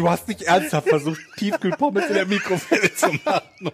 Du 0.00 0.08
hast 0.08 0.28
nicht 0.28 0.40
ernsthaft 0.42 0.88
versucht, 0.88 1.20
Tiefkühlpommes 1.36 2.06
in 2.06 2.14
der 2.14 2.24
Mikrowelle 2.26 2.94
zu 2.94 3.08
machen. 3.22 3.70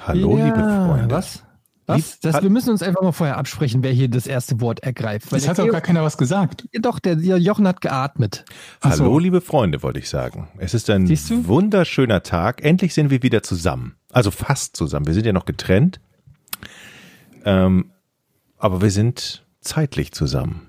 Hallo, 0.00 0.38
ja, 0.38 0.44
liebe 0.46 0.56
Freunde. 0.58 1.14
Was? 1.14 1.42
Was? 1.84 1.96
Lieb- 1.98 2.04
Das, 2.22 2.42
wir 2.42 2.48
müssen 2.50 2.70
uns 2.70 2.82
einfach 2.82 3.02
mal 3.02 3.12
vorher 3.12 3.36
absprechen, 3.36 3.82
wer 3.82 3.92
hier 3.92 4.08
das 4.08 4.26
erste 4.26 4.60
Wort 4.62 4.80
ergreift. 4.80 5.30
Weil 5.30 5.38
Es 5.40 5.46
hat 5.48 5.58
doch 5.58 5.68
gar 5.68 5.82
keiner 5.82 6.02
was 6.02 6.16
gesagt. 6.16 6.66
Doch, 6.80 6.98
der, 6.98 7.16
der 7.16 7.36
Jochen 7.36 7.68
hat 7.68 7.82
geatmet. 7.82 8.44
Ach 8.80 8.94
so. 8.94 9.04
Hallo, 9.04 9.18
liebe 9.18 9.42
Freunde, 9.42 9.82
wollte 9.82 9.98
ich 9.98 10.08
sagen. 10.08 10.48
Es 10.58 10.72
ist 10.72 10.88
ein 10.88 11.06
wunderschöner 11.46 12.22
Tag. 12.22 12.64
Endlich 12.64 12.94
sind 12.94 13.10
wir 13.10 13.22
wieder 13.22 13.42
zusammen. 13.42 13.96
Also 14.10 14.30
fast 14.30 14.74
zusammen. 14.76 15.06
Wir 15.06 15.12
sind 15.14 15.26
ja 15.26 15.32
noch 15.34 15.44
getrennt. 15.44 16.00
Ähm, 17.44 17.92
aber 18.56 18.80
wir 18.80 18.90
sind 18.90 19.44
zeitlich 19.60 20.12
zusammen. 20.12 20.65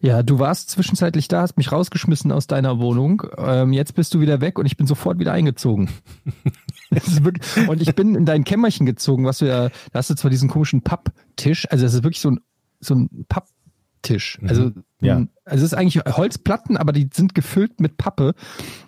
Ja, 0.00 0.22
du 0.22 0.38
warst 0.38 0.70
zwischenzeitlich 0.70 1.28
da, 1.28 1.42
hast 1.42 1.56
mich 1.56 1.72
rausgeschmissen 1.72 2.32
aus 2.32 2.46
deiner 2.46 2.78
Wohnung. 2.78 3.22
Ähm, 3.38 3.72
jetzt 3.72 3.94
bist 3.94 4.14
du 4.14 4.20
wieder 4.20 4.40
weg 4.40 4.58
und 4.58 4.66
ich 4.66 4.76
bin 4.76 4.86
sofort 4.86 5.18
wieder 5.18 5.32
eingezogen. 5.32 5.90
Und 7.68 7.82
ich 7.82 7.94
bin 7.96 8.14
in 8.14 8.24
dein 8.24 8.44
Kämmerchen 8.44 8.86
gezogen, 8.86 9.24
was 9.24 9.38
du 9.38 9.46
ja, 9.46 9.68
da 9.68 9.72
hast 9.94 10.08
du 10.08 10.14
zwar 10.14 10.30
diesen 10.30 10.48
komischen 10.48 10.82
Papptisch, 10.82 11.66
also 11.70 11.84
es 11.84 11.94
ist 11.94 12.04
wirklich 12.04 12.20
so 12.20 12.30
ein, 12.30 12.40
so 12.78 12.94
ein 12.94 13.26
Papptisch. 13.28 14.38
Also, 14.46 14.70
ja. 15.00 15.16
ein- 15.16 15.28
also 15.44 15.64
es 15.64 15.72
ist 15.72 15.78
eigentlich 15.78 16.02
Holzplatten, 16.04 16.76
aber 16.76 16.92
die 16.92 17.08
sind 17.14 17.34
gefüllt 17.36 17.80
mit 17.80 17.98
Pappe. 17.98 18.34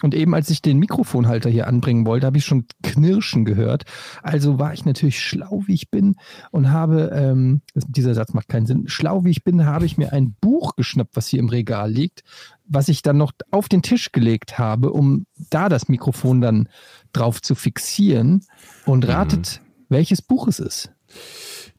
Und 0.02 0.12
eben 0.14 0.34
als 0.34 0.50
ich 0.50 0.60
den 0.60 0.78
Mikrofonhalter 0.78 1.48
hier 1.50 1.68
anbringen 1.68 2.04
wollte, 2.04 2.26
habe 2.26 2.36
ich 2.38 2.44
schon 2.44 2.64
Knirschen 2.82 3.44
gehört. 3.44 3.84
Also 4.24 4.58
war 4.58 4.72
ich 4.74 4.84
natürlich 4.84 5.20
schlau, 5.20 5.62
wie 5.66 5.74
ich 5.74 5.90
bin 5.90 6.16
und 6.50 6.70
habe, 6.70 7.12
ähm, 7.14 7.60
dieser 7.74 8.14
Satz 8.14 8.34
macht 8.34 8.48
keinen 8.48 8.66
Sinn, 8.66 8.88
schlau 8.88 9.24
wie 9.24 9.30
ich 9.30 9.44
bin, 9.44 9.66
habe 9.66 9.86
ich 9.86 9.98
mir 9.98 10.12
ein 10.12 10.34
Buch 10.40 10.74
geschnappt, 10.74 11.14
was 11.14 11.28
hier 11.28 11.38
im 11.38 11.48
Regal 11.48 11.92
liegt, 11.92 12.24
was 12.64 12.88
ich 12.88 13.02
dann 13.02 13.18
noch 13.18 13.32
auf 13.52 13.68
den 13.68 13.82
Tisch 13.82 14.10
gelegt 14.10 14.58
habe, 14.58 14.90
um 14.92 15.26
da 15.50 15.68
das 15.68 15.88
Mikrofon 15.88 16.40
dann 16.40 16.68
drauf 17.12 17.40
zu 17.40 17.54
fixieren. 17.54 18.42
Und 18.84 19.06
ratet, 19.06 19.60
welches 19.88 20.22
Buch 20.22 20.48
es 20.48 20.58
ist. 20.58 20.90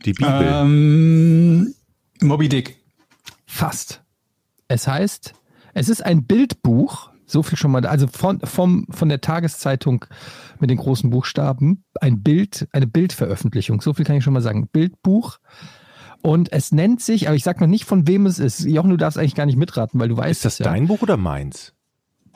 Die 0.06 0.14
Bibel. 0.14 0.48
Ähm, 0.48 1.74
Moby 2.22 2.48
Dick. 2.48 2.78
Fast. 3.46 4.02
Es 4.70 4.88
heißt, 4.88 5.34
es 5.74 5.90
ist 5.90 6.06
ein 6.06 6.26
Bildbuch, 6.26 7.10
so 7.26 7.44
viel 7.44 7.58
schon 7.58 7.72
mal, 7.72 7.86
also 7.86 8.08
von, 8.08 8.40
vom, 8.42 8.86
von 8.90 9.10
der 9.10 9.20
Tageszeitung 9.20 10.06
mit 10.60 10.70
den 10.70 10.78
großen 10.78 11.10
Buchstaben, 11.10 11.84
ein 12.00 12.22
Bild, 12.22 12.68
eine 12.72 12.88
Bildveröffentlichung, 12.88 13.82
so 13.82 13.94
viel 13.94 14.06
kann 14.06 14.16
ich 14.16 14.24
schon 14.24 14.34
mal 14.34 14.42
sagen. 14.42 14.70
Bildbuch. 14.72 15.40
Und 16.22 16.52
es 16.52 16.72
nennt 16.72 17.02
sich, 17.02 17.28
aber 17.28 17.36
ich 17.36 17.44
sag 17.44 17.62
noch 17.62 17.68
nicht, 17.68 17.86
von 17.86 18.08
wem 18.08 18.26
es 18.26 18.40
ist. 18.40 18.66
Jochen, 18.66 18.92
du 18.92 18.98
darfst 18.98 19.18
eigentlich 19.18 19.36
gar 19.36 19.46
nicht 19.46 19.58
mitraten, 19.58 20.00
weil 20.00 20.10
du 20.10 20.18
weißt 20.18 20.40
ist 20.40 20.46
das 20.46 20.54
es 20.54 20.60
ja. 20.60 20.66
dein 20.66 20.88
Buch 20.88 21.02
oder 21.02 21.18
meins? 21.18 21.74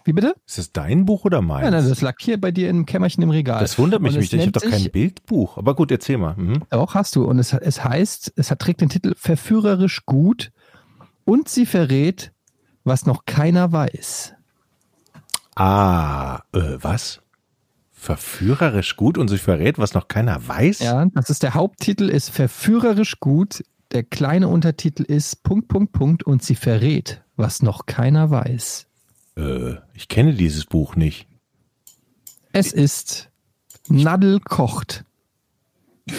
Wie 0.06 0.14
bitte? 0.14 0.36
Ist 0.48 0.58
das 0.58 0.72
dein 0.72 1.06
Buch 1.06 1.26
oder 1.26 1.42
meins? 1.42 1.66
Ja, 1.66 1.72
nein, 1.72 1.88
das 1.88 2.02
lag 2.02 2.16
hier 2.20 2.40
bei 2.42 2.52
dir 2.52 2.70
im 2.70 2.86
Kämmerchen 2.86 3.22
im 3.24 3.30
Regal. 3.30 3.62
das 3.62 3.78
wundert 3.78 4.02
mich 4.02 4.16
nicht. 4.16 4.34
Ich 4.34 4.42
habe 4.42 4.52
doch 4.52 4.62
kein 4.62 4.90
Bildbuch. 4.90 5.58
Aber 5.58 5.76
gut, 5.76 5.92
erzähl 5.92 6.18
mal. 6.18 6.36
Mhm. 6.36 6.64
Auch 6.72 6.96
hast 6.96 7.16
du. 7.16 7.26
Und 7.26 7.40
es, 7.40 7.54
es 7.54 7.84
heißt, 7.84 8.34
es 8.36 8.52
hat, 8.52 8.60
trägt 8.60 8.82
den 8.82 8.90
Titel 8.90 9.14
Verführerisch 9.16 10.06
gut 10.06 10.52
und 11.26 11.50
sie 11.50 11.66
verrät, 11.66 12.32
was 12.84 13.06
noch 13.06 13.26
keiner 13.26 13.72
weiß. 13.72 14.34
Ah, 15.56 16.42
äh, 16.54 16.78
was? 16.82 17.22
Verführerisch 17.92 18.98
gut 18.98 19.18
und 19.18 19.30
sich 19.30 19.42
verrät, 19.42 19.78
was 19.78 19.94
noch 19.94 20.08
keiner 20.08 20.46
weiß? 20.46 20.80
Ja, 20.80 21.06
das 21.14 21.30
ist 21.30 21.44
der 21.44 21.54
Haupttitel, 21.54 22.10
ist 22.10 22.30
Verführerisch 22.30 23.20
gut. 23.20 23.64
Der 23.92 24.04
kleine 24.04 24.48
Untertitel 24.48 25.04
ist 25.04 25.44
Punkt, 25.44 25.68
Punkt, 25.68 25.94
Punkt 25.94 26.24
und 26.24 26.44
sie 26.44 26.56
verrät, 26.56 27.24
was 27.36 27.62
noch 27.62 27.86
keiner 27.86 28.30
weiß. 28.32 28.88
Äh, 29.38 29.76
ich 29.94 30.08
kenne 30.08 30.34
dieses 30.34 30.66
Buch 30.66 30.96
nicht. 30.96 31.28
Es 32.52 32.72
ist 32.72 33.30
Nadel 33.88 34.40
kocht. 34.40 35.06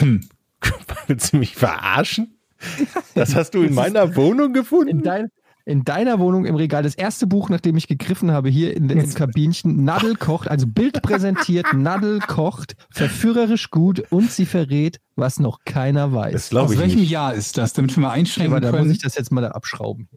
Willst 1.07 1.33
du 1.33 1.37
mich 1.37 1.55
verarschen? 1.55 2.34
Das 3.15 3.35
hast 3.35 3.55
du 3.55 3.63
in 3.63 3.75
meiner 3.75 4.17
Wohnung 4.17 4.49
In, 4.49 4.53
gefunden? 4.55 5.03
dein, 5.03 5.29
in 5.67 5.85
deiner 5.85 6.19
Wohnung 6.19 6.45
im 6.45 6.57
Regal, 6.57 6.83
das 6.83 6.95
erste 6.95 7.27
Buch, 7.27 7.49
nachdem 7.49 7.77
ich 7.77 7.87
gegriffen 7.89 8.31
habe, 8.33 8.49
hier 8.49 8.77
in, 8.77 8.91
im 8.91 9.15
Kabinchen, 9.15 9.85
Nadel 9.85 10.17
kocht, 10.17 10.49
also 10.49 10.67
Bild 10.67 11.01
präsentiert, 11.03 11.67
Nadel 11.73 12.19
kocht, 12.21 12.75
verführerisch 12.91 13.71
gut 13.71 14.03
und 14.11 14.31
sie 14.31 14.47
verrät, 14.47 14.99
was 15.17 15.39
noch 15.41 15.61
keiner 15.65 16.09
Das 16.09 16.15
weiß. 16.15 16.51
glaube 16.51 16.67
Aus 16.67 16.73
ich 16.73 16.79
welchem 16.81 17.01
nicht. 17.01 17.11
Jahr 17.11 17.35
ist 17.35 17.57
das, 17.57 17.73
damit 17.73 17.97
wir 17.97 18.03
mal 18.03 18.11
einschränken 18.11 18.53
Aber 18.53 18.61
da 18.61 18.71
muss 18.73 18.79
können? 18.81 18.91
ich 18.91 18.99
das 18.99 19.15
jetzt 19.15 19.31
mal 19.33 19.41
da 19.41 19.49
abschrauben. 19.53 20.09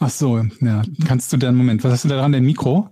Ach 0.00 0.10
so, 0.10 0.38
ja. 0.60 0.82
Kannst 1.06 1.32
du 1.32 1.36
dann, 1.36 1.54
Moment, 1.54 1.84
was 1.84 1.92
hast 1.92 2.04
du 2.04 2.08
da 2.08 2.16
dran, 2.16 2.32
dein 2.32 2.44
Mikro? 2.44 2.90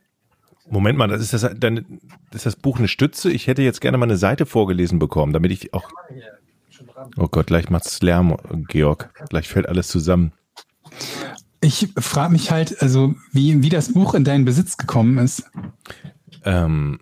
Moment 0.71 0.97
mal, 0.97 1.09
das 1.09 1.21
ist 1.21 1.35
das, 1.35 1.51
deine, 1.59 1.85
ist 2.33 2.47
das 2.47 2.57
Buch 2.57 2.79
eine 2.79 2.89
Stütze? 2.89 3.31
Ich 3.31 3.49
hätte 3.49 3.61
jetzt 3.63 3.81
gerne 3.81 3.99
mal 3.99 4.05
eine 4.07 4.17
Seite 4.17 4.47
vorgelesen 4.47 4.99
bekommen, 5.01 5.33
damit 5.33 5.51
ich 5.51 5.75
auch. 5.75 5.91
Oh 7.17 7.29
Gott, 7.29 7.47
gleich 7.47 7.71
macht's 7.71 8.03
Lärm, 8.03 8.37
Georg. 8.69 9.11
Gleich 9.29 9.49
fällt 9.49 9.69
alles 9.69 9.89
zusammen. 9.89 10.33
Ich 11.61 11.89
frage 11.97 12.33
mich 12.33 12.51
halt, 12.51 12.83
also 12.83 13.15
wie, 13.33 13.63
wie 13.63 13.69
das 13.69 13.93
Buch 13.93 14.15
in 14.15 14.25
deinen 14.25 14.45
Besitz 14.45 14.77
gekommen 14.77 15.19
ist. 15.19 15.45
Ähm, 16.45 16.99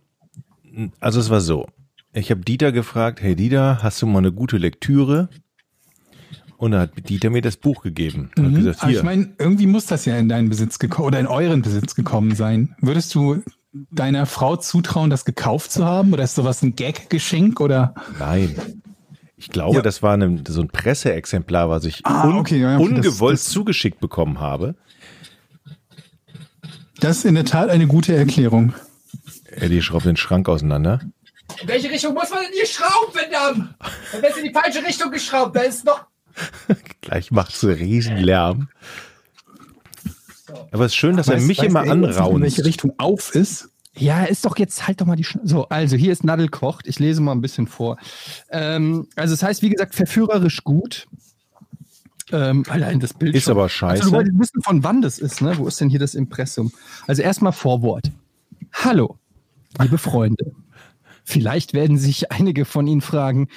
also 1.00 1.20
es 1.20 1.30
war 1.30 1.40
so. 1.40 1.66
Ich 2.12 2.30
habe 2.30 2.42
Dieter 2.42 2.72
gefragt, 2.72 3.22
hey 3.22 3.36
Dieter, 3.36 3.82
hast 3.82 4.02
du 4.02 4.06
mal 4.06 4.18
eine 4.18 4.32
gute 4.32 4.58
Lektüre? 4.58 5.28
Und 6.56 6.72
da 6.72 6.80
hat 6.80 7.08
Dieter 7.08 7.30
mir 7.30 7.40
das 7.40 7.56
Buch 7.56 7.82
gegeben. 7.82 8.30
Hat 8.36 8.54
gesagt, 8.54 8.82
Aber 8.82 8.92
ich 8.92 9.02
meine, 9.02 9.32
irgendwie 9.38 9.66
muss 9.66 9.86
das 9.86 10.04
ja 10.04 10.18
in 10.18 10.28
deinen 10.28 10.50
Besitz 10.50 10.78
gekommen 10.78 11.06
oder 11.06 11.20
in 11.20 11.26
euren 11.26 11.62
Besitz 11.62 11.94
gekommen 11.94 12.34
sein. 12.34 12.76
Würdest 12.82 13.14
du 13.14 13.42
deiner 13.90 14.26
Frau 14.26 14.56
zutrauen, 14.56 15.08
das 15.08 15.24
gekauft 15.24 15.72
zu 15.72 15.86
haben? 15.86 16.12
Oder 16.12 16.24
ist 16.24 16.34
sowas 16.34 16.60
ein 16.62 16.76
Gag-Geschenk? 16.76 17.60
Oder 17.60 17.94
Nein. 18.18 18.54
Ich 19.40 19.48
glaube, 19.48 19.76
Ja. 19.76 19.82
das 19.82 20.02
war 20.02 20.12
eine, 20.12 20.44
so 20.46 20.60
ein 20.60 20.68
Presseexemplar, 20.68 21.70
was 21.70 21.86
ich 21.86 22.04
Ah, 22.04 22.28
un 22.28 22.36
okay, 22.36 22.60
ja, 22.60 22.76
okay, 22.76 22.84
das- 22.88 22.96
ungewollt 23.06 23.38
das- 23.38 23.46
zugeschickt 23.46 23.98
bekommen 23.98 24.38
habe. 24.38 24.74
das 27.00 27.18
ist 27.18 27.24
in 27.24 27.34
der 27.36 27.46
Tat 27.46 27.70
eine 27.70 27.86
gute 27.86 28.14
Erklärung. 28.14 28.74
Eddie 29.46 29.80
schraubt 29.80 30.04
den 30.04 30.16
Schrank 30.18 30.46
auseinander. 30.48 31.00
In 31.62 31.68
welche 31.68 31.90
Richtung 31.90 32.12
muss 32.14 32.28
man 32.30 32.40
denn 32.42 32.52
hier 32.52 32.66
schrauben, 32.66 33.12
verdammt? 33.12 33.74
Dann 34.12 34.22
ist 34.22 34.36
in 34.36 34.44
die 34.44 34.52
falsche 34.52 34.84
Richtung 34.86 35.10
geschraubt. 35.10 35.56
Da 35.56 35.60
ist 35.62 35.84
noch. 35.86 36.04
Gleich 37.00 37.30
macht's 37.30 37.64
einen 37.64 37.72
riesen 37.74 38.18
Lärm. 38.18 38.68
Aber 40.70 40.84
es 40.84 40.92
ist 40.92 40.96
schön, 40.96 41.16
dass 41.16 41.28
er 41.28 41.38
Weiß- 41.38 41.46
mich 41.46 41.58
weiß 41.58 41.66
immer 41.66 41.84
Engels, 41.84 42.18
In 42.18 42.40
welche. 42.42 42.64
Richtung 42.66 42.92
auf 42.98 43.34
ist? 43.34 43.69
Ja, 43.96 44.24
ist 44.24 44.44
doch 44.44 44.56
jetzt 44.56 44.86
halt 44.86 45.00
doch 45.00 45.06
mal 45.06 45.16
die 45.16 45.24
Schn 45.24 45.40
So, 45.44 45.68
also 45.68 45.96
hier 45.96 46.12
ist 46.12 46.24
Nadel 46.24 46.48
kocht. 46.48 46.86
Ich 46.86 46.98
lese 46.98 47.20
mal 47.20 47.32
ein 47.32 47.40
bisschen 47.40 47.66
vor. 47.66 47.96
Ähm, 48.50 49.08
also 49.16 49.34
es 49.34 49.42
heißt, 49.42 49.62
wie 49.62 49.70
gesagt, 49.70 49.94
verführerisch 49.94 50.62
gut. 50.62 51.06
Ähm, 52.32 52.64
allein 52.68 53.00
das 53.00 53.14
Bild. 53.14 53.34
Ist 53.34 53.44
schon. 53.44 53.52
aber 53.52 53.64
Also 53.64 53.74
scheiße. 53.74 54.04
du 54.04 54.12
wolltest 54.12 54.38
wissen, 54.38 54.62
von 54.62 54.84
wann 54.84 55.02
das 55.02 55.18
ist, 55.18 55.42
ne? 55.42 55.58
Wo 55.58 55.66
ist 55.66 55.80
denn 55.80 55.90
hier 55.90 55.98
das 55.98 56.14
Impressum? 56.14 56.72
Also 57.08 57.22
erstmal 57.22 57.52
Vorwort. 57.52 58.10
Hallo, 58.72 59.18
liebe 59.80 59.98
Freunde. 59.98 60.52
Vielleicht 61.24 61.74
werden 61.74 61.98
sich 61.98 62.30
einige 62.32 62.64
von 62.64 62.86
Ihnen 62.86 63.00
fragen, 63.00 63.48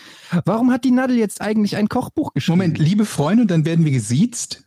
warum 0.45 0.71
hat 0.71 0.83
die 0.83 0.91
Nadel 0.91 1.17
jetzt 1.17 1.41
eigentlich 1.41 1.75
ein 1.75 1.87
Kochbuch 1.89 2.33
geschrieben? 2.33 2.57
Moment, 2.57 2.77
liebe 2.79 3.05
Freunde, 3.05 3.43
und 3.43 3.51
dann 3.51 3.65
werden 3.65 3.85
wir 3.85 3.91
gesiezt. 3.91 4.63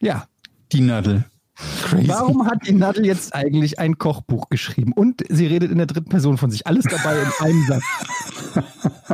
Ja. 0.00 0.28
Die 0.72 0.80
Nadel. 0.80 1.24
Crazy. 1.56 2.08
Warum 2.08 2.46
hat 2.46 2.66
die 2.66 2.72
Nadel 2.72 3.06
jetzt 3.06 3.34
eigentlich 3.34 3.78
ein 3.78 3.98
Kochbuch 3.98 4.48
geschrieben? 4.48 4.92
Und 4.92 5.22
sie 5.28 5.46
redet 5.46 5.70
in 5.70 5.78
der 5.78 5.86
dritten 5.86 6.08
Person 6.08 6.36
von 6.36 6.50
sich. 6.50 6.66
Alles 6.66 6.84
dabei 6.84 7.20
in 7.20 7.46
einem 7.46 7.66
Satz. 7.66 7.84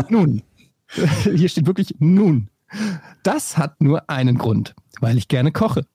Nun, 0.08 0.42
hier 1.22 1.48
steht 1.48 1.66
wirklich 1.66 1.96
nun. 1.98 2.48
Das 3.22 3.58
hat 3.58 3.80
nur 3.80 4.08
einen 4.08 4.38
Grund, 4.38 4.74
weil 5.00 5.18
ich 5.18 5.28
gerne 5.28 5.52
koche. 5.52 5.86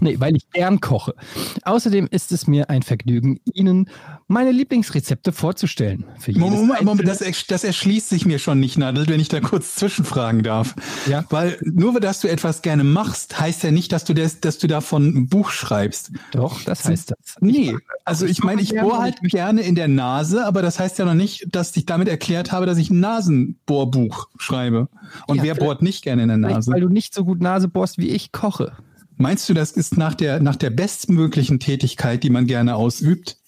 Nee, 0.00 0.18
weil 0.18 0.36
ich 0.36 0.50
gern 0.50 0.80
koche. 0.80 1.14
Außerdem 1.62 2.08
ist 2.10 2.32
es 2.32 2.46
mir 2.46 2.70
ein 2.70 2.82
Vergnügen, 2.82 3.40
Ihnen 3.52 3.88
meine 4.30 4.52
Lieblingsrezepte 4.52 5.32
vorzustellen. 5.32 6.04
Moment, 6.34 6.82
Moment, 6.82 7.08
das, 7.08 7.22
das 7.48 7.64
erschließt 7.64 8.08
sich 8.08 8.26
mir 8.26 8.38
schon 8.38 8.60
nicht, 8.60 8.78
Nadel, 8.78 9.08
wenn 9.08 9.18
ich 9.18 9.28
da 9.28 9.40
kurz 9.40 9.74
zwischenfragen 9.74 10.44
darf. 10.44 10.76
Ja. 11.08 11.24
Weil 11.30 11.58
nur, 11.62 11.98
dass 11.98 12.20
du 12.20 12.28
etwas 12.28 12.62
gerne 12.62 12.84
machst, 12.84 13.40
heißt 13.40 13.64
ja 13.64 13.72
nicht, 13.72 13.90
dass 13.90 14.04
du, 14.04 14.14
das, 14.14 14.40
dass 14.40 14.58
du 14.58 14.68
davon 14.68 15.08
ein 15.08 15.28
Buch 15.28 15.50
schreibst. 15.50 16.12
Doch, 16.30 16.62
das 16.62 16.84
heißt 16.84 17.10
das. 17.10 17.36
Nee, 17.40 17.76
also 18.04 18.24
ich 18.24 18.44
meine, 18.44 18.62
ich 18.62 18.70
bohre 18.70 18.98
halt 18.98 19.20
gerne 19.22 19.62
in 19.62 19.74
der 19.74 19.88
Nase, 19.88 20.46
aber 20.46 20.62
das 20.62 20.78
heißt 20.78 21.00
ja 21.00 21.04
noch 21.04 21.14
nicht, 21.14 21.48
dass 21.50 21.76
ich 21.76 21.84
damit 21.84 22.06
erklärt 22.06 22.52
habe, 22.52 22.66
dass 22.66 22.78
ich 22.78 22.90
ein 22.90 23.00
Nasenbohrbuch 23.00 24.28
schreibe. 24.38 24.88
Und 25.26 25.38
Ja, 25.38 25.42
wer 25.42 25.54
bohrt 25.56 25.82
nicht 25.82 26.04
gerne 26.04 26.22
in 26.22 26.28
der 26.28 26.38
Nase? 26.38 26.70
weil 26.70 26.80
du 26.80 26.88
nicht 26.88 27.14
so 27.14 27.24
gut 27.24 27.40
Nase 27.40 27.66
bohrst, 27.66 27.98
wie 27.98 28.10
ich 28.10 28.30
koche. 28.30 28.72
Meinst 29.16 29.48
du, 29.48 29.54
das 29.54 29.72
ist 29.72 29.98
nach 29.98 30.14
der, 30.14 30.40
nach 30.40 30.56
der 30.56 30.70
bestmöglichen 30.70 31.60
Tätigkeit, 31.60 32.22
die 32.22 32.30
man 32.30 32.46
gerne 32.46 32.76
ausübt? 32.76 33.39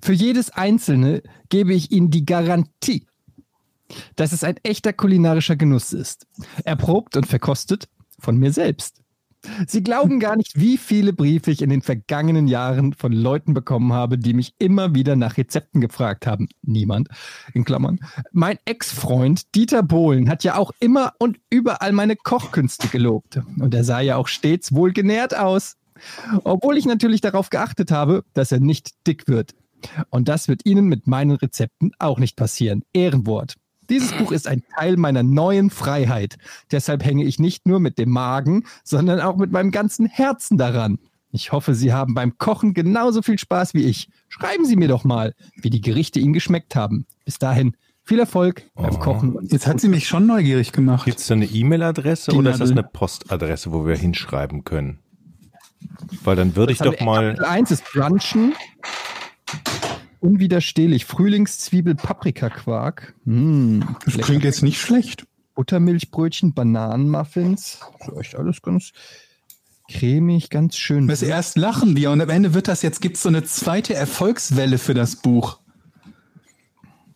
Für 0.00 0.12
jedes 0.12 0.50
einzelne 0.50 1.22
gebe 1.48 1.74
ich 1.74 1.90
Ihnen 1.90 2.10
die 2.10 2.26
Garantie, 2.26 3.06
dass 4.16 4.32
es 4.32 4.44
ein 4.44 4.56
echter 4.62 4.92
kulinarischer 4.92 5.56
Genuss 5.56 5.92
ist. 5.92 6.26
Erprobt 6.64 7.16
und 7.16 7.26
verkostet 7.26 7.88
von 8.18 8.36
mir 8.36 8.52
selbst. 8.52 9.02
Sie 9.66 9.82
glauben 9.82 10.18
gar 10.18 10.36
nicht, 10.36 10.58
wie 10.58 10.76
viele 10.76 11.12
Briefe 11.12 11.50
ich 11.50 11.62
in 11.62 11.70
den 11.70 11.82
vergangenen 11.82 12.48
Jahren 12.48 12.92
von 12.92 13.12
Leuten 13.12 13.54
bekommen 13.54 13.92
habe, 13.92 14.18
die 14.18 14.34
mich 14.34 14.54
immer 14.58 14.94
wieder 14.94 15.14
nach 15.14 15.36
Rezepten 15.36 15.80
gefragt 15.80 16.26
haben. 16.26 16.48
Niemand, 16.62 17.08
in 17.54 17.64
Klammern. 17.64 18.00
Mein 18.32 18.58
Ex-Freund 18.64 19.54
Dieter 19.54 19.82
Bohlen 19.82 20.28
hat 20.28 20.42
ja 20.42 20.56
auch 20.56 20.72
immer 20.80 21.12
und 21.18 21.38
überall 21.50 21.92
meine 21.92 22.16
Kochkünste 22.16 22.88
gelobt. 22.88 23.40
Und 23.58 23.74
er 23.74 23.84
sah 23.84 24.00
ja 24.00 24.16
auch 24.16 24.28
stets 24.28 24.74
wohlgenährt 24.74 25.36
aus. 25.36 25.76
Obwohl 26.44 26.76
ich 26.76 26.86
natürlich 26.86 27.20
darauf 27.20 27.50
geachtet 27.50 27.90
habe, 27.90 28.24
dass 28.34 28.52
er 28.52 28.60
nicht 28.60 29.06
dick 29.06 29.28
wird. 29.28 29.54
Und 30.10 30.28
das 30.28 30.48
wird 30.48 30.64
Ihnen 30.64 30.86
mit 30.86 31.06
meinen 31.06 31.32
Rezepten 31.32 31.92
auch 31.98 32.18
nicht 32.18 32.36
passieren. 32.36 32.82
Ehrenwort. 32.92 33.54
Dieses 33.90 34.12
Buch 34.12 34.32
ist 34.32 34.46
ein 34.46 34.62
Teil 34.76 34.96
meiner 34.98 35.22
neuen 35.22 35.70
Freiheit. 35.70 36.36
Deshalb 36.70 37.04
hänge 37.04 37.24
ich 37.24 37.38
nicht 37.38 37.66
nur 37.66 37.80
mit 37.80 37.96
dem 37.98 38.10
Magen, 38.10 38.64
sondern 38.84 39.20
auch 39.20 39.36
mit 39.36 39.50
meinem 39.50 39.70
ganzen 39.70 40.06
Herzen 40.06 40.58
daran. 40.58 40.98
Ich 41.30 41.52
hoffe, 41.52 41.74
Sie 41.74 41.92
haben 41.92 42.14
beim 42.14 42.36
Kochen 42.38 42.74
genauso 42.74 43.22
viel 43.22 43.38
Spaß 43.38 43.74
wie 43.74 43.84
ich. 43.84 44.08
Schreiben 44.28 44.64
Sie 44.66 44.76
mir 44.76 44.88
doch 44.88 45.04
mal, 45.04 45.34
wie 45.56 45.70
die 45.70 45.80
Gerichte 45.80 46.20
Ihnen 46.20 46.32
geschmeckt 46.34 46.76
haben. 46.76 47.06
Bis 47.24 47.38
dahin, 47.38 47.76
viel 48.04 48.18
Erfolg 48.18 48.62
beim 48.74 48.94
Oh. 48.94 48.98
Kochen. 48.98 49.32
Und 49.36 49.52
Jetzt 49.52 49.66
hat 49.66 49.80
sie 49.80 49.88
mich 49.88 50.06
schon 50.08 50.26
neugierig 50.26 50.72
gemacht. 50.72 51.04
Gibt 51.04 51.18
es 51.18 51.26
da 51.26 51.34
eine 51.34 51.44
E-Mail-Adresse 51.46 52.32
oder 52.32 52.50
ist 52.50 52.60
das 52.60 52.70
eine 52.70 52.82
Postadresse, 52.82 53.72
wo 53.72 53.86
wir 53.86 53.96
hinschreiben 53.96 54.64
können? 54.64 54.98
Weil 56.24 56.36
dann 56.36 56.56
würde 56.56 56.72
ich 56.72 56.78
doch 56.78 56.98
mal. 57.00 57.28
Kapitel 57.34 57.44
1 57.44 57.70
ist 57.70 57.84
Brunchen. 57.92 58.54
Unwiderstehlich. 60.20 61.04
Frühlingszwiebel, 61.04 61.94
Paprikaquark. 61.94 63.14
Mmh, 63.24 63.86
Das 64.04 64.14
lecker. 64.14 64.26
klingt 64.26 64.44
jetzt 64.44 64.62
nicht 64.62 64.80
schlecht. 64.80 65.26
Buttermilchbrötchen, 65.54 66.54
Bananenmuffins. 66.54 67.80
So 68.04 68.18
echt 68.20 68.36
alles 68.36 68.62
ganz 68.62 68.92
cremig, 69.90 70.50
ganz 70.50 70.76
schön. 70.76 71.08
Das 71.08 71.22
erst 71.22 71.56
lachen 71.56 71.96
wir 71.96 72.10
und 72.10 72.20
am 72.20 72.28
Ende 72.30 72.54
wird 72.54 72.68
das 72.68 72.82
jetzt, 72.82 73.00
gibt 73.00 73.16
es 73.16 73.22
so 73.22 73.28
eine 73.28 73.42
zweite 73.44 73.94
Erfolgswelle 73.94 74.78
für 74.78 74.94
das 74.94 75.16
Buch. 75.16 75.60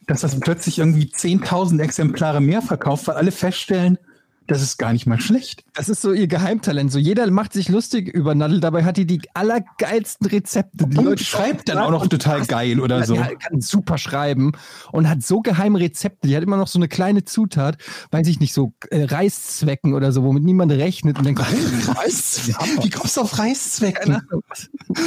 Dass 0.06 0.22
das 0.22 0.40
plötzlich 0.40 0.78
irgendwie 0.78 1.04
10.000 1.04 1.80
Exemplare 1.80 2.40
mehr 2.40 2.62
verkauft, 2.62 3.06
weil 3.06 3.16
alle 3.16 3.30
feststellen, 3.30 3.98
das 4.46 4.62
ist 4.62 4.78
gar 4.78 4.92
nicht 4.92 5.06
mal 5.06 5.20
schlecht. 5.20 5.64
Das 5.74 5.88
ist 5.88 6.02
so 6.02 6.12
ihr 6.12 6.26
Geheimtalent. 6.26 6.92
So 6.92 6.98
jeder 6.98 7.30
macht 7.30 7.52
sich 7.52 7.68
lustig 7.68 8.08
über 8.08 8.34
Nadel. 8.34 8.60
Dabei 8.60 8.84
hat 8.84 8.96
die 8.96 9.06
die 9.06 9.20
allergeilsten 9.34 10.26
Rezepte. 10.26 10.86
Die 10.86 10.98
Und 10.98 11.20
schreibt 11.20 11.68
dann 11.68 11.78
auch 11.78 11.90
noch 11.90 12.06
total 12.06 12.44
geil 12.46 12.80
oder 12.80 12.98
Ja, 13.00 13.06
so. 13.06 13.14
Die 13.14 13.20
kann 13.36 13.60
super 13.60 13.98
schreiben 13.98 14.52
und 14.90 15.08
hat 15.08 15.22
so 15.22 15.40
geheime 15.40 15.80
Rezepte. 15.80 16.28
Die 16.28 16.36
hat 16.36 16.42
immer 16.42 16.56
noch 16.56 16.68
so 16.68 16.78
eine 16.78 16.88
kleine 16.88 17.24
Zutat, 17.24 17.78
weiß 18.10 18.26
ich 18.26 18.40
nicht, 18.40 18.52
so 18.52 18.72
äh, 18.90 19.04
Reißzwecken 19.04 19.94
oder 19.94 20.12
so, 20.12 20.22
womit 20.24 20.44
niemand 20.44 20.72
rechnet. 20.72 21.18
Und 21.18 21.26
dann 21.26 21.36
Wie 22.82 22.90
kommst 22.90 23.16
du 23.16 23.20
auf? 23.22 23.38
Ahnung. 23.38 24.42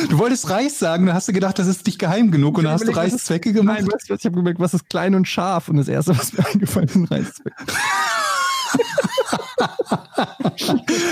Du 0.09 0.17
wolltest 0.17 0.49
Reis 0.49 0.79
sagen, 0.79 1.05
dann 1.05 1.15
hast 1.15 1.27
du 1.27 1.33
gedacht, 1.33 1.59
das 1.59 1.67
ist 1.67 1.85
nicht 1.85 1.99
geheim 1.99 2.31
genug 2.31 2.57
und 2.57 2.65
dann 2.65 2.73
hast 2.73 2.87
du 2.87 2.91
überlegt, 2.91 3.13
Reißzwecke 3.13 3.53
gemacht. 3.53 3.81
Nein, 3.81 3.87
weißt 3.91 4.09
du 4.09 4.13
was, 4.13 4.19
ich 4.19 4.25
habe 4.25 4.35
gemerkt, 4.35 4.59
was 4.59 4.73
ist 4.73 4.89
klein 4.89 5.15
und 5.15 5.27
scharf? 5.27 5.69
Und 5.69 5.77
das 5.77 5.87
erste, 5.87 6.17
was 6.17 6.33
mir 6.33 6.45
eingefallen 6.53 6.87
ist, 6.87 6.93
sind 6.93 7.11
Reißzwecken. 7.11 7.65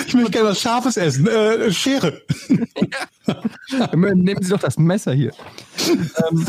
Ich 0.06 0.14
möchte 0.14 0.32
gerne 0.32 0.50
was 0.50 0.62
Scharfes 0.62 0.98
essen. 0.98 1.28
Äh, 1.28 1.72
Schere. 1.72 2.22
Nehmen 3.94 4.44
Sie 4.44 4.50
doch 4.50 4.60
das 4.60 4.78
Messer 4.78 5.14
hier. 5.14 5.32
ähm, 5.88 6.46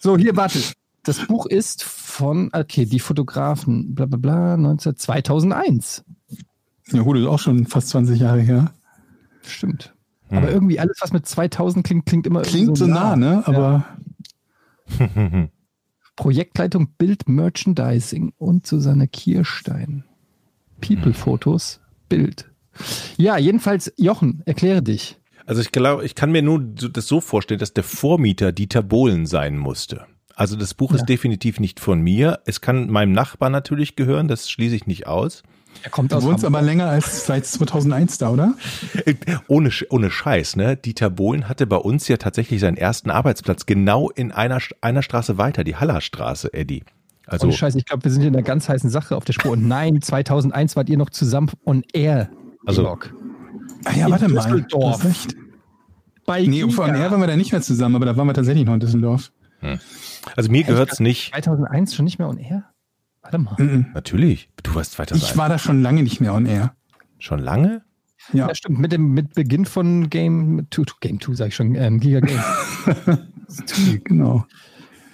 so, 0.00 0.16
hier, 0.16 0.36
warte. 0.36 0.58
Das 1.04 1.26
Buch 1.26 1.46
ist 1.46 1.84
von, 1.84 2.50
okay, 2.52 2.84
die 2.84 2.98
Fotografen, 2.98 3.94
bla 3.94 4.06
bla 4.06 4.18
bla, 4.18 4.56
19, 4.56 4.96
2001. 4.96 6.04
Ja, 6.92 7.02
gut, 7.02 7.16
ist 7.16 7.26
auch 7.26 7.38
schon 7.38 7.66
fast 7.66 7.88
20 7.88 8.20
Jahre 8.20 8.40
her. 8.40 8.72
Stimmt. 9.42 9.94
Aber 10.30 10.50
irgendwie 10.50 10.78
alles, 10.78 10.98
was 11.00 11.12
mit 11.12 11.26
2000 11.26 11.86
klingt, 11.86 12.06
klingt 12.06 12.26
immer 12.26 12.40
irgendwie 12.40 12.64
Klingt 12.64 12.78
so 12.78 12.86
nah, 12.86 13.16
ne? 13.16 13.42
Aber 13.46 13.86
Projektleitung 16.16 16.88
Bild 16.98 17.28
Merchandising 17.28 18.32
und 18.36 18.66
Susanne 18.66 19.08
Kirstein. 19.08 20.04
People-Fotos, 20.80 21.80
Bild. 22.08 22.46
Ja, 23.16 23.36
jedenfalls, 23.38 23.92
Jochen, 23.96 24.42
erkläre 24.46 24.82
dich. 24.82 25.16
Also 25.46 25.60
ich 25.62 25.72
glaube, 25.72 26.04
ich 26.04 26.14
kann 26.14 26.30
mir 26.30 26.42
nur 26.42 26.62
so- 26.78 26.88
das 26.88 27.06
so 27.08 27.20
vorstellen, 27.20 27.58
dass 27.60 27.72
der 27.72 27.84
Vormieter 27.84 28.52
Dieter 28.52 28.82
Bohlen 28.82 29.26
sein 29.26 29.56
musste. 29.58 30.04
Also 30.36 30.54
das 30.56 30.74
Buch 30.74 30.90
Ja. 30.92 30.98
ist 30.98 31.06
definitiv 31.06 31.58
nicht 31.58 31.80
von 31.80 32.00
mir. 32.00 32.38
Es 32.44 32.60
kann 32.60 32.88
meinem 32.90 33.12
Nachbarn 33.12 33.50
natürlich 33.50 33.96
gehören, 33.96 34.28
das 34.28 34.48
schließe 34.50 34.76
ich 34.76 34.86
nicht 34.86 35.06
aus. 35.08 35.42
Er 35.82 35.90
kommt 35.90 36.12
aus 36.14 36.22
wohnst 36.24 36.44
Hamburg. 36.44 36.60
aber 36.60 36.66
länger 36.66 36.86
als 36.88 37.26
seit 37.26 37.44
2001 37.46 38.18
da, 38.18 38.30
oder? 38.30 38.54
Ohne, 39.48 39.70
ohne 39.90 40.10
Scheiß, 40.10 40.56
ne? 40.56 40.76
Dieter 40.76 41.10
Bohlen 41.10 41.48
hatte 41.48 41.66
bei 41.66 41.76
uns 41.76 42.08
ja 42.08 42.16
tatsächlich 42.16 42.60
seinen 42.60 42.76
ersten 42.76 43.10
Arbeitsplatz 43.10 43.66
genau 43.66 44.10
in 44.10 44.32
einer, 44.32 44.58
einer 44.80 45.02
Straße 45.02 45.38
weiter, 45.38 45.64
die 45.64 45.76
Hallerstraße, 45.76 46.52
Eddie. 46.54 46.84
Also 47.28 47.46
Ohne 47.46 47.54
Scheiße, 47.56 47.78
ich 47.78 47.84
glaube, 47.84 48.04
wir 48.04 48.10
sind 48.10 48.22
hier 48.22 48.28
in 48.28 48.34
einer 48.36 48.42
ganz 48.42 48.68
heißen 48.68 48.90
Sache 48.90 49.16
auf 49.16 49.24
der 49.24 49.32
Spur. 49.34 49.52
Und 49.52 49.66
nein, 49.68 50.00
2001 50.00 50.76
wart 50.76 50.88
ihr 50.88 50.96
noch 50.98 51.10
zusammen 51.10 51.50
on 51.64 51.82
air. 51.92 52.30
Also- 52.66 52.82
Georg. 52.82 53.14
Ah 53.84 53.92
ja, 53.94 54.06
In 54.06 54.12
warte 54.12 54.28
mal. 54.28 54.42
Düsseldorf. 54.42 55.04
Recht. 55.04 55.36
Bei 56.26 56.40
Nee, 56.40 56.60
Giga. 56.62 56.68
vor 56.72 56.88
mehr 56.88 57.10
waren 57.10 57.20
wir 57.20 57.26
da 57.26 57.36
nicht 57.36 57.52
mehr 57.52 57.62
zusammen, 57.62 57.94
aber 57.96 58.06
da 58.06 58.16
waren 58.16 58.26
wir 58.26 58.34
tatsächlich 58.34 58.64
noch 58.66 58.74
in 58.74 58.80
Düsseldorf. 58.80 59.30
Also 60.36 60.50
mir 60.50 60.62
gehört's 60.64 61.00
nicht. 61.00 61.32
2001 61.32 61.94
schon 61.94 62.04
nicht 62.04 62.18
mehr 62.18 62.28
on 62.28 62.38
air? 62.38 62.64
Warte 63.22 63.38
mal. 63.38 63.54
Mhm. 63.58 63.86
Natürlich. 63.94 64.50
Du 64.62 64.74
warst 64.74 64.92
2001. 64.92 65.30
Ich 65.32 65.36
war 65.38 65.48
da 65.48 65.58
schon 65.58 65.82
lange 65.82 66.02
nicht 66.02 66.20
mehr 66.20 66.34
on 66.34 66.46
air. 66.46 66.74
schon 67.18 67.38
lange? 67.40 67.82
Ja. 68.32 68.48
Ja, 68.48 68.54
stimmt. 68.54 68.78
Mit 68.78 68.92
dem 68.92 69.12
mit 69.12 69.34
Beginn 69.34 69.64
von 69.64 70.10
Game 70.10 70.66
2, 70.70 70.84
Game 71.00 71.20
2 71.20 71.34
sag 71.34 71.48
ich 71.48 71.54
schon, 71.56 71.74
ähm, 71.74 71.98
Giga 72.00 72.20
Games. 72.20 72.44
Genau. 74.04 74.44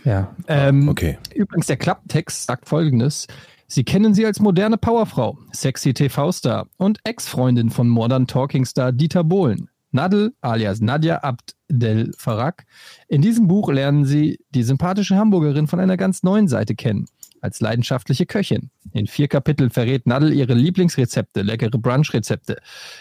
Ja. 0.05 0.35
Ähm, 0.49 0.89
Okay. 0.89 1.19
Übrigens, 1.35 1.67
der 1.67 1.77
Klapptext 1.77 2.46
sagt 2.46 2.69
folgendes. 2.69 3.27
Sie 3.67 3.84
kennen 3.84 4.15
sie 4.15 4.27
als 4.27 4.41
moderne 4.41 4.77
Powerfrau, 4.79 5.39
sexy 5.53 5.94
TV-Star 5.94 6.69
und 6.77 7.01
Ex-Freundin 7.05 7.70
von 7.70 7.89
Modern 7.89 8.27
Talking-Star 8.27 8.93
Dieter 8.93 9.25
Bohlen. 9.25 9.69
Nadel 9.91 10.34
alias 10.41 10.81
Nadja 10.81 11.23
Abdel 11.23 12.13
Farag. 12.17 12.65
In 13.08 13.23
diesem 13.23 13.46
Buch 13.46 13.70
lernen 13.70 14.05
Sie 14.05 14.41
die 14.51 14.65
sympathische 14.65 15.17
Hamburgerin 15.17 15.69
von 15.69 15.79
einer 15.81 15.96
ganz 15.96 16.25
neuen 16.25 16.49
Seite 16.49 16.75
kennen, 16.75 17.06
als 17.41 17.61
leidenschaftliche 17.61 18.27
Köchin. 18.27 18.70
In 18.93 19.06
vier 19.06 19.29
Kapiteln 19.29 19.70
verrät 19.70 20.06
Nadel 20.06 20.32
ihre 20.32 20.55
Lieblingsrezepte, 20.55 21.43
leckere 21.43 21.79
Brunch-Rezepte, 21.79 22.58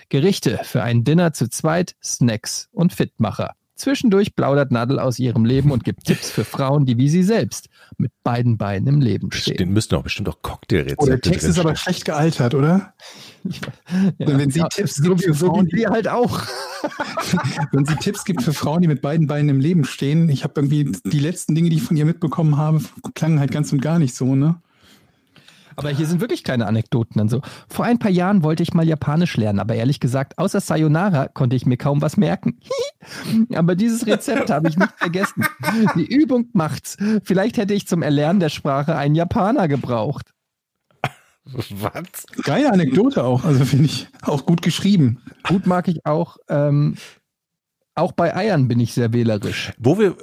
Gerichte 0.09 0.59
für 0.63 0.83
ein 0.83 1.03
Dinner 1.03 1.33
zu 1.33 1.49
zweit, 1.49 1.95
Snacks 2.03 2.69
und 2.71 2.93
Fitmacher. 2.93 3.55
Zwischendurch 3.75 4.35
plaudert 4.35 4.71
Nadel 4.71 4.99
aus 4.99 5.17
ihrem 5.17 5.45
Leben 5.45 5.71
und 5.71 5.83
gibt 5.83 6.05
Tipps 6.05 6.29
für 6.29 6.45
Frauen, 6.45 6.85
die 6.85 6.97
wie 6.97 7.09
sie 7.09 7.23
selbst 7.23 7.69
mit 7.97 8.11
beiden 8.23 8.57
Beinen 8.57 8.87
im 8.87 9.01
Leben 9.01 9.31
stehen. 9.31 9.57
Den 9.57 9.73
müssten 9.73 9.95
auch 9.95 10.03
bestimmt 10.03 10.29
auch 10.29 10.41
Cocktailrezepte 10.43 11.03
Oh, 11.03 11.07
der 11.07 11.21
Text 11.21 11.47
ist 11.47 11.57
aber 11.57 11.75
schlecht 11.75 12.05
gealtert, 12.05 12.53
oder? 12.53 12.93
Ja, 14.19 14.37
wenn 14.37 14.49
sie 14.51 14.59
ja, 14.59 14.69
Tipps 14.69 14.95
so, 14.95 15.03
gibt 15.03 15.19
wie, 15.19 15.25
für 15.25 15.33
so 15.33 15.47
Frauen, 15.47 15.67
wir 15.73 15.89
halt 15.89 16.07
auch. 16.07 16.43
Wenn 17.73 17.83
sie 17.83 17.95
Tipps 17.97 18.23
gibt 18.23 18.41
für 18.41 18.53
Frauen, 18.53 18.81
die 18.81 18.87
mit 18.87 19.01
beiden 19.01 19.27
Beinen 19.27 19.49
im 19.49 19.59
Leben 19.59 19.83
stehen, 19.83 20.29
ich 20.29 20.45
habe 20.45 20.53
irgendwie 20.61 20.89
die 21.03 21.19
letzten 21.19 21.53
Dinge, 21.53 21.69
die 21.69 21.75
ich 21.75 21.83
von 21.83 21.97
ihr 21.97 22.05
mitbekommen 22.05 22.55
habe, 22.55 22.81
klangen 23.15 23.41
halt 23.41 23.51
ganz 23.51 23.73
und 23.73 23.81
gar 23.81 23.99
nicht 23.99 24.15
so, 24.15 24.33
ne? 24.35 24.61
Aber 25.75 25.89
hier 25.89 26.05
sind 26.07 26.21
wirklich 26.21 26.43
keine 26.43 26.65
Anekdoten. 26.67 27.17
Dann 27.17 27.29
so. 27.29 27.41
Vor 27.69 27.85
ein 27.85 27.99
paar 27.99 28.11
Jahren 28.11 28.43
wollte 28.43 28.63
ich 28.63 28.73
mal 28.73 28.87
Japanisch 28.87 29.35
lernen, 29.37 29.59
aber 29.59 29.75
ehrlich 29.75 29.99
gesagt, 29.99 30.37
außer 30.37 30.59
Sayonara 30.61 31.27
konnte 31.27 31.55
ich 31.55 31.65
mir 31.65 31.77
kaum 31.77 32.01
was 32.01 32.17
merken. 32.17 32.59
aber 33.55 33.75
dieses 33.75 34.05
Rezept 34.05 34.49
habe 34.49 34.69
ich 34.69 34.77
nicht 34.77 34.93
vergessen. 34.97 35.45
Die 35.95 36.05
Übung 36.05 36.49
macht's. 36.53 36.97
Vielleicht 37.23 37.57
hätte 37.57 37.73
ich 37.73 37.87
zum 37.87 38.01
Erlernen 38.01 38.39
der 38.39 38.49
Sprache 38.49 38.95
einen 38.95 39.15
Japaner 39.15 39.67
gebraucht. 39.67 40.33
Was? 41.45 42.25
Geile 42.43 42.71
Anekdote 42.71 43.23
auch. 43.23 43.43
Also 43.43 43.65
finde 43.65 43.85
ich 43.85 44.07
auch 44.21 44.45
gut 44.45 44.61
geschrieben. 44.61 45.21
Gut 45.47 45.67
mag 45.67 45.87
ich 45.89 46.05
auch. 46.05 46.37
Ähm, 46.47 46.95
auch 47.95 48.13
bei 48.13 48.33
Eiern 48.35 48.67
bin 48.69 48.79
ich 48.79 48.93
sehr 48.93 49.11
wählerisch. 49.11 49.73
Wo 49.77 49.99
wir, 49.99 50.15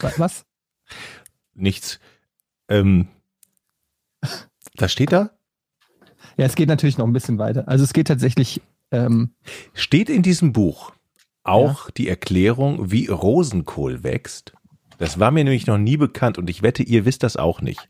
Wa- 0.00 0.12
Was? 0.16 0.44
Nichts, 1.54 2.00
ähm, 2.68 3.08
da 4.76 4.88
steht 4.88 5.12
da, 5.12 5.30
Ja, 6.36 6.46
es 6.46 6.54
geht 6.54 6.68
natürlich 6.68 6.98
noch 6.98 7.06
ein 7.06 7.12
bisschen 7.12 7.38
weiter. 7.38 7.68
Also 7.68 7.84
es 7.84 7.92
geht 7.92 8.08
tatsächlich. 8.08 8.60
Ähm, 8.90 9.30
steht 9.72 10.10
in 10.10 10.22
diesem 10.22 10.52
Buch 10.52 10.92
auch 11.44 11.90
die 11.90 12.08
Erklärung, 12.08 12.90
wie 12.90 13.06
Rosenkohl 13.06 14.02
wächst. 14.02 14.52
Das 14.98 15.18
war 15.18 15.30
mir 15.30 15.44
nämlich 15.44 15.66
noch 15.66 15.78
nie 15.78 15.96
bekannt 15.96 16.38
und 16.38 16.48
ich 16.50 16.62
wette, 16.62 16.82
ihr 16.82 17.04
wisst 17.04 17.22
das 17.22 17.36
auch 17.36 17.60
nicht. 17.60 17.88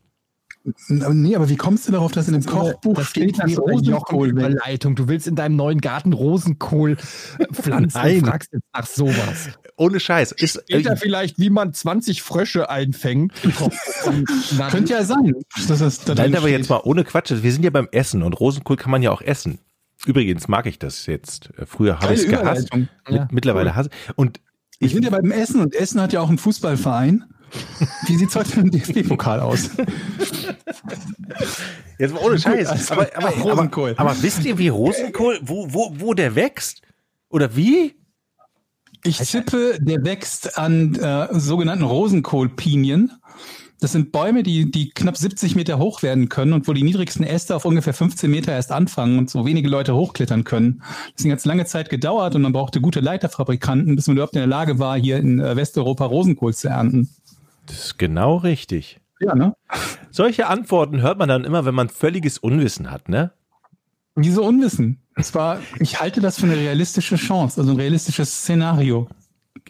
Nee, 0.87 1.35
aber 1.35 1.49
wie 1.49 1.57
kommst 1.57 1.87
du 1.87 1.91
darauf, 1.91 2.13
dass 2.13 2.27
in 2.27 2.33
dem 2.33 2.45
Kochbuch 2.45 2.95
das 2.95 3.07
steht, 3.07 3.37
wie 3.45 3.55
Rosenkohl? 3.55 4.29
Jochen-Überleitung. 4.29 4.95
Du 4.95 5.09
willst 5.09 5.27
in 5.27 5.35
deinem 5.35 5.57
neuen 5.57 5.81
Garten 5.81 6.13
Rosenkohl 6.13 6.91
äh, 7.39 7.45
pflanzen 7.53 7.97
Nein. 8.01 8.19
und 8.19 8.27
fragst 8.27 8.53
jetzt 8.53 8.63
nach 8.73 8.85
sowas. 8.85 9.49
Ohne 9.75 9.99
Scheiß. 9.99 10.31
Ist, 10.31 10.61
Steht 10.63 10.85
da 10.85 10.95
vielleicht, 10.95 11.37
wie 11.39 11.49
man 11.49 11.73
20 11.73 12.21
Frösche 12.21 12.69
einfängt? 12.69 13.33
Könnte 14.71 14.93
ja 14.93 15.03
sein. 15.03 15.33
Dass 15.67 15.79
das 15.79 15.99
da 16.05 16.15
Nein, 16.15 16.33
aber 16.35 16.47
steht. 16.47 16.59
jetzt 16.59 16.69
mal 16.69 16.81
ohne 16.83 17.03
Quatsch. 17.03 17.31
Wir 17.41 17.51
sind 17.51 17.63
ja 17.63 17.69
beim 17.71 17.87
Essen 17.91 18.23
und 18.23 18.33
Rosenkohl 18.39 18.77
kann 18.77 18.91
man 18.91 19.01
ja 19.01 19.11
auch 19.11 19.21
essen. 19.21 19.59
Übrigens 20.05 20.47
mag 20.47 20.65
ich 20.65 20.79
das 20.79 21.05
jetzt. 21.07 21.49
Früher 21.65 21.99
habe 21.99 22.13
ich 22.13 22.21
es 22.21 22.27
gehasst. 22.27 22.67
Überleitung. 22.73 22.87
Ja, 23.09 23.21
Mit- 23.23 23.31
Mittlerweile 23.33 23.75
hasse 23.75 23.89
Und 24.15 24.39
ich, 24.79 24.93
sind 24.93 25.03
ja 25.05 25.11
beim 25.11 25.31
Essen 25.31 25.61
und 25.61 25.75
Essen 25.75 26.01
hat 26.01 26.13
ja 26.13 26.21
auch 26.21 26.29
einen 26.29 26.37
Fußballverein. 26.37 27.23
Wie 28.07 28.15
sieht's 28.15 28.35
heute 28.35 28.61
mit 28.61 28.73
dem 28.73 28.81
DFB-Pokal 28.81 29.39
aus? 29.39 29.69
jetzt 31.97 32.13
mal 32.13 32.23
ohne 32.23 32.39
Scheiß. 32.39 32.67
also, 32.67 32.93
aber, 32.93 33.09
aber, 33.15 33.29
Rosenkohl. 33.29 33.91
Aber, 33.97 34.11
aber 34.11 34.21
wisst 34.21 34.45
ihr, 34.45 34.57
wie 34.57 34.69
Rosenkohl, 34.69 35.39
wo, 35.41 35.67
wo, 35.73 35.93
wo 35.97 36.13
der 36.13 36.35
wächst? 36.35 36.81
Oder 37.29 37.55
wie? 37.55 37.95
Ich 39.05 39.17
tippe, 39.17 39.77
der 39.81 40.03
wächst 40.05 40.57
an 40.57 40.95
äh, 40.95 41.27
sogenannten 41.31 41.83
Rosenkohlpinien. 41.83 43.11
Das 43.83 43.91
sind 43.91 44.13
Bäume, 44.13 44.43
die, 44.43 44.71
die 44.71 44.91
knapp 44.91 45.17
70 45.17 45.55
Meter 45.55 45.77
hoch 45.77 46.03
werden 46.03 46.29
können 46.29 46.53
und 46.53 46.69
wo 46.69 46.73
die 46.73 46.83
niedrigsten 46.83 47.25
Äste 47.25 47.53
auf 47.53 47.65
ungefähr 47.65 47.93
15 47.93 48.31
Meter 48.31 48.53
erst 48.53 48.71
anfangen 48.71 49.17
und 49.17 49.29
so 49.29 49.45
wenige 49.45 49.67
Leute 49.67 49.93
hochklettern 49.93 50.45
können. 50.45 50.81
Deswegen 51.17 51.33
hat 51.33 51.39
es 51.39 51.45
lange 51.45 51.65
Zeit 51.65 51.89
gedauert 51.89 52.33
und 52.33 52.43
man 52.43 52.53
brauchte 52.53 52.79
gute 52.79 53.01
Leiterfabrikanten, 53.01 53.97
bis 53.97 54.07
man 54.07 54.15
überhaupt 54.15 54.35
in 54.35 54.39
der 54.39 54.47
Lage 54.47 54.79
war, 54.79 54.97
hier 54.97 55.17
in 55.17 55.41
äh, 55.41 55.57
Westeuropa 55.57 56.05
Rosenkohl 56.05 56.53
zu 56.53 56.69
ernten. 56.69 57.09
Das 57.65 57.85
ist 57.85 57.97
genau 57.97 58.37
richtig. 58.37 58.99
Ja, 59.19 59.35
ne? 59.35 59.55
Solche 60.11 60.47
Antworten 60.47 61.01
hört 61.01 61.17
man 61.17 61.29
dann 61.29 61.45
immer, 61.45 61.65
wenn 61.65 61.75
man 61.75 61.89
völliges 61.89 62.37
Unwissen 62.37 62.91
hat, 62.91 63.09
ne? 63.09 63.31
Wieso 64.15 64.43
Unwissen? 64.43 65.01
Es 65.15 65.33
war, 65.33 65.59
ich 65.79 65.99
halte 65.99 66.21
das 66.21 66.39
für 66.39 66.45
eine 66.45 66.57
realistische 66.57 67.15
Chance, 67.15 67.61
also 67.61 67.71
ein 67.71 67.77
realistisches 67.77 68.31
Szenario. 68.31 69.07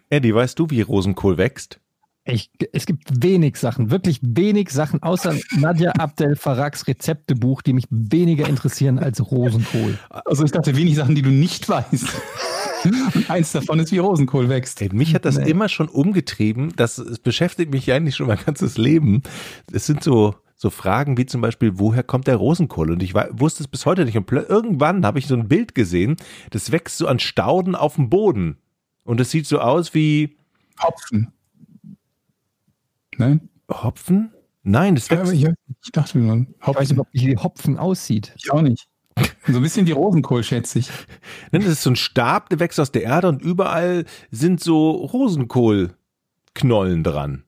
Eddie, 0.10 0.34
weißt 0.34 0.58
du, 0.58 0.70
wie 0.70 0.82
Rosenkohl 0.82 1.38
wächst? 1.38 1.80
Ich, 2.26 2.50
es 2.72 2.86
gibt 2.86 3.22
wenig 3.24 3.58
Sachen, 3.58 3.92
wirklich 3.92 4.20
wenig 4.22 4.70
Sachen, 4.70 5.04
außer 5.04 5.36
Nadja 5.60 5.92
Abdel 5.92 6.36
Faraks 6.38 6.88
Rezeptebuch, 6.88 7.62
die 7.62 7.74
mich 7.74 7.86
weniger 7.90 8.48
interessieren 8.48 8.98
als 8.98 9.30
Rosenkohl. 9.30 10.00
Also 10.10 10.46
ich 10.46 10.52
dachte, 10.52 10.76
wenig 10.78 10.96
Sachen, 10.96 11.16
die 11.16 11.22
du 11.22 11.30
nicht 11.32 11.68
weißt. 11.68 12.06
Und 13.16 13.30
eins 13.30 13.52
davon 13.52 13.80
ist, 13.80 13.92
wie 13.92 13.98
Rosenkohl 13.98 14.48
wächst. 14.50 14.82
Ey, 14.82 14.90
mich 14.94 15.14
hat 15.16 15.26
das 15.26 15.38
Nee. 15.38 15.50
immer 15.50 15.68
schon 15.70 15.88
umgetrieben. 15.90 16.74
Das 16.76 16.98
es 16.98 17.20
beschäftigt 17.20 17.72
mich 17.74 17.92
eigentlich 17.92 18.16
schon 18.16 18.28
mein 18.28 18.40
ganzes 18.46 18.78
Leben. 18.78 19.22
Es 19.72 19.86
sind 19.86 20.04
so, 20.04 20.36
so 20.56 20.70
Fragen 20.70 21.18
wie 21.18 21.26
zum 21.26 21.42
Beispiel, 21.42 21.74
woher 21.76 22.04
kommt 22.04 22.28
der 22.28 22.36
Rosenkohl? 22.38 22.92
Und 22.92 23.04
ich 23.04 23.14
wei- 23.14 23.30
wusste 23.32 23.64
es 23.64 23.68
bis 23.68 23.86
heute 23.86 24.06
nicht. 24.06 24.18
Und 24.18 24.30
irgendwann 24.32 25.06
habe 25.06 25.20
ich 25.20 25.28
so 25.28 25.36
ein 25.36 25.48
Bild 25.50 25.76
gesehen, 25.76 26.16
das 26.52 26.72
wächst 26.72 26.98
so 26.98 27.08
an 27.08 27.20
Stauden 27.20 27.76
auf 27.76 27.96
dem 27.96 28.10
Boden. 28.10 28.58
Und 29.04 29.20
es 29.22 29.32
sieht 29.32 29.46
so 29.48 29.60
aus 29.60 29.94
wie 29.94 30.36
Hopfen. 30.82 31.32
Nein? 33.18 33.50
Hopfen? 33.70 34.32
Nein, 34.64 34.96
das 34.96 35.10
Ja, 35.10 35.20
wächst. 35.20 35.34
ich, 35.34 35.46
ich 35.84 35.92
dachte 35.92 36.18
nur, 36.20 36.38
Ich 36.38 36.48
weiß 36.68 36.68
Hopfen. 36.68 36.92
überhaupt 36.94 37.14
nicht, 37.14 37.26
wie 37.28 37.38
Hopfen 37.38 37.78
aussieht. 37.78 38.34
Ich 38.38 38.52
auch 38.52 38.62
nicht. 38.62 38.88
So 39.48 39.58
ein 39.58 39.62
bisschen 39.62 39.86
wie 39.88 39.92
Rosenkohl, 39.92 40.44
schätze 40.44 40.80
ich. 40.80 40.90
Nein, 41.52 41.62
das 41.64 41.72
ist 41.74 41.84
so 41.84 41.92
ein 41.92 41.96
Stab, 41.96 42.50
der 42.50 42.60
wächst 42.60 42.80
aus 42.80 42.92
der 42.92 43.04
Erde 43.04 43.30
und 43.30 43.42
überall 43.42 44.06
sind 44.32 44.60
so 44.60 44.92
Rosenkohlknollen 44.92 47.04
dran. 47.04 47.44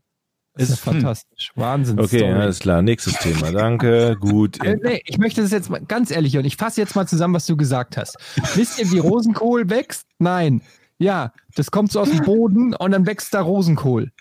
Das 0.57 0.69
ist 0.69 0.85
ja 0.85 0.91
Hm. 0.91 1.01
fantastisch. 1.01 1.51
Wahnsinn. 1.55 1.99
Okay, 1.99 2.31
alles 2.31 2.59
klar. 2.59 2.81
Nächstes 2.81 3.15
Thema. 3.19 3.51
Danke. 3.51 4.15
Gut. 4.19 4.57
Äh, 4.65 4.77
nee, 4.81 5.01
ich 5.05 5.17
möchte 5.17 5.41
das 5.41 5.51
jetzt 5.51 5.69
mal 5.69 5.81
ganz 5.81 6.11
ehrlich 6.11 6.37
und 6.37 6.45
ich 6.45 6.55
fasse 6.55 6.79
jetzt 6.81 6.95
mal 6.95 7.07
zusammen, 7.07 7.33
was 7.33 7.45
du 7.45 7.57
gesagt 7.57 7.97
hast. 7.97 8.17
Wisst 8.55 8.79
ihr, 8.79 8.91
wie 8.91 8.99
Rosenkohl 8.99 9.69
wächst? 9.69 10.07
Nein. 10.19 10.61
Ja, 10.97 11.33
das 11.55 11.71
kommt 11.71 11.91
so 11.91 11.99
aus 11.99 12.09
dem 12.09 12.23
Boden 12.23 12.73
und 12.73 12.91
dann 12.91 13.05
wächst 13.05 13.33
da 13.33 13.41
Rosenkohl. 13.41 14.11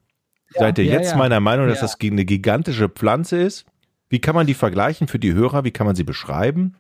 Seid 0.49 0.79
ihr 0.79 0.85
ja, 0.85 0.95
jetzt 0.95 1.13
ja. 1.13 1.17
meiner 1.17 1.39
Meinung, 1.39 1.69
dass 1.69 1.77
Ja. 1.79 1.83
das 1.83 1.97
eine 2.01 2.25
gigantische 2.25 2.89
Pflanze 2.89 3.41
ist? 3.41 3.65
Wie 4.11 4.19
kann 4.19 4.35
man 4.35 4.47
die 4.47 4.55
vergleichen 4.55 5.07
für 5.07 5.19
die 5.21 5.33
Hörer? 5.33 5.65
Wie 5.65 5.71
kann 5.71 5.87
man 5.87 5.97
sie 5.97 6.05
beschreiben? 6.05 6.75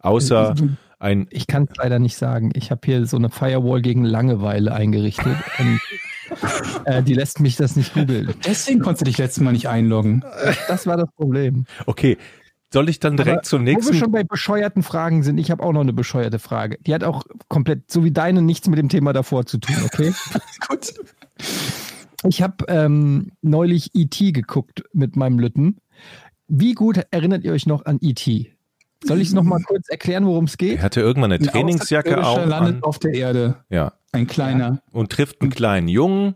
Außer 0.00 0.54
ein, 1.00 1.26
Ich 1.30 1.48
kann 1.48 1.64
es 1.68 1.76
leider 1.76 1.98
nicht 1.98 2.16
sagen. 2.16 2.50
Ich 2.54 2.70
habe 2.70 2.80
hier 2.84 3.04
so 3.04 3.16
eine 3.16 3.30
Firewall 3.30 3.82
gegen 3.82 4.04
Langeweile 4.04 4.72
eingerichtet 4.72 5.36
und 5.58 5.80
äh, 6.84 7.02
die 7.02 7.14
lässt 7.14 7.40
mich 7.40 7.56
das 7.56 7.74
nicht 7.74 7.94
googeln. 7.94 8.32
Deswegen 8.46 8.80
konntest 8.80 9.00
du 9.02 9.04
dich 9.06 9.18
letztes 9.18 9.42
Mal 9.42 9.52
nicht 9.52 9.68
einloggen. 9.68 10.24
Das 10.68 10.86
war 10.86 10.96
das 10.96 11.10
Problem. 11.16 11.66
okay, 11.86 12.16
soll 12.72 12.88
ich 12.88 13.00
dann 13.00 13.16
direkt 13.16 13.38
Aber 13.38 13.42
zum 13.42 13.62
Wo 13.62 13.66
wir 13.66 13.74
nächsten? 13.74 13.94
schon 13.94 14.12
bei 14.12 14.24
bescheuerten 14.24 14.82
Fragen 14.82 15.22
sind, 15.22 15.38
ich 15.38 15.50
habe 15.50 15.62
auch 15.64 15.72
noch 15.72 15.80
eine 15.80 15.92
bescheuerte 15.94 16.38
Frage. 16.38 16.78
Die 16.86 16.94
hat 16.94 17.02
auch 17.02 17.24
komplett, 17.48 17.90
so 17.90 18.04
wie 18.04 18.10
deine, 18.12 18.42
nichts 18.42 18.68
mit 18.68 18.78
dem 18.78 18.88
Thema 18.88 19.12
davor 19.12 19.46
zu 19.46 19.58
tun, 19.58 19.76
okay? 19.84 20.12
Gut. 20.68 20.94
Ich 22.24 22.42
habe 22.42 22.64
ähm, 22.68 23.32
neulich 23.42 23.94
E.T. 23.94 24.32
geguckt 24.32 24.82
mit 24.92 25.16
meinem 25.16 25.38
Lütten. 25.38 25.78
Wie 26.48 26.72
gut 26.74 27.00
erinnert 27.10 27.44
ihr 27.44 27.52
euch 27.52 27.66
noch 27.66 27.84
an 27.84 27.98
E.T.? 28.00 28.52
Soll 29.04 29.20
ich 29.20 29.28
es 29.28 29.34
nochmal 29.34 29.60
kurz 29.62 29.88
erklären, 29.88 30.26
worum 30.26 30.46
es 30.46 30.58
geht? 30.58 30.78
Er 30.78 30.82
hatte 30.82 31.00
irgendwann 31.00 31.30
eine 31.32 31.42
Ein 31.44 31.46
Trainingsjacke 31.48 32.18
Außerirdischer 32.18 32.42
auf 32.42 32.48
landet 32.48 32.76
an, 32.76 32.82
auf 32.82 32.98
der 32.98 33.14
Erde. 33.14 33.56
ja, 33.70 33.92
Ein 34.12 34.26
kleiner. 34.26 34.82
und 34.90 35.12
trifft 35.12 35.40
einen 35.40 35.50
kleinen 35.50 35.86
Jungen. 35.88 36.34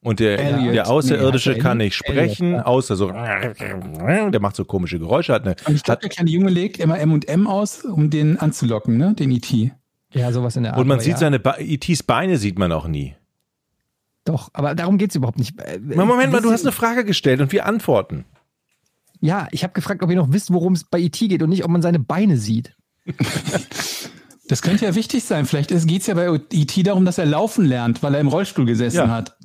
Und 0.00 0.20
der, 0.20 0.38
Elliot. 0.38 0.74
der 0.74 0.88
Außerirdische 0.88 1.54
Nee, 1.54 1.58
kann 1.58 1.78
nicht 1.78 1.96
sprechen, 1.96 2.46
Elliot, 2.50 2.60
ja. 2.60 2.66
außer 2.66 2.94
so, 2.94 3.08
der 3.10 4.40
macht 4.40 4.54
so 4.54 4.64
komische 4.64 5.00
Geräusche, 5.00 5.32
hat 5.32 5.42
eine, 5.44 5.56
Und 5.66 5.74
ich 5.74 5.82
glaube, 5.82 6.00
der 6.02 6.08
kleine 6.10 6.30
Junge 6.30 6.50
legt 6.50 6.78
immer 6.78 7.00
M&M 7.00 7.48
aus, 7.48 7.84
um 7.84 8.08
den 8.08 8.38
anzulocken, 8.38 8.96
ne? 8.96 9.14
Den 9.14 9.32
E.T. 9.32 9.72
Ja, 10.12 10.30
sowas 10.30 10.54
in 10.56 10.62
der 10.62 10.74
Art. 10.74 10.80
und 10.80 10.86
man 10.86 11.00
sieht 11.00 11.14
ja. 11.14 11.18
seine, 11.18 11.40
E.T.s 11.58 12.04
Beine 12.04 12.38
sieht 12.38 12.60
man 12.60 12.70
auch 12.70 12.86
nie. 12.86 13.16
Doch, 14.24 14.50
aber 14.52 14.76
darum 14.76 14.98
geht 14.98 15.10
es 15.10 15.16
überhaupt 15.16 15.38
nicht. 15.38 15.54
Moment 15.82 16.30
mal, 16.32 16.42
du 16.42 16.52
hast 16.52 16.62
eine 16.64 16.72
Frage 16.72 17.04
gestellt 17.04 17.40
und 17.40 17.50
wir 17.50 17.66
antworten. 17.66 18.24
Ja, 19.20 19.48
ich 19.50 19.62
habe 19.64 19.72
gefragt, 19.72 20.02
ob 20.02 20.10
ihr 20.10 20.16
noch 20.16 20.32
wisst, 20.32 20.52
worum 20.52 20.74
es 20.74 20.84
bei 20.84 20.98
E.T. 21.00 21.28
geht 21.28 21.42
und 21.42 21.50
nicht, 21.50 21.64
ob 21.64 21.70
man 21.70 21.82
seine 21.82 21.98
Beine 21.98 22.36
sieht. 22.36 22.74
Das 24.50 24.62
könnte 24.62 24.86
ja 24.86 24.94
wichtig 24.94 25.24
sein. 25.24 25.44
Vielleicht 25.44 25.68
geht 25.68 26.00
es 26.00 26.06
ja 26.06 26.14
bei 26.14 26.26
E.T. 26.50 26.82
darum, 26.82 27.04
dass 27.04 27.18
er 27.18 27.26
laufen 27.26 27.66
lernt, 27.66 28.02
weil 28.02 28.14
er 28.14 28.20
im 28.20 28.28
Rollstuhl 28.28 28.64
gesessen 28.64 28.96
Ja. 28.96 29.08
hat. 29.08 29.36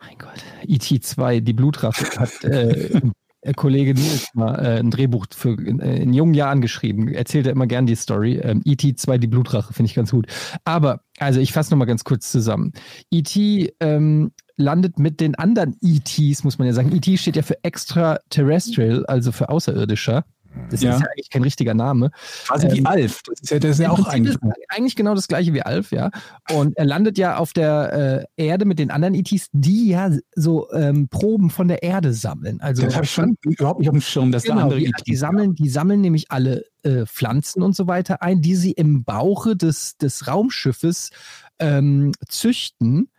Mein 0.00 0.18
Gott. 0.18 0.44
E.T. 0.66 1.00
2, 1.00 1.40
die 1.40 1.54
Blutrache, 1.54 2.04
hat 2.20 2.44
äh, 2.44 3.00
der 3.44 3.54
Kollege 3.54 3.94
Nils 3.94 4.28
mal 4.34 4.54
äh, 4.56 4.78
ein 4.80 4.90
Drehbuch 4.90 5.24
für 5.34 5.56
äh, 5.56 6.02
in 6.02 6.12
jungen 6.12 6.34
Jahren 6.34 6.60
geschrieben. 6.60 7.08
Erzählt 7.08 7.46
er 7.46 7.52
immer 7.52 7.66
gern 7.66 7.86
die 7.86 7.94
Story. 7.96 8.34
Ähm, 8.36 8.60
E.T. 8.66 8.96
2, 8.96 9.16
die 9.16 9.28
Blutrache, 9.28 9.72
finde 9.72 9.88
ich 9.88 9.94
ganz 9.94 10.10
gut. 10.10 10.26
Aber, 10.64 11.00
also 11.18 11.40
ich 11.40 11.52
fasse 11.52 11.70
nochmal 11.70 11.86
ganz 11.86 12.04
kurz 12.04 12.30
zusammen. 12.30 12.72
E.T. 13.10 13.72
Ähm, 13.80 14.32
landet 14.56 14.98
mit 14.98 15.20
den 15.20 15.34
anderen 15.34 15.76
E.T.s, 15.82 16.44
muss 16.44 16.58
man 16.58 16.66
ja 16.66 16.74
sagen. 16.74 16.94
E.T. 16.94 17.16
steht 17.18 17.36
ja 17.36 17.42
für 17.42 17.62
extraterrestrial, 17.62 19.04
also 19.06 19.32
für 19.32 19.48
Außerirdischer. 19.48 20.24
Das 20.70 20.80
Ja. 20.80 20.94
ist 20.94 21.00
ja 21.02 21.06
eigentlich 21.12 21.28
kein 21.28 21.42
richtiger 21.42 21.74
Name. 21.74 22.10
Quasi 22.46 22.70
wie 22.72 22.78
Ähm, 22.78 22.86
Alf. 22.86 23.20
Das 23.26 23.40
ist 23.42 23.50
ja, 23.50 23.58
das 23.58 23.72
ist 23.72 23.78
ja 23.80 23.90
auch 23.90 24.06
eigentlich. 24.06 24.38
eigentlich 24.70 24.96
genau 24.96 25.14
das 25.14 25.28
gleiche 25.28 25.52
wie 25.52 25.60
Alf, 25.60 25.90
ja. 25.92 26.10
Und 26.50 26.74
er 26.78 26.86
landet 26.86 27.18
ja 27.18 27.36
auf 27.36 27.52
der 27.52 28.26
äh, 28.36 28.42
Erde 28.46 28.64
mit 28.64 28.78
den 28.78 28.90
anderen 28.90 29.14
ETs, 29.14 29.48
die 29.52 29.88
ja 29.88 30.10
so 30.34 30.72
ähm, 30.72 31.08
Proben 31.08 31.50
von 31.50 31.68
der 31.68 31.82
Erde 31.82 32.14
sammeln. 32.14 32.62
Also 32.62 32.82
Das 32.84 32.94
habe 32.94 33.04
ich 33.04 33.10
schon 33.10 33.36
überhaupt 33.42 33.80
nicht 33.80 33.90
auf 33.90 33.94
dem 33.96 34.00
Schirm, 34.00 34.32
dass 34.32 34.44
da 34.44 34.54
genau, 34.54 34.64
andere 34.64 34.78
die, 34.80 34.86
E.T. 34.86 35.02
die 35.06 35.16
sammeln, 35.16 35.54
die 35.54 35.68
sammeln 35.68 36.00
nämlich 36.00 36.30
alle 36.30 36.64
äh, 36.84 37.04
Pflanzen 37.04 37.62
und 37.62 37.76
so 37.76 37.86
weiter 37.86 38.22
ein, 38.22 38.40
die 38.40 38.54
sie 38.56 38.72
im 38.72 39.04
Bauche 39.04 39.56
des, 39.56 39.98
des 39.98 40.26
Raumschiffes 40.26 41.10
ähm, 41.58 42.12
züchten 42.30 43.10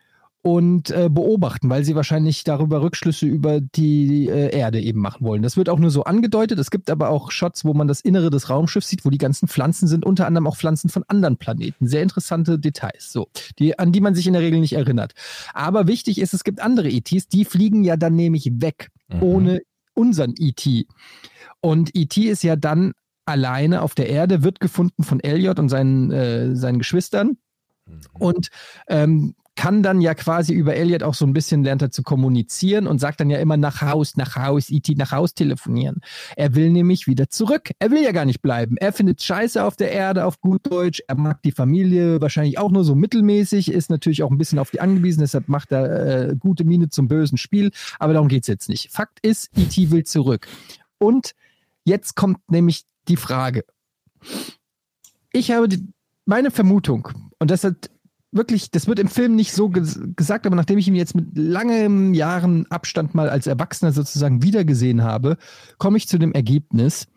und 0.47 0.91
äh, 0.91 1.09
beobachten, 1.11 1.69
weil 1.69 1.83
sie 1.83 1.93
wahrscheinlich 1.93 2.45
darüber 2.45 2.81
Rückschlüsse 2.81 3.25
über 3.25 3.59
die 3.59 4.29
äh, 4.29 4.55
Erde 4.57 4.79
eben 4.79 5.01
machen 5.01 5.25
wollen. 5.25 5.41
Das 5.41 5.57
wird 5.57 5.67
auch 5.67 5.77
nur 5.77 5.91
so 5.91 6.05
angedeutet. 6.05 6.57
Es 6.57 6.71
gibt 6.71 6.89
aber 6.89 7.09
auch 7.09 7.31
Shots, 7.31 7.65
wo 7.65 7.73
man 7.73 7.89
das 7.89 7.99
Innere 7.99 8.29
des 8.29 8.49
Raumschiffs 8.49 8.87
sieht, 8.87 9.03
wo 9.03 9.09
die 9.09 9.17
ganzen 9.17 9.49
Pflanzen 9.49 9.89
sind, 9.89 10.05
unter 10.05 10.25
anderem 10.25 10.47
auch 10.47 10.55
Pflanzen 10.55 10.87
von 10.87 11.03
anderen 11.09 11.35
Planeten. 11.35 11.85
Sehr 11.85 12.01
interessante 12.01 12.57
Details, 12.59 13.11
so, 13.11 13.27
die, 13.59 13.77
an 13.77 13.91
die 13.91 13.99
man 13.99 14.15
sich 14.15 14.25
in 14.25 14.31
der 14.31 14.41
Regel 14.41 14.61
nicht 14.61 14.71
erinnert. 14.71 15.15
Aber 15.53 15.85
wichtig 15.87 16.17
ist, 16.21 16.33
es 16.33 16.45
gibt 16.45 16.61
andere 16.61 16.87
ETs, 16.87 17.27
die 17.27 17.43
fliegen 17.43 17.83
ja 17.83 17.97
dann 17.97 18.15
nämlich 18.15 18.49
weg, 18.61 18.87
Mhm. 19.09 19.23
ohne 19.23 19.61
unseren 19.95 20.33
ET. 20.39 20.85
Und 21.59 21.93
ET 21.93 22.15
ist 22.15 22.43
ja 22.43 22.55
dann 22.55 22.93
alleine 23.25 23.81
auf 23.81 23.95
der 23.95 24.07
Erde, 24.09 24.43
wird 24.43 24.61
gefunden 24.61 25.03
von 25.03 25.19
Elliot 25.19 25.59
und 25.59 25.67
seinen, 25.67 26.09
äh, 26.11 26.55
seinen 26.55 26.79
Geschwistern 26.79 27.35
Mhm. 27.85 27.99
und 28.13 28.47
ähm, 28.87 29.35
kann 29.57 29.83
dann 29.83 29.99
ja 29.99 30.13
quasi 30.13 30.53
über 30.53 30.75
Elliot 30.75 31.03
auch 31.03 31.15
so 31.15 31.25
ein 31.25 31.33
bisschen 31.33 31.63
lernt 31.63 31.81
er 31.81 31.91
zu 31.91 32.03
kommunizieren 32.03 32.87
und 32.87 32.99
sagt 32.99 33.19
dann 33.19 33.29
ja 33.29 33.39
immer 33.39 33.57
nach 33.57 33.81
Haus, 33.81 34.15
nach 34.15 34.35
Haus, 34.35 34.69
IT 34.69 34.87
nach 34.97 35.11
Haus 35.11 35.33
telefonieren. 35.33 35.99
Er 36.37 36.55
will 36.55 36.69
nämlich 36.69 37.07
wieder 37.07 37.29
zurück. 37.29 37.71
Er 37.79 37.91
will 37.91 38.03
ja 38.03 38.11
gar 38.11 38.25
nicht 38.25 38.41
bleiben. 38.41 38.77
Er 38.77 38.93
findet 38.93 39.21
Scheiße 39.21 39.61
auf 39.61 39.75
der 39.75 39.91
Erde, 39.91 40.25
auf 40.25 40.39
gut 40.39 40.71
Deutsch. 40.71 41.01
Er 41.07 41.17
mag 41.17 41.41
die 41.41 41.51
Familie 41.51 42.21
wahrscheinlich 42.21 42.59
auch 42.59 42.71
nur 42.71 42.83
so 42.83 42.95
mittelmäßig, 42.95 43.71
ist 43.71 43.89
natürlich 43.89 44.21
auch 44.23 44.31
ein 44.31 44.37
bisschen 44.37 44.59
auf 44.59 44.69
die 44.69 44.79
angewiesen, 44.79 45.21
deshalb 45.21 45.49
macht 45.49 45.71
er 45.71 46.29
äh, 46.29 46.35
gute 46.37 46.63
Miene 46.63 46.89
zum 46.89 47.07
bösen 47.07 47.37
Spiel. 47.37 47.71
Aber 47.97 48.13
darum 48.13 48.27
geht's 48.27 48.47
jetzt 48.47 48.69
nicht. 48.69 48.91
Fakt 48.91 49.19
ist, 49.23 49.49
IT 49.57 49.75
will 49.91 50.03
zurück. 50.03 50.47
Und 50.99 51.33
jetzt 51.83 52.15
kommt 52.15 52.39
nämlich 52.51 52.83
die 53.07 53.17
Frage. 53.17 53.65
Ich 55.33 55.49
habe 55.49 55.67
die, 55.67 55.83
meine 56.25 56.51
Vermutung, 56.51 57.09
und 57.39 57.51
das 57.51 57.63
hat 57.63 57.89
wirklich, 58.31 58.71
das 58.71 58.87
wird 58.87 58.99
im 58.99 59.07
Film 59.07 59.35
nicht 59.35 59.53
so 59.53 59.69
ges 59.69 59.99
gesagt, 60.15 60.45
aber 60.45 60.55
nachdem 60.55 60.77
ich 60.77 60.87
ihn 60.87 60.95
jetzt 60.95 61.15
mit 61.15 61.37
langem 61.37 62.13
Jahren 62.13 62.65
Abstand 62.69 63.15
mal 63.15 63.29
als 63.29 63.47
Erwachsener 63.47 63.91
sozusagen 63.91 64.43
wiedergesehen 64.43 65.03
habe, 65.03 65.37
komme 65.77 65.97
ich 65.97 66.07
zu 66.07 66.17
dem 66.17 66.33
Ergebnis, 66.33 67.07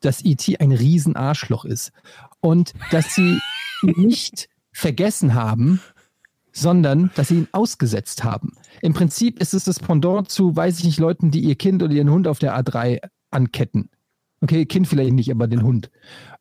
dass 0.00 0.24
E.T. 0.24 0.58
ein 0.58 0.72
Riesenarschloch 0.72 1.64
ist. 1.64 1.92
Und 2.40 2.72
dass 2.90 3.14
sie 3.14 3.38
ihn 3.82 3.94
nicht 3.96 4.48
vergessen 4.72 5.34
haben, 5.34 5.80
sondern 6.52 7.10
dass 7.14 7.28
sie 7.28 7.36
ihn 7.36 7.48
ausgesetzt 7.52 8.24
haben. 8.24 8.52
Im 8.80 8.92
Prinzip 8.92 9.40
ist 9.40 9.54
es 9.54 9.64
das 9.64 9.80
Pendant 9.80 10.28
zu, 10.30 10.54
weiß 10.54 10.78
ich 10.78 10.84
nicht, 10.84 10.98
Leuten, 10.98 11.30
die 11.30 11.40
ihr 11.40 11.56
Kind 11.56 11.82
oder 11.82 11.92
ihren 11.92 12.10
Hund 12.10 12.28
auf 12.28 12.38
der 12.38 12.58
A3 12.58 13.00
anketten. 13.30 13.90
Okay, 14.40 14.66
Kind 14.66 14.86
vielleicht 14.86 15.12
nicht, 15.12 15.30
aber 15.30 15.48
den 15.48 15.62
Hund. 15.62 15.90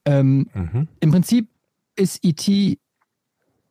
Ähm, 0.06 0.50
Mhm. 0.54 0.88
Im 1.00 1.12
Prinzip 1.12 1.50
ist 1.96 2.24
E.T. 2.24 2.78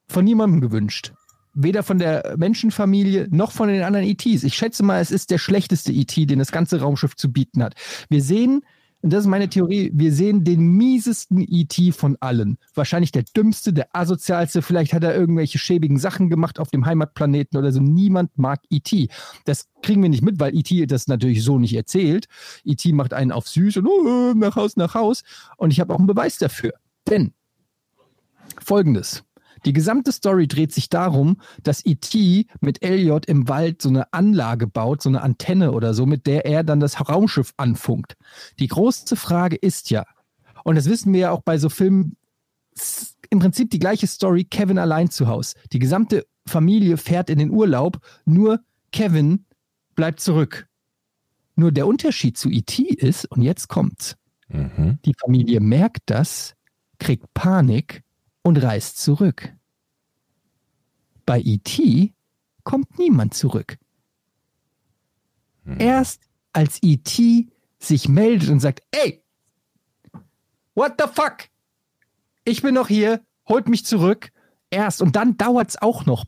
von 0.09 0.25
niemandem 0.25 0.61
gewünscht. 0.61 1.13
Weder 1.55 1.83
von 1.83 1.99
der 1.99 2.35
Menschenfamilie 2.37 3.29
noch 3.31 3.51
von 3.51 3.69
den 3.69 3.83
anderen 3.83 4.07
ETs. 4.07 4.45
Ich 4.45 4.55
schätze 4.55 4.83
mal, 4.83 5.01
es 5.01 5.11
ist 5.11 5.31
der 5.31 5.39
schlechteste 5.39 5.91
ET, 5.93 6.15
den 6.17 6.39
das 6.39 6.53
ganze 6.53 6.81
Raumschiff 6.81 7.17
zu 7.17 7.33
bieten 7.33 7.63
hat. 7.63 7.75
Wir 8.11 8.23
sehen, 8.23 8.63
und 9.07 9.13
das 9.13 9.21
ist 9.21 9.27
meine 9.27 9.49
Theorie, 9.49 9.91
wir 9.95 10.13
sehen 10.13 10.43
den 10.45 10.73
miesesten 10.77 11.47
ET 11.49 11.95
von 11.95 12.17
allen. 12.21 12.59
Wahrscheinlich 12.75 13.13
der 13.13 13.23
dümmste, 13.23 13.73
der 13.73 13.95
asozialste. 13.95 14.63
Vielleicht 14.63 14.93
hat 14.93 15.05
er 15.05 15.15
irgendwelche 15.15 15.59
schäbigen 15.59 15.99
Sachen 15.99 16.29
gemacht 16.29 16.59
auf 16.59 16.71
dem 16.71 16.87
Heimatplaneten 16.87 17.59
oder 17.59 17.73
so. 17.73 17.81
Niemand 17.81 18.37
mag 18.37 18.61
ET. 18.71 19.09
Das 19.45 19.69
kriegen 19.83 20.03
wir 20.03 20.09
nicht 20.09 20.23
mit, 20.23 20.41
weil 20.41 20.57
ET 20.59 20.91
das 20.91 21.07
natürlich 21.07 21.45
so 21.45 21.59
nicht 21.59 21.75
erzählt. 21.75 22.27
ET 22.65 22.85
macht 22.87 23.15
einen 23.15 23.33
auf 23.33 23.49
süß 23.49 23.77
und 23.77 23.87
oh, 23.87 24.35
nach 24.35 24.57
Haus, 24.57 24.77
nach 24.77 24.95
Haus. 24.95 25.23
Und 25.57 25.73
ich 25.73 25.81
habe 25.81 25.95
auch 25.95 25.99
einen 25.99 26.07
Beweis 26.07 26.39
dafür. 26.39 26.73
Denn 27.09 27.33
folgendes. 28.59 29.25
Die 29.65 29.73
gesamte 29.73 30.13
Story 30.13 30.47
dreht 30.47 30.73
sich 30.73 30.89
darum, 30.89 31.41
dass 31.63 31.85
E.T. 31.85 32.47
mit 32.61 32.83
Elliot 32.83 33.27
im 33.27 33.49
Wald 33.49 33.83
so 33.83 33.89
eine 33.89 34.13
Anlage 34.13 34.67
baut, 34.67 35.03
so 35.03 35.09
eine 35.09 35.23
Antenne 35.23 35.73
oder 35.73 35.95
so, 35.95 36.07
mit 36.07 36.27
der 36.27 36.45
er 36.47 36.63
dann 36.65 36.81
das 36.81 37.01
Raumschiff 37.09 37.53
anfunkt. 37.57 38.17
Die 38.59 38.69
große 38.69 39.17
Frage 39.17 39.57
ist 39.57 39.91
ja, 39.91 40.05
und 40.65 40.77
das 40.77 40.87
wissen 40.87 41.13
wir 41.13 41.21
ja 41.21 41.31
auch 41.31 41.43
bei 41.43 41.59
so 41.59 41.69
Filmen, 41.69 42.17
im 43.31 43.39
Prinzip 43.39 43.71
die 43.71 43.79
gleiche 43.79 44.07
Story, 44.07 44.45
Kevin 44.45 44.79
allein 44.79 45.11
zu 45.11 45.27
Hause. 45.27 45.55
Die 45.73 45.79
gesamte 45.79 46.27
Familie 46.47 46.97
fährt 46.97 47.31
in 47.31 47.39
den 47.39 47.51
Urlaub, 47.51 47.99
nur 48.25 48.61
Kevin 48.93 49.47
bleibt 49.95 50.21
zurück. 50.21 50.67
Nur 51.57 51.73
der 51.73 51.87
Unterschied 51.87 52.37
zu 52.37 52.51
E.T. 52.51 52.83
ist, 52.83 53.25
und 53.31 53.43
jetzt 53.43 53.69
kommt's, 53.69 54.17
Mhm. 54.49 54.99
die 55.05 55.15
Familie 55.19 55.61
merkt 55.61 56.03
das, 56.07 56.55
kriegt 56.99 57.35
Panik 57.35 58.03
und 58.47 58.63
reist 58.63 58.99
zurück. 58.99 59.53
Bei 61.25 61.41
E.T. 61.41 62.15
kommt 62.63 62.97
niemand 62.97 63.35
zurück. 63.35 63.77
Mhm. 65.65 65.81
Erst 65.81 66.23
als 66.53 66.81
E.T. 66.81 67.49
sich 67.81 68.09
meldet 68.09 68.49
und 68.49 68.61
sagt, 68.61 68.85
ey, 68.93 69.25
what 70.77 70.95
the 71.01 71.09
fuck? 71.13 71.49
Ich 72.45 72.63
bin 72.63 72.75
noch 72.75 72.87
hier, 72.87 73.21
holt 73.49 73.69
mich 73.69 73.85
zurück. 73.85 74.31
Erst 74.71 75.03
und 75.03 75.17
dann 75.17 75.37
dauert's 75.37 75.83
auch 75.83 76.07
noch. 76.07 76.25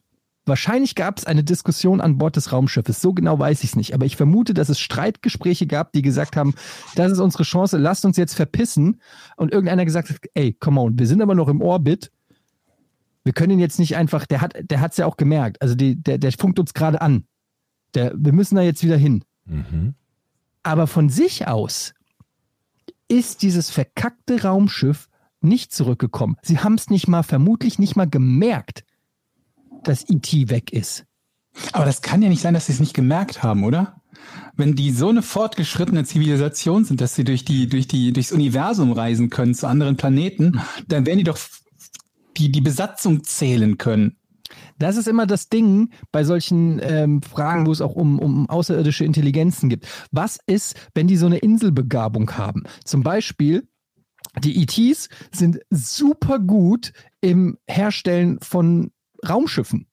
Wahrscheinlich 0.48 0.94
gab 0.94 1.18
es 1.18 1.24
eine 1.24 1.44
Diskussion 1.44 2.00
an 2.00 2.18
Bord 2.18 2.36
des 2.36 2.52
Raumschiffes. 2.52 3.00
So 3.00 3.12
genau 3.12 3.38
weiß 3.38 3.62
ich 3.62 3.70
es 3.70 3.76
nicht. 3.76 3.94
Aber 3.94 4.06
ich 4.06 4.16
vermute, 4.16 4.54
dass 4.54 4.68
es 4.68 4.80
Streitgespräche 4.80 5.66
gab, 5.66 5.92
die 5.92 6.02
gesagt 6.02 6.36
haben, 6.36 6.54
das 6.94 7.12
ist 7.12 7.18
unsere 7.18 7.44
Chance, 7.44 7.78
lasst 7.78 8.04
uns 8.04 8.16
jetzt 8.16 8.34
verpissen. 8.34 9.00
Und 9.36 9.52
irgendeiner 9.52 9.84
gesagt 9.84 10.10
hat, 10.10 10.16
ey, 10.34 10.54
come 10.54 10.80
on, 10.80 10.98
wir 10.98 11.06
sind 11.06 11.22
aber 11.22 11.34
noch 11.34 11.48
im 11.48 11.60
Orbit. 11.60 12.10
Wir 13.24 13.32
können 13.32 13.52
ihn 13.52 13.58
jetzt 13.60 13.78
nicht 13.78 13.96
einfach, 13.96 14.26
der 14.26 14.40
hat 14.40 14.54
der 14.62 14.80
hat's 14.80 14.96
ja 14.96 15.06
auch 15.06 15.16
gemerkt. 15.16 15.60
Also 15.60 15.74
die, 15.74 16.02
der, 16.02 16.18
der 16.18 16.32
funkt 16.32 16.58
uns 16.58 16.72
gerade 16.72 17.00
an. 17.00 17.26
Der, 17.94 18.12
wir 18.16 18.32
müssen 18.32 18.56
da 18.56 18.62
jetzt 18.62 18.82
wieder 18.82 18.96
hin. 18.96 19.24
Mhm. 19.44 19.94
Aber 20.62 20.86
von 20.86 21.08
sich 21.08 21.46
aus 21.46 21.94
ist 23.08 23.42
dieses 23.42 23.70
verkackte 23.70 24.42
Raumschiff 24.42 25.08
nicht 25.40 25.72
zurückgekommen. 25.72 26.36
Sie 26.42 26.58
haben 26.58 26.74
es 26.74 26.90
nicht 26.90 27.08
mal, 27.08 27.22
vermutlich 27.22 27.78
nicht 27.78 27.96
mal 27.96 28.08
gemerkt, 28.08 28.84
dass 29.84 30.08
E.T. 30.08 30.50
weg 30.50 30.72
ist. 30.72 31.04
Aber 31.72 31.84
das 31.84 32.02
kann 32.02 32.22
ja 32.22 32.28
nicht 32.28 32.42
sein, 32.42 32.54
dass 32.54 32.66
sie 32.66 32.72
es 32.72 32.80
nicht 32.80 32.94
gemerkt 32.94 33.42
haben, 33.42 33.64
oder? 33.64 34.00
Wenn 34.56 34.74
die 34.74 34.90
so 34.90 35.08
eine 35.08 35.22
fortgeschrittene 35.22 36.04
Zivilisation 36.04 36.84
sind, 36.84 37.00
dass 37.00 37.14
sie 37.14 37.24
durch 37.24 37.44
die, 37.44 37.68
durch 37.68 37.88
die, 37.88 38.12
durchs 38.12 38.32
Universum 38.32 38.92
reisen 38.92 39.30
können 39.30 39.54
zu 39.54 39.66
anderen 39.66 39.96
Planeten, 39.96 40.60
dann 40.86 41.06
werden 41.06 41.18
die 41.18 41.24
doch 41.24 41.38
die, 42.36 42.50
die 42.50 42.60
Besatzung 42.60 43.24
zählen 43.24 43.78
können. 43.78 44.16
Das 44.78 44.96
ist 44.96 45.08
immer 45.08 45.26
das 45.26 45.48
Ding 45.48 45.90
bei 46.12 46.24
solchen 46.24 46.80
ähm, 46.82 47.22
Fragen, 47.22 47.66
wo 47.66 47.72
es 47.72 47.80
auch 47.80 47.94
um, 47.94 48.18
um 48.18 48.48
außerirdische 48.48 49.04
Intelligenzen 49.04 49.68
gibt. 49.68 49.86
Was 50.10 50.38
ist, 50.46 50.74
wenn 50.94 51.06
die 51.06 51.16
so 51.16 51.26
eine 51.26 51.38
Inselbegabung 51.38 52.30
haben? 52.36 52.62
Zum 52.84 53.02
Beispiel, 53.02 53.68
die 54.38 54.62
ETs 54.62 55.08
sind 55.32 55.60
super 55.70 56.38
gut 56.38 56.92
im 57.20 57.58
Herstellen 57.66 58.38
von 58.40 58.90
Raumschiffen. 59.26 59.86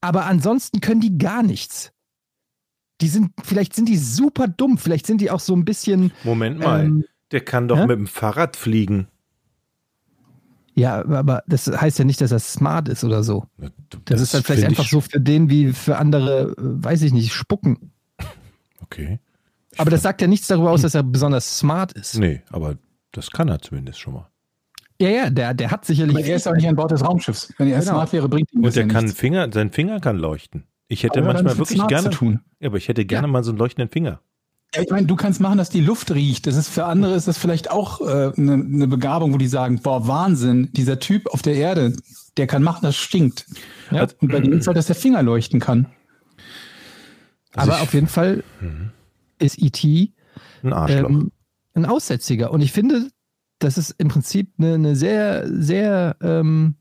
Aber 0.00 0.26
ansonsten 0.26 0.80
können 0.80 1.00
die 1.00 1.18
gar 1.18 1.42
nichts. 1.42 1.92
Die 3.00 3.08
sind, 3.08 3.32
vielleicht 3.42 3.74
sind 3.74 3.88
die 3.88 3.96
super 3.98 4.48
dumm, 4.48 4.78
vielleicht 4.78 5.06
sind 5.06 5.20
die 5.20 5.30
auch 5.30 5.40
so 5.40 5.54
ein 5.54 5.64
bisschen. 5.64 6.12
Moment 6.24 6.58
mal, 6.60 6.84
Ähm, 6.84 7.04
der 7.32 7.40
kann 7.44 7.68
doch 7.68 7.76
hä? 7.78 7.86
mit 7.86 7.98
dem 7.98 8.06
Fahrrad 8.06 8.56
fliegen. 8.56 9.08
Ja, 10.74 11.04
aber 11.04 11.42
das 11.48 11.66
heißt 11.66 11.98
ja 11.98 12.04
nicht, 12.04 12.20
dass 12.20 12.30
er 12.30 12.38
smart 12.38 12.88
ist 12.88 13.02
oder 13.02 13.24
so. 13.24 13.44
Das, 14.04 14.20
ist 14.20 14.32
dann 14.34 14.44
vielleicht 14.44 14.64
einfach 14.64 14.84
ich- 14.84 14.90
so 14.90 15.00
für 15.00 15.20
den 15.20 15.50
wie 15.50 15.72
für 15.72 15.98
andere, 15.98 16.50
äh, 16.52 16.54
weiß 16.58 17.02
ich 17.02 17.12
nicht, 17.12 17.32
spucken. 17.32 17.92
Okay. 18.80 19.18
Aber 19.76 19.90
das 19.90 20.02
sagt 20.02 20.20
ja 20.22 20.28
nichts 20.28 20.46
darüber 20.46 20.70
aus, 20.70 20.82
dass 20.82 20.94
er 20.94 21.02
besonders 21.02 21.58
smart 21.58 21.92
ist. 21.92 22.16
Nee, 22.18 22.42
aber 22.50 22.78
das 23.12 23.30
kann 23.30 23.48
er 23.48 23.60
zumindest 23.60 23.98
schon 24.00 24.14
mal. 24.14 24.30
Ja, 25.00 25.08
ja, 25.08 25.30
der, 25.30 25.54
der 25.54 25.70
hat 25.70 25.84
sicherlich. 25.84 26.16
Aber 26.16 26.24
er 26.26 26.36
ist 26.36 26.48
auch 26.48 26.54
nicht 26.54 26.66
an 26.68 26.74
Bord 26.76 26.90
des 26.90 27.04
Raumschiffs. 27.04 27.54
Wenn 27.56 27.68
er 27.68 27.78
Genau. 27.78 27.92
smart 27.92 28.12
wäre, 28.12 28.28
bringt 28.28 28.52
ihm 28.52 28.58
Und 28.58 28.66
das 28.66 28.74
der 28.74 28.86
ja 28.86 28.92
kann 28.92 29.04
nichts. 29.04 29.18
Finger, 29.20 29.48
sein 29.52 29.70
Finger 29.70 30.00
kann 30.00 30.16
leuchten. 30.18 30.64
Ich 30.88 31.02
hätte 31.04 31.20
Aber 31.20 31.32
manchmal 31.34 31.56
wirklich 31.58 31.86
gerne, 31.86 32.10
Zu 32.10 32.16
tun. 32.16 32.40
ja, 32.60 32.68
aber 32.68 32.78
ich 32.78 32.88
hätte 32.88 33.04
gerne 33.04 33.28
mal 33.28 33.44
so 33.44 33.50
einen 33.52 33.58
leuchtenden 33.58 33.90
Finger. 33.90 34.20
Ja, 34.74 34.82
ich 34.82 34.90
meine, 34.90 35.06
du 35.06 35.16
kannst 35.16 35.40
machen, 35.40 35.56
dass 35.56 35.70
die 35.70 35.80
Luft 35.80 36.10
riecht. 36.10 36.46
Das 36.46 36.56
ist 36.56 36.68
für 36.68 36.84
andere 36.86 37.14
ist 37.14 37.28
das 37.28 37.38
vielleicht 37.38 37.70
auch 37.70 38.00
eine 38.00 38.32
äh, 38.36 38.56
ne 38.56 38.88
Begabung, 38.88 39.32
wo 39.32 39.38
die 39.38 39.46
sagen, 39.48 39.80
boah, 39.80 40.08
Wahnsinn, 40.08 40.70
dieser 40.72 40.98
Typ 40.98 41.26
auf 41.32 41.42
der 41.42 41.54
Erde, 41.54 41.94
der 42.36 42.46
kann 42.46 42.62
machen, 42.62 42.80
das 42.82 42.96
stinkt. 42.96 43.46
Ja. 43.90 44.06
Und 44.20 44.32
bei 44.32 44.40
dem 44.40 44.52
ist 44.54 44.66
halt, 44.66 44.76
dass 44.76 44.86
der 44.86 44.96
Finger 44.96 45.22
leuchten 45.22 45.60
kann. 45.60 45.86
Also 47.54 47.70
aber 47.70 47.78
ich- 47.80 47.82
auf 47.88 47.94
jeden 47.94 48.08
Fall 48.08 48.42
ist 49.38 49.62
E.T. 49.62 50.12
Ein 50.62 50.72
Arschloch. 50.72 51.08
ähm, 51.08 51.32
ein 51.74 51.86
Aussätziger. 51.86 52.50
Und 52.50 52.60
ich 52.60 52.72
finde, 52.72 53.08
das 53.58 53.78
ist 53.78 53.94
im 53.98 54.08
Prinzip 54.08 54.52
eine, 54.58 54.74
eine 54.74 54.96
sehr, 54.96 55.46
sehr 55.50 56.16
ähm, 56.20 56.76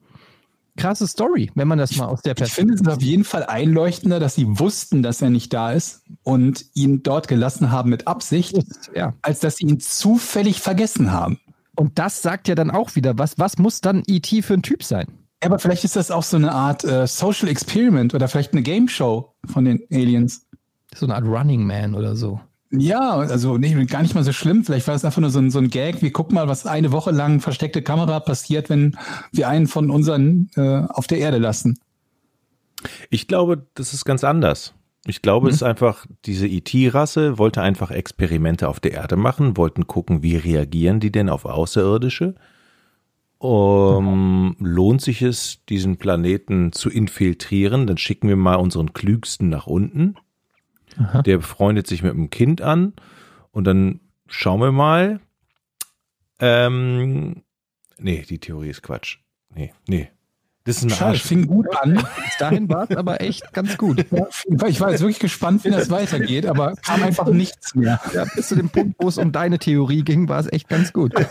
krasse 0.78 1.08
Story, 1.08 1.52
wenn 1.56 1.68
man 1.68 1.78
das 1.80 1.96
mal 1.98 2.06
aus 2.06 2.22
der 2.22 2.40
Ich 2.40 2.54
finde 2.54 2.76
es 2.76 2.88
auf 2.88 3.02
jeden 3.02 3.24
Fall 3.24 3.44
einleuchtender, 3.46 4.20
dass 4.20 4.36
sie 4.36 4.46
wussten, 4.60 5.02
dass 5.04 5.22
er 5.22 5.30
nicht 5.30 5.52
da 5.54 5.72
ist 5.74 6.04
und 6.24 6.66
ihn 6.76 7.04
dort 7.04 7.28
gelassen 7.28 7.72
haben 7.72 7.90
mit 7.90 8.08
Absicht, 8.08 8.58
Ja. 8.96 9.14
als 9.22 9.40
dass 9.40 9.58
sie 9.58 9.66
ihn 9.66 9.80
zufällig 9.80 10.62
vergessen 10.62 11.12
haben. 11.12 11.40
Und 11.76 12.00
das 12.00 12.22
sagt 12.22 12.48
ja 12.48 12.56
dann 12.56 12.72
auch 12.72 12.96
wieder, 12.96 13.18
was, 13.18 13.38
was 13.38 13.58
muss 13.58 13.82
dann 13.82 14.04
E.T. 14.08 14.42
für 14.42 14.54
ein 14.54 14.64
Typ 14.64 14.84
sein? 14.84 15.08
Ja, 15.44 15.50
aber 15.50 15.60
vielleicht 15.60 15.84
ist 15.84 15.96
das 15.96 16.10
auch 16.10 16.24
so 16.24 16.38
eine 16.38 16.52
Art 16.52 16.84
äh, 16.84 17.06
Social 17.06 17.48
Experiment 17.48 18.16
oder 18.16 18.28
vielleicht 18.28 18.54
eine 18.54 18.64
Game 18.64 18.88
Show 18.88 19.34
von 19.46 19.66
den 19.66 19.82
Aliens. 19.92 20.48
So 20.96 21.06
eine 21.06 21.16
Art 21.16 21.26
Running 21.26 21.64
Man 21.66 21.94
oder 21.94 22.16
so. 22.16 22.40
Ja, 22.70 23.12
also 23.12 23.58
nee, 23.58 23.86
gar 23.86 24.02
nicht 24.02 24.14
mal 24.14 24.24
so 24.24 24.34
schlimm. 24.34 24.66
Vielleicht 24.66 24.88
war 24.88 24.96
es 24.96 25.06
einfach 25.06 25.22
nur 25.22 25.30
so 25.30 25.40
ein, 25.40 25.52
so 25.52 25.60
ein 25.60 25.70
Gag. 25.70 26.02
Wir 26.02 26.12
gucken 26.12 26.36
mal, 26.36 26.48
was 26.48 26.66
eine 26.66 26.92
Woche 26.92 27.12
lang 27.12 27.40
versteckte 27.40 27.82
Kamera 27.82 28.20
passiert, 28.20 28.70
wenn 28.70 28.98
wir 29.32 29.48
einen 29.48 29.68
von 29.68 29.90
unseren 29.90 30.50
äh, 30.56 30.84
auf 30.90 31.08
der 31.08 31.20
Erde 31.20 31.38
lassen. 31.38 31.80
Ich 33.10 33.28
glaube, 33.28 33.66
das 33.76 33.94
ist 33.94 34.06
ganz 34.06 34.24
anders. 34.24 34.74
Ich 35.06 35.22
glaube, 35.22 35.48
es 35.48 35.58
ist 35.58 35.64
einfach, 35.64 36.06
diese 36.26 36.48
IT-Rasse 36.48 37.38
wollte 37.38 37.62
einfach 37.62 37.92
Experimente 37.92 38.68
auf 38.68 38.82
der 38.82 38.92
Erde 38.92 39.16
machen, 39.16 39.56
wollten 39.56 39.88
gucken, 39.88 40.22
wie 40.22 40.36
reagieren 40.36 41.00
die 41.00 41.14
denn 41.14 41.30
auf 41.30 41.46
Außerirdische. 41.46 42.36
Um, 43.40 44.56
lohnt 44.60 45.02
sich 45.02 45.22
es, 45.22 45.64
diesen 45.70 45.98
Planeten 45.98 46.74
zu 46.74 46.90
infiltrieren, 46.90 47.88
dann 47.88 47.98
schicken 47.98 48.28
wir 48.28 48.36
mal 48.36 48.56
unseren 48.56 48.94
Klügsten 48.94 49.48
nach 49.48 49.68
unten. 49.68 50.16
Aha. 50.98 51.22
Der 51.22 51.42
freundet 51.42 51.88
sich 51.88 52.04
mit 52.04 52.14
einem 52.14 52.30
Kind 52.30 52.62
an 52.62 52.94
und 53.52 53.66
dann 53.66 54.00
schauen 54.28 54.62
wir 54.62 54.72
mal. 54.72 55.20
Ähm, 56.40 57.44
nee, 57.98 58.26
die 58.28 58.40
Theorie 58.40 58.70
ist 58.70 58.84
Quatsch. 58.84 59.20
Nee, 59.50 59.74
nee. 59.88 60.10
Das 60.68 60.80
ist 60.80 60.84
ein 60.84 60.90
Schade, 60.90 61.12
Arsch. 61.12 61.24
fing 61.24 61.48
gut 61.48 61.66
an. 61.82 61.94
Bis 61.94 62.38
dahin 62.40 62.68
war 62.68 62.86
es 62.90 62.98
aber 62.98 63.22
echt 63.22 63.54
ganz 63.54 63.78
gut. 63.78 64.06
Ich 64.68 64.82
war 64.82 64.92
jetzt 64.92 65.00
wirklich 65.00 65.20
gespannt, 65.20 65.64
wie 65.64 65.70
das 65.70 65.90
weitergeht, 65.90 66.46
aber 66.46 66.74
kam 66.86 67.04
einfach 67.04 67.28
nichts 67.30 67.74
mehr. 67.74 68.02
Ja, 68.14 68.26
bis 68.36 68.50
zu 68.50 68.56
dem 68.58 68.70
Punkt, 68.70 68.98
wo 69.00 69.08
es 69.08 69.18
um 69.18 69.32
deine 69.32 69.60
Theorie 69.60 70.04
ging, 70.04 70.28
war 70.28 70.42
es 70.42 70.52
echt 70.52 70.68
ganz 70.68 70.92
gut. 70.92 71.14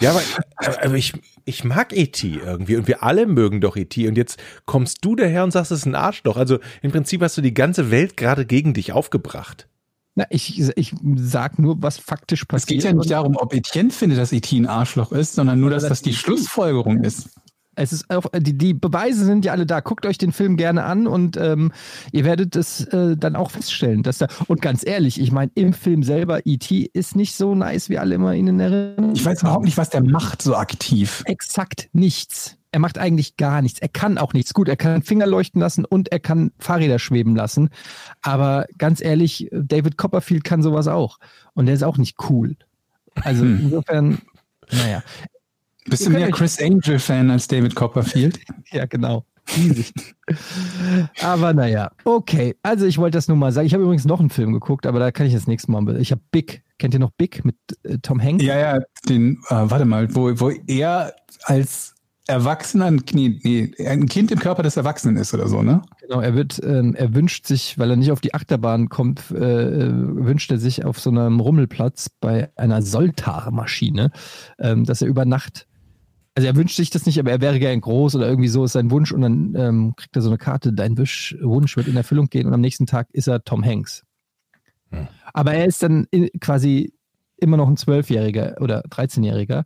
Ja, 0.00 0.10
aber, 0.10 0.22
aber 0.84 0.94
ich, 0.94 1.12
ich 1.44 1.64
mag 1.64 1.92
E.T. 1.96 2.38
irgendwie 2.44 2.76
und 2.76 2.86
wir 2.86 3.02
alle 3.02 3.26
mögen 3.26 3.60
doch 3.60 3.76
E.T. 3.76 4.06
Und 4.06 4.16
jetzt 4.16 4.38
kommst 4.64 5.04
du 5.04 5.16
daher 5.16 5.42
und 5.42 5.50
sagst, 5.50 5.72
es 5.72 5.80
ist 5.80 5.86
ein 5.86 5.96
Arschloch. 5.96 6.36
Also 6.36 6.60
im 6.82 6.92
Prinzip 6.92 7.20
hast 7.20 7.36
du 7.36 7.40
die 7.40 7.52
ganze 7.52 7.90
Welt 7.90 8.16
gerade 8.16 8.46
gegen 8.46 8.74
dich 8.74 8.92
aufgebracht. 8.92 9.66
Na, 10.14 10.24
ich, 10.30 10.60
ich 10.76 10.94
sag 11.16 11.58
nur, 11.58 11.82
was 11.82 11.98
faktisch 11.98 12.42
Es 12.42 12.46
passiert. 12.46 12.68
geht 12.68 12.84
ja 12.84 12.92
nicht 12.92 13.10
darum, 13.10 13.34
ob 13.36 13.52
Etienne 13.52 13.90
findet, 13.90 14.20
dass 14.20 14.30
E.T. 14.32 14.56
ein 14.56 14.66
Arschloch 14.66 15.10
ist, 15.10 15.34
sondern 15.34 15.58
nur, 15.58 15.70
dass 15.70 15.82
das 15.88 16.00
die 16.00 16.14
Schlussfolgerung 16.14 17.02
ist. 17.02 17.30
Es 17.78 17.92
ist 17.92 18.10
auch, 18.10 18.26
die, 18.36 18.56
die 18.58 18.74
Beweise 18.74 19.24
sind 19.24 19.44
ja 19.44 19.52
alle 19.52 19.64
da. 19.66 19.80
Guckt 19.80 20.04
euch 20.04 20.18
den 20.18 20.32
Film 20.32 20.56
gerne 20.56 20.84
an 20.84 21.06
und 21.06 21.36
ähm, 21.36 21.72
ihr 22.12 22.24
werdet 22.24 22.56
es 22.56 22.84
äh, 22.86 23.16
dann 23.16 23.36
auch 23.36 23.50
feststellen, 23.52 24.02
dass 24.02 24.18
da. 24.18 24.26
Und 24.48 24.60
ganz 24.60 24.84
ehrlich, 24.86 25.20
ich 25.20 25.30
meine, 25.32 25.50
im 25.54 25.72
Film 25.72 26.02
selber, 26.02 26.40
E.T. 26.44 26.90
ist 26.92 27.14
nicht 27.16 27.34
so 27.36 27.54
nice, 27.54 27.88
wie 27.88 27.98
alle 27.98 28.16
immer 28.16 28.34
ihn 28.34 28.48
in 28.48 28.60
Erinnerung 28.60 29.12
Ich 29.14 29.24
weiß 29.24 29.42
überhaupt 29.42 29.64
nicht, 29.64 29.76
was 29.78 29.90
der 29.90 30.02
macht 30.02 30.42
so 30.42 30.56
aktiv. 30.56 31.22
exakt 31.26 31.88
nichts. 31.92 32.56
Er 32.70 32.80
macht 32.80 32.98
eigentlich 32.98 33.36
gar 33.38 33.62
nichts. 33.62 33.78
Er 33.78 33.88
kann 33.88 34.18
auch 34.18 34.34
nichts. 34.34 34.52
Gut, 34.52 34.68
er 34.68 34.76
kann 34.76 35.02
Finger 35.02 35.26
leuchten 35.26 35.60
lassen 35.60 35.84
und 35.86 36.12
er 36.12 36.20
kann 36.20 36.50
Fahrräder 36.58 36.98
schweben 36.98 37.34
lassen. 37.34 37.70
Aber 38.20 38.66
ganz 38.76 39.00
ehrlich, 39.00 39.48
David 39.52 39.96
Copperfield 39.96 40.44
kann 40.44 40.62
sowas 40.62 40.86
auch. 40.86 41.18
Und 41.54 41.66
der 41.66 41.74
ist 41.74 41.82
auch 41.84 41.96
nicht 41.96 42.16
cool. 42.28 42.56
Also 43.22 43.42
Hm. 43.42 43.60
insofern, 43.62 44.18
naja, 44.70 45.02
Bist 45.88 46.06
du 46.06 46.10
mehr 46.10 46.30
Chris 46.30 46.60
Angel-Fan 46.60 47.30
als 47.30 47.48
David 47.48 47.74
Copperfield? 47.74 48.38
ja, 48.72 48.86
genau. 48.86 49.24
Riesig. 49.56 49.92
Aber 51.22 51.54
naja, 51.54 51.90
okay. 52.04 52.54
Also 52.62 52.84
ich 52.84 52.98
wollte 52.98 53.16
das 53.16 53.28
nur 53.28 53.36
mal 53.36 53.52
sagen. 53.52 53.66
Ich 53.66 53.72
habe 53.72 53.82
übrigens 53.82 54.04
noch 54.04 54.20
einen 54.20 54.30
Film 54.30 54.52
geguckt, 54.52 54.86
aber 54.86 54.98
da 54.98 55.10
kann 55.10 55.26
ich 55.26 55.32
das 55.32 55.46
nächste 55.46 55.70
Mal. 55.72 56.00
Ich 56.00 56.10
habe 56.12 56.20
Big. 56.30 56.62
Kennt 56.78 56.94
ihr 56.94 57.00
noch 57.00 57.12
Big 57.12 57.44
mit 57.44 57.56
äh, 57.82 57.98
Tom 57.98 58.22
Hanks? 58.22 58.44
Ja, 58.44 58.58
ja, 58.58 58.78
den, 59.08 59.38
äh, 59.48 59.54
warte 59.54 59.84
mal, 59.84 60.14
wo, 60.14 60.38
wo 60.38 60.50
er 60.66 61.14
als 61.44 61.94
Erwachsener, 62.28 62.90
nee, 62.90 63.40
nee, 63.42 63.72
ein 63.86 64.06
Kind 64.06 64.30
im 64.30 64.38
Körper 64.38 64.62
des 64.62 64.76
Erwachsenen 64.76 65.16
ist 65.16 65.32
oder 65.32 65.48
so, 65.48 65.62
ne? 65.62 65.80
Genau, 66.02 66.20
er 66.20 66.34
wird, 66.34 66.60
ähm, 66.62 66.94
er 66.94 67.14
wünscht 67.14 67.46
sich, 67.46 67.78
weil 67.78 67.88
er 67.88 67.96
nicht 67.96 68.12
auf 68.12 68.20
die 68.20 68.34
Achterbahn 68.34 68.90
kommt, 68.90 69.30
äh, 69.30 69.86
äh, 69.86 69.90
wünscht 69.90 70.50
er 70.52 70.58
sich 70.58 70.84
auf 70.84 71.00
so 71.00 71.08
einem 71.08 71.40
Rummelplatz 71.40 72.10
bei 72.20 72.50
einer 72.54 72.82
Soltar-Maschine, 72.82 74.10
ähm, 74.58 74.84
dass 74.84 75.00
er 75.00 75.08
über 75.08 75.24
Nacht, 75.24 75.67
also 76.38 76.46
er 76.46 76.54
wünscht 76.54 76.76
sich 76.76 76.90
das 76.90 77.04
nicht, 77.04 77.18
aber 77.18 77.32
er 77.32 77.40
wäre 77.40 77.58
gern 77.58 77.80
groß 77.80 78.14
oder 78.14 78.28
irgendwie 78.28 78.46
so 78.46 78.62
ist 78.62 78.74
sein 78.74 78.92
Wunsch 78.92 79.10
und 79.10 79.22
dann 79.22 79.56
ähm, 79.56 79.94
kriegt 79.96 80.14
er 80.14 80.22
so 80.22 80.28
eine 80.28 80.38
Karte, 80.38 80.72
dein 80.72 80.96
Wisch, 80.96 81.36
Wunsch 81.42 81.76
wird 81.76 81.88
in 81.88 81.96
Erfüllung 81.96 82.28
gehen 82.28 82.46
und 82.46 82.54
am 82.54 82.60
nächsten 82.60 82.86
Tag 82.86 83.08
ist 83.10 83.26
er 83.26 83.42
Tom 83.42 83.64
Hanks. 83.64 84.04
Hm. 84.90 85.08
Aber 85.32 85.54
er 85.54 85.64
ist 85.64 85.82
dann 85.82 86.06
in, 86.12 86.28
quasi 86.40 86.92
immer 87.38 87.56
noch 87.56 87.66
ein 87.66 87.76
Zwölfjähriger 87.76 88.54
oder 88.60 88.82
13-Jähriger. 88.82 89.64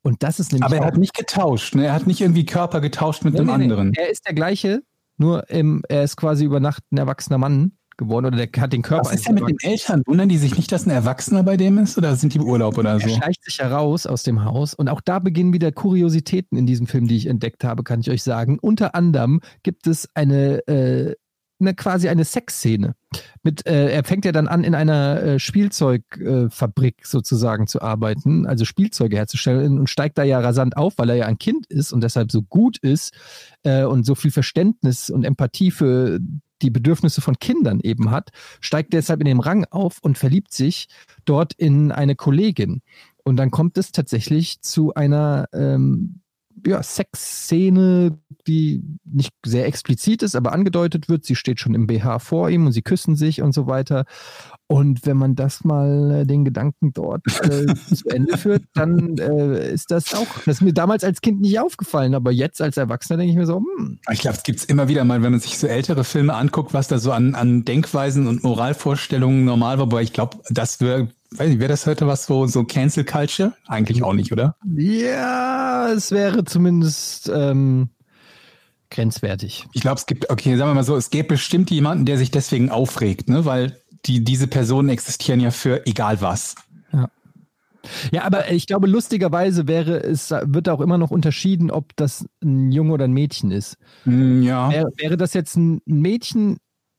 Und 0.00 0.22
das 0.22 0.40
ist 0.40 0.52
nämlich. 0.52 0.64
Aber 0.64 0.76
er 0.76 0.86
hat 0.86 0.96
nicht 0.96 1.12
getauscht, 1.12 1.74
ne? 1.74 1.84
Er 1.84 1.92
hat 1.92 2.06
nicht 2.06 2.22
irgendwie 2.22 2.46
Körper 2.46 2.80
getauscht 2.80 3.22
mit 3.22 3.34
Nee, 3.34 3.40
dem 3.40 3.48
nee, 3.48 3.56
nee. 3.58 3.62
anderen. 3.64 3.92
Er 3.92 4.08
ist 4.08 4.26
der 4.26 4.32
gleiche, 4.34 4.82
nur 5.18 5.50
im, 5.50 5.82
er 5.86 6.02
ist 6.02 6.16
quasi 6.16 6.46
über 6.46 6.60
Nacht 6.60 6.82
ein 6.92 6.96
erwachsener 6.96 7.36
Mann 7.36 7.72
geworden 7.96 8.26
oder 8.26 8.46
der 8.46 8.62
hat 8.62 8.72
den 8.72 8.82
Körper. 8.82 9.06
Was 9.06 9.14
ist 9.14 9.28
denn 9.28 9.34
mit 9.34 9.48
den 9.48 9.56
Eltern? 9.62 10.02
Wundern 10.06 10.28
die 10.28 10.38
sich 10.38 10.56
nicht, 10.56 10.70
dass 10.72 10.86
ein 10.86 10.90
Erwachsener 10.90 11.42
bei 11.42 11.56
dem 11.56 11.78
ist 11.78 11.96
oder 11.98 12.16
sind 12.16 12.34
die 12.34 12.38
im 12.38 12.44
Urlaub 12.44 12.78
oder 12.78 12.90
er 12.90 13.00
so? 13.00 13.08
schleicht 13.08 13.44
sich 13.44 13.58
heraus 13.58 14.06
aus 14.06 14.22
dem 14.22 14.44
Haus 14.44 14.74
und 14.74 14.88
auch 14.88 15.00
da 15.00 15.18
beginnen 15.18 15.52
wieder 15.52 15.72
Kuriositäten 15.72 16.58
in 16.58 16.66
diesem 16.66 16.86
Film, 16.86 17.06
die 17.06 17.16
ich 17.16 17.26
entdeckt 17.26 17.64
habe, 17.64 17.82
kann 17.82 18.00
ich 18.00 18.10
euch 18.10 18.22
sagen. 18.22 18.58
Unter 18.60 18.94
anderem 18.94 19.40
gibt 19.62 19.86
es 19.86 20.08
eine, 20.14 20.66
äh, 20.66 21.14
eine 21.60 21.74
quasi 21.74 22.08
eine 22.08 22.24
Sexszene. 22.24 22.94
Mit, 23.42 23.66
äh, 23.66 23.90
er 23.90 24.04
fängt 24.04 24.24
ja 24.24 24.32
dann 24.32 24.48
an, 24.48 24.64
in 24.64 24.74
einer 24.74 25.22
äh, 25.22 25.38
Spielzeugfabrik 25.38 27.06
sozusagen 27.06 27.66
zu 27.66 27.80
arbeiten, 27.80 28.46
also 28.46 28.64
Spielzeuge 28.64 29.16
herzustellen 29.16 29.78
und 29.78 29.88
steigt 29.88 30.18
da 30.18 30.22
ja 30.22 30.40
rasant 30.40 30.76
auf, 30.76 30.94
weil 30.98 31.10
er 31.10 31.16
ja 31.16 31.26
ein 31.26 31.38
Kind 31.38 31.66
ist 31.66 31.92
und 31.92 32.02
deshalb 32.02 32.30
so 32.30 32.42
gut 32.42 32.78
ist 32.78 33.14
äh, 33.62 33.84
und 33.84 34.04
so 34.04 34.14
viel 34.14 34.30
Verständnis 34.30 35.08
und 35.10 35.24
Empathie 35.24 35.70
für 35.70 36.18
die 36.62 36.70
Bedürfnisse 36.70 37.20
von 37.20 37.38
Kindern 37.38 37.80
eben 37.80 38.10
hat, 38.10 38.30
steigt 38.60 38.92
deshalb 38.92 39.20
in 39.20 39.26
dem 39.26 39.40
Rang 39.40 39.64
auf 39.70 39.98
und 40.00 40.18
verliebt 40.18 40.52
sich 40.52 40.88
dort 41.24 41.52
in 41.54 41.92
eine 41.92 42.16
Kollegin. 42.16 42.82
Und 43.24 43.36
dann 43.36 43.50
kommt 43.50 43.76
es 43.76 43.92
tatsächlich 43.92 44.60
zu 44.62 44.94
einer 44.94 45.48
ähm, 45.52 46.20
ja, 46.64 46.82
Sexszene, 46.82 48.18
die 48.46 48.82
nicht 49.04 49.32
sehr 49.44 49.66
explizit 49.66 50.22
ist, 50.22 50.34
aber 50.34 50.52
angedeutet 50.52 51.08
wird. 51.08 51.24
Sie 51.24 51.34
steht 51.34 51.60
schon 51.60 51.74
im 51.74 51.86
BH 51.86 52.20
vor 52.20 52.48
ihm 52.50 52.66
und 52.66 52.72
sie 52.72 52.82
küssen 52.82 53.16
sich 53.16 53.42
und 53.42 53.52
so 53.52 53.66
weiter. 53.66 54.04
Und 54.68 55.06
wenn 55.06 55.16
man 55.16 55.36
das 55.36 55.62
mal 55.62 56.22
äh, 56.22 56.26
den 56.26 56.44
Gedanken 56.44 56.92
dort 56.92 57.22
äh, 57.42 57.66
zu 57.94 58.08
Ende 58.08 58.36
führt, 58.36 58.64
dann 58.74 59.16
äh, 59.18 59.72
ist 59.72 59.92
das 59.92 60.12
auch, 60.14 60.26
das 60.44 60.56
ist 60.56 60.62
mir 60.62 60.72
damals 60.72 61.04
als 61.04 61.20
Kind 61.20 61.40
nicht 61.40 61.60
aufgefallen, 61.60 62.14
aber 62.14 62.32
jetzt 62.32 62.60
als 62.60 62.76
Erwachsener 62.76 63.18
denke 63.18 63.30
ich 63.30 63.38
mir 63.38 63.46
so, 63.46 63.58
hm. 63.58 64.00
Ich 64.10 64.20
glaube, 64.20 64.36
es 64.36 64.42
gibt 64.42 64.58
es 64.58 64.64
immer 64.64 64.88
wieder 64.88 65.04
mal, 65.04 65.22
wenn 65.22 65.30
man 65.30 65.40
sich 65.40 65.58
so 65.58 65.68
ältere 65.68 66.02
Filme 66.02 66.34
anguckt, 66.34 66.74
was 66.74 66.88
da 66.88 66.98
so 66.98 67.12
an, 67.12 67.36
an 67.36 67.64
Denkweisen 67.64 68.26
und 68.26 68.42
Moralvorstellungen 68.42 69.44
normal 69.44 69.78
war, 69.78 69.84
aber 69.84 70.02
ich 70.02 70.12
glaube, 70.12 70.38
das 70.50 70.80
wäre, 70.80 71.08
weiß 71.30 71.48
nicht, 71.48 71.60
wäre 71.60 71.68
das 71.68 71.86
heute 71.86 72.08
was 72.08 72.26
so, 72.26 72.48
so 72.48 72.64
Cancel 72.64 73.04
Culture? 73.04 73.52
Eigentlich 73.68 74.02
auch 74.02 74.14
nicht, 74.14 74.32
oder? 74.32 74.56
Ja, 74.76 75.92
es 75.92 76.10
wäre 76.10 76.44
zumindest 76.44 77.30
ähm, 77.32 77.90
grenzwertig. 78.90 79.66
Ich 79.72 79.80
glaube, 79.80 79.98
es 79.98 80.06
gibt, 80.06 80.30
okay, 80.30 80.56
sagen 80.56 80.70
wir 80.70 80.74
mal 80.74 80.84
so, 80.84 80.96
es 80.96 81.10
gäbe 81.10 81.28
bestimmt 81.28 81.70
jemanden, 81.70 82.04
der 82.04 82.18
sich 82.18 82.30
deswegen 82.30 82.70
aufregt, 82.70 83.28
ne? 83.28 83.44
Weil 83.44 83.80
die, 84.06 84.22
diese 84.24 84.46
Personen 84.46 84.88
existieren 84.88 85.40
ja 85.40 85.50
für 85.50 85.86
egal 85.86 86.20
was. 86.20 86.54
Ja. 86.92 87.08
Ja, 88.10 88.24
aber 88.24 88.50
ich 88.50 88.66
glaube, 88.66 88.86
lustigerweise 88.86 89.68
wäre 89.68 90.02
es, 90.02 90.30
wird 90.30 90.68
auch 90.68 90.80
immer 90.80 90.98
noch 90.98 91.10
unterschieden, 91.10 91.70
ob 91.70 91.94
das 91.96 92.26
ein 92.42 92.72
Junge 92.72 92.92
oder 92.92 93.04
ein 93.04 93.12
Mädchen 93.12 93.50
ist. 93.50 93.76
Mm, 94.04 94.42
Ja. 94.42 94.70
Wäre, 94.70 94.90
wäre 94.96 95.16
das 95.16 95.34
jetzt 95.34 95.56
ein 95.56 95.80
Mädchen, 95.84 96.58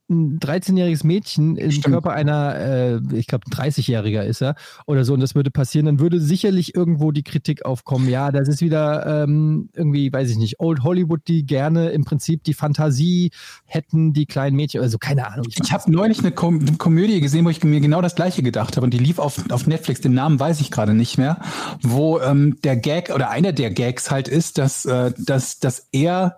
ein 0.10 0.40
13-jähriges 0.40 1.06
Mädchen 1.06 1.58
im 1.58 1.72
Stimmt. 1.72 1.94
Körper 1.94 2.14
einer, 2.14 2.56
äh, 2.56 3.00
ich 3.14 3.28
glaube, 3.28 3.46
ein 3.48 3.52
30-Jähriger 3.52 4.24
ist 4.24 4.42
er 4.42 4.56
oder 4.86 5.04
so, 5.04 5.14
und 5.14 5.20
das 5.20 5.36
würde 5.36 5.52
passieren, 5.52 5.86
dann 5.86 6.00
würde 6.00 6.20
sicherlich 6.20 6.76
irgendwo 6.76 7.12
die 7.12 7.24
Kritik 7.24 7.66
aufkommen, 7.66 8.10
ja, 8.10 8.32
das 8.32 8.48
ist 8.48 8.62
wieder 8.62 9.06
irgendwie, 9.06 9.70
irgendwie, 9.74 10.14
weiß 10.14 10.30
ich 10.32 10.38
nicht, 10.38 10.60
Old 10.60 10.84
Hollywood, 10.84 11.22
die 11.28 11.46
gerne 11.46 11.90
im 11.90 12.06
Prinzip 12.06 12.44
die 12.44 12.54
Fantasie 12.54 13.32
hätten, 13.66 14.14
die 14.14 14.26
kleinen 14.26 14.56
Mädchen, 14.56 14.82
also 14.82 14.98
keine 14.98 15.28
Ahnung. 15.28 15.46
Ich 15.50 15.72
habe 15.72 15.92
neulich 15.92 16.20
eine, 16.20 16.32
Kom 16.32 16.60
eine 16.60 16.78
Komödie 16.78 17.22
gesehen, 17.22 17.46
wo 17.46 17.50
ich 17.50 17.64
mir 17.64 17.80
genau 17.80 18.02
das 18.02 18.16
gleiche 18.16 18.44
gedacht 18.44 18.78
habe 18.78 18.86
und 18.86 18.94
die 18.94 19.00
lief 19.00 19.20
auf, 19.20 19.44
auf 19.52 19.68
Netflix, 19.68 20.02
den 20.02 20.14
Namen 20.14 20.40
weiß 20.40 20.62
ich 20.62 20.72
gerade 20.72 20.94
nicht 20.94 21.18
mehr, 21.18 21.40
wo 21.82 22.20
ähm, 22.20 22.58
der 22.64 22.78
Gag 22.78 23.12
oder 23.14 23.30
einer 23.30 23.54
der 23.54 23.72
Gags 23.72 24.12
halt 24.12 24.28
ist, 24.28 24.58
dass, 24.58 24.86
äh, 24.86 25.12
dass, 25.18 25.60
dass 25.60 25.88
er 25.92 26.36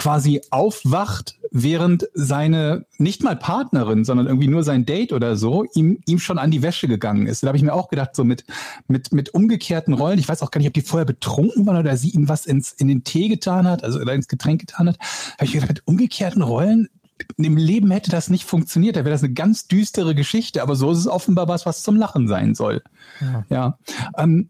quasi 0.00 0.40
aufwacht, 0.50 1.36
während 1.50 2.08
seine, 2.14 2.86
nicht 2.96 3.22
mal 3.22 3.36
Partnerin, 3.36 4.06
sondern 4.06 4.28
irgendwie 4.28 4.48
nur 4.48 4.62
sein 4.62 4.86
Date 4.86 5.12
oder 5.12 5.36
so, 5.36 5.66
ihm, 5.74 5.98
ihm 6.06 6.18
schon 6.18 6.38
an 6.38 6.50
die 6.50 6.62
Wäsche 6.62 6.88
gegangen 6.88 7.26
ist. 7.26 7.42
Da 7.42 7.48
habe 7.48 7.58
ich 7.58 7.62
mir 7.62 7.74
auch 7.74 7.90
gedacht, 7.90 8.16
so 8.16 8.24
mit, 8.24 8.46
mit, 8.88 9.12
mit 9.12 9.34
umgekehrten 9.34 9.92
Rollen, 9.92 10.18
ich 10.18 10.26
weiß 10.26 10.40
auch 10.42 10.50
gar 10.50 10.58
nicht, 10.58 10.68
ob 10.68 10.72
die 10.72 10.80
vorher 10.80 11.04
betrunken 11.04 11.66
waren 11.66 11.76
oder 11.76 11.98
sie 11.98 12.08
ihm 12.08 12.30
was 12.30 12.46
ins, 12.46 12.72
in 12.72 12.88
den 12.88 13.04
Tee 13.04 13.28
getan 13.28 13.68
hat, 13.68 13.84
also 13.84 14.00
oder 14.00 14.14
ins 14.14 14.26
Getränk 14.26 14.62
getan 14.62 14.88
hat, 14.88 14.98
habe 15.34 15.44
ich 15.44 15.52
mir 15.52 15.60
gedacht, 15.60 15.76
mit 15.76 15.86
umgekehrten 15.86 16.40
Rollen 16.40 16.88
im 17.36 17.58
Leben 17.58 17.90
hätte 17.90 18.10
das 18.10 18.30
nicht 18.30 18.44
funktioniert. 18.44 18.96
Da 18.96 19.00
wäre 19.00 19.10
das 19.10 19.22
eine 19.22 19.34
ganz 19.34 19.68
düstere 19.68 20.14
Geschichte, 20.14 20.62
aber 20.62 20.76
so 20.76 20.90
ist 20.92 20.98
es 20.98 21.08
offenbar 21.08 21.46
was, 21.46 21.66
was 21.66 21.82
zum 21.82 21.96
Lachen 21.96 22.26
sein 22.26 22.54
soll. 22.54 22.82
Ja. 23.20 23.44
Ja. 23.50 23.78
Ähm, 24.16 24.48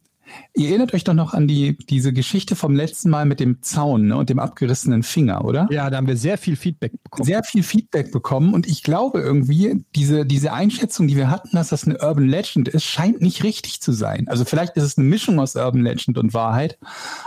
ihr 0.54 0.68
erinnert 0.68 0.94
euch 0.94 1.04
doch 1.04 1.14
noch 1.14 1.34
an 1.34 1.46
die, 1.46 1.76
diese 1.88 2.12
Geschichte 2.12 2.56
vom 2.56 2.74
letzten 2.74 3.10
Mal 3.10 3.24
mit 3.24 3.40
dem 3.40 3.62
Zaun 3.62 4.08
ne, 4.08 4.16
und 4.16 4.30
dem 4.30 4.38
abgerissenen 4.38 5.02
Finger, 5.02 5.44
oder? 5.44 5.68
Ja, 5.70 5.90
da 5.90 5.96
haben 5.96 6.06
wir 6.06 6.16
sehr 6.16 6.38
viel 6.38 6.56
Feedback 6.56 6.92
bekommen. 7.02 7.26
Sehr 7.26 7.44
viel 7.44 7.62
Feedback 7.62 8.12
bekommen 8.12 8.54
und 8.54 8.66
ich 8.66 8.82
glaube 8.82 9.20
irgendwie, 9.20 9.84
diese, 9.94 10.26
diese 10.26 10.52
Einschätzung, 10.52 11.08
die 11.08 11.16
wir 11.16 11.30
hatten, 11.30 11.50
dass 11.52 11.68
das 11.68 11.86
eine 11.86 11.98
Urban 11.98 12.28
Legend 12.28 12.68
ist, 12.68 12.84
scheint 12.84 13.20
nicht 13.20 13.44
richtig 13.44 13.80
zu 13.80 13.92
sein. 13.92 14.28
Also 14.28 14.44
vielleicht 14.44 14.76
ist 14.76 14.84
es 14.84 14.98
eine 14.98 15.06
Mischung 15.06 15.38
aus 15.38 15.56
Urban 15.56 15.82
Legend 15.82 16.18
und 16.18 16.34
Wahrheit, 16.34 16.78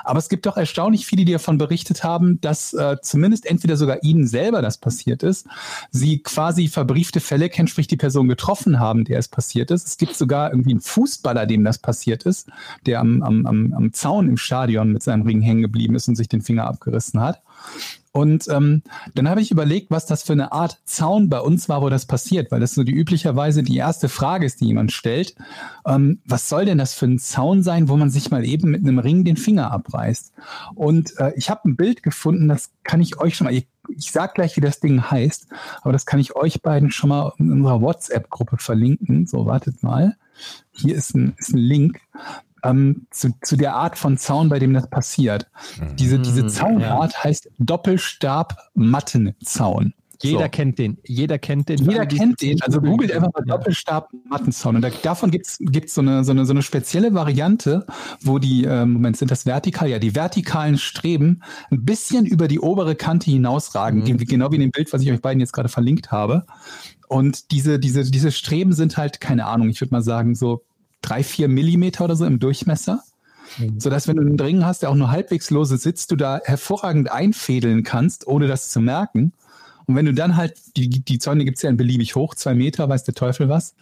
aber 0.03 0.19
es 0.19 0.29
gibt 0.29 0.45
doch 0.45 0.57
erstaunlich 0.57 1.05
viele, 1.05 1.25
die 1.25 1.33
davon 1.33 1.57
berichtet 1.57 2.03
haben, 2.03 2.39
dass 2.41 2.73
äh, 2.73 2.97
zumindest 3.01 3.45
entweder 3.45 3.77
sogar 3.77 4.03
ihnen 4.03 4.27
selber 4.27 4.61
das 4.61 4.77
passiert 4.77 5.23
ist, 5.23 5.47
sie 5.91 6.19
quasi 6.19 6.67
verbriefte 6.67 7.19
Fälle 7.19 7.49
kennen, 7.49 7.67
sprich 7.67 7.87
die 7.87 7.97
Person 7.97 8.27
getroffen 8.27 8.79
haben, 8.79 9.05
der 9.05 9.19
es 9.19 9.27
passiert 9.27 9.71
ist. 9.71 9.87
Es 9.87 9.97
gibt 9.97 10.15
sogar 10.15 10.51
irgendwie 10.51 10.71
einen 10.71 10.81
Fußballer, 10.81 11.45
dem 11.45 11.63
das 11.63 11.77
passiert 11.77 12.23
ist, 12.23 12.49
der 12.85 12.92
am, 12.99 13.21
am, 13.23 13.45
am, 13.45 13.73
am 13.73 13.93
Zaun 13.93 14.29
im 14.29 14.37
Stadion 14.37 14.91
mit 14.91 15.03
seinem 15.03 15.23
Ring 15.23 15.41
hängen 15.41 15.61
geblieben 15.61 15.95
ist 15.95 16.07
und 16.07 16.15
sich 16.15 16.27
den 16.27 16.41
Finger 16.41 16.65
abgerissen 16.65 17.19
hat. 17.19 17.41
Und 18.15 18.47
ähm, 18.49 18.83
dann 19.15 19.27
habe 19.27 19.41
ich 19.41 19.49
überlegt, 19.49 19.89
was 19.89 20.05
das 20.05 20.21
für 20.21 20.33
eine 20.33 20.51
Art 20.51 20.79
Zaun 20.85 21.29
bei 21.29 21.39
uns 21.39 21.67
war, 21.67 21.81
wo 21.81 21.89
das 21.89 22.05
passiert, 22.05 22.51
weil 22.51 22.59
das 22.59 22.75
so 22.75 22.83
die 22.83 22.93
üblicherweise 22.93 23.63
die 23.63 23.77
erste 23.77 24.07
Frage 24.07 24.45
ist, 24.45 24.61
die 24.61 24.67
jemand 24.67 24.91
stellt. 24.91 25.33
Ähm, 25.87 26.19
was 26.23 26.47
soll 26.47 26.65
denn 26.65 26.77
das 26.77 26.93
für 26.93 27.07
ein 27.07 27.17
Zaun 27.17 27.63
sein, 27.63 27.89
wo 27.89 27.97
man 27.97 28.11
sich 28.11 28.29
mal 28.29 28.45
eben 28.45 28.69
mit 28.69 28.83
einem 28.83 28.99
Ring 28.99 29.23
den 29.23 29.35
Finger 29.35 29.71
abreißt? 29.71 30.31
Und 30.75 31.17
äh, 31.17 31.33
ich 31.35 31.49
habe 31.49 31.67
ein 31.67 31.75
Bild 31.75 32.03
gefunden, 32.03 32.47
das 32.47 32.69
kann 32.83 33.01
ich 33.01 33.19
euch 33.19 33.35
schon 33.35 33.45
mal, 33.45 33.53
ich, 33.53 33.67
ich 33.89 34.11
sag 34.11 34.35
gleich, 34.35 34.55
wie 34.57 34.61
das 34.61 34.79
Ding 34.79 35.09
heißt, 35.09 35.47
aber 35.81 35.91
das 35.91 36.05
kann 36.05 36.19
ich 36.19 36.35
euch 36.35 36.61
beiden 36.61 36.91
schon 36.91 37.09
mal 37.09 37.33
in 37.39 37.51
unserer 37.51 37.81
WhatsApp-Gruppe 37.81 38.57
verlinken. 38.57 39.25
So, 39.25 39.47
wartet 39.47 39.81
mal. 39.81 40.17
Hier 40.71 40.93
ist 40.95 41.15
ein, 41.15 41.33
ist 41.39 41.53
ein 41.53 41.57
Link 41.57 41.99
ähm, 42.63 43.05
zu, 43.11 43.29
zu 43.41 43.55
der 43.57 43.75
Art 43.75 43.97
von 43.97 44.17
Zaun, 44.17 44.47
bei 44.49 44.59
dem 44.59 44.73
das 44.73 44.89
passiert. 44.89 45.47
Diese, 45.99 46.19
diese 46.19 46.43
Mm, 46.43 46.49
Zaunart 46.49 47.21
heißt 47.23 47.49
Doppelstab-Mattenzaun. 47.59 49.93
Jeder 50.21 50.43
So. 50.43 50.49
kennt 50.51 50.79
den. 50.79 50.97
Jeder 51.05 51.37
kennt 51.37 51.67
den. 51.67 51.79
Jeder 51.79 52.05
kennt 52.05 52.41
den. 52.41 52.61
Also 52.61 52.79
googelt 52.79 53.11
einfach 53.11 53.33
mal 53.33 53.43
Ja. 53.45 53.57
Doppelstab-Mattenzaun. 53.57 54.77
Und 54.77 54.81
da, 54.83 54.89
davon 55.01 55.31
gibt's 55.31 55.57
gibt's 55.59 55.95
so, 55.95 56.01
eine, 56.01 56.23
so, 56.23 56.31
eine, 56.31 56.45
so 56.45 56.53
eine 56.53 56.61
spezielle 56.61 57.13
Variante, 57.13 57.85
wo 58.21 58.39
die, 58.39 58.63
äh, 58.63 58.85
Moment, 58.85 59.17
sind 59.17 59.31
das 59.31 59.45
vertikal? 59.45 59.89
Ja, 59.89 59.99
die 59.99 60.15
vertikalen 60.15 60.77
Streben 60.77 61.41
ein 61.71 61.83
bisschen 61.83 62.25
über 62.25 62.47
die 62.47 62.61
obere 62.61 62.95
Kante 62.95 63.31
hinausragen. 63.31 63.99
Mhm. 64.01 64.19
Wie- 64.21 64.25
Genau 64.25 64.49
wie 64.51 64.55
in 64.55 64.61
dem 64.61 64.71
Bild, 64.71 64.93
was 64.93 65.01
ich 65.01 65.11
euch 65.11 65.21
beiden 65.21 65.41
jetzt 65.41 65.51
gerade 65.51 65.67
verlinkt 65.67 66.11
habe. 66.11 66.45
Und 67.09 67.51
diese, 67.51 67.77
diese, 67.77 68.09
diese 68.09 68.31
Streben 68.31 68.71
sind 68.71 68.95
halt, 68.95 69.19
keine 69.19 69.45
Ahnung, 69.47 69.67
ich 69.69 69.81
würde 69.81 69.93
mal 69.93 70.01
sagen, 70.03 70.35
so 70.35 70.63
drei, 71.03 71.23
vier 71.23 71.47
Millimeter 71.47 72.05
oder 72.05 72.15
so 72.15 72.25
im 72.25 72.39
Durchmesser. 72.39 73.03
Mhm. 73.59 73.79
Sodass, 73.79 74.07
wenn 74.07 74.15
du 74.15 74.23
einen 74.23 74.39
Ring 74.39 74.65
hast, 74.65 74.81
der 74.81 74.89
auch 74.89 74.95
nur 74.95 75.11
halbwegs 75.11 75.51
lose 75.51 75.77
sitzt, 75.77 76.09
du 76.11 76.15
da 76.15 76.41
hervorragend 76.43 77.11
einfädeln 77.11 77.83
kannst, 77.83 78.25
ohne 78.25 78.47
das 78.47 78.69
zu 78.69 78.79
merken. 78.79 79.33
Und 79.85 79.95
wenn 79.95 80.05
du 80.05 80.13
dann 80.13 80.37
halt, 80.37 80.55
die, 80.77 80.89
die 80.89 81.19
Zäune 81.19 81.45
gibt's 81.45 81.61
ja 81.61 81.69
in 81.69 81.77
beliebig 81.77 82.15
hoch, 82.15 82.35
zwei 82.35 82.55
Meter, 82.55 82.89
weiß 82.89 83.03
der 83.03 83.13
Teufel 83.13 83.49
was. 83.49 83.75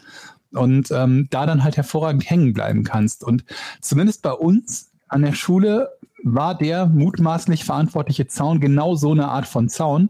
Und 0.52 0.92
ähm, 0.92 1.28
da 1.30 1.46
dann 1.46 1.64
halt 1.64 1.78
hervorragend 1.78 2.30
hängen 2.30 2.54
bleiben 2.54 2.84
kannst. 2.84 3.24
Und 3.24 3.46
zumindest 3.80 4.22
bei 4.22 4.34
uns 4.34 4.90
an 5.08 5.22
der 5.22 5.34
Schule 5.34 5.90
war 6.24 6.58
der 6.58 6.88
mutmaßlich 6.88 7.64
verantwortliche 7.64 8.28
Zaun 8.28 8.60
genau 8.60 8.96
so 8.96 9.12
eine 9.12 9.30
Art 9.30 9.48
von 9.48 9.70
Zaun. 9.70 10.10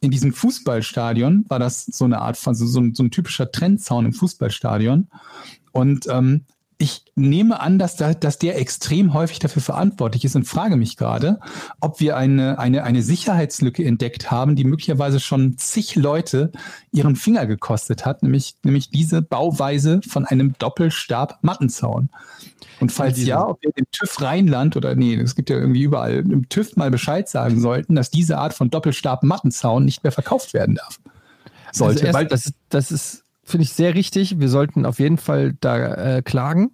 In 0.00 0.10
diesem 0.10 0.32
Fußballstadion 0.32 1.44
war 1.48 1.58
das 1.58 1.84
so 1.84 2.04
eine 2.04 2.20
Art 2.20 2.36
von, 2.36 2.54
so, 2.54 2.66
so, 2.66 2.80
ein, 2.80 2.94
so 2.94 3.02
ein 3.02 3.10
typischer 3.10 3.50
Trendzaun 3.50 4.06
im 4.06 4.12
Fußballstadion. 4.12 5.08
Und 5.76 6.06
ähm, 6.08 6.44
ich 6.78 7.04
nehme 7.14 7.60
an, 7.60 7.78
dass, 7.78 7.96
da, 7.96 8.12
dass 8.12 8.38
der 8.38 8.58
extrem 8.58 9.14
häufig 9.14 9.38
dafür 9.38 9.62
verantwortlich 9.62 10.24
ist 10.26 10.36
und 10.36 10.44
frage 10.44 10.76
mich 10.76 10.96
gerade, 10.96 11.40
ob 11.80 12.00
wir 12.00 12.16
eine, 12.18 12.58
eine, 12.58 12.84
eine 12.84 13.02
Sicherheitslücke 13.02 13.82
entdeckt 13.82 14.30
haben, 14.30 14.56
die 14.56 14.64
möglicherweise 14.64 15.18
schon 15.18 15.56
zig 15.56 15.96
Leute 15.96 16.52
ihren 16.92 17.16
Finger 17.16 17.46
gekostet 17.46 18.04
hat, 18.04 18.22
nämlich, 18.22 18.56
nämlich 18.62 18.90
diese 18.90 19.22
Bauweise 19.22 20.00
von 20.06 20.26
einem 20.26 20.54
Doppelstab-Mattenzaun. 20.58 22.10
Und 22.80 22.92
falls 22.92 23.24
ja, 23.24 23.46
ob 23.48 23.62
wir 23.62 23.70
dem 23.72 23.86
TÜV 23.90 24.20
Rheinland 24.20 24.76
oder 24.76 24.94
nee, 24.94 25.14
es 25.14 25.34
gibt 25.34 25.48
ja 25.48 25.56
irgendwie 25.56 25.82
überall, 25.82 26.16
im 26.16 26.48
TÜV 26.50 26.76
mal 26.76 26.90
Bescheid 26.90 27.26
sagen 27.26 27.58
sollten, 27.58 27.94
dass 27.94 28.10
diese 28.10 28.36
Art 28.36 28.52
von 28.52 28.68
Doppelstab-Mattenzaun 28.68 29.82
nicht 29.82 30.02
mehr 30.02 30.12
verkauft 30.12 30.52
werden 30.52 30.74
darf. 30.74 31.00
Sollte, 31.72 32.00
also 32.00 32.06
erst, 32.06 32.14
weil 32.14 32.26
das 32.26 32.52
das 32.68 32.90
ist 32.90 33.25
finde 33.46 33.64
ich, 33.64 33.72
sehr 33.72 33.94
richtig. 33.94 34.38
Wir 34.38 34.48
sollten 34.48 34.84
auf 34.84 34.98
jeden 34.98 35.16
Fall 35.18 35.54
da 35.60 36.16
äh, 36.16 36.22
klagen. 36.22 36.72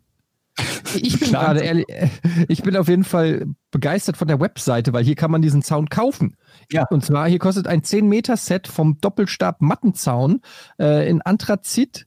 Ich 0.95 1.19
bin 1.19 1.31
gerade 1.31 1.61
ehrlich, 1.61 1.87
äh, 1.89 2.09
ich 2.49 2.63
bin 2.63 2.77
auf 2.77 2.89
jeden 2.89 3.05
Fall 3.05 3.47
begeistert 3.71 4.19
von 4.19 4.29
der 4.29 4.41
Webseite, 4.41 4.93
weil 4.93 5.05
hier 5.05 5.15
kann 5.15 5.31
man 5.31 5.41
diesen 5.41 5.63
Zaun 5.63 5.89
kaufen. 5.89 6.37
Ja. 6.71 6.87
Und 6.91 7.03
zwar, 7.03 7.29
hier 7.29 7.39
kostet 7.39 7.67
ein 7.67 7.81
10-Meter-Set 7.81 8.69
vom 8.69 8.99
Doppelstab-Mattenzaun 9.01 10.43
äh, 10.79 11.09
in 11.09 11.23
Anthrazit 11.23 12.07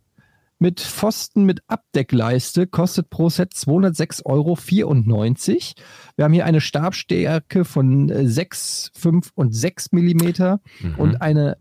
mit 0.60 0.80
Pfosten 0.80 1.45
mit 1.45 1.62
Abdeckleiste, 1.67 2.67
kostet 2.67 3.10
pro 3.10 3.30
Set 3.30 3.54
206,94 3.54 4.25
Euro. 4.25 4.58
Wir 6.15 6.23
haben 6.25 6.34
hier 6.34 6.45
eine 6.45 6.62
Stabstärke 6.62 7.65
von 7.65 8.10
äh, 8.10 8.28
6, 8.28 8.91
5 8.95 9.32
und 9.36 9.54
6 9.54 9.91
Millimeter 9.91 10.60
Mhm. 10.82 10.95
und 10.95 11.21
eine 11.21 11.58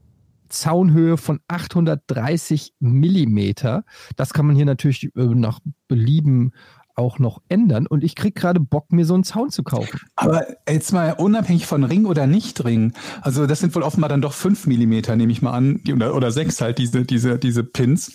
Zaunhöhe 0.55 1.17
von 1.17 1.41
830 1.49 2.75
Millimeter. 2.81 3.85
Das 4.17 4.33
kann 4.33 4.47
man 4.47 4.57
hier 4.57 4.67
natürlich 4.67 5.11
äh, 5.17 5.25
nach 5.25 5.61
Belieben 5.89 6.53
auch 6.97 7.19
noch 7.19 7.43
ändern 7.49 7.89
und 7.89 8.05
ich 8.05 8.15
krieg 8.15 8.37
gerade 8.37 8.61
Bock, 8.61 8.93
mir 8.93 9.05
so 9.05 9.15
einen 9.15 9.25
Zaun 9.25 9.51
zu 9.51 9.65
kaufen. 9.65 9.99
Aber 10.15 10.47
jetzt 10.69 10.93
mal 10.93 11.11
unabhängig 11.19 11.67
von 11.67 11.83
Ring 11.83 12.05
oder 12.05 12.29
Nicht-Ring, 12.29 12.93
also 13.21 13.49
das 13.49 13.59
sind 13.59 13.75
wohl 13.75 13.83
offenbar 13.83 14.09
dann 14.09 14.23
doch 14.23 14.33
fünf 14.33 14.69
Millimeter, 14.69 15.17
nehme 15.17 15.33
ich 15.33 15.43
mal 15.43 15.51
an, 15.51 15.81
die, 15.85 15.93
oder, 15.93 16.15
oder 16.15 16.31
sechs 16.31 16.61
halt, 16.61 16.79
diese, 16.79 17.05
diese, 17.05 17.37
diese 17.37 17.65
Pins. 17.65 18.13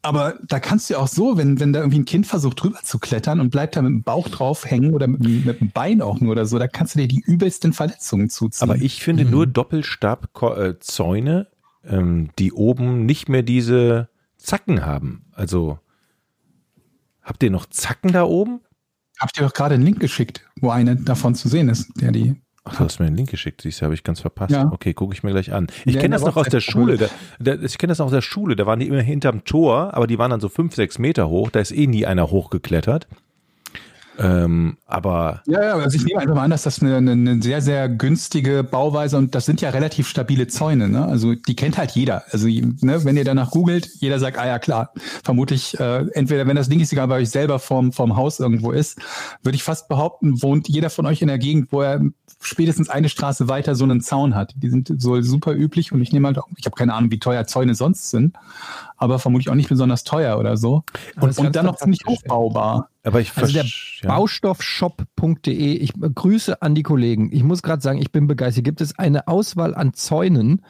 Aber 0.00 0.36
da 0.48 0.60
kannst 0.60 0.88
du 0.88 0.94
ja 0.94 1.00
auch 1.00 1.08
so, 1.08 1.36
wenn, 1.36 1.60
wenn 1.60 1.74
da 1.74 1.80
irgendwie 1.80 1.98
ein 1.98 2.04
Kind 2.06 2.26
versucht, 2.26 2.62
drüber 2.62 2.78
zu 2.82 2.98
klettern 2.98 3.38
und 3.38 3.50
bleibt 3.50 3.76
da 3.76 3.82
mit 3.82 3.90
dem 3.90 4.02
Bauch 4.02 4.30
drauf 4.30 4.64
hängen 4.64 4.94
oder 4.94 5.08
mit, 5.08 5.22
dem- 5.22 5.44
mit 5.44 5.60
dem 5.60 5.70
Bein 5.72 6.00
auch 6.00 6.18
nur 6.18 6.32
oder 6.32 6.46
so, 6.46 6.58
da 6.58 6.68
kannst 6.68 6.94
du 6.94 7.00
dir 7.00 7.08
die 7.08 7.20
übelsten 7.20 7.74
Verletzungen 7.74 8.30
zuziehen. 8.30 8.70
Aber 8.70 8.80
ich 8.80 9.02
finde 9.04 9.26
nur 9.26 9.46
Doppelstabzäune, 9.46 11.48
ähm, 11.88 12.30
die 12.38 12.52
oben 12.52 13.06
nicht 13.06 13.28
mehr 13.28 13.42
diese 13.42 14.08
Zacken 14.36 14.84
haben. 14.84 15.24
Also 15.32 15.78
habt 17.22 17.42
ihr 17.42 17.50
noch 17.50 17.66
Zacken 17.66 18.12
da 18.12 18.24
oben? 18.24 18.60
Hab 19.18 19.32
dir 19.32 19.42
doch 19.44 19.54
gerade 19.54 19.74
einen 19.74 19.84
Link 19.84 20.00
geschickt, 20.00 20.42
wo 20.60 20.70
eine 20.70 20.96
davon 20.96 21.34
zu 21.34 21.48
sehen 21.48 21.68
ist, 21.68 21.90
der 22.00 22.12
die. 22.12 22.36
Ach, 22.64 22.76
du 22.76 22.84
hast 22.84 22.98
mir 22.98 23.06
einen 23.06 23.16
Link 23.16 23.30
geschickt, 23.30 23.62
siehst 23.62 23.80
du, 23.80 23.84
habe 23.84 23.94
ich 23.94 24.02
ganz 24.02 24.20
verpasst. 24.20 24.50
Ja. 24.50 24.70
Okay, 24.72 24.92
gucke 24.92 25.14
ich 25.14 25.22
mir 25.22 25.30
gleich 25.30 25.52
an. 25.52 25.68
Ich 25.84 25.94
Ja, 25.94 26.00
kenne 26.00 26.16
das 26.16 26.24
noch 26.24 26.36
aus 26.36 26.48
der 26.48 26.60
Schule. 26.60 26.96
Da, 26.98 27.06
da, 27.38 27.54
ich 27.62 27.78
kenne 27.78 27.92
das 27.92 27.98
noch 27.98 28.06
aus 28.06 28.12
der 28.12 28.22
Schule. 28.22 28.56
Da 28.56 28.66
waren 28.66 28.80
die 28.80 28.88
immer 28.88 29.00
hinterm 29.00 29.44
Tor, 29.44 29.94
aber 29.94 30.06
die 30.08 30.18
waren 30.18 30.32
dann 30.32 30.40
so 30.40 30.48
fünf, 30.48 30.74
sechs 30.74 30.98
Meter 30.98 31.28
hoch. 31.28 31.50
Da 31.50 31.60
ist 31.60 31.70
eh 31.70 31.86
nie 31.86 32.06
einer 32.06 32.28
hochgeklettert. 32.30 33.06
Ähm, 34.18 34.76
aber 34.86 35.42
Ja, 35.46 35.62
ja, 35.62 35.74
also 35.74 35.96
ich 35.96 36.04
nehme 36.04 36.20
einfach 36.20 36.34
mal 36.34 36.44
an, 36.44 36.50
dass 36.50 36.62
das 36.62 36.80
eine, 36.80 36.96
eine, 36.96 37.42
sehr, 37.42 37.60
sehr 37.60 37.88
günstige 37.88 38.64
Bauweise 38.64 39.18
und 39.18 39.34
das 39.34 39.44
sind 39.44 39.60
ja 39.60 39.70
relativ 39.70 40.08
stabile 40.08 40.46
Zäune, 40.46 40.88
ne? 40.88 41.04
Also 41.04 41.34
die 41.34 41.56
kennt 41.56 41.76
halt 41.76 41.90
jeder. 41.92 42.24
Also 42.30 42.48
ne, 42.48 43.04
wenn 43.04 43.16
ihr 43.16 43.24
danach 43.24 43.50
googelt, 43.50 43.88
jeder 43.98 44.18
sagt, 44.18 44.38
ah 44.38 44.46
ja 44.46 44.58
klar, 44.58 44.92
vermutlich, 45.22 45.78
äh, 45.78 46.06
entweder 46.12 46.46
wenn 46.46 46.56
das 46.56 46.68
Ding 46.68 46.78
nicht 46.78 46.88
sogar 46.88 47.08
bei 47.08 47.16
euch 47.16 47.30
selber 47.30 47.58
vorm, 47.58 47.92
vorm 47.92 48.16
Haus 48.16 48.40
irgendwo 48.40 48.72
ist, 48.72 48.98
würde 49.42 49.56
ich 49.56 49.62
fast 49.62 49.88
behaupten, 49.88 50.42
wohnt 50.42 50.68
jeder 50.68 50.90
von 50.90 51.06
euch 51.06 51.20
in 51.20 51.28
der 51.28 51.38
Gegend, 51.38 51.72
wo 51.72 51.82
er 51.82 52.00
spätestens 52.40 52.88
eine 52.88 53.08
Straße 53.08 53.48
weiter 53.48 53.74
so 53.74 53.84
einen 53.84 54.00
Zaun 54.00 54.34
hat. 54.34 54.54
Die 54.56 54.68
sind 54.68 54.92
so 54.98 55.20
super 55.22 55.52
üblich 55.54 55.92
und 55.92 56.00
ich 56.00 56.12
nehme 56.12 56.28
halt 56.28 56.38
auch, 56.38 56.48
ich 56.56 56.66
habe 56.66 56.76
keine 56.76 56.94
Ahnung, 56.94 57.10
wie 57.10 57.18
teuer 57.18 57.46
Zäune 57.46 57.74
sonst 57.74 58.10
sind, 58.10 58.36
aber 58.96 59.18
vermutlich 59.18 59.50
auch 59.50 59.54
nicht 59.54 59.68
besonders 59.68 60.04
teuer 60.04 60.38
oder 60.38 60.56
so. 60.56 60.82
Und, 61.20 61.38
und 61.38 61.56
dann 61.56 61.66
noch 61.66 61.76
ziemlich 61.76 62.00
hochbaubar. 62.06 62.88
aber 63.04 63.20
ich 63.20 63.36
Also 63.36 63.52
der 63.52 63.64
ja. 63.64 64.08
Baustoffshop.de, 64.08 65.74
ich 65.74 65.92
grüße 65.92 66.62
an 66.62 66.74
die 66.74 66.82
Kollegen. 66.82 67.30
Ich 67.32 67.42
muss 67.42 67.62
gerade 67.62 67.82
sagen, 67.82 67.98
ich 67.98 68.10
bin 68.10 68.26
begeistert. 68.26 68.64
Gibt 68.64 68.80
es 68.80 68.98
eine 68.98 69.28
Auswahl 69.28 69.74
an 69.74 69.92
Zäunen? 69.92 70.64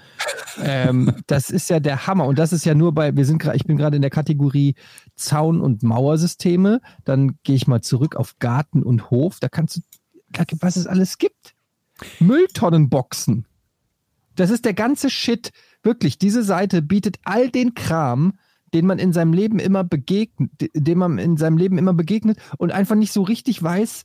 ähm, 0.63 1.15
das 1.27 1.51
ist 1.51 1.71
ja 1.71 1.81
der 1.81 2.07
Hammer. 2.07 2.27
Und 2.27 2.39
das 2.39 2.53
ist 2.53 2.65
ja 2.65 2.75
nur 2.75 2.93
bei, 2.93 3.17
wir 3.17 3.25
sind 3.25 3.39
gerade, 3.39 3.57
ich 3.57 3.65
bin 3.65 3.77
gerade 3.77 3.97
in 3.97 4.03
der 4.03 4.11
Kategorie 4.11 4.75
Zaun- 5.15 5.61
und 5.61 5.83
Mauersysteme. 5.83 6.81
Dann 7.05 7.39
gehe 7.43 7.57
ich 7.57 7.67
mal 7.67 7.81
zurück 7.81 8.17
auf 8.17 8.39
Garten 8.39 8.83
und 8.83 9.11
Hof. 9.11 9.39
Da 9.41 9.49
kannst 9.49 9.77
du, 9.77 9.81
was 10.61 10.77
es 10.77 10.87
alles 10.87 11.19
gibt. 11.19 11.55
Mülltonnenboxen. 12.19 13.47
Das 14.35 14.51
ist 14.51 14.65
der 14.65 14.75
ganze 14.75 15.11
Shit. 15.11 15.51
Wirklich, 15.87 16.19
diese 16.19 16.43
Seite 16.43 16.83
bietet 16.83 17.17
all 17.25 17.49
den 17.49 17.73
Kram, 17.75 18.35
den 18.75 18.85
man 18.87 18.99
in 18.99 19.13
seinem 19.15 19.33
Leben 19.33 19.59
immer 19.59 19.85
begegnet, 19.85 20.51
dem 20.75 20.99
man 20.99 21.19
in 21.19 21.37
seinem 21.39 21.57
Leben 21.57 21.79
immer 21.79 21.95
begegnet 21.95 22.39
und 22.59 22.73
einfach 22.73 22.97
nicht 22.97 23.13
so 23.13 23.23
richtig 23.23 23.63
weiß, 23.63 24.05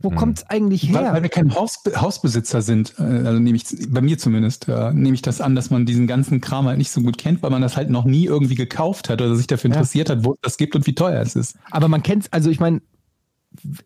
wo 0.00 0.10
Hm. 0.10 0.16
kommt's 0.16 0.44
eigentlich 0.44 0.92
Weil, 0.94 1.06
weil 1.06 1.14
her? 1.14 1.22
wir 1.24 1.28
kein 1.28 1.52
Hausbe 1.54 2.00
Hausbesitzer 2.00 2.62
sind, 2.62 2.94
äh, 3.00 3.02
also 3.02 3.40
nehme 3.40 3.56
ich, 3.56 3.64
bei 3.88 4.00
mir 4.00 4.16
zumindest, 4.16 4.68
äh, 4.68 4.92
nehme 4.94 5.14
ich 5.16 5.22
das 5.22 5.40
an, 5.40 5.56
dass 5.56 5.70
man 5.70 5.86
diesen 5.86 6.06
ganzen 6.06 6.40
Kram 6.40 6.66
halt 6.66 6.78
nicht 6.78 6.92
so 6.92 7.00
gut 7.02 7.18
kennt, 7.18 7.42
weil 7.42 7.50
man 7.50 7.62
das 7.62 7.76
halt 7.76 7.90
noch 7.90 8.04
nie 8.04 8.24
irgendwie 8.26 8.54
gekauft 8.54 9.08
hat 9.10 9.20
oder 9.20 9.34
sich 9.34 9.48
dafür 9.48 9.70
Ja. 9.70 9.74
interessiert 9.74 10.08
hat, 10.08 10.24
wo 10.24 10.34
es 10.34 10.38
das 10.42 10.56
gibt 10.56 10.76
und 10.76 10.86
wie 10.86 10.94
teuer 10.94 11.20
es 11.20 11.34
ist. 11.34 11.56
Aber 11.72 11.88
man 11.88 12.04
kennt's, 12.04 12.28
also 12.32 12.48
ich 12.48 12.60
meine, 12.60 12.80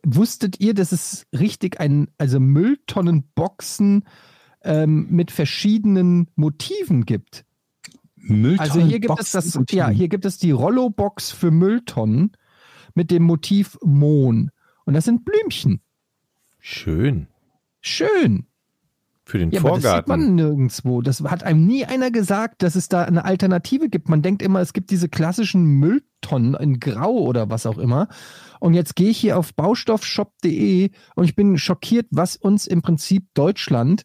wusstet 0.04 0.60
ihr, 0.60 0.74
dass 0.74 0.92
es 0.92 1.26
richtig 1.32 1.80
ein, 1.80 2.08
also 2.18 2.38
Mülltonnenboxen 2.40 4.04
ähm, 4.64 5.06
mit 5.10 5.30
verschiedenen 5.30 6.28
Motiven 6.34 7.04
gibt? 7.04 7.44
Also 8.58 8.80
hier 8.80 9.00
gibt 9.00 9.18
es 9.18 9.32
das, 9.32 9.58
ja, 9.70 9.88
hier 9.88 10.08
gibt 10.08 10.24
es 10.24 10.38
die 10.38 10.52
Rollo-Box 10.52 11.32
für 11.32 11.50
Mülltonnen 11.50 12.32
mit 12.94 13.10
dem 13.10 13.24
Motiv 13.24 13.78
Mohn. 13.82 14.50
Und 14.84 14.94
das 14.94 15.04
sind 15.04 15.24
Blümchen. 15.24 15.80
Schön. 16.58 17.26
Schön. 17.80 18.46
Für 19.24 19.38
den 19.38 19.50
Ja, 19.50 19.60
aber 19.60 19.70
das 19.70 19.78
sieht 19.78 19.84
Vorgarten. 19.84 20.10
man 20.10 20.34
nirgendwo. 20.34 21.00
Das 21.00 21.20
hat 21.22 21.42
einem 21.42 21.66
nie 21.66 21.84
einer 21.84 22.10
gesagt, 22.10 22.62
dass 22.62 22.74
es 22.74 22.88
da 22.88 23.04
eine 23.04 23.24
Alternative 23.24 23.88
gibt. 23.88 24.08
Man 24.08 24.22
denkt 24.22 24.42
immer, 24.42 24.60
es 24.60 24.72
gibt 24.72 24.90
diese 24.90 25.08
klassischen 25.08 25.64
Mülltonnen 25.64 26.54
in 26.54 26.80
Grau 26.80 27.12
oder 27.12 27.48
was 27.48 27.66
auch 27.66 27.78
immer. 27.78 28.08
Und 28.60 28.74
jetzt 28.74 28.96
gehe 28.96 29.10
ich 29.10 29.18
hier 29.18 29.38
auf 29.38 29.54
baustoffshop.de 29.54 30.90
und 31.14 31.24
ich 31.24 31.34
bin 31.36 31.56
schockiert, 31.56 32.06
was 32.10 32.36
uns 32.36 32.66
im 32.66 32.82
Prinzip 32.82 33.26
Deutschland 33.34 34.04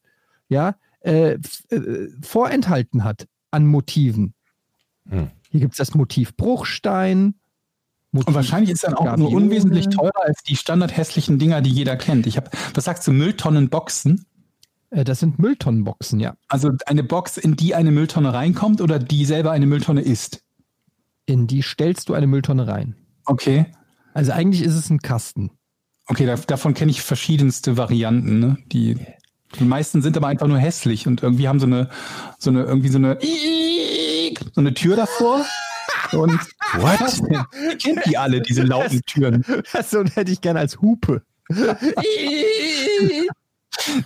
ja 0.50 0.76
äh, 1.02 1.38
äh, 1.70 2.10
vorenthalten 2.22 3.04
hat 3.04 3.28
an 3.52 3.66
Motiven. 3.66 4.34
Hm. 5.10 5.32
Hier 5.50 5.60
gibt 5.60 5.74
es 5.74 5.78
das 5.78 5.96
Motiv 5.96 6.36
Bruchstein. 6.36 7.36
Motiv 8.12 8.28
Und 8.28 8.34
wahrscheinlich 8.36 8.72
ist 8.72 8.84
dann 8.84 8.94
auch 8.94 9.04
nur 9.18 9.30
Gabione. 9.30 9.36
unwesentlich 9.36 9.88
teurer 9.90 10.24
als 10.24 10.42
die 10.44 10.56
standardhässlichen 10.56 11.40
Dinger, 11.40 11.62
die 11.62 11.70
jeder 11.70 11.96
kennt. 11.98 12.28
Ich 12.28 12.38
habe, 12.38 12.50
was 12.74 12.86
sagst 12.86 13.08
du, 13.08 13.12
Mülltonnenboxen? 13.12 14.26
Äh, 14.90 15.04
das 15.04 15.20
sind 15.20 15.40
Mülltonnenboxen, 15.40 16.20
ja. 16.20 16.36
Also 16.48 16.72
eine 16.86 17.04
Box, 17.04 17.38
in 17.38 17.56
die 17.56 17.76
eine 17.76 17.92
Mülltonne 17.92 18.34
reinkommt 18.34 18.82
oder 18.82 19.00
die 19.00 19.26
selber 19.26 19.52
eine 19.52 19.68
Mülltonne 19.68 20.02
ist? 20.02 20.44
In 21.26 21.48
die 21.48 21.62
stellst 21.62 22.10
du 22.10 22.14
eine 22.14 22.28
Mülltonne 22.28 22.68
rein. 22.68 22.96
Okay. 23.26 23.68
Also 24.14 24.32
eigentlich 24.32 24.64
ist 24.64 24.76
es 24.76 24.90
ein 24.90 25.00
Kasten. 25.00 25.52
Okay, 26.08 26.26
da, 26.26 26.36
davon 26.36 26.74
kenne 26.74 26.92
ich 26.92 27.02
verschiedenste 27.02 27.76
Varianten. 27.78 28.40
Ne? 28.40 28.58
Die, 28.68 28.98
die 29.60 29.64
meisten 29.64 30.02
sind 30.02 30.18
aber 30.18 30.28
einfach 30.28 30.48
nur 30.48 30.60
hässlich 30.60 31.08
und 31.08 31.24
irgendwie 31.24 31.48
haben 31.48 31.60
so 31.60 31.66
eine, 31.66 31.90
so 32.38 32.50
eine, 32.50 32.64
irgendwie 32.64 32.90
so 32.90 32.98
eine, 32.98 33.18
so 34.54 34.62
eine 34.62 34.74
Tür 34.74 34.96
davor. 34.96 35.46
Und 36.12 36.40
What? 36.76 37.22
Ihr 37.30 37.76
kennt 37.78 38.06
die 38.06 38.18
alle, 38.18 38.42
diese 38.42 38.64
lauten 38.64 39.02
Türen. 39.06 39.44
So 39.88 40.04
hätte 40.04 40.32
ich 40.32 40.42
gerne 40.42 40.60
als 40.60 40.82
Hupe. 40.82 41.22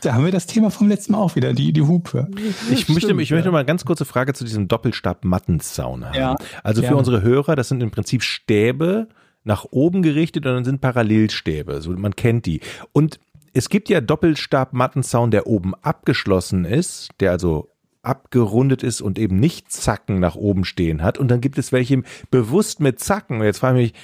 Da 0.01 0.13
haben 0.13 0.25
wir 0.25 0.31
das 0.31 0.47
Thema 0.47 0.69
vom 0.69 0.87
letzten 0.87 1.13
Mal 1.13 1.19
auch 1.19 1.35
wieder, 1.35 1.53
die, 1.53 1.73
die 1.73 1.81
Hupe. 1.81 2.27
Ich 2.71 2.87
möchte, 2.87 3.07
Stimmt, 3.07 3.21
ich 3.21 3.31
möchte 3.31 3.47
ja. 3.47 3.51
mal 3.51 3.59
eine 3.59 3.65
ganz 3.65 3.85
kurze 3.85 4.05
Frage 4.05 4.33
zu 4.33 4.43
diesem 4.43 4.67
Doppelstab-Mattenzaun 4.67 6.05
haben. 6.05 6.15
Ja, 6.15 6.35
also 6.63 6.81
für 6.81 6.87
gerne. 6.87 6.97
unsere 6.97 7.21
Hörer, 7.21 7.55
das 7.55 7.69
sind 7.69 7.81
im 7.81 7.91
Prinzip 7.91 8.23
Stäbe 8.23 9.07
nach 9.43 9.65
oben 9.71 10.03
gerichtet 10.03 10.45
und 10.45 10.53
dann 10.53 10.65
sind 10.65 10.81
Parallelstäbe. 10.81 11.81
So, 11.81 11.91
man 11.91 12.15
kennt 12.15 12.45
die. 12.45 12.61
Und 12.91 13.19
es 13.53 13.69
gibt 13.69 13.89
ja 13.89 14.01
Doppelstab-Mattenzaun, 14.01 15.31
der 15.31 15.47
oben 15.47 15.73
abgeschlossen 15.75 16.65
ist, 16.65 17.09
der 17.19 17.31
also 17.31 17.69
abgerundet 18.03 18.83
ist 18.83 19.01
und 19.01 19.19
eben 19.19 19.39
nicht 19.39 19.71
Zacken 19.71 20.19
nach 20.19 20.35
oben 20.35 20.65
stehen 20.65 21.03
hat. 21.03 21.17
Und 21.17 21.29
dann 21.29 21.41
gibt 21.41 21.57
es 21.57 21.71
welche 21.71 22.03
bewusst 22.31 22.79
mit 22.79 22.99
Zacken. 22.99 23.39
Und 23.39 23.45
jetzt 23.45 23.59
frage 23.59 23.79
ich 23.81 23.93
mich, 23.93 24.01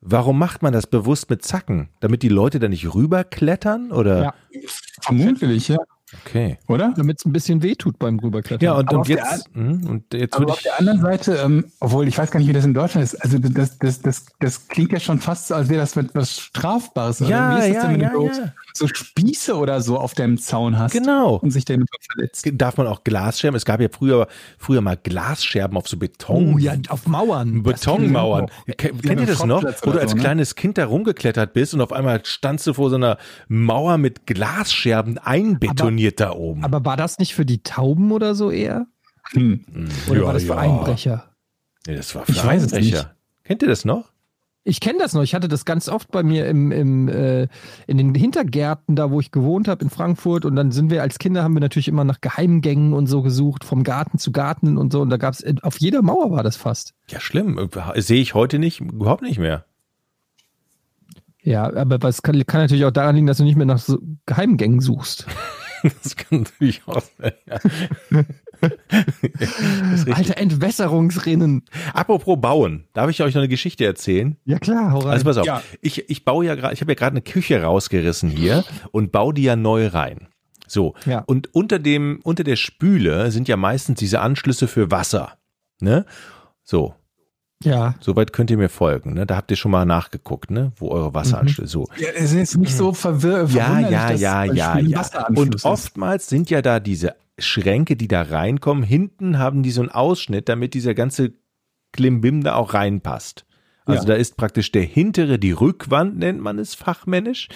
warum 0.00 0.38
macht 0.38 0.62
man 0.62 0.72
das 0.72 0.86
bewusst 0.86 1.30
mit 1.30 1.42
Zacken? 1.42 1.88
Damit 2.00 2.22
die 2.22 2.28
Leute 2.28 2.60
da 2.60 2.68
nicht 2.68 2.94
rüberklettern? 2.94 3.90
Oder? 3.90 4.22
Ja. 4.22 4.34
Vermutlich, 5.00 5.68
ja. 5.68 5.78
Okay. 6.26 6.58
Oder? 6.68 6.92
Damit 6.96 7.18
es 7.18 7.24
ein 7.24 7.32
bisschen 7.32 7.62
wehtut 7.62 7.98
beim 7.98 8.18
Rüberklettern. 8.18 8.64
Ja, 8.64 8.74
und, 8.74 8.88
Aber 8.88 8.96
und 8.96 9.00
auf 9.00 9.06
der 9.06 9.16
jetzt, 9.16 9.48
hm, 9.54 9.86
und 9.86 10.12
jetzt 10.12 10.36
Aber 10.36 10.52
auf 10.52 10.62
der 10.62 10.78
anderen 10.78 11.00
Seite, 11.00 11.36
ähm, 11.36 11.64
obwohl 11.80 12.06
ich 12.06 12.18
weiß 12.18 12.30
gar 12.30 12.38
nicht, 12.38 12.48
wie 12.48 12.52
das 12.52 12.64
in 12.64 12.74
Deutschland 12.74 13.04
ist, 13.04 13.14
also 13.16 13.38
das, 13.38 13.78
das, 13.78 14.02
das, 14.02 14.26
das 14.38 14.68
klingt 14.68 14.92
ja 14.92 15.00
schon 15.00 15.20
fast 15.20 15.48
so, 15.48 15.54
als 15.54 15.68
wäre 15.70 15.80
das 15.80 15.96
etwas 15.96 16.38
Strafbares. 16.38 17.22
oder? 17.22 17.30
Ja, 17.30 17.56
wie 17.56 17.60
ist 17.60 17.68
das 17.68 17.76
ja, 17.76 17.82
denn, 17.82 17.92
wenn 17.92 18.00
ja, 18.00 18.10
du 18.10 18.26
ja. 18.26 18.52
So 18.74 18.86
Spieße 18.88 19.56
oder 19.56 19.80
so 19.80 19.98
auf 19.98 20.14
deinem 20.14 20.38
Zaun 20.38 20.78
hast 20.78 20.92
Genau. 20.92 21.36
und 21.36 21.50
sich 21.50 21.64
damit 21.64 21.88
verletzt? 22.12 22.48
Darf 22.54 22.76
man 22.76 22.86
auch 22.86 23.04
Glasscherben? 23.04 23.56
Es 23.56 23.64
gab 23.64 23.80
ja 23.80 23.88
früher, 23.90 24.26
früher 24.58 24.80
mal 24.80 24.96
Glasscherben 24.96 25.76
auf 25.76 25.88
so 25.88 25.96
Beton. 25.96 26.54
oh 26.54 26.58
ja, 26.58 26.74
auf 26.88 27.06
Mauern. 27.06 27.62
Betonmauern. 27.62 28.46
Kennt 28.76 29.04
ihr 29.04 29.26
das 29.26 29.44
noch? 29.44 29.62
Wo 29.82 29.90
du 29.92 29.98
als 30.00 30.14
ne? 30.14 30.20
kleines 30.20 30.54
Kind 30.54 30.78
da 30.78 30.86
rumgeklettert 30.86 31.52
bist 31.52 31.74
und 31.74 31.80
auf 31.80 31.92
einmal 31.92 32.24
standst 32.24 32.66
du 32.66 32.72
vor 32.74 32.90
so 32.90 32.96
einer 32.96 33.18
Mauer 33.48 33.98
mit 33.98 34.26
Glasscherben 34.26 35.18
einbetoniert 35.18 36.20
da 36.20 36.32
oben. 36.32 36.64
Aber 36.64 36.84
war 36.84 36.96
das 36.96 37.18
nicht 37.18 37.34
für 37.34 37.44
die 37.46 37.62
Tauben 37.62 38.12
oder 38.12 38.34
so 38.34 38.50
eher? 38.50 38.86
Hm. 39.32 39.64
Oder 40.10 40.20
Ja, 40.20 40.26
war 40.26 40.32
das 40.32 40.42
für 40.42 40.48
ja. 40.50 40.56
Einbrecher? 40.58 41.24
Nee, 41.86 41.96
das 41.96 42.14
war 42.14 42.24
für 42.26 42.32
Ich 42.32 42.44
weiß 42.44 42.62
es 42.64 42.72
Einbrecher. 42.72 42.96
nicht. 42.96 43.10
Kennt 43.44 43.62
ihr 43.62 43.68
das 43.68 43.84
noch? 43.84 44.10
Ich 44.64 44.78
kenne 44.78 45.00
das 45.00 45.12
noch. 45.12 45.22
Ich 45.22 45.34
hatte 45.34 45.48
das 45.48 45.64
ganz 45.64 45.88
oft 45.88 46.12
bei 46.12 46.22
mir 46.22 46.46
im, 46.46 46.70
im, 46.70 47.08
äh, 47.08 47.48
in 47.88 47.98
den 47.98 48.14
Hintergärten, 48.14 48.94
da 48.94 49.10
wo 49.10 49.18
ich 49.18 49.32
gewohnt 49.32 49.66
habe 49.66 49.82
in 49.82 49.90
Frankfurt. 49.90 50.44
Und 50.44 50.54
dann 50.54 50.70
sind 50.70 50.90
wir 50.90 51.02
als 51.02 51.18
Kinder, 51.18 51.42
haben 51.42 51.54
wir 51.54 51.60
natürlich 51.60 51.88
immer 51.88 52.04
nach 52.04 52.20
Geheimgängen 52.20 52.92
und 52.92 53.08
so 53.08 53.22
gesucht, 53.22 53.64
vom 53.64 53.82
Garten 53.82 54.18
zu 54.18 54.30
Garten 54.30 54.78
und 54.78 54.92
so. 54.92 55.00
Und 55.00 55.10
da 55.10 55.16
gab 55.16 55.34
es, 55.34 55.44
auf 55.62 55.80
jeder 55.80 56.02
Mauer 56.02 56.30
war 56.30 56.44
das 56.44 56.56
fast. 56.56 56.94
Ja, 57.08 57.18
schlimm. 57.18 57.58
Sehe 57.96 58.22
ich 58.22 58.34
heute 58.34 58.60
nicht, 58.60 58.80
überhaupt 58.80 59.22
nicht 59.22 59.38
mehr. 59.38 59.64
Ja, 61.42 61.64
aber 61.74 61.98
das 61.98 62.22
kann, 62.22 62.46
kann 62.46 62.60
natürlich 62.60 62.84
auch 62.84 62.92
daran 62.92 63.16
liegen, 63.16 63.26
dass 63.26 63.38
du 63.38 63.44
nicht 63.44 63.56
mehr 63.56 63.66
nach 63.66 63.78
so 63.78 63.98
Geheimgängen 64.26 64.80
suchst. 64.80 65.26
Das 66.02 66.16
kann 66.16 66.40
natürlich 66.42 66.82
auch 66.86 67.02
sein. 67.18 67.32
Ja. 67.46 67.58
Alter, 70.14 70.38
Entwässerungsrinnen. 70.38 71.64
Apropos 71.92 72.40
bauen, 72.40 72.84
darf 72.92 73.10
ich 73.10 73.22
euch 73.22 73.34
noch 73.34 73.40
eine 73.40 73.48
Geschichte 73.48 73.84
erzählen? 73.84 74.36
Ja 74.44 74.58
klar, 74.58 74.92
hau 74.92 75.00
rein. 75.00 75.12
Also 75.12 75.24
pass 75.24 75.36
auf, 75.38 75.46
Ja. 75.46 75.62
ich, 75.80 76.08
ich 76.10 76.24
baue 76.24 76.46
ja 76.46 76.54
gerade, 76.54 76.74
ich 76.74 76.80
habe 76.80 76.92
ja 76.92 76.96
gerade 76.96 77.12
eine 77.14 77.22
Küche 77.22 77.62
rausgerissen 77.62 78.30
hier 78.30 78.64
und 78.92 79.12
baue 79.12 79.34
die 79.34 79.42
ja 79.42 79.56
neu 79.56 79.88
rein. 79.88 80.28
So. 80.68 80.94
Ja. 81.06 81.20
Und 81.26 81.54
unter 81.54 81.78
dem, 81.78 82.20
unter 82.22 82.44
der 82.44 82.56
Spüle 82.56 83.30
sind 83.30 83.48
ja 83.48 83.56
meistens 83.56 83.98
diese 83.98 84.20
Anschlüsse 84.20 84.68
für 84.68 84.90
Wasser. 84.90 85.36
Ne? 85.80 86.06
So. 86.62 86.94
Ja. 87.64 87.94
Soweit 88.00 88.32
könnt 88.32 88.50
ihr 88.50 88.56
mir 88.58 88.68
folgen, 88.68 89.14
ne? 89.14 89.26
Da 89.26 89.36
habt 89.36 89.50
ihr 89.50 89.56
schon 89.56 89.70
mal 89.70 89.84
nachgeguckt, 89.84 90.50
ne? 90.50 90.72
Wo 90.76 90.90
eure 90.90 91.14
Wasseranschlüsse 91.14 91.70
so. 91.70 91.88
Ja, 91.96 92.08
es 92.14 92.32
ist 92.32 92.56
nicht 92.56 92.76
so 92.76 92.92
verwirr 92.92 93.46
Ja, 93.50 93.78
ja, 93.80 94.10
ja, 94.12 94.44
ja, 94.44 94.78
ja. 94.78 95.04
Und 95.34 95.64
oftmals 95.64 96.28
sind 96.28 96.50
ja 96.50 96.62
da 96.62 96.80
diese 96.80 97.14
Schränke, 97.38 97.96
die 97.96 98.08
da 98.08 98.22
reinkommen. 98.22 98.82
Hinten 98.84 99.38
haben 99.38 99.62
die 99.62 99.70
so 99.70 99.80
einen 99.80 99.90
Ausschnitt, 99.90 100.48
damit 100.48 100.74
dieser 100.74 100.94
ganze 100.94 101.32
Klimbim 101.92 102.42
da 102.42 102.54
auch 102.54 102.74
reinpasst. 102.74 103.44
Also 103.84 104.02
Ja. 104.04 104.10
da 104.10 104.14
ist 104.14 104.36
praktisch 104.36 104.70
der 104.70 104.82
hintere, 104.84 105.38
die 105.40 105.50
Rückwand 105.50 106.16
nennt 106.16 106.40
man 106.40 106.58
es 106.60 106.74
fachmännisch. 106.74 107.48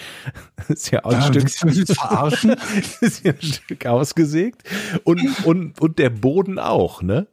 Das 0.57 0.69
ist 0.69 0.91
ja 0.91 1.05
auch 1.05 1.11
ein 1.13 1.19
Ah, 1.19 1.21
Stück, 1.21 1.49
verarschen? 1.95 2.55
ist 3.01 3.23
ja 3.23 3.31
ein 3.31 3.41
Stück 3.41 3.85
ausgesägt. 3.85 4.63
Und, 5.05 5.45
und, 5.45 5.79
und 5.79 5.99
der 5.99 6.09
Boden 6.09 6.59
auch, 6.59 7.01
ne? 7.01 7.27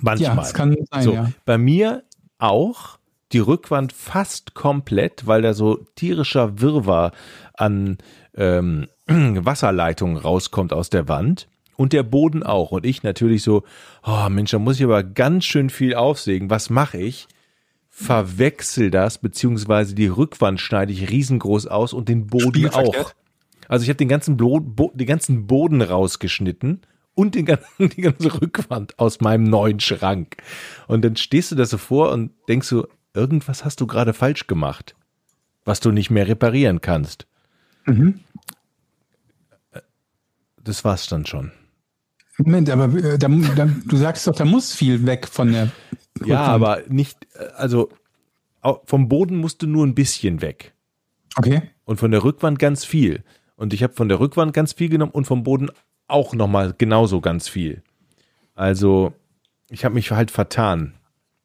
Manchmal. 0.00 0.30
Ja, 0.30 0.36
das 0.36 0.54
kann 0.54 0.76
sein, 0.90 1.02
So, 1.02 1.12
ja. 1.12 1.30
bei 1.44 1.58
mir 1.58 2.04
auch 2.38 2.98
die 3.32 3.38
Rückwand 3.38 3.92
fast 3.92 4.54
komplett, 4.54 5.26
weil 5.26 5.42
da 5.42 5.54
so 5.54 5.84
tierischer 5.96 6.60
Wirrwarr 6.60 7.12
an 7.54 7.98
ähm, 8.36 8.88
Wasserleitungen 9.06 10.16
rauskommt 10.16 10.72
aus 10.72 10.90
der 10.90 11.08
Wand. 11.08 11.48
Und 11.76 11.92
der 11.92 12.04
Boden 12.04 12.44
auch. 12.44 12.70
Und 12.70 12.86
ich 12.86 13.02
natürlich 13.02 13.42
so, 13.42 13.64
oh 14.06 14.28
Mensch, 14.28 14.52
da 14.52 14.60
muss 14.60 14.76
ich 14.76 14.84
aber 14.84 15.02
ganz 15.02 15.44
schön 15.44 15.70
viel 15.70 15.96
aufsägen. 15.96 16.48
Was 16.48 16.70
mache 16.70 16.98
ich? 16.98 17.26
Verwechsel 17.88 18.92
das, 18.92 19.18
beziehungsweise 19.18 19.96
die 19.96 20.06
Rückwand 20.06 20.60
schneide 20.60 20.92
ich 20.92 21.10
riesengroß 21.10 21.66
aus 21.66 21.92
und 21.92 22.08
den 22.08 22.28
Boden 22.28 22.68
auch. 22.68 23.12
Also 23.66 23.82
ich 23.82 23.88
habe 23.88 23.96
den 23.96 24.08
ganzen, 24.08 24.36
Blo 24.36 24.60
Bo 24.60 24.92
den 24.94 25.06
ganzen 25.06 25.48
Boden 25.48 25.82
rausgeschnitten 25.82 26.82
und 27.14 27.34
den 27.34 27.46
die 27.78 28.00
ganze 28.00 28.40
Rückwand 28.40 28.98
aus 28.98 29.20
meinem 29.20 29.44
neuen 29.44 29.80
Schrank. 29.80 30.36
Und 30.86 31.04
dann 31.04 31.16
stehst 31.16 31.50
du 31.52 31.54
da 31.56 31.64
so 31.64 31.78
vor 31.78 32.12
und 32.12 32.32
denkst 32.48 32.68
so, 32.68 32.86
irgendwas 33.14 33.64
hast 33.64 33.80
du 33.80 33.86
gerade 33.86 34.12
falsch 34.12 34.46
gemacht, 34.46 34.94
was 35.64 35.80
du 35.80 35.90
nicht 35.90 36.10
mehr 36.10 36.26
reparieren 36.28 36.80
kannst. 36.80 37.26
Mhm. 37.86 38.20
Das 40.62 40.84
war's 40.84 41.06
dann 41.08 41.26
schon. 41.26 41.52
Moment, 42.38 42.68
aber 42.70 42.86
äh, 42.96 43.18
da, 43.18 43.28
da, 43.28 43.66
du 43.86 43.96
sagst 43.96 44.26
doch, 44.26 44.34
da 44.34 44.44
muss 44.44 44.74
viel 44.74 45.06
weg 45.06 45.28
von 45.28 45.52
der 45.52 45.70
Ja, 46.24 46.40
Rückwand. 46.40 46.48
aber 46.48 46.82
nicht, 46.88 47.18
äh, 47.34 47.44
also 47.56 47.90
vom 48.86 49.08
Boden 49.08 49.36
musst 49.36 49.62
du 49.62 49.66
nur 49.66 49.86
ein 49.86 49.94
bisschen 49.94 50.40
weg. 50.40 50.74
Okay. 51.36 51.62
Und 51.84 51.98
von 51.98 52.10
der 52.10 52.24
Rückwand 52.24 52.58
ganz 52.58 52.84
viel. 52.84 53.22
Und 53.56 53.72
ich 53.74 53.82
habe 53.82 53.92
von 53.92 54.08
der 54.08 54.20
Rückwand 54.20 54.52
ganz 54.52 54.72
viel 54.72 54.88
genommen 54.88 55.12
und 55.12 55.26
vom 55.26 55.42
Boden 55.44 55.70
auch 56.08 56.34
nochmal 56.34 56.74
genauso 56.76 57.20
ganz 57.20 57.48
viel. 57.48 57.82
Also, 58.54 59.12
ich 59.70 59.84
habe 59.84 59.94
mich 59.94 60.10
halt 60.10 60.30
vertan. 60.30 60.94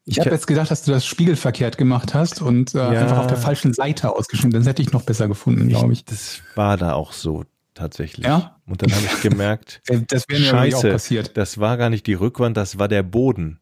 Ich 0.06 0.20
habe 0.20 0.32
jetzt 0.32 0.48
gedacht, 0.48 0.72
dass 0.72 0.84
du 0.84 0.92
das 0.92 1.06
spiegelverkehrt 1.06 1.78
gemacht 1.78 2.14
hast 2.16 2.42
und 2.42 2.74
äh, 2.74 2.78
Ja. 2.80 2.90
einfach 3.02 3.20
auf 3.20 3.28
der 3.28 3.38
falschen 3.38 3.74
Seite 3.74 4.16
ausgeschnitten. 4.16 4.60
Das 4.60 4.68
hätte 4.68 4.82
ich 4.82 4.92
noch 4.92 5.04
besser 5.04 5.28
gefunden, 5.28 5.68
glaube 5.70 5.94
ich. 5.94 6.04
Das 6.06 6.42
war 6.56 6.78
da 6.78 6.94
auch 6.94 7.12
so 7.14 7.46
tatsächlich. 7.76 8.26
Ja? 8.26 8.58
Und 8.66 8.82
dann 8.82 8.92
habe 8.92 9.06
ich 9.06 9.22
gemerkt, 9.22 9.82
Das 10.08 10.28
wäre 10.28 10.40
mir 10.42 10.52
natürlich 10.52 10.76
auch 10.76 10.82
scheiße, 10.82 10.92
passiert. 10.92 11.38
das 11.38 11.60
war 11.60 11.78
gar 11.78 11.90
nicht 11.92 12.08
die 12.08 12.16
Rückwand, 12.16 12.58
das 12.58 12.80
war 12.80 12.88
der 12.88 13.04
Boden. 13.04 13.60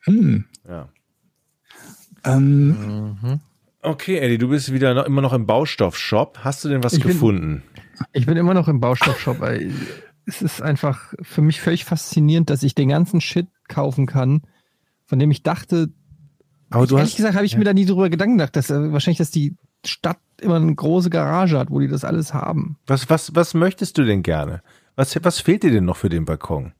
Hm. 0.00 0.46
Ja. 0.68 0.88
Ähm, 2.24 3.40
Okay, 3.80 4.18
Eddie, 4.18 4.38
du 4.38 4.48
bist 4.48 4.72
wieder 4.72 4.92
noch, 4.92 5.04
immer 5.06 5.22
noch 5.22 5.32
im 5.32 5.46
Baustoffshop. 5.46 6.40
Hast 6.42 6.64
du 6.64 6.68
denn 6.68 6.82
was 6.82 6.94
Ich 6.94 7.00
bin- 7.02 7.12
gefunden? 7.12 7.62
Ich 8.12 8.26
bin 8.26 8.36
immer 8.36 8.52
noch 8.54 8.66
im 8.68 8.80
Baustoffshop. 8.80 9.40
Es 10.28 10.42
ist 10.42 10.60
einfach 10.60 11.14
für 11.22 11.40
mich 11.40 11.60
völlig 11.60 11.86
faszinierend, 11.86 12.50
dass 12.50 12.62
ich 12.62 12.74
den 12.74 12.90
ganzen 12.90 13.20
Shit 13.22 13.48
kaufen 13.66 14.06
kann, 14.06 14.42
von 15.06 15.18
dem 15.18 15.30
ich 15.30 15.42
dachte, 15.42 15.88
Aber 16.68 16.86
du 16.86 16.96
ehrlich 16.96 17.12
hast, 17.12 17.16
gesagt 17.16 17.34
habe 17.34 17.46
ich 17.46 17.56
mir 17.56 17.64
da 17.64 17.72
nie 17.72 17.86
drüber 17.86 18.10
Gedanken 18.10 18.36
gedacht, 18.36 18.54
dass 18.54 18.68
äh, 18.68 18.92
wahrscheinlich, 18.92 19.18
dass 19.18 19.30
die 19.30 19.56
Stadt 19.86 20.18
immer 20.40 20.56
eine 20.56 20.74
große 20.74 21.08
Garage 21.08 21.58
hat, 21.58 21.70
wo 21.70 21.80
die 21.80 21.88
das 21.88 22.04
alles 22.04 22.34
haben. 22.34 22.76
was, 22.86 23.08
was, 23.08 23.34
was 23.34 23.54
möchtest 23.54 23.96
du 23.96 24.04
denn 24.04 24.22
gerne? 24.22 24.62
Was, 24.96 25.16
was 25.24 25.40
fehlt 25.40 25.62
dir 25.62 25.70
denn 25.70 25.86
noch 25.86 25.96
für 25.96 26.10
den 26.10 26.24
Balkon? 26.24 26.72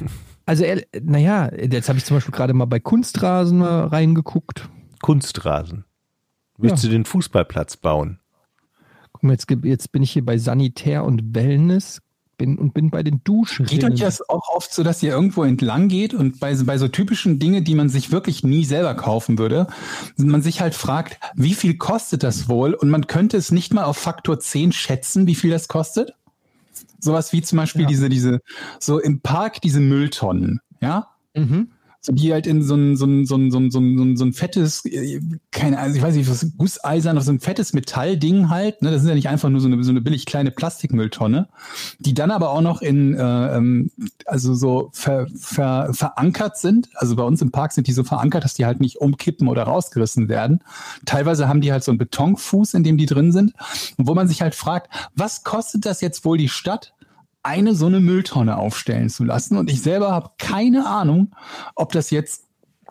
Also, 0.48 0.64
naja, 1.02 1.50
jetzt 1.54 1.90
habe 1.90 1.98
ich 1.98 2.06
zum 2.06 2.16
Beispiel 2.16 2.32
gerade 2.32 2.54
mal 2.54 2.64
bei 2.64 2.80
Kunstrasen 2.80 3.58
mal 3.58 3.88
reingeguckt. 3.88 4.70
Kunstrasen. 5.02 5.84
Willst 6.56 6.82
du 6.82 6.88
den 6.88 7.04
Fußballplatz 7.04 7.76
bauen? 7.76 8.18
Guck 9.12 9.24
mal, 9.24 9.32
jetzt, 9.32 9.46
jetzt 9.62 9.92
bin 9.92 10.02
ich 10.02 10.12
hier 10.12 10.24
bei 10.24 10.38
Sanitär 10.38 11.04
und 11.04 11.34
Wellness 11.34 12.00
bin, 12.38 12.56
und 12.56 12.72
bin 12.72 12.88
bei 12.90 13.02
den 13.02 13.20
Duschen. 13.24 13.66
geht 13.66 13.84
euch 13.84 14.00
das 14.00 14.26
auch 14.28 14.48
oft 14.54 14.72
so, 14.72 14.82
dass 14.82 15.02
ihr 15.02 15.10
irgendwo 15.10 15.42
entlang 15.44 15.88
geht 15.88 16.14
und 16.14 16.40
bei, 16.40 16.54
so- 16.54 16.64
bei 16.64 16.78
so 16.78 16.88
typischen 16.88 17.38
Dinge, 17.38 17.60
die 17.62 17.74
man 17.74 17.88
sich 17.90 18.10
wirklich 18.12 18.42
nie 18.44 18.64
selber 18.64 18.94
kaufen 18.94 19.38
würde, 19.38 19.66
man 20.16 20.40
sich 20.40 20.60
halt 20.60 20.74
fragt, 20.74 21.18
wie 21.34 21.54
viel 21.54 21.76
kostet 21.76 22.22
das 22.22 22.48
wohl? 22.48 22.72
Und 22.74 22.88
man 22.88 23.06
könnte 23.06 23.36
es 23.36 23.50
nicht 23.50 23.74
mal 23.74 23.84
auf 23.84 23.98
Faktor 23.98 24.40
10 24.40 24.72
schätzen, 24.72 25.26
wie 25.26 25.34
viel 25.34 25.50
das 25.50 25.68
kostet. 25.68 26.14
Sowas 27.00 27.32
wie 27.32 27.42
zum 27.42 27.58
Beispiel 27.58 27.82
Ja. 27.82 27.88
diese, 27.88 28.08
diese, 28.08 28.40
so 28.80 28.98
im 28.98 29.20
Park 29.20 29.60
diese 29.60 29.80
Mülltonnen, 29.80 30.60
ja? 30.80 31.08
Mhm. 31.34 31.68
So 32.00 32.12
die 32.12 32.32
halt 32.32 32.46
in 32.46 32.62
so 32.62 32.76
ein, 32.76 32.96
so 32.96 33.06
ein, 33.06 33.26
so 33.26 33.36
ein, 33.36 33.50
so 33.50 33.58
ein, 33.58 33.70
so 33.70 33.80
ein, 33.80 34.16
so 34.16 34.24
ein 34.24 34.32
fettes, 34.32 34.84
keine 35.50 35.78
Ahnung, 35.78 35.96
ich 35.96 36.02
weiß 36.02 36.14
nicht, 36.14 36.30
was 36.30 36.46
Gusseisern, 36.56 37.20
so 37.20 37.32
ein 37.32 37.40
fettes 37.40 37.72
Metallding 37.72 38.50
halt, 38.50 38.82
ne? 38.82 38.90
Das 38.90 39.02
ist 39.02 39.08
ja 39.08 39.14
nicht 39.14 39.28
einfach 39.28 39.48
nur 39.48 39.60
so 39.60 39.66
eine, 39.66 39.82
so 39.82 39.90
eine 39.90 40.00
billig 40.00 40.24
kleine 40.24 40.52
Plastikmülltonne, 40.52 41.48
die 41.98 42.14
dann 42.14 42.30
aber 42.30 42.50
auch 42.50 42.60
noch 42.60 42.82
in, 42.82 43.14
äh, 43.14 43.56
ähm, 43.56 43.90
also 44.26 44.54
so 44.54 44.90
ver, 44.92 45.26
ver, 45.36 45.92
verankert 45.92 46.56
sind. 46.56 46.88
Also 46.94 47.16
bei 47.16 47.24
uns 47.24 47.42
im 47.42 47.50
Park 47.50 47.72
sind 47.72 47.88
die 47.88 47.92
so 47.92 48.04
verankert, 48.04 48.44
dass 48.44 48.54
die 48.54 48.64
halt 48.64 48.80
nicht 48.80 49.00
umkippen 49.00 49.48
oder 49.48 49.64
rausgerissen 49.64 50.28
werden. 50.28 50.62
Teilweise 51.04 51.48
haben 51.48 51.60
die 51.60 51.72
halt 51.72 51.82
so 51.82 51.90
einen 51.90 51.98
Betonfuß, 51.98 52.74
in 52.74 52.84
dem 52.84 52.96
die 52.96 53.06
drin 53.06 53.32
sind. 53.32 53.54
Und 53.96 54.06
wo 54.06 54.14
man 54.14 54.28
sich 54.28 54.40
halt 54.40 54.54
fragt, 54.54 54.88
was 55.16 55.42
kostet 55.42 55.84
das 55.84 56.00
jetzt 56.00 56.24
wohl 56.24 56.38
die 56.38 56.48
Stadt? 56.48 56.92
Eine 57.42 57.74
so 57.74 57.86
eine 57.86 58.00
Mülltonne 58.00 58.56
aufstellen 58.58 59.08
zu 59.08 59.24
lassen. 59.24 59.56
Und 59.56 59.70
ich 59.70 59.80
selber 59.82 60.10
habe 60.12 60.30
keine 60.38 60.86
Ahnung, 60.86 61.34
ob 61.74 61.92
das 61.92 62.10
jetzt, 62.10 62.44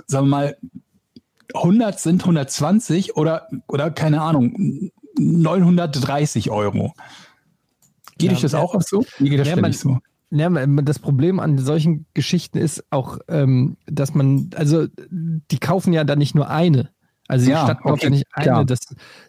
sagen 0.07 0.27
wir 0.27 0.29
mal, 0.29 0.57
100 1.53 1.99
sind, 1.99 2.21
120 2.23 3.15
oder, 3.15 3.47
oder 3.67 3.89
keine 3.91 4.21
Ahnung, 4.21 4.91
930 5.17 6.49
Euro. 6.51 6.93
Geht 8.17 8.31
Ja, 8.31 8.35
euch 8.35 8.41
das 8.41 8.51
ja. 8.53 8.59
auch 8.59 8.73
auf 8.75 8.83
so? 8.83 9.05
Mir 9.19 9.29
geht 9.29 9.39
das 9.39 9.47
Ja, 9.47 9.53
ständig 9.53 9.79
so. 9.79 9.97
Ja, 10.29 10.49
man- 10.49 10.83
das 10.85 10.99
Problem 10.99 11.39
an 11.39 11.57
solchen 11.57 12.05
Geschichten 12.13 12.57
ist 12.57 12.83
auch, 12.89 13.19
ähm, 13.29 13.77
dass 13.85 14.13
man, 14.13 14.49
also 14.55 14.87
die 15.09 15.57
kaufen 15.59 15.93
ja 15.93 16.03
dann 16.03 16.19
nicht 16.19 16.35
nur 16.35 16.49
eine. 16.49 16.89
Also 17.27 17.45
die 17.45 17.51
Ja, 17.51 17.63
Stadt 17.63 17.81
kauft 17.81 17.93
okay, 17.95 18.05
ja 18.05 18.09
nicht 18.09 18.25
eine. 18.33 18.65
Das, 18.65 18.79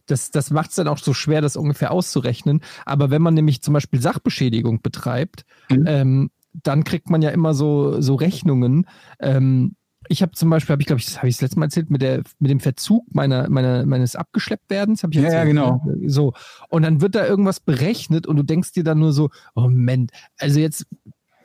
das, 0.06 0.30
das 0.30 0.50
macht 0.50 0.70
es 0.70 0.76
dann 0.76 0.88
auch 0.88 0.98
so 0.98 1.14
schwer, 1.14 1.40
das 1.40 1.56
ungefähr 1.56 1.90
auszurechnen. 1.90 2.60
Aber 2.86 3.10
wenn 3.10 3.22
man 3.22 3.34
nämlich 3.34 3.62
zum 3.62 3.74
Beispiel 3.74 4.00
Sachbeschädigung 4.00 4.80
betreibt, 4.82 5.44
Mhm. 5.70 5.84
ähm, 5.86 6.30
dann 6.62 6.82
kriegt 6.84 7.10
man 7.10 7.20
ja 7.22 7.30
immer 7.30 7.54
so, 7.54 8.00
so 8.00 8.14
Rechnungen. 8.14 8.86
Ähm, 9.20 9.74
ich 10.08 10.22
habe 10.22 10.32
zum 10.32 10.48
Beispiel, 10.48 10.72
habe 10.72 10.82
ich 10.82 10.86
glaube 10.86 11.00
ich, 11.00 11.06
das 11.06 11.18
habe 11.18 11.28
ich 11.28 11.34
das 11.36 11.42
letzte 11.42 11.58
Mal 11.58 11.66
erzählt, 11.66 11.90
mit, 11.90 12.00
der, 12.00 12.22
mit 12.38 12.50
dem 12.50 12.60
Verzug 12.60 13.04
meiner, 13.14 13.50
meiner, 13.50 13.84
meines 13.84 14.16
Abgeschlepptwerdens. 14.16 15.02
Hab 15.02 15.10
ich 15.10 15.16
Ja, 15.20 15.30
ja, 15.30 15.44
genau. 15.44 15.82
ne? 15.84 16.08
So. 16.08 16.32
Und 16.70 16.82
dann 16.82 17.00
wird 17.02 17.14
da 17.14 17.26
irgendwas 17.26 17.60
berechnet 17.60 18.26
und 18.26 18.36
du 18.36 18.42
denkst 18.42 18.72
dir 18.72 18.84
dann 18.84 18.98
nur 18.98 19.12
so, 19.12 19.28
oh 19.54 19.62
Moment, 19.62 20.12
also 20.38 20.58
jetzt 20.58 20.86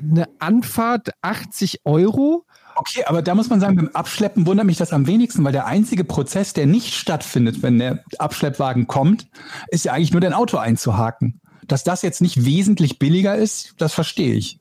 eine 0.02 0.28
Anfahrt 0.40 1.10
80 1.22 1.82
Euro? 1.86 2.46
Okay, 2.76 3.04
aber 3.06 3.22
da 3.22 3.36
muss 3.36 3.50
man 3.50 3.60
sagen, 3.60 3.76
beim 3.76 3.90
Abschleppen 3.90 4.46
wundert 4.48 4.66
mich 4.66 4.78
das 4.78 4.94
am 4.94 5.06
wenigsten, 5.08 5.44
weil 5.44 5.52
der 5.52 5.66
einzige 5.68 6.04
Prozess, 6.04 6.54
der 6.54 6.66
nicht 6.66 6.94
stattfindet, 6.94 7.62
wenn 7.62 7.78
der 7.80 8.04
Abschleppwagen 8.18 8.88
kommt, 8.88 9.28
ist 9.70 9.86
ja 9.86 9.94
eigentlich 9.94 10.12
nur 10.12 10.22
dein 10.22 10.34
Auto 10.34 10.58
einzuhaken. 10.58 11.40
Dass 11.68 11.84
das 11.84 12.02
jetzt 12.02 12.22
nicht 12.22 12.46
wesentlich 12.46 13.00
billiger 13.00 13.36
ist, 13.36 13.76
das 13.78 13.94
verstehe 13.94 14.34
ich. 14.34 14.60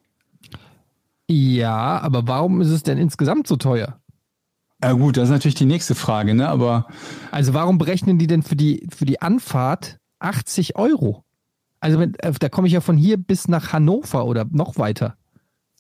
Ja, 1.29 1.99
aber 2.01 2.27
warum 2.29 2.61
ist 2.61 2.69
es 2.71 2.83
denn 2.83 2.99
insgesamt 2.99 3.47
so 3.47 3.57
teuer? 3.57 3.99
Ja 4.83 4.93
gut, 4.93 5.17
das 5.17 5.25
ist 5.25 5.31
natürlich 5.31 5.55
die 5.55 5.67
nächste 5.67 5.95
Frage, 5.95 6.35
ne? 6.35 6.49
Aber 6.49 6.87
Also 7.31 7.55
warum 7.55 7.79
berechnen 7.79 8.19
die 8.19 8.27
denn 8.27 8.43
für 8.43 8.57
die, 8.57 8.87
für 8.95 9.05
die 9.05 9.23
Anfahrt 9.23 9.99
80 10.19 10.77
Euro? 10.77 11.25
Also 11.81 11.99
wenn, 11.99 12.15
äh, 12.17 12.33
da 12.33 12.49
komme 12.49 12.67
ich 12.67 12.75
ja 12.75 12.81
von 12.81 12.97
hier 12.97 13.17
bis 13.17 13.49
nach 13.49 13.73
Hannover 13.73 14.25
oder 14.27 14.45
noch 14.51 14.77
weiter. 14.79 15.17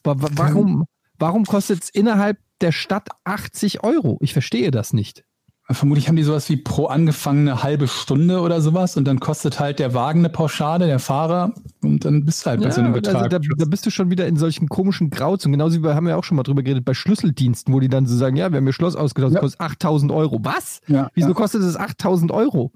Wa- 0.05 0.15
wa- 0.21 0.29
Warum, 0.33 0.85
warum 1.23 1.45
kostet 1.45 1.85
es 1.85 1.89
innerhalb 1.91 2.39
der 2.61 2.73
Stadt 2.73 3.09
80 3.25 3.83
Euro? 3.85 4.19
Ich 4.21 4.33
verstehe 4.35 4.71
das 4.71 4.93
nicht. 4.93 5.25
Vermutlich 5.71 6.09
haben 6.09 6.17
die 6.17 6.23
sowas 6.25 6.49
wie 6.51 6.57
pro 6.57 6.87
angefangene 6.87 7.63
halbe 7.63 7.87
Stunde 7.89 8.41
oder 8.41 8.61
sowas 8.61 8.97
und 8.97 9.05
dann 9.07 9.21
kostet 9.21 9.59
halt 9.61 9.79
der 9.79 9.95
Wagen 9.95 10.19
eine 10.19 10.29
Pauschale, 10.29 10.87
der 10.87 10.99
Fahrer 10.99 11.55
und 11.83 12.05
dann 12.05 12.25
bist 12.27 12.45
du 12.45 12.51
halt 12.51 12.61
bei 12.63 12.71
so 12.71 12.81
einem 12.81 12.93
Betrag. 12.93 13.15
Also 13.15 13.29
da, 13.29 13.39
da 13.39 13.65
bist 13.65 13.87
du 13.87 13.91
schon 13.91 14.11
wieder 14.11 14.27
in 14.27 14.37
solchen 14.37 14.69
komischen 14.69 15.09
Grauzonen. 15.09 15.53
Genauso 15.53 15.79
wie 15.79 15.85
wir 15.85 15.95
haben 15.95 16.09
ja 16.09 16.17
auch 16.17 16.25
schon 16.25 16.37
mal 16.37 16.43
drüber 16.43 16.63
geredet 16.63 16.85
bei 16.85 16.93
Schlüsseldiensten, 16.95 17.73
wo 17.73 17.79
die 17.81 17.89
dann 17.89 18.07
so 18.07 18.17
sagen, 18.17 18.37
ja, 18.37 18.51
wir 18.51 18.57
haben 18.59 18.67
ihr 18.67 18.73
Schloss 18.73 18.97
ausgetauscht, 18.97 19.35
Ja. 19.35 19.41
das 19.41 19.57
kostet 19.57 19.61
8000 19.61 20.13
Euro. 20.13 20.41
Was? 20.43 20.81
Ja, 20.89 21.09
Wieso 21.15 21.29
ja. 21.29 21.35
kostet 21.35 21.63
es 21.63 21.77
8000 21.77 22.33
Euro? 22.33 22.73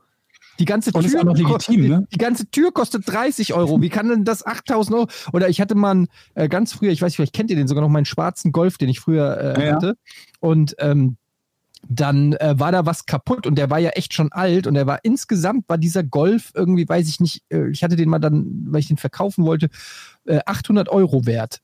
Die 0.59 0.64
ganze 0.64 0.92
Tür 0.92 1.02
legitim, 1.02 1.44
kostet, 1.46 1.76
ne? 1.78 2.07
Die 2.12 2.18
ganze 2.18 2.50
Tür 2.50 2.72
kostet 2.72 3.02
30 3.07 3.54
Euro. 3.54 3.80
Wie 3.82 3.88
kann 3.88 4.09
denn 4.09 4.24
das 4.24 4.44
8000 4.44 4.96
Euro? 4.96 5.07
Oder 5.32 5.48
ich 5.48 5.61
hatte 5.61 5.74
mal 5.74 5.90
einen, 5.92 6.09
äh, 6.34 6.48
ganz 6.48 6.72
früher, 6.72 6.90
ich 6.92 7.02
weiß 7.02 7.09
nicht, 7.11 7.16
vielleicht 7.16 7.34
kennt 7.34 7.50
ihr 7.50 7.57
den 7.57 7.68
sogar 7.68 7.82
noch, 7.82 7.88
meinen 7.90 8.07
schwarzen 8.07 8.52
Golf, 8.52 8.78
den 8.78 8.88
ich 8.88 9.00
früher 9.00 9.38
äh, 9.57 9.61
Ja, 9.61 9.66
ja. 9.68 9.74
hatte. 9.76 9.96
Und 10.40 10.74
ähm, 10.78 11.16
dann 11.88 12.32
äh, 12.34 12.54
war 12.59 12.72
da 12.72 12.84
was 12.86 13.07
kaputt 13.07 13.46
und 13.46 13.57
der 13.57 13.70
war 13.70 13.78
ja 13.78 13.90
echt 13.90 14.12
schon 14.12 14.32
alt 14.32 14.66
und 14.66 14.74
der 14.74 14.86
war 14.86 15.00
insgesamt 15.04 15.68
war 15.68 15.78
dieser 15.78 16.02
Golf 16.02 16.50
irgendwie, 16.54 16.88
weiß 16.88 17.09
ich 17.09 17.20
nicht, 17.20 17.44
äh, 17.50 17.68
ich 17.70 17.84
hatte 17.84 17.94
den 17.96 18.09
mal 18.09 18.18
dann, 18.18 18.64
weil 18.70 18.80
ich 18.80 18.88
den 18.88 18.96
verkaufen 18.96 19.44
wollte, 19.44 19.68
äh, 20.24 20.40
800 20.46 20.88
Euro 20.88 21.26
wert. 21.26 21.61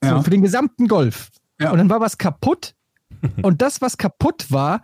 So, 0.00 0.10
Ja. 0.10 0.22
für 0.22 0.30
den 0.30 0.42
gesamten 0.42 0.86
Golf. 0.86 1.30
Ja. 1.60 1.70
Und 1.72 1.78
dann 1.78 1.90
war 1.90 2.00
was 2.00 2.18
kaputt. 2.18 2.74
Und 3.42 3.62
das, 3.62 3.80
was 3.80 3.96
kaputt 3.98 4.50
war, 4.50 4.82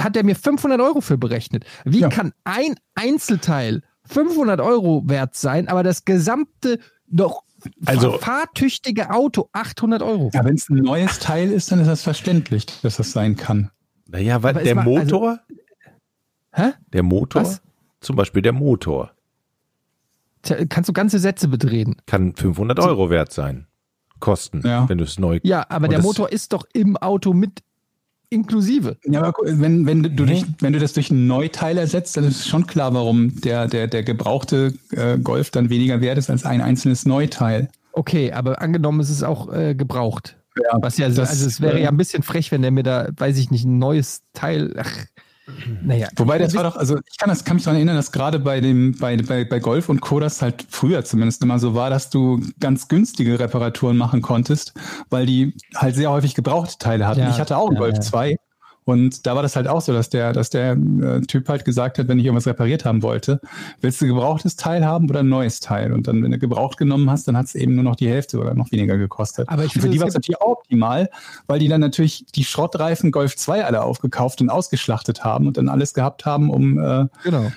hat 0.00 0.16
er 0.16 0.24
mir 0.24 0.36
500 0.36 0.80
Euro 0.80 1.00
für 1.00 1.18
berechnet. 1.18 1.64
Wie 1.84 2.00
Ja. 2.00 2.08
kann 2.08 2.32
ein 2.44 2.74
Einzelteil 2.94 3.82
500 4.06 4.60
Euro 4.60 5.02
wert 5.06 5.34
sein, 5.34 5.68
aber 5.68 5.82
das 5.82 6.04
gesamte 6.04 6.78
noch 7.08 7.42
Also- 7.86 8.18
fahrtüchtige 8.18 9.10
Auto 9.10 9.48
800 9.52 10.02
Euro? 10.02 10.30
Ja, 10.34 10.44
wenn 10.44 10.54
es 10.54 10.68
ein 10.68 10.76
neues 10.76 11.18
Teil 11.18 11.50
ist, 11.50 11.72
dann 11.72 11.80
ist 11.80 11.86
das 11.88 12.02
verständlich, 12.02 12.66
dass 12.82 12.96
das 12.96 13.12
sein 13.12 13.36
kann. 13.36 13.70
Naja, 14.06 14.42
weil 14.42 14.54
der 14.54 14.76
war- 14.76 14.86
also- 14.86 14.90
Motor, 15.20 15.38
Hä? 16.52 16.72
der 16.92 17.02
Motor, 17.02 17.42
Was? 17.42 17.62
zum 18.00 18.16
Beispiel 18.16 18.42
der 18.42 18.52
Motor, 18.52 19.10
Tja, 20.42 20.58
Kannst 20.68 20.88
du 20.90 20.92
ganze 20.92 21.18
Sätze 21.18 21.48
betreten. 21.48 21.96
kann 22.06 22.34
500 22.36 22.78
Euro 22.80 23.08
wert 23.08 23.32
sein. 23.32 23.66
Kosten, 24.24 24.62
Ja. 24.64 24.88
wenn 24.88 24.96
du 24.96 25.04
es 25.04 25.18
neu 25.18 25.38
Ja, 25.42 25.66
aber 25.68 25.86
der 25.86 26.00
Motor 26.00 26.32
ist 26.32 26.54
doch 26.54 26.64
im 26.72 26.96
Auto 26.96 27.34
mit 27.34 27.62
inklusive. 28.30 28.96
Ja, 29.04 29.22
aber 29.22 29.34
wenn, 29.44 29.84
wenn, 29.84 30.02
du 30.02 30.10
durch, 30.10 30.44
wenn 30.60 30.72
du 30.72 30.78
das 30.78 30.94
durch 30.94 31.10
ein 31.10 31.26
Neuteil 31.26 31.76
ersetzt, 31.76 32.16
dann 32.16 32.24
ist 32.24 32.48
schon 32.48 32.66
klar, 32.66 32.94
warum 32.94 33.38
der, 33.42 33.68
der, 33.68 33.86
der 33.86 34.02
gebrauchte 34.02 34.72
äh, 34.92 35.18
Golf 35.18 35.50
dann 35.50 35.68
weniger 35.68 36.00
wert 36.00 36.16
ist 36.16 36.30
als 36.30 36.44
ein 36.44 36.62
einzelnes 36.62 37.04
Neuteil. 37.04 37.68
Okay, 37.92 38.32
aber 38.32 38.62
angenommen, 38.62 39.00
es 39.00 39.10
ist 39.10 39.22
auch 39.22 39.52
äh, 39.52 39.74
gebraucht. 39.74 40.36
Ja, 40.56 40.78
Was 40.80 40.96
ja, 40.96 41.08
das, 41.08 41.28
also 41.28 41.46
es 41.46 41.60
wäre 41.60 41.78
äh, 41.78 41.82
ja 41.82 41.90
ein 41.90 41.96
bisschen 41.96 42.22
frech, 42.22 42.50
wenn 42.50 42.62
der 42.62 42.70
mir 42.70 42.82
da, 42.82 43.08
weiß 43.16 43.36
ich 43.38 43.50
nicht, 43.50 43.64
ein 43.66 43.78
neues 43.78 44.22
Teil. 44.32 44.74
Ach, 44.78 44.90
naja. 45.82 46.08
Wobei 46.16 46.38
das 46.38 46.54
war 46.54 46.64
doch, 46.64 46.76
also 46.76 46.98
ich 47.10 47.18
kann, 47.18 47.28
das, 47.28 47.44
kann 47.44 47.56
mich 47.56 47.64
daran 47.64 47.76
erinnern, 47.76 47.96
dass 47.96 48.12
gerade 48.12 48.38
bei 48.38 48.60
dem, 48.60 48.96
bei, 48.98 49.16
bei, 49.16 49.44
bei 49.44 49.58
Golf 49.58 49.88
und 49.88 50.00
Co. 50.00 50.20
das 50.20 50.40
halt 50.40 50.66
früher 50.68 51.04
zumindest 51.04 51.42
immer 51.42 51.58
so 51.58 51.74
war, 51.74 51.90
dass 51.90 52.10
du 52.10 52.40
ganz 52.60 52.88
günstige 52.88 53.38
Reparaturen 53.38 53.96
machen 53.96 54.22
konntest, 54.22 54.74
weil 55.10 55.26
die 55.26 55.54
halt 55.74 55.96
sehr 55.96 56.10
häufig 56.10 56.34
gebrauchte 56.34 56.78
Teile 56.78 57.06
hatten. 57.06 57.20
Ja, 57.20 57.30
ich 57.30 57.38
hatte 57.38 57.56
auch 57.56 57.66
einen 57.66 57.76
ja, 57.76 57.82
Golf 57.82 57.96
ja. 57.96 58.00
2 58.00 58.36
und 58.86 59.26
da 59.26 59.34
war 59.34 59.42
das 59.42 59.56
halt 59.56 59.66
auch 59.66 59.80
so, 59.80 59.92
dass 59.92 60.10
der, 60.10 60.32
dass 60.32 60.50
der 60.50 60.72
äh, 60.72 61.20
Typ 61.22 61.48
halt 61.48 61.64
gesagt 61.64 61.98
hat, 61.98 62.06
wenn 62.08 62.18
ich 62.18 62.26
irgendwas 62.26 62.46
repariert 62.46 62.84
haben 62.84 63.02
wollte, 63.02 63.40
willst 63.80 64.00
du 64.02 64.06
gebrauchtes 64.06 64.56
Teil 64.56 64.84
haben 64.84 65.08
oder 65.08 65.20
ein 65.20 65.28
neues 65.28 65.60
Teil? 65.60 65.92
Und 65.92 66.06
dann, 66.06 66.22
wenn 66.22 66.30
du 66.30 66.38
gebraucht 66.38 66.76
genommen 66.76 67.08
hast, 67.10 67.26
dann 67.26 67.36
hat 67.36 67.46
es 67.46 67.54
eben 67.54 67.74
nur 67.74 67.84
noch 67.84 67.96
die 67.96 68.08
Hälfte 68.08 68.38
oder 68.38 68.54
noch 68.54 68.70
weniger 68.72 68.98
gekostet. 68.98 69.48
Aber 69.48 69.64
ich 69.64 69.68
und 69.68 69.72
für 69.74 69.80
finde, 69.80 69.96
die 69.96 70.00
war 70.00 70.08
es 70.08 70.14
natürlich 70.14 70.40
auch 70.40 70.58
optimal, 70.58 71.08
weil 71.46 71.58
die 71.58 71.68
dann 71.68 71.80
natürlich 71.80 72.26
die 72.34 72.44
Schrottreifen 72.44 73.10
Golf 73.10 73.36
2 73.36 73.64
alle 73.64 73.82
aufgekauft 73.82 74.42
und 74.42 74.50
ausgeschlachtet 74.50 75.24
haben 75.24 75.46
und 75.46 75.56
dann 75.56 75.68
alles 75.70 75.94
gehabt 75.94 76.26
haben, 76.26 76.50
um 76.50 76.78
äh, 76.78 77.06
Genau. 77.22 77.50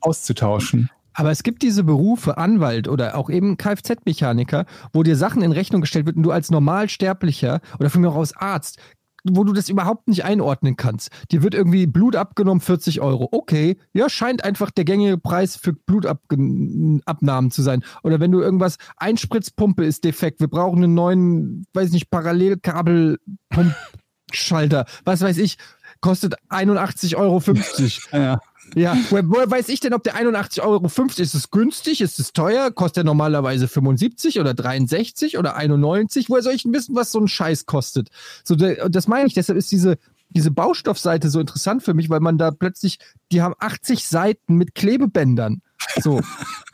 auszutauschen. 0.00 0.88
Aber 1.12 1.30
es 1.30 1.42
gibt 1.42 1.62
diese 1.62 1.84
Berufe, 1.84 2.38
Anwalt 2.38 2.88
oder 2.88 3.16
auch 3.16 3.28
eben 3.28 3.56
Kfz-Mechaniker, 3.58 4.64
wo 4.92 5.02
dir 5.02 5.16
Sachen 5.16 5.42
in 5.42 5.52
Rechnung 5.52 5.80
gestellt 5.82 6.06
wird 6.06 6.16
und 6.16 6.22
du 6.22 6.30
als 6.30 6.50
Normalsterblicher 6.50 7.60
oder 7.78 7.90
von 7.90 8.00
mir 8.00 8.12
aus 8.12 8.34
Arzt, 8.36 8.78
wo 9.24 9.44
du 9.44 9.52
das 9.52 9.68
überhaupt 9.68 10.08
nicht 10.08 10.24
einordnen 10.24 10.76
kannst. 10.76 11.10
Dir 11.30 11.42
wird 11.42 11.54
irgendwie 11.54 11.86
Blut 11.86 12.16
abgenommen, 12.16 12.60
40 12.60 13.00
Euro. 13.00 13.28
Okay, 13.32 13.78
ja, 13.92 14.08
scheint 14.08 14.44
einfach 14.44 14.70
der 14.70 14.84
gängige 14.84 15.18
Preis 15.18 15.56
für 15.56 15.72
Blutabnahmen 15.72 17.50
zu 17.50 17.62
sein. 17.62 17.82
Oder 18.02 18.20
wenn 18.20 18.30
du 18.32 18.40
irgendwas, 18.40 18.76
Einspritzpumpe 18.96 19.84
ist 19.84 20.04
defekt, 20.04 20.40
wir 20.40 20.48
brauchen 20.48 20.84
einen 20.84 20.94
neuen, 20.94 21.66
weiß 21.74 21.90
nicht, 21.92 22.10
Parallelkabelpumpschalter, 22.10 24.86
was 25.04 25.20
weiß 25.20 25.36
ich, 25.38 25.58
kostet 26.00 26.36
81,50 26.48 27.16
Euro. 27.16 27.40
Ja. 28.12 28.38
Ja, 28.74 28.96
woher, 29.10 29.28
woher 29.28 29.50
weiß 29.50 29.68
ich 29.68 29.80
denn, 29.80 29.94
ob 29.94 30.02
der 30.02 30.16
81,50 30.16 30.62
Euro 30.62 30.86
ist? 31.06 31.18
Ist 31.18 31.34
es 31.34 31.50
günstig? 31.50 32.00
Ist 32.00 32.20
es 32.20 32.32
teuer? 32.32 32.70
Kostet 32.70 32.98
der 32.98 33.04
normalerweise 33.04 33.68
75 33.68 34.40
oder 34.40 34.54
63 34.54 35.38
oder 35.38 35.56
91? 35.56 36.30
Woher 36.30 36.42
soll 36.42 36.54
ich 36.54 36.62
denn 36.62 36.72
wissen, 36.72 36.94
was 36.94 37.12
so 37.12 37.20
ein 37.20 37.28
Scheiß 37.28 37.66
kostet? 37.66 38.10
So, 38.44 38.54
das 38.54 39.08
meine 39.08 39.26
ich. 39.26 39.34
Deshalb 39.34 39.58
ist 39.58 39.72
diese, 39.72 39.98
diese 40.30 40.50
Baustoffseite 40.50 41.30
so 41.30 41.40
interessant 41.40 41.82
für 41.82 41.94
mich, 41.94 42.10
weil 42.10 42.20
man 42.20 42.38
da 42.38 42.50
plötzlich, 42.50 42.98
die 43.32 43.42
haben 43.42 43.54
80 43.58 44.06
Seiten 44.06 44.54
mit 44.54 44.74
Klebebändern. 44.74 45.62
So. 46.00 46.20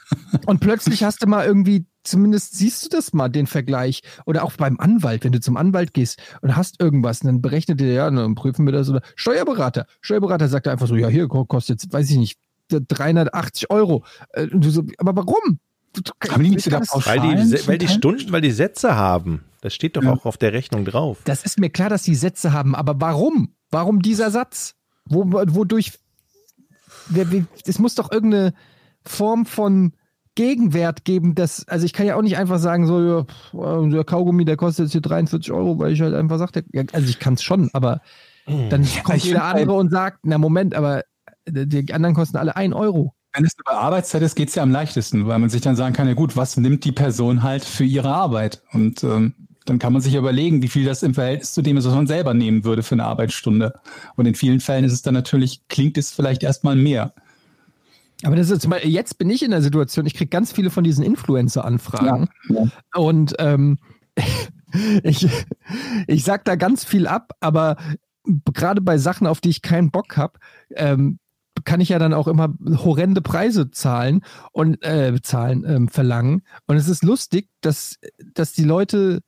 Und 0.46 0.60
plötzlich 0.60 1.02
hast 1.02 1.22
du 1.22 1.26
mal 1.26 1.46
irgendwie, 1.46 1.86
zumindest 2.06 2.54
siehst 2.56 2.84
du 2.84 2.88
das 2.88 3.12
mal, 3.12 3.28
den 3.28 3.46
Vergleich. 3.46 4.00
Oder 4.24 4.44
auch 4.44 4.52
beim 4.52 4.78
Anwalt, 4.80 5.24
wenn 5.24 5.32
du 5.32 5.40
zum 5.40 5.56
Anwalt 5.56 5.92
gehst 5.94 6.20
und 6.42 6.56
hast 6.56 6.80
irgendwas, 6.80 7.20
dann 7.20 7.40
berechnet 7.42 7.80
der, 7.80 7.92
ja, 7.92 8.10
dann 8.10 8.34
prüfen 8.34 8.64
wir 8.66 8.72
das. 8.72 8.88
Oder 8.88 9.02
Steuerberater. 9.16 9.86
Steuerberater 10.00 10.48
sagt 10.48 10.68
einfach 10.68 10.86
so, 10.86 10.96
ja, 10.96 11.08
hier 11.08 11.28
kostet 11.28 11.82
jetzt, 11.82 11.92
weiß 11.92 12.10
ich 12.10 12.16
nicht, 12.16 12.38
380 12.70 13.70
Euro. 13.70 14.04
Äh, 14.30 14.48
Und 14.48 14.64
du 14.64 14.70
so, 14.70 14.82
aber 14.98 15.16
warum? 15.16 15.58
Haben 16.28 16.42
die 16.44 16.50
nicht 16.50 16.58
ich 16.58 16.64
sogar 16.64 16.80
Pauschalen? 16.82 17.22
Weil 17.22 17.58
die, 17.58 17.68
weil 17.68 17.78
die? 17.78 17.88
Stunden, 17.88 18.30
weil 18.32 18.40
die 18.42 18.50
Sätze 18.50 18.96
haben. 18.96 19.44
Das 19.62 19.74
steht 19.74 19.96
doch 19.96 20.02
Ja. 20.02 20.12
auch 20.12 20.26
auf 20.26 20.36
der 20.36 20.52
Rechnung 20.52 20.84
drauf. 20.84 21.18
Das 21.24 21.44
ist 21.44 21.58
mir 21.58 21.70
klar, 21.70 21.88
dass 21.88 22.02
die 22.02 22.14
Sätze 22.14 22.52
haben, 22.52 22.74
aber 22.74 23.00
warum? 23.00 23.54
Warum 23.70 24.02
dieser 24.02 24.30
Satz? 24.30 24.74
Wo, 25.06 25.24
wodurch? 25.32 25.92
Es 27.66 27.78
muss 27.78 27.94
doch 27.94 28.10
irgendeine 28.10 28.52
Form 29.04 29.46
von 29.46 29.92
Gegenwert 30.36 31.04
geben, 31.04 31.34
dass, 31.34 31.66
also 31.66 31.84
ich 31.84 31.92
kann 31.92 32.06
ja 32.06 32.14
auch 32.14 32.22
nicht 32.22 32.38
einfach 32.38 32.60
sagen, 32.60 32.86
so, 32.86 33.26
ja, 33.52 33.80
äh, 33.82 33.90
der 33.90 34.04
Kaugummi, 34.04 34.44
der 34.44 34.56
kostet 34.56 34.84
jetzt 34.84 34.92
hier 34.92 35.00
43 35.00 35.50
Euro, 35.52 35.80
weil 35.80 35.92
ich 35.92 36.00
halt 36.00 36.14
einfach 36.14 36.38
sagte, 36.38 36.64
ja, 36.72 36.84
also 36.92 37.08
ich 37.08 37.18
kann 37.18 37.34
es 37.34 37.42
schon, 37.42 37.70
aber 37.72 38.00
dann 38.46 38.86
kommt 39.02 39.24
jeder 39.24 39.40
find 39.40 39.42
halt- 39.42 39.62
andere 39.62 39.76
und 39.76 39.90
sagt, 39.90 40.20
na 40.22 40.38
Moment, 40.38 40.76
aber 40.76 41.02
die 41.48 41.92
anderen 41.92 42.14
kosten 42.14 42.36
alle 42.36 42.54
1 42.54 42.74
Euro. 42.74 43.12
Wenn 43.32 43.44
es 43.44 43.54
über 43.58 43.72
Arbeitszeit 43.78 44.22
ist, 44.22 44.34
geht 44.36 44.48
es 44.50 44.54
ja 44.54 44.62
am 44.62 44.70
leichtesten, 44.70 45.26
weil 45.26 45.38
man 45.38 45.50
sich 45.50 45.60
dann 45.60 45.76
sagen 45.76 45.94
kann, 45.94 46.08
ja 46.08 46.14
gut, 46.14 46.36
was 46.36 46.56
nimmt 46.56 46.84
die 46.84 46.92
Person 46.92 47.42
halt 47.42 47.64
für 47.64 47.84
ihre 47.84 48.08
Arbeit? 48.08 48.62
Und 48.72 49.04
ähm, 49.04 49.34
dann 49.66 49.78
kann 49.78 49.92
man 49.92 50.00
sich 50.00 50.14
überlegen, 50.14 50.62
wie 50.62 50.68
viel 50.68 50.84
das 50.84 51.02
im 51.02 51.12
Verhältnis 51.12 51.52
zu 51.52 51.60
dem 51.60 51.76
ist, 51.76 51.86
was 51.86 51.94
man 51.94 52.06
selber 52.06 52.34
nehmen 52.34 52.64
würde 52.64 52.82
für 52.82 52.94
eine 52.94 53.04
Arbeitsstunde. 53.04 53.74
Und 54.16 54.26
in 54.26 54.34
vielen 54.34 54.60
Fällen 54.60 54.84
ist 54.84 54.92
es 54.92 55.02
dann 55.02 55.14
natürlich, 55.14 55.66
klingt 55.68 55.98
es 55.98 56.12
vielleicht 56.12 56.42
erstmal 56.42 56.76
mehr. 56.76 57.12
Aber 58.22 58.36
das 58.36 58.50
ist, 58.50 58.66
jetzt 58.84 59.18
bin 59.18 59.30
ich 59.30 59.42
in 59.42 59.50
der 59.50 59.62
Situation, 59.62 60.06
ich 60.06 60.14
kriege 60.14 60.30
ganz 60.30 60.52
viele 60.52 60.70
von 60.70 60.84
diesen 60.84 61.04
Influencer-Anfragen. 61.04 62.28
Ja. 62.48 62.68
Und 62.94 63.34
ähm, 63.38 63.78
ich, 65.02 65.28
ich 66.06 66.24
sag 66.24 66.44
da 66.44 66.56
ganz 66.56 66.84
viel 66.84 67.06
ab, 67.06 67.32
aber 67.40 67.76
gerade 68.52 68.80
bei 68.80 68.98
Sachen, 68.98 69.26
auf 69.26 69.40
die 69.40 69.50
ich 69.50 69.62
keinen 69.62 69.90
Bock 69.90 70.16
habe, 70.16 70.38
ähm, 70.74 71.18
kann 71.64 71.80
ich 71.80 71.90
ja 71.90 71.98
dann 71.98 72.14
auch 72.14 72.28
immer 72.28 72.54
horrende 72.64 73.20
Preise 73.20 73.70
zahlen 73.70 74.22
und 74.52 74.82
äh, 74.84 75.20
zahlen, 75.22 75.64
ähm, 75.66 75.88
verlangen. 75.88 76.42
Und 76.66 76.76
es 76.76 76.88
ist 76.88 77.02
lustig, 77.02 77.48
dass, 77.60 77.96
dass 78.34 78.52
die 78.52 78.64
Leute 78.64 79.20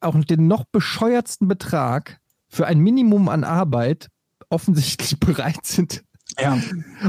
auch 0.00 0.18
den 0.24 0.46
noch 0.46 0.64
bescheuertsten 0.64 1.48
Betrag 1.48 2.20
für 2.48 2.66
ein 2.66 2.78
Minimum 2.78 3.28
an 3.28 3.44
Arbeit 3.44 4.08
offensichtlich 4.48 5.20
bereit 5.20 5.64
sind 5.64 6.04
Ja, 6.38 6.58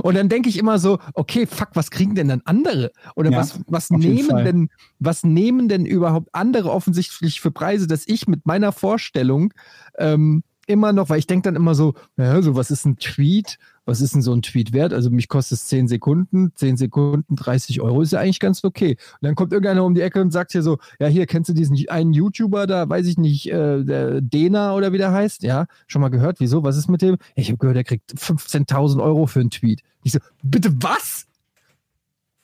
und 0.01 0.15
dann 0.15 0.29
denke 0.29 0.49
ich 0.49 0.57
immer 0.57 0.79
so, 0.79 0.99
okay, 1.13 1.45
fuck, 1.45 1.69
was 1.73 1.91
kriegen 1.91 2.15
denn 2.15 2.27
dann 2.27 2.41
andere? 2.45 2.91
Oder 3.15 3.31
Ja, 3.31 3.37
was, 3.37 3.59
was 3.67 3.89
nehmen 3.89 4.43
denn, 4.43 4.69
was 4.99 5.23
nehmen 5.23 5.67
denn 5.67 5.85
überhaupt 5.85 6.29
andere 6.33 6.71
offensichtlich 6.71 7.41
für 7.41 7.51
Preise, 7.51 7.87
dass 7.87 8.07
ich 8.07 8.27
mit 8.27 8.45
meiner 8.45 8.71
Vorstellung 8.71 9.53
ähm, 9.97 10.43
immer 10.67 10.93
noch, 10.93 11.09
weil 11.09 11.19
ich 11.19 11.27
denke 11.27 11.43
dann 11.43 11.55
immer 11.55 11.75
so, 11.75 11.95
naja, 12.15 12.41
so 12.41 12.55
was 12.55 12.71
ist 12.71 12.85
ein 12.85 12.97
Tweet? 12.97 13.57
Was 13.85 13.99
ist 13.99 14.13
denn 14.13 14.21
so 14.21 14.31
ein 14.31 14.43
Tweet 14.43 14.73
wert? 14.73 14.93
Also 14.93 15.09
mich 15.09 15.27
kostet 15.27 15.57
es 15.57 15.65
10 15.67 15.87
Sekunden, 15.87 16.51
10 16.55 16.77
Sekunden, 16.77 17.35
30 17.35 17.81
Euro 17.81 18.01
ist 18.03 18.11
ja 18.13 18.19
eigentlich 18.19 18.39
ganz 18.39 18.63
okay. 18.63 18.91
Und 18.91 19.23
dann 19.23 19.33
kommt 19.35 19.51
irgendeiner 19.53 19.83
um 19.83 19.95
die 19.95 20.01
Ecke 20.01 20.21
und 20.21 20.31
sagt 20.31 20.51
hier 20.51 20.61
so, 20.61 20.77
ja, 20.99 21.07
hier 21.07 21.25
kennst 21.25 21.49
du 21.49 21.53
diesen 21.53 21.77
einen 21.89 22.13
YouTuber 22.13 22.67
da, 22.67 22.87
weiß 22.87 23.07
ich 23.07 23.17
nicht, 23.17 23.51
äh, 23.51 23.83
der 23.83 24.21
Dena 24.21 24.75
oder 24.75 24.93
wie 24.93 24.99
der 24.99 25.11
heißt? 25.11 25.41
Ja, 25.41 25.65
schon 25.87 26.01
mal 26.01 26.09
gehört, 26.09 26.39
wieso? 26.39 26.63
Was 26.63 26.77
ist 26.77 26.89
mit 26.89 27.01
dem? 27.01 27.17
Ich 27.35 27.47
habe 27.47 27.57
gehört, 27.57 27.75
er 27.77 27.83
kriegt 27.83 28.11
15.000 28.13 29.01
Euro 29.01 29.25
für 29.25 29.39
einen 29.39 29.49
Tweet. 29.49 29.81
Ich 30.03 30.11
so, 30.11 30.19
bitte 30.43 30.71
was? 30.81 31.25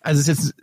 Also 0.02 0.22
ist 0.22 0.28
jetzt 0.28 0.56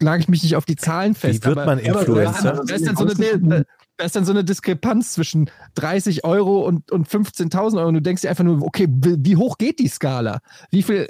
lag 0.00 0.18
ich 0.18 0.28
mich 0.28 0.42
nicht 0.44 0.56
auf 0.56 0.64
die 0.64 0.76
Zahlen 0.76 1.14
fest. 1.14 1.42
Wie 1.42 1.46
wird 1.48 1.58
aber- 1.58 1.66
man 1.66 1.78
aber- 1.84 2.00
Influencer? 2.00 2.64
Da 2.66 2.74
ist 2.74 2.86
dann 2.86 2.96
so 2.96 3.04
eine, 3.06 3.66
da, 4.02 4.06
ist 4.06 4.16
dann 4.16 4.24
so 4.24 4.32
eine 4.32 4.44
Diskrepanz 4.44 5.12
zwischen 5.12 5.50
30 5.74 6.24
Euro 6.24 6.66
und, 6.66 6.90
und 6.90 7.08
15.000 7.08 7.78
Euro 7.78 7.88
und 7.88 7.94
du 7.94 8.02
denkst 8.02 8.22
dir 8.22 8.30
einfach 8.30 8.44
nur, 8.44 8.62
okay, 8.62 8.88
wie 8.90 9.16
wie 9.18 9.36
hoch 9.36 9.58
geht 9.58 9.78
die 9.78 9.88
Skala? 9.88 10.40
Wie 10.70 10.82
viel, 10.82 11.06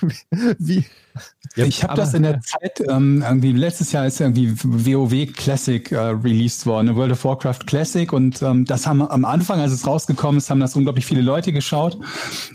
wie, 0.58 0.84
Ja, 1.56 1.66
ich 1.66 1.82
habe 1.82 1.94
das 1.94 2.14
in 2.14 2.22
der 2.22 2.40
Zeit, 2.40 2.82
ähm, 2.88 3.22
irgendwie 3.26 3.52
letztes 3.52 3.92
Jahr 3.92 4.06
ist 4.06 4.20
irgendwie 4.20 4.54
WoW 4.62 5.32
Classic 5.34 5.90
äh, 5.92 5.98
released 5.98 6.64
worden, 6.64 6.94
World 6.96 7.12
of 7.12 7.24
Warcraft 7.24 7.66
Classic. 7.66 8.10
Und 8.12 8.40
ähm, 8.42 8.64
das 8.64 8.86
haben 8.86 9.02
am 9.02 9.24
Anfang, 9.24 9.60
als 9.60 9.72
es 9.72 9.86
rausgekommen 9.86 10.38
ist, 10.38 10.48
haben 10.48 10.60
das 10.60 10.74
unglaublich 10.76 11.04
viele 11.04 11.20
Leute 11.20 11.52
geschaut. 11.52 11.98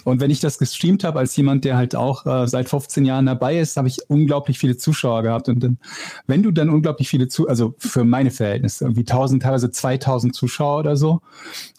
Und 0.03 0.19
wenn 0.19 0.31
ich 0.31 0.39
das 0.39 0.57
gestreamt 0.57 1.03
habe, 1.03 1.19
als 1.19 1.35
jemand, 1.35 1.63
der 1.63 1.77
halt 1.77 1.95
auch 1.95 2.25
äh, 2.25 2.47
seit 2.47 2.69
15 2.69 3.05
Jahren 3.05 3.27
dabei 3.27 3.59
ist, 3.59 3.77
habe 3.77 3.87
ich 3.87 3.99
unglaublich 4.09 4.57
viele 4.57 4.77
Zuschauer 4.77 5.21
gehabt. 5.21 5.47
Und 5.47 5.59
dann, 5.61 5.77
wenn 6.25 6.41
du 6.41 6.51
dann 6.51 6.69
unglaublich 6.69 7.07
viele 7.07 7.27
zu, 7.27 7.47
also 7.47 7.75
für 7.77 8.03
meine 8.03 8.31
Verhältnisse 8.31 8.85
irgendwie 8.85 9.01
1000, 9.01 9.43
teilweise 9.43 9.69
2000 9.69 10.35
Zuschauer 10.35 10.79
oder 10.79 10.97
so 10.97 11.21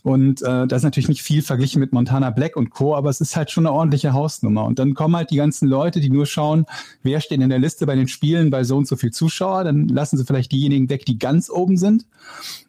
und 0.09 0.41
äh, 0.41 0.67
das 0.67 0.79
ist 0.79 0.85
natürlich 0.85 1.09
nicht 1.09 1.23
viel 1.23 1.43
verglichen 1.43 1.81
mit 1.81 1.93
Montana 1.93 2.31
Black 2.31 2.57
und 2.57 2.71
Co., 2.71 2.97
aber 2.97 3.11
es 3.11 3.21
ist 3.21 3.37
halt 3.37 3.51
schon 3.51 3.67
eine 3.67 3.75
ordentliche 3.75 4.15
Hausnummer 4.15 4.65
und 4.65 4.79
dann 4.79 4.95
kommen 4.95 5.15
halt 5.15 5.31
die 5.31 5.37
ganzen 5.37 5.69
Leute, 5.69 6.01
die 6.01 6.09
nur 6.09 6.25
schauen, 6.25 6.65
wer 7.03 7.21
steht 7.21 7.43
in 7.43 7.51
der 7.51 7.59
Liste 7.59 7.85
bei 7.85 7.95
den 7.95 8.09
Spielen 8.09 8.49
bei 8.49 8.65
so 8.65 8.79
und 8.79 8.89
so 8.89 8.97
viel 8.97 9.11
Zuschauer, 9.11 9.65
dann 9.65 9.87
lassen 9.87 10.17
sie 10.17 10.25
vielleicht 10.25 10.51
diejenigen 10.53 10.89
weg, 10.89 11.05
die 11.05 11.19
ganz 11.19 11.51
oben 11.51 11.77
sind. 11.77 12.07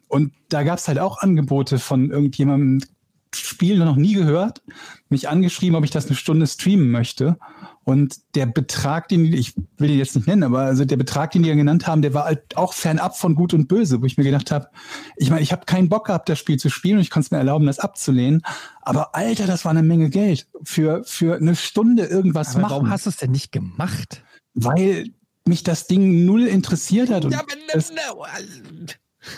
Und 0.06 0.32
da 0.50 0.64
gab 0.64 0.78
es 0.78 0.86
halt 0.86 0.98
auch 0.98 1.22
Angebote 1.22 1.78
von 1.78 2.10
irgendjemandem, 2.10 2.86
Spiel 3.34 3.78
noch 3.78 3.96
nie 3.96 4.14
gehört, 4.14 4.62
mich 5.08 5.28
angeschrieben, 5.28 5.76
ob 5.76 5.84
ich 5.84 5.90
das 5.90 6.06
eine 6.06 6.16
Stunde 6.16 6.46
streamen 6.46 6.90
möchte. 6.90 7.38
Und 7.84 8.16
der 8.34 8.46
Betrag, 8.46 9.08
den 9.08 9.24
die- 9.24 9.36
ich 9.36 9.54
will 9.78 9.90
ihn 9.90 9.98
jetzt 9.98 10.14
nicht 10.16 10.26
nennen, 10.26 10.42
aber 10.42 10.60
also 10.60 10.84
der 10.84 10.96
Betrag, 10.96 11.30
den 11.30 11.42
die 11.42 11.48
ja 11.48 11.54
genannt 11.54 11.86
haben, 11.86 12.02
der 12.02 12.12
war 12.14 12.24
halt 12.24 12.56
auch 12.56 12.72
fernab 12.72 13.16
von 13.16 13.34
Gut 13.34 13.54
und 13.54 13.68
Böse, 13.68 14.00
wo 14.02 14.06
ich 14.06 14.18
mir 14.18 14.24
gedacht 14.24 14.50
habe, 14.50 14.68
ich 15.16 15.30
meine, 15.30 15.42
ich 15.42 15.52
habe 15.52 15.64
keinen 15.64 15.88
Bock 15.88 16.06
gehabt, 16.06 16.28
das 16.28 16.38
Spiel 16.38 16.58
zu 16.58 16.70
spielen 16.70 16.96
und 16.96 17.02
ich 17.02 17.10
konnte 17.10 17.26
es 17.26 17.30
mir 17.30 17.38
erlauben, 17.38 17.66
das 17.66 17.78
abzulehnen. 17.78 18.42
Aber 18.82 19.14
Alter, 19.14 19.46
das 19.46 19.64
war 19.64 19.70
eine 19.70 19.82
Menge 19.82 20.10
Geld 20.10 20.48
für 20.64 21.02
für 21.04 21.36
eine 21.36 21.56
Stunde 21.56 22.04
irgendwas 22.06 22.50
aber 22.50 22.62
machen 22.62 22.70
warum 22.72 22.90
hast 22.90 23.06
du 23.06 23.10
es 23.10 23.16
denn 23.16 23.30
nicht 23.30 23.52
gemacht? 23.52 24.22
weil 24.54 25.06
mich 25.46 25.62
das 25.62 25.86
Ding 25.86 26.24
null 26.24 26.42
interessiert 26.46 27.08
hat. 27.10 27.24
Und 27.24 27.32
aber, 27.34 28.26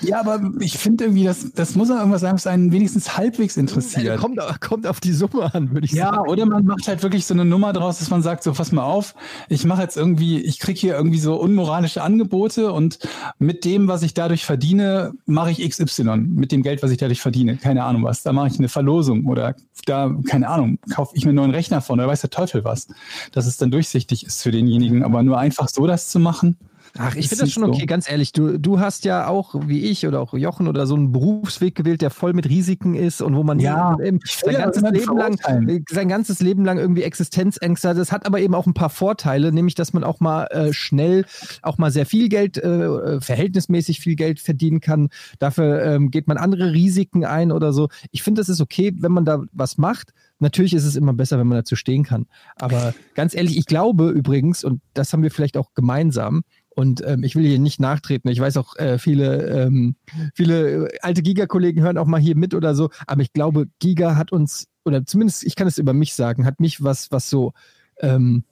ja, 0.02 0.20
aber 0.20 0.40
ich 0.60 0.78
finde 0.78 1.04
irgendwie, 1.04 1.24
das, 1.24 1.52
das 1.54 1.74
muss 1.74 1.88
ja 1.88 1.98
irgendwas 1.98 2.20
sein, 2.20 2.34
was 2.34 2.46
einen 2.46 2.70
wenigstens 2.72 3.16
halbwegs 3.16 3.56
interessiert. 3.56 4.18
kommt, 4.18 4.38
kommt 4.60 4.86
auf 4.86 5.00
die 5.00 5.12
Summe 5.12 5.52
an, 5.54 5.72
würde 5.72 5.86
ich 5.86 5.92
Ja, 5.92 6.10
sagen. 6.14 6.28
oder 6.28 6.46
man 6.46 6.64
macht 6.64 6.86
halt 6.86 7.02
wirklich 7.02 7.26
so 7.26 7.34
eine 7.34 7.44
Nummer 7.44 7.72
draus, 7.72 7.98
dass 7.98 8.08
man 8.10 8.22
sagt, 8.22 8.44
so 8.44 8.52
pass 8.52 8.70
mal 8.72 8.84
auf, 8.84 9.14
ich 9.48 9.64
mache 9.64 9.82
jetzt 9.82 9.96
irgendwie, 9.96 10.40
ich 10.40 10.58
krieg 10.60 10.78
hier 10.78 10.94
irgendwie 10.94 11.18
so 11.18 11.34
unmoralische 11.34 12.02
Angebote 12.02 12.72
und 12.72 12.98
mit 13.38 13.64
dem, 13.64 13.88
was 13.88 14.02
ich 14.02 14.14
dadurch 14.14 14.44
verdiene, 14.44 15.12
mache 15.26 15.50
ich 15.50 15.68
XY. 15.68 16.16
Mit 16.16 16.52
dem 16.52 16.62
Geld, 16.62 16.82
was 16.82 16.90
ich 16.90 16.98
dadurch 16.98 17.20
verdiene. 17.20 17.56
Keine 17.56 17.84
Ahnung 17.84 18.04
was. 18.04 18.22
Da 18.22 18.32
mache 18.32 18.48
ich 18.48 18.58
eine 18.58 18.68
Verlosung 18.68 19.26
oder 19.26 19.56
da, 19.86 20.14
keine 20.28 20.48
Ahnung, 20.48 20.78
kaufe 20.94 21.16
ich 21.16 21.24
mir 21.24 21.30
einen 21.30 21.36
neuen 21.36 21.50
Rechner 21.50 21.80
von 21.80 21.98
oder 21.98 22.08
weiß 22.08 22.20
der 22.20 22.30
Teufel 22.30 22.64
was. 22.64 22.86
Dass 23.32 23.46
es 23.46 23.56
dann 23.56 23.70
durchsichtig 23.72 24.24
ist 24.26 24.42
für 24.42 24.52
denjenigen. 24.52 25.02
Aber 25.02 25.22
nur 25.24 25.38
einfach 25.38 25.68
so 25.68 25.86
das 25.88 26.08
zu 26.08 26.20
machen. 26.20 26.56
Ach, 26.98 27.14
ich 27.14 27.28
finde 27.28 27.44
das 27.44 27.52
schon 27.52 27.64
so. 27.64 27.70
okay, 27.70 27.86
ganz 27.86 28.10
ehrlich. 28.10 28.32
Du, 28.32 28.58
du 28.58 28.78
hast 28.78 29.04
ja 29.04 29.26
auch, 29.26 29.54
wie 29.66 29.86
ich 29.86 30.06
oder 30.06 30.20
auch 30.20 30.34
Jochen 30.34 30.68
oder 30.68 30.86
so 30.86 30.94
einen 30.94 31.10
Berufsweg 31.10 31.74
gewählt, 31.74 32.02
der 32.02 32.10
voll 32.10 32.34
mit 32.34 32.48
Risiken 32.48 32.94
ist 32.94 33.22
und 33.22 33.34
wo 33.34 33.42
man 33.42 33.58
Ja, 33.58 33.96
sein 33.98 34.54
ganzes 34.54 34.82
Leben 34.82 35.16
lang, 35.16 35.84
sein 35.88 36.08
ganzes 36.08 36.40
Leben 36.40 36.64
lang 36.64 36.78
irgendwie 36.78 37.02
Existenzängste 37.02 37.88
hat. 37.88 37.96
Das 37.96 38.12
hat 38.12 38.26
aber 38.26 38.40
eben 38.40 38.54
auch 38.54 38.66
ein 38.66 38.74
paar 38.74 38.90
Vorteile, 38.90 39.52
nämlich, 39.52 39.74
dass 39.74 39.94
man 39.94 40.04
auch 40.04 40.20
mal 40.20 40.44
äh, 40.46 40.72
schnell 40.72 41.24
auch 41.62 41.78
mal 41.78 41.90
sehr 41.90 42.04
viel 42.04 42.28
Geld, 42.28 42.58
äh, 42.58 42.84
äh, 42.84 43.20
verhältnismäßig 43.20 44.00
viel 44.00 44.16
Geld 44.16 44.38
verdienen 44.38 44.80
kann. 44.80 45.08
Dafür 45.38 45.82
ähm, 45.82 46.10
geht 46.10 46.28
man 46.28 46.36
andere 46.36 46.72
Risiken 46.72 47.24
ein 47.24 47.52
oder 47.52 47.72
so. 47.72 47.88
Ich 48.10 48.22
finde, 48.22 48.40
das 48.40 48.50
ist 48.50 48.60
okay, 48.60 48.92
wenn 48.98 49.12
man 49.12 49.24
da 49.24 49.42
was 49.52 49.78
macht. 49.78 50.12
Natürlich 50.40 50.74
ist 50.74 50.84
es 50.84 50.96
immer 50.96 51.12
besser, 51.12 51.38
wenn 51.38 51.46
man 51.46 51.58
dazu 51.58 51.76
stehen 51.76 52.02
kann. 52.02 52.26
Aber 52.56 52.94
ganz 53.14 53.34
ehrlich, 53.34 53.56
ich 53.56 53.66
glaube 53.66 54.10
übrigens, 54.10 54.64
und 54.64 54.80
das 54.92 55.12
haben 55.12 55.22
wir 55.22 55.30
vielleicht 55.30 55.56
auch 55.56 55.72
gemeinsam, 55.74 56.42
und 56.74 57.02
ähm, 57.06 57.22
ich 57.24 57.36
will 57.36 57.44
hier 57.44 57.58
nicht 57.58 57.80
nachtreten. 57.80 58.30
Ich 58.30 58.40
weiß 58.40 58.56
auch, 58.56 58.76
äh, 58.76 58.98
viele, 58.98 59.64
ähm, 59.64 59.96
viele 60.34 60.88
äh, 60.88 60.98
alte 61.02 61.22
Giga-Kollegen 61.22 61.82
hören 61.82 61.98
auch 61.98 62.06
mal 62.06 62.20
hier 62.20 62.36
mit 62.36 62.54
oder 62.54 62.74
so. 62.74 62.90
Aber 63.06 63.22
ich 63.22 63.32
glaube, 63.32 63.66
Giga 63.78 64.16
hat 64.16 64.32
uns, 64.32 64.66
oder 64.84 65.04
zumindest 65.04 65.44
ich 65.44 65.56
kann 65.56 65.66
es 65.66 65.78
über 65.78 65.92
mich 65.92 66.14
sagen, 66.14 66.44
hat 66.44 66.60
mich 66.60 66.82
was, 66.82 67.10
was 67.10 67.28
so 67.28 67.52
ähm, 68.00 68.44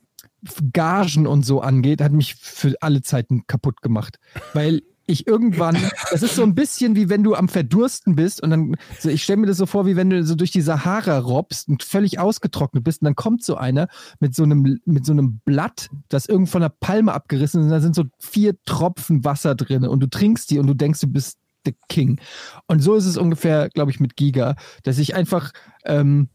Gagen 0.72 1.26
und 1.26 1.44
so 1.44 1.60
angeht, 1.60 2.00
hat 2.00 2.12
mich 2.12 2.34
für 2.34 2.74
alle 2.80 3.02
Zeiten 3.02 3.46
kaputt 3.46 3.82
gemacht. 3.82 4.18
Weil 4.54 4.82
ich 5.10 5.26
irgendwann, 5.26 5.76
das 6.10 6.22
ist 6.22 6.36
so 6.36 6.42
ein 6.42 6.54
bisschen 6.54 6.96
wie 6.96 7.08
wenn 7.08 7.22
du 7.22 7.34
am 7.34 7.48
Verdursten 7.48 8.16
bist 8.16 8.42
und 8.42 8.50
dann, 8.50 8.76
so 8.98 9.08
ich 9.08 9.22
stelle 9.22 9.38
mir 9.38 9.46
das 9.46 9.58
so 9.58 9.66
vor, 9.66 9.86
wie 9.86 9.96
wenn 9.96 10.10
du 10.10 10.24
so 10.24 10.34
durch 10.34 10.50
die 10.50 10.60
Sahara 10.60 11.18
robbst 11.18 11.68
und 11.68 11.82
völlig 11.82 12.18
ausgetrocknet 12.18 12.84
bist 12.84 13.02
und 13.02 13.06
dann 13.06 13.16
kommt 13.16 13.44
so 13.44 13.56
einer 13.56 13.88
mit 14.20 14.34
so 14.34 14.44
einem, 14.44 14.80
mit 14.84 15.04
so 15.04 15.12
einem 15.12 15.40
Blatt, 15.44 15.88
das 16.08 16.26
irgendwo 16.26 16.52
von 16.52 16.62
einer 16.62 16.70
Palme 16.70 17.12
abgerissen 17.12 17.60
ist 17.60 17.64
und 17.64 17.70
da 17.70 17.80
sind 17.80 17.94
so 17.94 18.04
vier 18.18 18.54
Tropfen 18.64 19.24
Wasser 19.24 19.54
drin 19.54 19.84
und 19.84 20.00
du 20.00 20.08
trinkst 20.08 20.50
die 20.50 20.58
und 20.58 20.66
du 20.66 20.74
denkst, 20.74 21.00
du 21.00 21.08
bist 21.08 21.38
the 21.64 21.74
King. 21.88 22.20
Und 22.66 22.80
so 22.80 22.94
ist 22.94 23.06
es 23.06 23.16
ungefähr, 23.16 23.68
glaube 23.68 23.90
ich, 23.90 24.00
mit 24.00 24.16
Giga, 24.16 24.56
dass 24.82 24.98
ich 24.98 25.14
einfach, 25.14 25.52
ähm, 25.84 26.28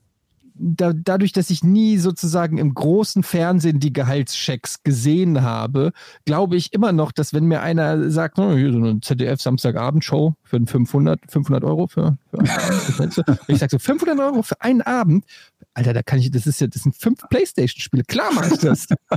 da, 0.58 0.94
dadurch, 0.94 1.34
dass 1.34 1.50
ich 1.50 1.64
nie 1.64 1.98
sozusagen 1.98 2.58
im 2.58 2.74
großen 2.74 3.24
Fernsehen 3.24 3.80
die 3.80 3.92
Gehaltschecks 3.92 4.84
gesehen 4.84 5.42
habe, 5.42 5.92
glaube 6.26 6.56
ich 6.56 6.74
immer 6.74 6.92
noch, 6.92 7.12
dass 7.12 7.34
wenn 7.34 7.46
mir 7.46 7.62
einer 7.62 8.10
sagt, 8.10 8.40
oh, 8.40 8.56
hier 8.56 8.72
so 8.72 8.78
eine 8.78 9.02
ZDF 9.02 9.42
Samstagabendshow 9.42 10.36
für 10.44 10.56
einen 10.56 10.68
500, 10.68 11.20
500 11.30 11.64
Euro 11.64 11.88
für, 11.88 12.18
für 12.32 12.40
einen 12.40 12.50
Abend, 12.50 13.40
ich 13.48 13.60
sage 13.60 13.72
so 13.72 13.80
500 13.80 14.20
Euro 14.20 14.42
für 14.44 14.62
einen 14.62 14.82
Abend, 14.82 15.26
Alter, 15.74 15.94
da 15.94 16.04
kann 16.04 16.20
ich, 16.20 16.32
das 16.32 16.48
ist 16.48 16.62
ja, 16.62 16.68
das 16.68 16.84
sind 16.84 16.96
fünf 16.96 17.20
Playstation-Spiele. 17.30 18.04
Klar 18.04 18.34
mache 18.34 18.54
ich 18.54 18.60
das. 18.60 18.88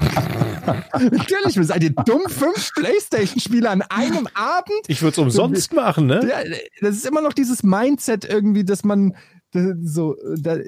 Natürlich, 0.93 1.55
seid 1.69 1.85
ihr 1.85 1.91
dumm? 1.91 2.23
Fünf 2.27 2.73
Playstation-Spiele 2.75 3.71
an 3.71 3.83
einem 3.83 4.27
Abend? 4.35 4.81
Ich 4.89 5.01
würde 5.01 5.13
es 5.13 5.19
umsonst 5.19 5.73
machen, 5.73 6.07
ne? 6.07 6.21
Ja, 6.29 6.59
das 6.81 6.97
ist 6.97 7.07
immer 7.07 7.21
noch 7.23 7.33
dieses 7.33 7.63
Mindset 7.63 8.25
irgendwie, 8.25 8.65
dass 8.65 8.83
man 8.83 9.15
so, 9.53 10.17
da, 10.37 10.59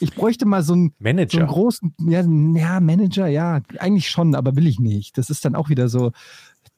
ich 0.00 0.14
bräuchte 0.14 0.46
mal 0.46 0.62
so 0.62 0.74
einen, 0.74 0.88
so 0.90 0.94
Manager. 0.98 1.38
einen 1.38 1.48
großen, 1.48 1.94
ja, 2.06 2.20
ja, 2.22 2.80
Manager, 2.80 3.26
ja, 3.26 3.60
eigentlich 3.78 4.08
schon, 4.08 4.34
aber 4.34 4.56
will 4.56 4.66
ich 4.66 4.78
nicht. 4.80 5.16
Das 5.18 5.30
ist 5.30 5.44
dann 5.44 5.54
auch 5.54 5.68
wieder 5.68 5.88
so, 5.88 6.12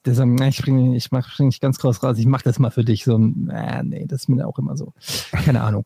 der 0.05 0.15
sagt, 0.15 0.41
ich 0.41 0.63
bringe, 0.63 0.97
ich 0.97 1.11
mach 1.11 1.37
bring 1.37 1.49
nicht 1.49 1.61
ganz 1.61 1.79
groß 1.79 2.03
raus, 2.03 2.19
ich 2.19 2.27
mach 2.27 2.43
das 2.43 2.59
mal 2.59 2.71
für 2.71 2.85
dich. 2.85 3.05
So, 3.05 3.17
äh, 3.51 3.83
nee, 3.83 4.05
das 4.07 4.23
ist 4.23 4.29
mir 4.29 4.47
auch 4.47 4.59
immer 4.59 4.77
so. 4.77 4.93
Keine 5.33 5.63
Ahnung. 5.63 5.85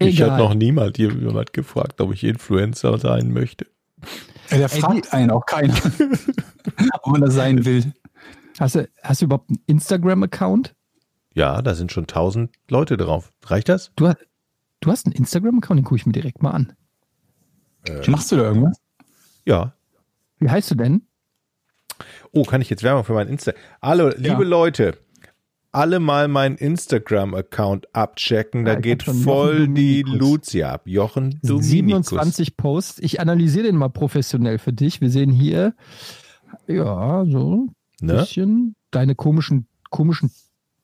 Mich 0.00 0.14
Egal. 0.16 0.30
hat 0.32 0.38
noch 0.38 0.54
niemand 0.54 0.96
jemand 0.98 1.52
gefragt, 1.52 2.00
ob 2.00 2.12
ich 2.12 2.24
Influencer 2.24 2.96
sein 2.98 3.32
möchte. 3.32 3.66
Ja, 4.50 4.58
der 4.58 4.72
Ey, 4.72 4.80
fragt 4.80 5.12
einen 5.12 5.30
auch 5.30 5.44
keiner, 5.44 5.74
ob 6.92 7.06
man 7.08 7.20
das 7.20 7.34
sein 7.34 7.64
will. 7.64 7.92
Hast 8.58 8.76
du, 8.76 8.88
hast 9.02 9.20
du 9.20 9.26
überhaupt 9.26 9.50
einen 9.50 9.58
Instagram-Account? 9.66 10.74
Ja, 11.34 11.60
da 11.62 11.74
sind 11.74 11.92
schon 11.92 12.06
tausend 12.06 12.50
Leute 12.68 12.96
drauf. 12.96 13.32
Reicht 13.44 13.68
das? 13.68 13.92
Du, 13.96 14.08
hast- 14.08 14.16
du 14.80 14.90
hast 14.90 15.06
einen 15.06 15.14
Instagram-Account, 15.14 15.78
den 15.78 15.84
gucke 15.84 15.96
ich 15.96 16.06
mir 16.06 16.12
direkt 16.12 16.42
mal 16.42 16.50
an. 16.50 16.72
Machst 18.06 18.30
du 18.32 18.36
da 18.36 18.42
irgendwas? 18.42 18.78
Ja. 19.44 19.74
Wie 20.38 20.50
heißt 20.50 20.70
du 20.70 20.74
denn? 20.74 21.02
Oh, 22.32 22.42
kann 22.44 22.60
ich 22.60 22.70
jetzt 22.70 22.82
Werbung 22.82 23.04
für 23.04 23.14
meinen 23.14 23.28
Insta? 23.30 23.52
Alle, 23.80 24.10
liebe 24.18 24.44
Leute, 24.44 24.98
alle 25.72 26.00
mal 26.00 26.28
meinen 26.28 26.56
Instagram-Account 26.56 27.94
abchecken. 27.94 28.64
Da 28.64 28.74
Ja, 28.74 28.80
geht 28.80 29.02
voll 29.02 29.68
die. 29.68 30.02
Lucia 30.02 30.72
ab. 30.74 30.82
Jochen 30.86 31.40
Dominikus. 31.42 31.66
27 31.70 32.56
Posts. 32.56 32.98
Ich 33.00 33.20
analysiere 33.20 33.64
den 33.64 33.76
mal 33.76 33.88
professionell 33.88 34.58
für 34.58 34.72
dich. 34.72 35.00
Wir 35.00 35.10
sehen 35.10 35.30
hier, 35.30 35.74
ja, 36.66 37.24
so 37.26 37.66
ein 38.00 38.06
Ne? 38.06 38.14
bisschen 38.14 38.76
deine 38.90 39.14
komischen, 39.14 39.66
komischen 39.90 40.30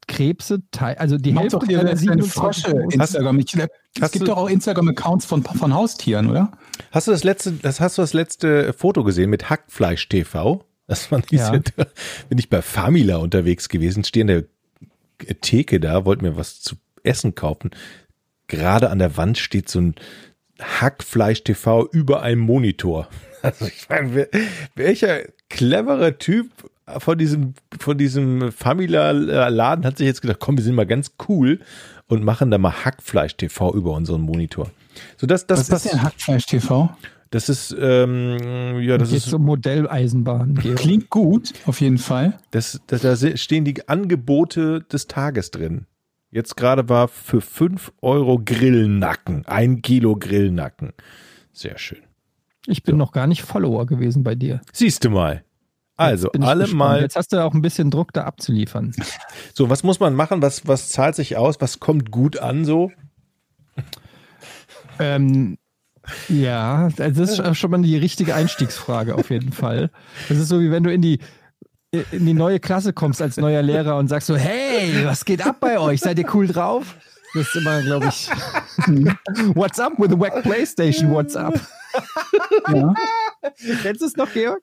Krebse. 0.07 0.63
Also 0.79 1.17
die 1.19 1.33
Mach 1.33 1.43
Hälfte 1.43 1.59
doch 1.59 1.67
deiner 1.67 1.85
deine 1.85 1.97
27 1.97 2.33
Frösche 2.33 2.71
Posts- 2.77 2.95
Instagram. 2.95 3.39
Ich, 3.41 3.55
es 4.01 4.13
gibt 4.13 4.23
du- 4.23 4.31
doch 4.31 4.37
auch 4.39 4.49
Instagram-Accounts 4.49 5.25
von, 5.27 5.43
von 5.43 5.75
Haustieren, 5.75 6.31
oder? 6.31 6.53
Hast 6.91 7.07
du 7.07 7.13
das 7.13 7.25
letzte, 7.25 7.53
das 7.53 7.81
hast 7.81 7.99
du 7.99 8.03
das 8.03 8.13
letzte 8.13 8.73
Foto 8.73 9.05
gesehen 9.05 9.31
mit 9.31 9.51
Hackfleisch 9.51 10.09
TV? 10.09 10.65
Das 10.87 11.11
war 11.11 11.23
Ja. 11.31 11.55
ja. 11.55 11.61
bin 12.29 12.39
ich 12.39 12.51
bei 12.51 12.61
Famila 12.63 13.17
unterwegs 13.17 13.69
gewesen, 13.69 14.05
stehe 14.05 14.23
in 14.23 14.27
der 14.29 14.45
Theke 15.41 15.81
da, 15.81 16.05
wollte 16.05 16.25
mir 16.25 16.37
was 16.37 16.61
zu 16.61 16.77
essen 17.05 17.35
kaufen. 17.35 17.71
Gerade 18.49 18.91
an 18.91 18.99
der 18.99 19.17
Wand 19.17 19.39
steht 19.39 19.69
so 19.71 19.81
ein 19.81 19.95
Hackfleisch 20.61 21.43
TV 21.45 21.87
über 21.91 22.23
einem 22.23 22.41
Monitor. 22.41 23.09
Also 23.45 23.67
ich 23.67 23.87
meine, 23.91 24.27
welcher 24.75 25.21
clevere 25.51 26.17
Typ 26.17 26.49
von 26.99 27.19
diesem, 27.19 27.55
von 27.79 27.97
diesem 27.97 28.53
Famila-Laden 28.53 29.85
hat 29.85 29.99
sich 29.99 30.07
jetzt 30.07 30.23
gedacht, 30.23 30.39
komm, 30.41 30.57
wir 30.57 30.65
sind 30.65 30.75
mal 30.75 30.87
ganz 30.87 31.13
cool 31.29 31.61
und 32.07 32.25
machen 32.25 32.51
da 32.51 32.59
mal 32.59 32.85
Hackfleisch 32.85 33.37
TV 33.37 33.73
über 33.75 33.93
unseren 33.93 34.21
Monitor. 34.21 34.71
So 35.17 35.27
das, 35.27 35.47
das 35.47 35.71
Was 35.71 35.85
ist 35.85 35.93
denn 35.93 36.03
Hackfleisch 36.03 36.47
TV? 36.47 36.95
das 37.35 37.49
ist, 37.49 37.75
ähm, 37.81 38.81
ja, 38.81 38.97
das 38.97 39.11
ist, 39.11 39.29
zum 39.29 39.45
Modelleisenbahn. 39.45 40.55
Klingt 40.77 41.11
gut, 41.11 41.53
auf 41.67 41.81
jeden 41.81 41.99
Fall. 41.99 42.39
das, 42.53 42.81
das, 42.87 43.03
da 43.03 43.17
stehen 43.37 43.65
die 43.65 43.89
Angebote 43.89 44.83
des 44.83 45.09
Tages 45.09 45.51
drin. 45.51 45.87
Jetzt 46.31 46.57
gerade 46.57 46.89
war 46.89 47.09
für 47.09 47.41
5 47.41 47.93
Euro 48.03 48.41
Grillnacken. 48.45 49.47
Ein 49.47 49.83
Kilo 49.83 50.17
Grillnacken. 50.17 50.93
Sehr 51.53 51.79
schön. 51.79 52.03
Ich 52.67 52.83
bin 52.83 52.97
noch 52.97 53.13
gar 53.13 53.27
nicht 53.27 53.43
Follower 53.43 53.85
gewesen 53.87 54.23
bei 54.23 54.35
dir. 54.35 54.61
Siehst 54.73 55.05
du 55.05 55.11
mal. 55.11 55.45
Also, 55.97 56.31
alle 56.33 56.65
gespannt. 56.65 56.79
mal. 56.79 57.01
Jetzt 57.01 57.17
hast 57.17 57.33
du 57.33 57.43
auch 57.43 57.55
ein 57.55 57.63
bisschen 57.63 57.91
Druck, 57.91 58.13
da 58.13 58.25
abzuliefern. 58.25 58.93
So, 59.53 59.71
was 59.71 59.85
muss 59.85 60.01
man 60.01 60.15
machen? 60.15 60.43
Was, 60.43 60.67
was 60.67 60.89
zahlt 60.89 61.15
sich 61.15 61.37
aus? 61.37 61.61
Was 61.61 61.79
kommt 61.79 62.11
gut 62.11 62.39
an 62.39 62.65
so? 62.65 62.91
Ähm, 64.99 65.57
ja, 66.29 66.89
das 66.97 67.17
ist 67.19 67.57
schon 67.57 67.71
mal 67.71 67.83
die 67.83 67.97
richtige 67.97 68.35
Einstiegsfrage 68.35 69.15
auf 69.15 69.31
jeden 69.31 69.53
Fall. 69.53 69.91
Das 70.29 70.39
ist 70.39 70.49
so 70.49 70.61
wie 70.61 70.71
wenn 70.71 70.83
du 70.83 70.93
in 70.93 71.03
die 71.03 71.21
in 72.11 72.27
die 72.27 72.35
neue 72.35 72.59
Klasse 72.59 72.93
kommst 72.93 73.23
als 73.23 73.37
neuer 73.37 73.63
Lehrer 73.63 73.97
und 73.97 74.09
sagst 74.09 74.27
so, 74.27 74.37
hey, 74.37 75.07
was 75.07 75.25
geht 75.25 75.47
ab 75.47 75.59
bei 75.61 75.79
euch? 75.79 76.01
Seid 76.01 76.19
ihr 76.19 76.27
cool 76.35 76.49
drauf? 76.49 76.97
Das 77.35 77.47
ist 77.47 77.55
immer, 77.57 77.83
glaube 77.83 78.09
ich, 78.09 78.29
what's 79.55 79.79
up 79.79 79.93
with 79.99 80.11
the 80.11 80.19
wack 80.19 80.43
PlayStation? 80.43 81.13
What's 81.13 81.37
up? 81.37 81.55
Ja. 82.73 82.95
Kennst 83.83 84.01
du 84.01 84.07
es 84.07 84.17
noch, 84.17 84.33
Georg? 84.33 84.61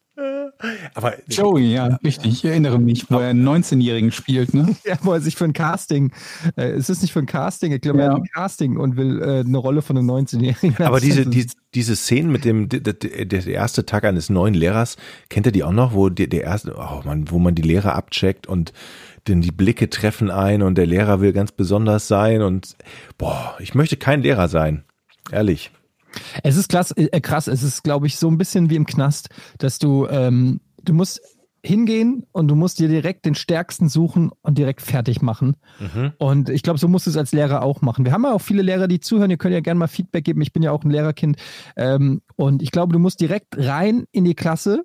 Aber 0.96 1.14
Joey, 1.28 1.74
ja, 1.74 2.00
richtig. 2.04 2.32
Ich 2.34 2.46
erinnere 2.46 2.80
mich, 2.80 3.10
wo 3.10 3.20
er 3.20 3.30
einen 3.30 3.48
19-Jährigen 3.48 4.12
spielt, 4.12 4.54
ne? 4.54 4.76
Ja, 4.86 4.98
wo 5.02 5.14
er 5.14 5.22
sich 5.22 5.36
für 5.36 5.46
ein 5.46 5.54
Casting, 5.54 6.12
äh, 6.58 6.72
es 6.72 6.90
ist 6.90 7.02
nicht 7.02 7.12
für 7.14 7.20
ein 7.20 7.26
Casting, 7.28 7.72
ich 7.72 7.82
glaube, 7.82 8.00
er 8.02 8.08
Ja. 8.08 8.14
hat 8.14 8.22
ein 8.22 8.28
Casting 8.34 8.78
und 8.78 8.98
will 8.98 9.22
äh, 9.22 9.40
eine 9.42 9.58
Rolle 9.58 9.82
von 9.82 9.98
einem 9.98 10.10
19-Jährigen. 10.10 10.76
Aber 10.86 11.00
diese, 11.00 11.26
die, 11.26 11.48
diese 11.74 11.96
Szenen 11.96 12.32
mit 12.32 12.44
dem, 12.46 12.70
der, 12.70 12.80
der 12.82 12.94
der 13.26 13.48
erste 13.48 13.86
Tag 13.86 14.04
eines 14.04 14.30
neuen 14.30 14.54
Lehrers, 14.54 14.98
kennt 15.30 15.46
ihr 15.46 15.52
die 15.52 15.64
auch 15.64 15.72
noch, 15.72 15.94
wo 15.94 16.10
der, 16.10 16.28
der 16.28 16.42
erste, 16.44 16.76
oh 16.78 17.02
man, 17.06 17.30
wo 17.32 17.40
man 17.40 17.56
die 17.56 17.62
Lehrer 17.62 17.96
abcheckt 17.96 18.48
und 18.48 18.74
denn 19.28 19.42
die 19.42 19.52
Blicke 19.52 19.90
treffen 19.90 20.32
ein 20.32 20.64
und 20.64 20.76
der 20.80 20.88
Lehrer 20.88 21.22
will 21.22 21.32
ganz 21.34 21.52
besonders 21.52 22.08
sein 22.08 22.42
und 22.42 22.76
boah, 23.20 23.56
ich 23.60 23.76
möchte 23.76 23.96
kein 23.96 24.24
Lehrer 24.24 24.48
sein. 24.48 24.84
Ehrlich. 25.32 25.72
Es 26.44 26.58
ist 26.58 26.70
klass, 26.70 26.92
äh, 26.92 27.22
krass, 27.22 27.48
es 27.48 27.64
ist, 27.64 27.84
glaube 27.84 28.08
ich, 28.08 28.18
so 28.18 28.30
ein 28.30 28.38
bisschen 28.38 28.70
wie 28.70 28.76
im 28.76 28.86
Knast, 28.86 29.30
dass 29.58 29.80
du, 29.80 30.08
ähm, 30.08 30.62
du 30.84 30.94
musst 30.94 31.22
hingehen 31.64 32.26
und 32.32 32.48
du 32.48 32.56
musst 32.56 32.80
dir 32.80 32.88
direkt 32.88 33.26
den 33.26 33.36
Stärksten 33.36 33.88
suchen 33.88 34.32
und 34.42 34.58
direkt 34.58 34.82
fertig 34.82 35.22
machen. 35.22 35.58
Und 36.18 36.50
ich 36.50 36.64
glaube, 36.64 36.80
so 36.80 36.88
musst 36.88 37.06
du 37.06 37.12
es 37.12 37.18
als 37.18 37.34
Lehrer 37.34 37.62
auch 37.62 37.82
machen. 37.82 38.04
Wir 38.04 38.14
haben 38.14 38.24
ja 38.24 38.34
auch 38.34 38.42
viele 38.42 38.64
Lehrer, 38.64 38.88
die 38.88 39.00
zuhören. 39.00 39.30
Ihr 39.30 39.38
könnt 39.38 39.54
ja 39.54 39.60
gerne 39.60 39.78
mal 39.78 39.88
Feedback 39.88 40.24
geben. 40.24 40.42
Ich 40.42 40.54
bin 40.54 40.64
ja 40.64 40.72
auch 40.72 40.84
ein 40.84 40.90
Lehrerkind. 40.90 41.38
Ähm, 41.76 42.22
und 42.36 42.64
ich 42.64 42.72
glaube, 42.72 42.94
du 42.94 43.00
musst 43.00 43.22
direkt 43.22 43.58
rein 43.58 44.06
in 44.12 44.26
die 44.26 44.34
Klasse 44.34 44.84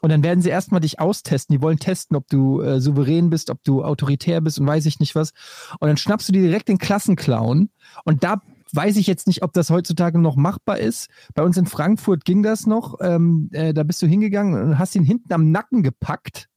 und 0.00 0.10
dann 0.10 0.24
werden 0.24 0.42
sie 0.42 0.48
erstmal 0.48 0.80
dich 0.80 0.98
austesten. 0.98 1.54
Die 1.54 1.62
wollen 1.62 1.78
testen, 1.78 2.16
ob 2.16 2.26
du 2.28 2.60
äh, 2.60 2.80
souverän 2.80 3.30
bist, 3.30 3.50
ob 3.50 3.62
du 3.62 3.84
autoritär 3.84 4.40
bist 4.40 4.58
und 4.58 4.66
weiß 4.66 4.86
ich 4.86 4.98
nicht 4.98 5.14
was. 5.14 5.32
Und 5.78 5.88
dann 5.88 5.96
schnappst 5.96 6.28
du 6.28 6.32
dir 6.32 6.42
direkt 6.42 6.68
den 6.68 6.78
Klassenclown. 6.78 7.70
Und 8.04 8.24
da 8.24 8.40
weiß 8.74 8.96
ich 8.96 9.06
jetzt 9.06 9.26
nicht, 9.26 9.42
ob 9.42 9.52
das 9.52 9.70
heutzutage 9.70 10.18
noch 10.18 10.36
machbar 10.36 10.78
ist. 10.78 11.08
Bei 11.34 11.42
uns 11.42 11.56
in 11.56 11.66
Frankfurt 11.66 12.24
ging 12.24 12.42
das 12.42 12.66
noch. 12.66 12.96
Ähm, 13.00 13.48
äh, 13.52 13.72
da 13.74 13.82
bist 13.82 14.02
du 14.02 14.06
hingegangen 14.06 14.60
und 14.60 14.78
hast 14.78 14.94
ihn 14.94 15.04
hinten 15.04 15.32
am 15.32 15.50
Nacken 15.50 15.82
gepackt, 15.82 16.48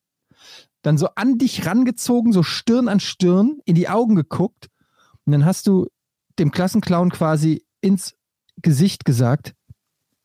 dann 0.81 0.97
so 0.97 1.07
an 1.15 1.37
dich 1.37 1.65
rangezogen, 1.65 2.33
so 2.33 2.43
Stirn 2.43 2.87
an 2.87 2.99
Stirn, 2.99 3.59
in 3.65 3.75
die 3.75 3.89
Augen 3.89 4.15
geguckt. 4.15 4.67
Und 5.25 5.31
dann 5.31 5.45
hast 5.45 5.67
du 5.67 5.87
dem 6.39 6.51
Klassenclown 6.51 7.11
quasi 7.11 7.65
ins 7.81 8.15
Gesicht 8.61 9.05
gesagt, 9.05 9.53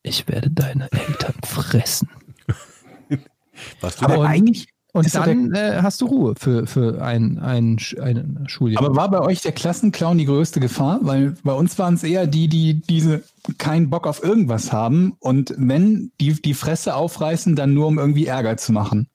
ich 0.01 0.27
werde 0.27 0.49
deine 0.49 0.91
Eltern 0.91 1.35
fressen. 1.43 2.09
Was 3.81 3.97
du 3.97 4.05
Aber 4.05 4.25
eigentlich, 4.25 4.69
Und 4.91 5.05
Ist 5.05 5.15
dann 5.15 5.53
äh, 5.53 5.79
hast 5.83 6.01
du 6.01 6.07
Ruhe 6.07 6.33
für, 6.35 6.65
für 6.65 7.01
ein, 7.03 7.37
ein, 7.37 7.77
ein 8.01 8.43
Schuljahr. 8.47 8.83
aber 8.83 8.95
war 8.95 9.11
bei 9.11 9.19
euch 9.21 9.41
der 9.41 9.51
Klassenclown 9.51 10.17
die 10.17 10.25
größte 10.25 10.59
Gefahr? 10.59 10.97
Weil 11.03 11.35
bei 11.43 11.53
uns 11.53 11.77
waren 11.77 11.93
es 11.93 12.03
eher 12.03 12.25
die, 12.25 12.47
die 12.47 12.81
diese 12.81 13.21
keinen 13.59 13.91
Bock 13.91 14.07
auf 14.07 14.23
irgendwas 14.23 14.73
haben 14.73 15.13
und 15.19 15.53
wenn 15.57 16.11
die 16.19 16.33
die 16.41 16.55
Fresse 16.55 16.95
aufreißen, 16.95 17.55
dann 17.55 17.75
nur 17.75 17.85
um 17.85 17.99
irgendwie 17.99 18.25
Ärger 18.25 18.57
zu 18.57 18.71
machen. 18.71 19.07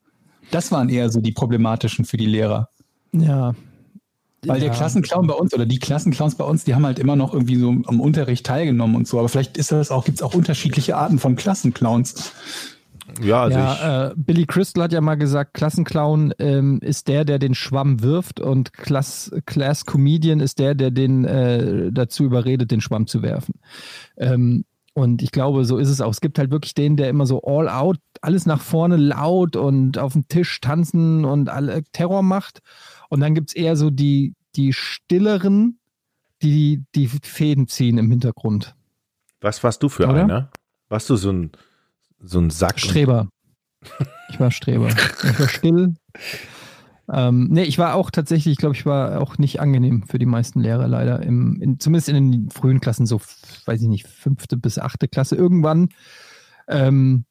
Das 0.53 0.70
waren 0.70 0.89
eher 0.91 1.11
so 1.11 1.20
die 1.20 1.33
problematischen 1.33 2.05
für 2.05 2.16
die 2.18 2.27
Lehrer. 2.27 2.68
ja. 3.12 3.55
Weil 4.47 4.61
der 4.61 4.68
Ja. 4.68 4.75
Klassenclown 4.75 5.27
bei 5.27 5.33
uns 5.33 5.55
oder 5.55 5.64
die 5.64 5.79
Klassenclowns 5.79 6.35
bei 6.35 6.45
uns, 6.45 6.64
die 6.64 6.75
haben 6.75 6.85
halt 6.85 6.99
immer 6.99 7.16
noch 7.16 7.33
irgendwie 7.33 7.57
so 7.57 7.70
am 7.87 7.99
Unterricht 7.99 8.45
teilgenommen 8.45 8.95
und 8.95 9.09
so. 9.09 9.18
Aber 9.18 9.31
vielleicht 9.31 9.57
ist 9.57 9.72
das 9.72 9.91
auch, 9.91 10.05
gibt 10.05 10.18
es 10.18 10.22
auch 10.22 10.35
unterschiedliche 10.35 10.97
Arten 10.99 11.18
von 11.18 11.35
Klassenclowns. 11.35 12.33
Ja, 13.22 13.42
also 13.42 13.59
ja, 13.59 14.09
äh, 14.09 14.14
Billy 14.16 14.46
Crystal 14.46 14.84
hat 14.84 14.92
ja 14.92 15.00
mal 15.00 15.16
gesagt, 15.16 15.55
Klassenclown 15.55 16.34
ähm, 16.38 16.80
ist 16.80 17.09
der, 17.09 17.24
der 17.24 17.38
den 17.38 17.55
Schwamm 17.55 18.02
wirft 18.02 18.40
und 18.40 18.72
Class, 18.72 19.30
Class 19.46 19.84
Comedian 19.84 20.40
ist 20.40 20.59
der, 20.59 20.74
der 20.74 20.90
den 20.90 21.24
äh, 21.24 21.92
dazu 21.92 22.24
überredet, 22.24 22.70
den 22.70 22.80
Schwamm 22.80 23.07
zu 23.07 23.22
werfen. 23.22 23.55
Ähm, 24.16 24.64
und 24.94 25.22
ich 25.22 25.32
glaube, 25.32 25.64
so 25.64 25.76
ist 25.78 25.88
es 25.88 26.00
auch. 26.00 26.12
Es 26.12 26.20
gibt 26.20 26.38
halt 26.38 26.52
wirklich 26.52 26.74
den, 26.74 26.96
der 26.96 27.09
immer 27.09 27.26
so 27.26 27.42
all 27.42 27.68
out, 27.68 27.98
alles 28.20 28.46
nach 28.46 28.61
vorne 28.61 28.96
laut 28.96 29.57
und 29.57 29.98
auf 29.98 30.12
dem 30.12 30.28
Tisch 30.28 30.61
tanzen 30.61 31.24
und 31.24 31.48
alle 31.48 31.82
Terror 31.92 32.22
macht. 32.22 32.61
Und 33.09 33.20
dann 33.20 33.34
gibt's 33.34 33.55
eher 33.55 33.76
so 33.76 33.90
die, 33.90 34.34
die 34.55 34.72
stilleren, 34.72 35.78
die 36.42 36.84
die 36.94 37.09
Fäden 37.09 37.66
ziehen 37.66 37.98
im 37.98 38.09
Hintergrund. 38.11 38.76
was 39.40 39.62
warst 39.64 39.82
du 39.82 39.88
für 39.88 40.05
Oder? 40.05 40.22
einer? 40.22 40.50
Warst 40.88 41.11
du 41.11 41.16
so 41.16 41.30
ein, 41.30 41.50
so 42.25 42.39
ein 42.41 42.51
Sack? 42.51 42.81
Streber. 42.81 43.29
Ich 44.31 44.41
war 44.41 44.51
Streber. 44.51 44.89
Ich 44.89 45.39
war 45.41 45.49
still. 45.49 45.95
Ähm, 47.12 47.49
nee, 47.51 47.64
ich 47.64 47.79
war 47.79 47.95
auch 47.95 48.11
tatsächlich, 48.11 48.53
ich 48.53 48.59
glaube, 48.59 48.75
ich 48.75 48.87
war 48.87 49.20
auch 49.20 49.37
nicht 49.37 49.61
angenehm 49.61 50.05
für 50.05 50.18
die 50.18 50.25
meisten 50.27 50.61
Lehrer 50.61 50.89
leider. 50.89 51.22
Im, 51.22 51.61
in, 51.61 51.79
zumindest 51.79 52.09
in 52.09 52.31
den 52.33 52.51
frühen 52.51 52.81
Klassen, 52.81 53.05
so, 53.05 53.20
weiß 53.66 53.83
ich 53.83 53.89
nicht, 53.89 54.07
fünfte 54.07 54.57
bis 54.57 54.79
achte 54.79 55.07
Klasse. 55.07 55.37
Irgendwann, 55.37 55.91
ähm, 56.66 57.27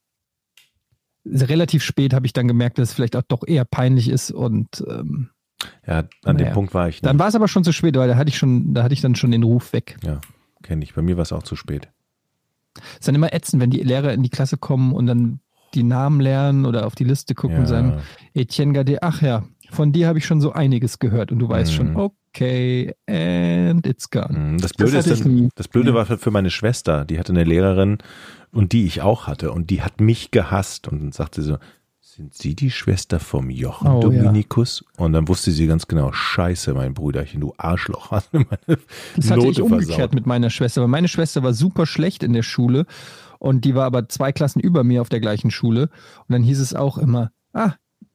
relativ 1.26 1.84
spät 1.84 2.14
habe 2.14 2.26
ich 2.28 2.34
dann 2.34 2.48
gemerkt, 2.48 2.78
dass 2.78 2.90
es 2.90 2.94
vielleicht 2.94 3.16
auch 3.16 3.24
doch 3.28 3.48
eher 3.48 3.66
peinlich 3.66 4.10
ist 4.10 4.30
und 4.30 4.84
ähm, 4.88 5.30
Ja, 5.88 6.00
an 6.24 6.38
dem 6.38 6.44
Naja. 6.46 6.54
Punkt 6.54 6.74
war 6.76 6.90
ich 6.90 7.02
dann 7.02 7.16
nicht. 7.16 7.22
war 7.22 7.30
es 7.30 7.36
aber 7.36 7.48
schon 7.48 7.64
zu 7.64 7.72
spät, 7.72 7.96
weil 7.98 8.10
da 8.10 8.16
hatte 8.16 8.30
ich 8.30 8.38
schon, 8.38 8.74
da 8.76 8.84
hatte 8.84 8.94
ich 8.94 9.02
dann 9.02 9.16
schon 9.16 9.32
den 9.32 9.42
Ruf 9.44 9.74
weg. 9.74 9.98
Ja, 10.04 10.20
kenne 10.62 10.84
ich. 10.84 10.94
Bei 10.94 11.02
mir 11.02 11.16
war 11.18 11.24
es 11.24 11.32
auch 11.34 11.44
zu 11.44 11.56
spät. 11.56 11.90
Ist 13.00 13.08
dann 13.08 13.16
immer 13.16 13.34
ätzend, 13.34 13.62
wenn 13.62 13.70
die 13.70 13.82
Lehrer 13.82 14.14
in 14.14 14.24
die 14.24 14.30
Klasse 14.30 14.58
kommen 14.58 14.94
und 14.94 15.06
dann 15.08 15.40
die 15.74 15.84
Namen 15.84 16.20
lernen 16.20 16.66
oder 16.66 16.86
auf 16.86 16.96
die 16.96 17.04
Liste 17.04 17.34
gucken 17.36 17.60
und 17.60 17.68
sagen, 17.68 18.02
Etienne 18.34 18.74
Gade, 18.74 19.02
ach 19.02 19.22
ja, 19.22 19.44
von 19.72 19.92
dir 19.92 20.08
habe 20.08 20.20
ich 20.20 20.26
schon 20.26 20.40
so 20.40 20.52
einiges 20.52 21.00
gehört 21.00 21.32
und 21.32 21.40
du 21.40 21.50
weißt 21.50 21.72
Mhm. 21.72 21.76
schon, 21.76 21.96
okay, 21.96 22.94
and 23.08 23.86
it's 23.88 24.10
gone. 24.10 24.38
Mm, 24.54 24.58
Das 24.60 24.74
Blöde, 24.74 24.98
hatte 25.00 25.10
ist 25.10 25.26
dann, 25.26 25.50
das 25.56 25.68
Blöde 25.68 25.90
Ja. 25.90 25.96
war 25.96 26.06
für, 26.06 26.18
für 26.20 26.32
meine 26.32 26.52
Schwester, 26.52 27.06
die 27.06 27.18
hatte 27.20 27.34
eine 27.34 27.44
Lehrerin 27.44 27.98
und 28.52 28.72
die 28.72 28.86
ich 28.86 29.02
auch 29.02 29.26
hatte 29.28 29.52
und 29.52 29.72
die 29.72 29.82
hat 29.82 30.00
mich 30.00 30.30
gehasst 30.32 30.88
und 30.88 31.02
dann 31.02 31.12
sagte 31.12 31.42
sie 31.42 31.48
so, 31.50 31.58
sind 32.16 32.34
Sie 32.36 32.56
die 32.56 32.70
Schwester 32.72 33.20
vom 33.20 33.50
Jochen 33.50 33.88
Oh, 33.88 33.96
ja. 34.12 34.22
Dominikus? 34.22 34.84
Und 34.98 35.14
dann 35.14 35.28
wusste 35.28 35.52
sie 35.52 35.66
ganz 35.68 35.88
genau, 35.88 36.12
scheiße, 36.12 36.74
mein 36.74 36.94
Brüderchen, 36.94 37.42
du 37.42 37.54
Arschloch, 37.58 38.12
hast 38.12 38.34
mir 38.34 38.46
meine 38.50 38.80
Das 39.16 39.32
hatte 39.32 39.48
ich 39.48 39.62
umgekehrt 39.62 39.88
versaut. 39.96 40.14
mit 40.14 40.26
meiner 40.28 40.50
Schwester, 40.50 40.82
weil 40.82 40.88
meine 40.90 41.08
Schwester 41.08 41.42
war 41.44 41.54
super 41.54 41.86
schlecht 41.86 42.22
in 42.24 42.34
der 42.34 42.44
Schule 42.44 42.86
und 43.40 43.66
die 43.66 43.74
war 43.76 43.86
aber 43.86 44.08
zwei 44.10 44.32
Klassen 44.32 44.60
über 44.60 44.84
mir 44.84 45.02
auf 45.02 45.10
der 45.10 45.20
gleichen 45.22 45.50
Schule 45.52 45.90
und 46.28 46.34
dann 46.34 46.44
hieß 46.44 46.60
es 46.60 46.74
auch 46.76 46.98
immer, 46.98 47.32
ah, 47.54 47.74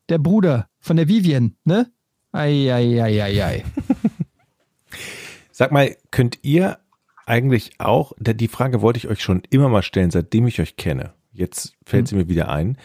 der 0.08 0.18
Bruder 0.18 0.68
von 0.80 0.96
der 0.96 1.08
Vivian, 1.08 1.56
ne? 1.64 1.90
Ei, 2.32 2.72
ei, 2.72 3.02
ei, 3.02 3.22
ei, 3.22 3.44
ei. 3.44 3.64
Sag 5.52 5.72
mal, 5.72 5.96
könnt 6.10 6.38
ihr 6.42 6.78
eigentlich 7.26 7.72
auch, 7.78 8.12
die 8.18 8.48
Frage 8.48 8.80
wollte 8.80 8.98
ich 8.98 9.08
euch 9.08 9.22
schon 9.22 9.42
immer 9.50 9.68
mal 9.68 9.82
stellen, 9.82 10.10
seitdem 10.10 10.46
ich 10.46 10.60
euch 10.60 10.76
kenne. 10.76 11.14
Jetzt 11.32 11.74
fällt 11.84 12.02
Hm. 12.02 12.06
sie 12.06 12.16
mir 12.16 12.28
wieder 12.28 12.48
ein. 12.48 12.78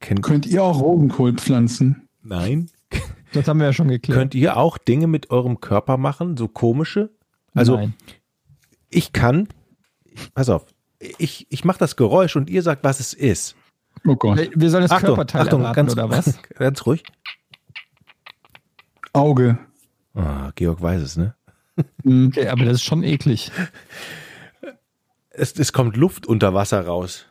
Kennt, 0.00 0.22
Könnt 0.22 0.46
ihr 0.46 0.62
auch 0.62 0.80
Rosenkohl 0.80 1.34
pflanzen? 1.34 2.08
nein? 2.22 2.70
Das 3.34 3.46
haben 3.46 3.58
wir 3.60 3.66
ja 3.66 3.72
schon 3.74 3.88
geklärt. 3.88 4.18
Könnt 4.18 4.34
ihr 4.34 4.56
auch 4.56 4.78
Dinge 4.78 5.06
mit 5.06 5.30
eurem 5.30 5.60
Körper 5.60 5.98
machen, 5.98 6.38
so 6.38 6.48
komische? 6.48 7.10
Also 7.52 7.76
Nein. 7.76 7.94
ich 8.88 9.12
kann, 9.12 9.48
pass 10.32 10.48
auf, 10.48 10.64
ich, 11.18 11.46
ich 11.50 11.62
mache 11.64 11.78
das 11.78 11.96
Geräusch 11.96 12.36
und 12.36 12.48
ihr 12.48 12.62
sagt, 12.62 12.84
was 12.84 13.00
es 13.00 13.12
ist. 13.12 13.54
Oh 14.06 14.16
Gott. 14.16 14.38
Wir- 14.38 14.50
Wir 14.54 14.70
sollen 14.70 14.82
das 14.84 14.92
Achtung, 14.92 15.08
Körperteil 15.08 15.42
Achtung, 15.42 15.60
erraten, 15.60 15.76
ganz, 15.76 15.92
oder 15.92 16.08
was? 16.08 16.38
ganz 16.54 16.86
ruhig. 16.86 17.02
Auge. 19.12 19.58
Ah, 20.14 20.50
Georg 20.54 20.80
weiß 20.80 21.02
es, 21.02 21.16
ne? 21.16 21.34
Hm. 22.04 22.28
Okay, 22.28 22.48
aber 22.48 22.64
das 22.64 22.74
ist 22.76 22.82
schon 22.84 23.02
eklig. 23.04 23.52
Es, 25.30 25.52
es 25.58 25.72
kommt 25.72 25.96
Luft 25.96 26.26
unter 26.26 26.54
Wasser 26.54 26.84
raus. 26.86 27.26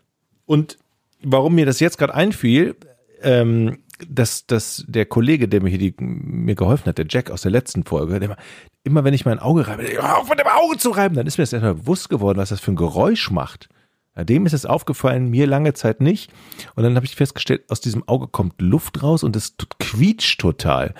Und 0.45 0.77
warum 1.23 1.55
mir 1.55 1.65
das 1.65 1.79
jetzt 1.79 1.97
gerade 1.97 2.13
einfiel, 2.13 2.75
ähm, 3.21 3.79
dass, 4.07 4.45
dass 4.45 4.85
der 4.87 5.05
Kollege, 5.05 5.47
der 5.47 5.61
mir 5.61 5.69
hier 5.69 5.79
die, 5.79 5.95
mir 5.99 6.55
geholfen 6.55 6.85
hat, 6.85 6.97
der 6.97 7.07
Jack 7.09 7.31
aus 7.31 7.41
der 7.41 7.51
letzten 7.51 7.83
Folge, 7.83 8.19
der 8.19 8.29
immer, 8.29 8.37
immer 8.83 9.03
wenn 9.03 9.13
ich 9.13 9.25
mein 9.25 9.39
Auge 9.39 9.67
reibe, 9.67 9.83
auf 10.03 10.29
mit 10.29 10.39
dem 10.39 10.47
Auge 10.47 10.77
zu 10.77 10.91
reiben, 10.91 11.15
dann 11.15 11.25
ist 11.25 11.37
mir 11.37 11.43
das 11.43 11.53
erstmal 11.53 11.75
bewusst 11.75 12.09
geworden, 12.09 12.37
was 12.37 12.49
das 12.49 12.59
für 12.59 12.71
ein 12.71 12.75
Geräusch 12.75 13.31
macht. 13.31 13.69
Dem 14.15 14.47
ist 14.47 14.53
es 14.53 14.65
aufgefallen, 14.65 15.29
mir 15.29 15.45
lange 15.45 15.73
Zeit 15.73 16.01
nicht. 16.01 16.31
Und 16.75 16.83
dann 16.83 16.95
habe 16.95 17.05
ich 17.05 17.15
festgestellt, 17.15 17.65
aus 17.69 17.81
diesem 17.81 18.07
Auge 18.07 18.27
kommt 18.27 18.59
Luft 18.61 19.03
raus 19.03 19.23
und 19.23 19.35
es 19.35 19.55
quietscht 19.79 20.41
total. 20.41 20.95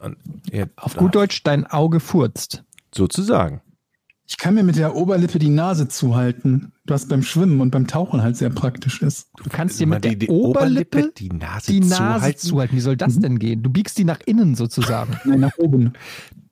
Und 0.00 0.16
ja, 0.50 0.66
Auf 0.76 0.96
gut 0.96 1.14
Deutsch, 1.14 1.44
dein 1.44 1.66
Auge 1.66 2.00
furzt. 2.00 2.64
Sozusagen. 2.92 3.60
Ich 4.26 4.38
kann 4.38 4.54
mir 4.54 4.62
mit 4.62 4.76
der 4.76 4.94
Oberlippe 4.96 5.38
die 5.38 5.50
Nase 5.50 5.86
zuhalten, 5.88 6.72
was 6.86 7.08
beim 7.08 7.22
Schwimmen 7.22 7.60
und 7.60 7.70
beim 7.70 7.86
Tauchen 7.86 8.22
halt 8.22 8.36
sehr 8.38 8.48
praktisch 8.48 9.02
ist. 9.02 9.28
Du 9.42 9.50
kannst 9.50 9.78
dir 9.78 9.86
Mal 9.86 9.96
mit 9.96 10.04
der 10.04 10.10
die, 10.12 10.18
die 10.26 10.28
Oberlippe, 10.28 11.12
die 11.16 11.28
Nase 11.28 11.72
die 11.72 11.80
Nase 11.80 11.96
zuhalten. 11.96 12.38
zuhalten. 12.40 12.76
Wie 12.76 12.80
soll 12.80 12.96
das 12.96 13.18
denn 13.18 13.38
gehen? 13.38 13.62
Du 13.62 13.68
biegst 13.70 13.98
die 13.98 14.04
nach 14.04 14.20
innen 14.24 14.54
sozusagen. 14.54 15.18
Nein, 15.26 15.40
nach 15.40 15.58
oben. 15.58 15.92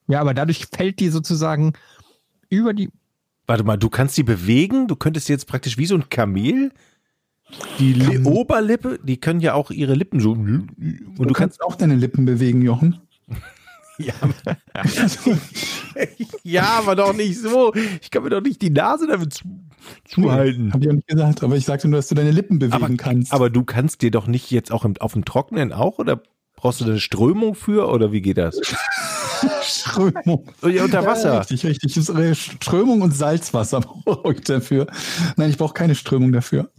ja, 0.07 0.21
aber 0.21 0.35
dadurch 0.35 0.67
fällt 0.67 1.01
die 1.01 1.09
sozusagen 1.09 1.73
über 2.51 2.75
die. 2.75 2.91
Warte 3.47 3.65
mal, 3.65 3.79
du 3.79 3.89
kannst 3.89 4.19
die 4.19 4.23
bewegen? 4.23 4.87
Du 4.87 4.95
könntest 4.97 5.29
jetzt 5.31 5.47
praktisch 5.47 5.79
wie 5.79 5.87
so 5.87 5.95
ein 5.95 6.09
Kamel 6.11 6.73
die 7.79 7.99
Kam- 7.99 8.27
Oberlippe, 8.27 8.99
die 9.03 9.17
können 9.19 9.41
ja 9.41 9.55
auch 9.55 9.71
ihre 9.71 9.95
Lippen 9.95 10.21
so. 10.21 10.33
Und 10.33 10.69
Und 11.19 11.29
du, 11.29 11.33
kannst 11.33 11.63
auch 11.63 11.75
deine 11.75 11.97
Lippen 11.97 12.25
bewegen, 12.27 12.61
Jochen. 12.63 12.99
Ja, 14.05 14.15
ja, 16.43 16.63
aber 16.79 16.97
doch 16.97 17.15
nicht 17.15 17.39
so. 17.39 17.73
Ich 18.01 18.11
kann 18.11 18.23
mir 18.25 18.31
doch 18.31 18.41
nicht 18.41 18.61
die 18.63 18.71
Nase 18.71 19.07
damit 19.07 19.35
zu, 19.35 19.45
zuhalten. 20.07 20.73
Hab 20.73 20.83
ich 20.83 20.89
auch 20.89 20.93
nicht 20.95 21.07
gesagt, 21.09 21.43
aber 21.45 21.57
ich 21.57 21.65
sagte 21.65 21.89
nur, 21.89 21.99
dass 21.99 22.09
du 22.09 22.15
deine 22.15 22.31
Lippen 22.31 22.59
bewegen 22.59 22.83
Aber, 22.85 22.97
kannst. 22.97 23.33
aber 23.33 23.51
du 23.51 23.65
kannst 23.65 24.03
dir 24.03 24.11
doch 24.11 24.27
nicht 24.27 24.51
jetzt 24.51 24.73
auch 24.73 24.85
im, 24.85 24.97
auf 24.99 25.13
dem 25.13 25.25
Trockenen 25.25 25.73
auch 25.73 25.99
oder 25.99 26.23
brauchst 26.57 26.81
du 26.81 26.85
da 26.85 26.91
eine 26.93 27.01
Strömung 27.01 27.55
für 27.55 27.89
oder 27.89 28.13
wie 28.13 28.23
geht 28.23 28.39
das? 28.39 28.59
Strömung. 29.63 30.47
Ja, 30.63 30.85
unter 30.85 31.03
Ja, 31.03 31.07
Wasser. 31.07 31.41
richtig, 31.41 31.65
richtig. 31.85 32.09
Äh, 32.09 32.35
Strömung 32.35 33.03
und 33.03 33.13
Salzwasser 33.15 33.81
brauche 34.05 34.33
ich 34.35 34.41
dafür. 34.43 34.87
Nein, 35.37 35.51
ich 35.51 35.59
brauche 35.59 35.75
keine 35.75 35.95
Strömung 35.95 36.33
dafür. 36.33 36.71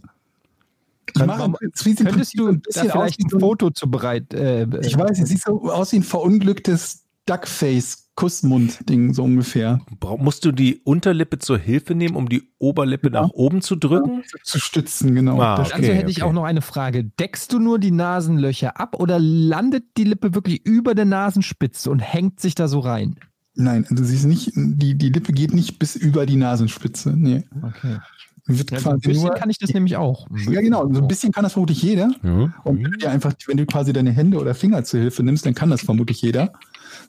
Ich 1.14 1.24
mache 1.24 1.52
Könntest 1.52 2.38
du 2.38 2.48
ein 2.48 2.62
da 2.62 2.66
bisschen 2.66 2.90
aus 2.90 2.92
vielleicht 2.92 3.20
ein 3.20 3.38
Foto 3.38 3.70
zu 3.70 3.90
bereit? 3.90 4.32
Äh, 4.34 4.66
Ich 4.82 4.98
weiß, 4.98 5.20
es 5.20 5.28
sieht 5.28 5.42
so 5.42 5.70
aus 5.70 5.92
wie 5.92 5.96
ein 5.96 6.02
verunglücktes 6.02 7.03
Duckface, 7.26 8.10
Kussmund-Ding, 8.16 9.14
so 9.14 9.24
ungefähr. 9.24 9.80
Brauch- 9.98 10.18
Musst 10.20 10.44
du 10.44 10.52
die 10.52 10.76
Unterlippe 10.84 11.38
zur 11.38 11.58
Hilfe 11.58 11.94
nehmen, 11.94 12.16
um 12.16 12.28
die 12.28 12.42
Oberlippe 12.58 13.10
nach 13.10 13.30
oben 13.30 13.62
zu 13.62 13.76
drücken? 13.76 14.22
Zu 14.42 14.60
stützen, 14.60 15.14
genau. 15.14 15.40
Ah, 15.40 15.60
okay. 15.60 15.72
Also 15.72 15.92
hätte 15.92 16.10
ich 16.10 16.22
auch 16.22 16.32
noch 16.32 16.44
eine 16.44 16.60
Frage. 16.62 17.04
Deckst 17.04 17.52
du 17.52 17.58
nur 17.58 17.78
die 17.78 17.90
Nasenlöcher 17.90 18.78
ab 18.78 18.96
oder 19.00 19.18
landet 19.18 19.84
die 19.96 20.04
Lippe 20.04 20.34
wirklich 20.34 20.64
über 20.66 20.94
der 20.94 21.06
Nasenspitze 21.06 21.90
und 21.90 21.98
hängt 22.00 22.40
sich 22.40 22.54
da 22.54 22.68
so 22.68 22.80
rein? 22.80 23.16
Nein, 23.56 23.86
also 23.88 24.04
sie 24.04 24.16
ist 24.16 24.24
nicht, 24.24 24.52
die, 24.54 24.96
die 24.96 25.08
Lippe 25.10 25.32
geht 25.32 25.54
nicht 25.54 25.78
bis 25.78 25.96
über 25.96 26.26
die 26.26 26.36
Nasenspitze. 26.36 27.14
Nee. 27.16 27.44
Okay. 27.62 27.98
Wird 28.46 28.70
Ja, 28.72 28.78
so 28.80 28.90
ein 28.90 28.96
quasi 29.00 29.08
bisschen 29.08 29.24
nur, 29.24 29.34
kann 29.34 29.48
ich 29.48 29.58
das 29.58 29.72
nämlich 29.72 29.96
auch. 29.96 30.26
ja, 30.50 30.60
genau. 30.60 30.86
So 30.92 31.00
ein 31.00 31.08
bisschen 31.08 31.32
kann 31.32 31.44
das 31.44 31.54
vermutlich 31.54 31.80
jeder. 31.82 32.10
Ja. 32.22 32.52
Und 32.64 32.84
wenn 32.84 32.90
du 32.90 33.08
einfach, 33.08 33.32
wenn 33.46 33.56
du 33.56 33.64
quasi 33.64 33.94
deine 33.94 34.10
Hände 34.12 34.38
oder 34.38 34.54
Finger 34.54 34.84
zur 34.84 35.00
Hilfe 35.00 35.22
nimmst, 35.22 35.46
dann 35.46 35.54
kann 35.54 35.70
das 35.70 35.80
vermutlich 35.82 36.20
jeder. 36.20 36.52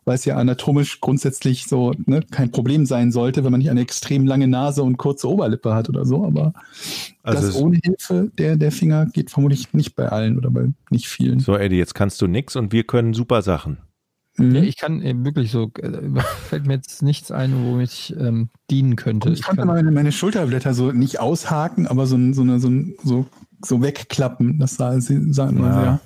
Weil 0.08 0.16
es 0.16 0.26
ja 0.26 0.36
anatomisch 0.38 1.02
grundsätzlich 1.02 1.66
so 1.66 1.92
ne, 2.06 2.22
kein 2.30 2.52
Problem 2.52 2.86
sein 2.86 3.12
sollte, 3.12 3.44
wenn 3.44 3.52
man 3.52 3.58
nicht 3.60 3.72
eine 3.72 3.82
extrem 3.82 4.28
lange 4.28 4.48
Nase 4.48 4.84
und 4.84 4.98
kurze 4.98 5.28
Oberlippe 5.28 5.74
hat 5.74 5.90
oder 5.90 6.06
so. 6.06 6.24
Aber 6.24 6.54
Also 7.24 7.48
das 7.48 7.56
ohne 7.56 7.80
Hilfe 7.84 8.32
der, 8.38 8.56
der 8.56 8.72
Finger 8.72 9.08
geht 9.08 9.32
vermutlich 9.32 9.74
nicht 9.74 9.96
bei 9.96 10.08
allen 10.10 10.38
oder 10.38 10.52
bei 10.52 10.68
nicht 10.92 11.08
vielen. 11.08 11.40
So, 11.40 11.58
Eddie, 11.58 11.78
jetzt 11.78 11.96
kannst 11.96 12.22
du 12.22 12.28
nix 12.28 12.56
und 12.56 12.72
wir 12.72 12.84
können 12.84 13.14
super 13.16 13.42
Sachen. 13.42 13.80
Mhm. 14.38 14.56
Ja, 14.56 14.62
ich 14.62 14.78
kann 14.78 15.02
äh, 15.02 15.16
wirklich 15.26 15.50
so, 15.50 15.72
äh, 15.82 15.92
fällt 16.50 16.68
mir 16.68 16.74
jetzt 16.76 17.02
nichts 17.02 17.32
ein, 17.32 17.54
womit 17.66 17.90
ich 17.92 18.16
ähm, 18.20 18.50
dienen 18.70 18.96
könnte. 18.98 19.30
Und 19.30 19.34
ich 19.34 19.44
konnte 19.44 19.62
kann- 19.62 19.68
meine, 19.70 19.90
meine 19.92 20.12
Schulterblätter 20.12 20.74
so 20.76 20.92
nicht 20.92 21.20
aushaken, 21.20 21.88
aber 21.88 22.06
so, 22.06 22.16
ein- 22.16 22.34
so, 22.36 22.44
eine, 22.44 22.60
so, 22.60 22.68
ein- 22.70 22.94
so, 23.04 23.26
so 23.64 23.82
wegklappen. 23.82 24.60
Das 24.60 24.76
sah, 24.76 25.00
sah 25.00 25.50
immer 25.50 25.68
Ja. 25.68 25.82
sehr. 25.82 26.02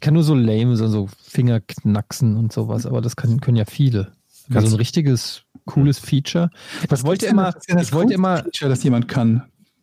Ich 0.00 0.02
kann 0.02 0.14
nur 0.14 0.22
so 0.22 0.34
lame, 0.34 0.76
so, 0.78 0.88
so 0.88 1.08
Finger 1.22 1.60
knacksen 1.60 2.38
und 2.38 2.54
sowas, 2.54 2.86
aber 2.86 3.02
das 3.02 3.16
kann, 3.16 3.40
können 3.42 3.58
ja 3.58 3.66
viele. 3.66 4.12
Also 4.52 4.68
so 4.68 4.76
ein 4.76 4.78
richtiges, 4.78 5.42
cooles 5.66 5.98
Feature. 5.98 6.48
Ich 6.82 7.04
wollte 7.04 7.26
immer, 7.26 7.52
das- 7.52 7.64
was 7.68 7.82
ich 7.82 7.92
wollte 7.92 8.14
immer, 8.14 8.38
Feature, 8.38 8.70
das 8.70 8.82
jemand 8.82 9.08
kann. 9.08 9.42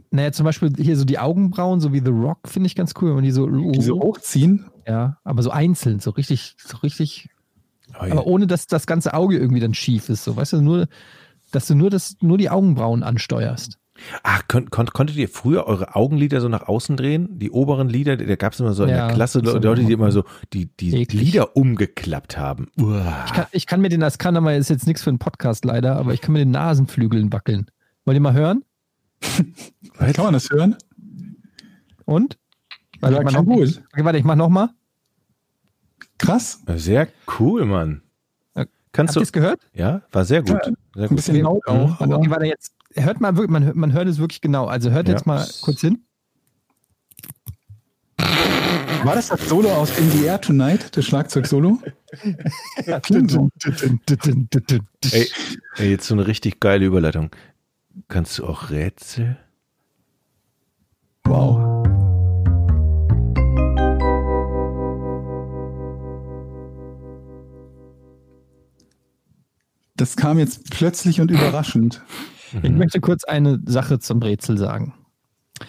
naja, 0.09 0.31
zum 0.31 0.43
Beispiel 0.45 0.73
hier 0.75 0.97
so 0.97 1.05
die 1.05 1.19
Augenbrauen, 1.19 1.79
so 1.79 1.93
wie 1.93 1.99
The 1.99 2.09
Rock, 2.09 2.47
finde 2.47 2.65
ich 2.65 2.73
ganz 2.75 2.95
cool, 2.99 3.09
wenn 3.09 3.15
man 3.17 3.23
die 3.25 3.31
so, 3.31 3.47
Die 3.47 3.79
so 3.81 3.99
hochziehen. 4.01 4.65
ja, 4.87 5.17
aber 5.23 5.43
so 5.43 5.51
einzeln, 5.51 5.99
so 5.99 6.09
richtig, 6.09 6.55
so 6.57 6.77
richtig, 6.77 7.29
Oh, 8.01 8.05
ja. 8.05 8.11
aber 8.13 8.25
ohne 8.25 8.47
dass 8.47 8.65
das 8.65 8.87
ganze 8.87 9.13
Auge 9.13 9.37
irgendwie 9.37 9.61
dann 9.61 9.75
schief 9.75 10.09
ist, 10.09 10.23
so, 10.23 10.35
weißt 10.35 10.53
du, 10.53 10.61
nur, 10.61 10.87
dass 11.51 11.67
du 11.67 11.75
nur 11.75 11.89
das, 11.91 12.17
nur 12.21 12.39
die 12.39 12.49
Augenbrauen 12.49 13.03
ansteuerst. 13.03 13.77
Ah, 14.23 14.39
kon 14.47 14.69
kon 14.69 14.85
konntet 14.87 15.15
ihr 15.17 15.27
früher 15.29 15.65
eure 15.67 15.95
Augenlider 15.95 16.39
so 16.41 16.49
nach 16.49 16.67
außen 16.67 16.97
drehen? 16.97 17.39
Die 17.39 17.51
oberen 17.51 17.89
Lider, 17.89 18.15
da 18.17 18.35
gab 18.35 18.53
es 18.53 18.59
immer 18.59 18.73
so 18.73 18.83
in 18.83 18.89
Ja, 18.89 19.07
der 19.07 19.15
Klasse 19.15 19.41
so. 19.43 19.57
Leute, 19.57 19.83
die 19.83 19.91
immer 19.93 20.11
so 20.11 20.23
die, 20.53 20.67
die 20.77 20.95
Eklig. 21.01 21.21
Lider 21.21 21.55
umgeklappt 21.55 22.37
haben. 22.37 22.67
Uah. 22.79 23.25
Ich 23.27 23.33
kann, 23.33 23.45
ich 23.51 23.65
kann 23.67 23.81
mir 23.81 23.89
den, 23.89 23.99
das 23.99 24.17
kann 24.17 24.35
aber 24.37 24.55
ist 24.55 24.69
jetzt 24.69 24.87
nichts 24.87 25.03
für 25.03 25.09
einen 25.09 25.19
Podcast 25.19 25.65
leider, 25.65 25.95
aber 25.95 26.13
ich 26.13 26.21
kann 26.21 26.33
mir 26.33 26.39
den 26.39 26.51
Nasenflügeln 26.51 27.31
wackeln. 27.33 27.67
Wollt 28.05 28.15
ihr 28.15 28.21
mal 28.21 28.33
hören? 28.33 28.63
Kann 29.97 30.25
man 30.25 30.33
das 30.33 30.49
hören? 30.51 30.75
Und? 32.05 32.37
Ja, 33.01 33.09
ich 33.21 33.31
noch, 33.33 33.45
gut. 33.45 33.81
okay, 33.91 34.05
warte, 34.05 34.17
ich 34.19 34.23
mach 34.23 34.35
noch 34.35 34.49
mal. 34.49 34.69
Krass. 36.17 36.61
Sehr 36.75 37.07
cool, 37.39 37.65
Mann. 37.65 38.01
Ja, 38.55 38.65
Kannst 38.91 39.11
Habt 39.11 39.17
ihr 39.17 39.19
du? 39.19 39.23
es 39.23 39.31
gehört? 39.33 39.59
Ja, 39.73 40.01
war 40.11 40.25
sehr 40.25 40.41
gut. 40.41 40.59
Sehr 40.63 41.03
Ein 41.03 41.07
gut. 41.09 41.15
bisschen 41.17 41.41
laut 41.41 41.61
Mhm. 41.67 41.73
auch. 41.73 41.91
Also, 41.99 42.03
Aber 42.03 42.17
okay, 42.17 42.29
warte, 42.29 42.45
jetzt 42.45 42.73
hört 42.97 43.21
mal 43.21 43.35
wirklich, 43.35 43.51
man, 43.51 43.63
hört- 43.65 43.75
man 43.75 43.93
hört 43.93 44.07
es 44.07 44.17
wirklich 44.19 44.41
genau. 44.41 44.65
Also 44.65 44.91
hört 44.91 45.07
Ja. 45.07 45.13
jetzt 45.15 45.25
mal 45.25 45.45
kurz 45.61 45.81
hin. 45.81 46.03
war 49.03 49.15
das 49.15 49.27
das 49.29 49.47
Solo 49.47 49.71
aus 49.71 49.97
In 49.99 50.09
the 50.11 50.25
Air 50.25 50.41
Tonight, 50.41 50.95
das 50.97 51.05
Schlagzeug-Solo? 51.05 51.79
Ey, 55.11 55.27
ey, 55.77 55.89
jetzt 55.89 56.07
so 56.07 56.13
eine 56.15 56.27
richtig 56.27 56.59
geile 56.59 56.85
Überleitung. 56.85 57.29
Kannst 58.07 58.37
du 58.39 58.45
auch 58.45 58.69
Rätsel? 58.69 59.37
Wow. 61.25 61.83
Das 69.95 70.15
kam 70.15 70.37
jetzt 70.37 70.69
plötzlich 70.69 71.21
und 71.21 71.31
überraschend. 71.31 72.01
Ich 72.63 72.71
möchte 72.71 72.99
kurz 73.01 73.23
eine 73.23 73.59
Sache 73.65 73.99
zum 73.99 74.19
Rätsel 74.21 74.57
sagen. 74.57 74.93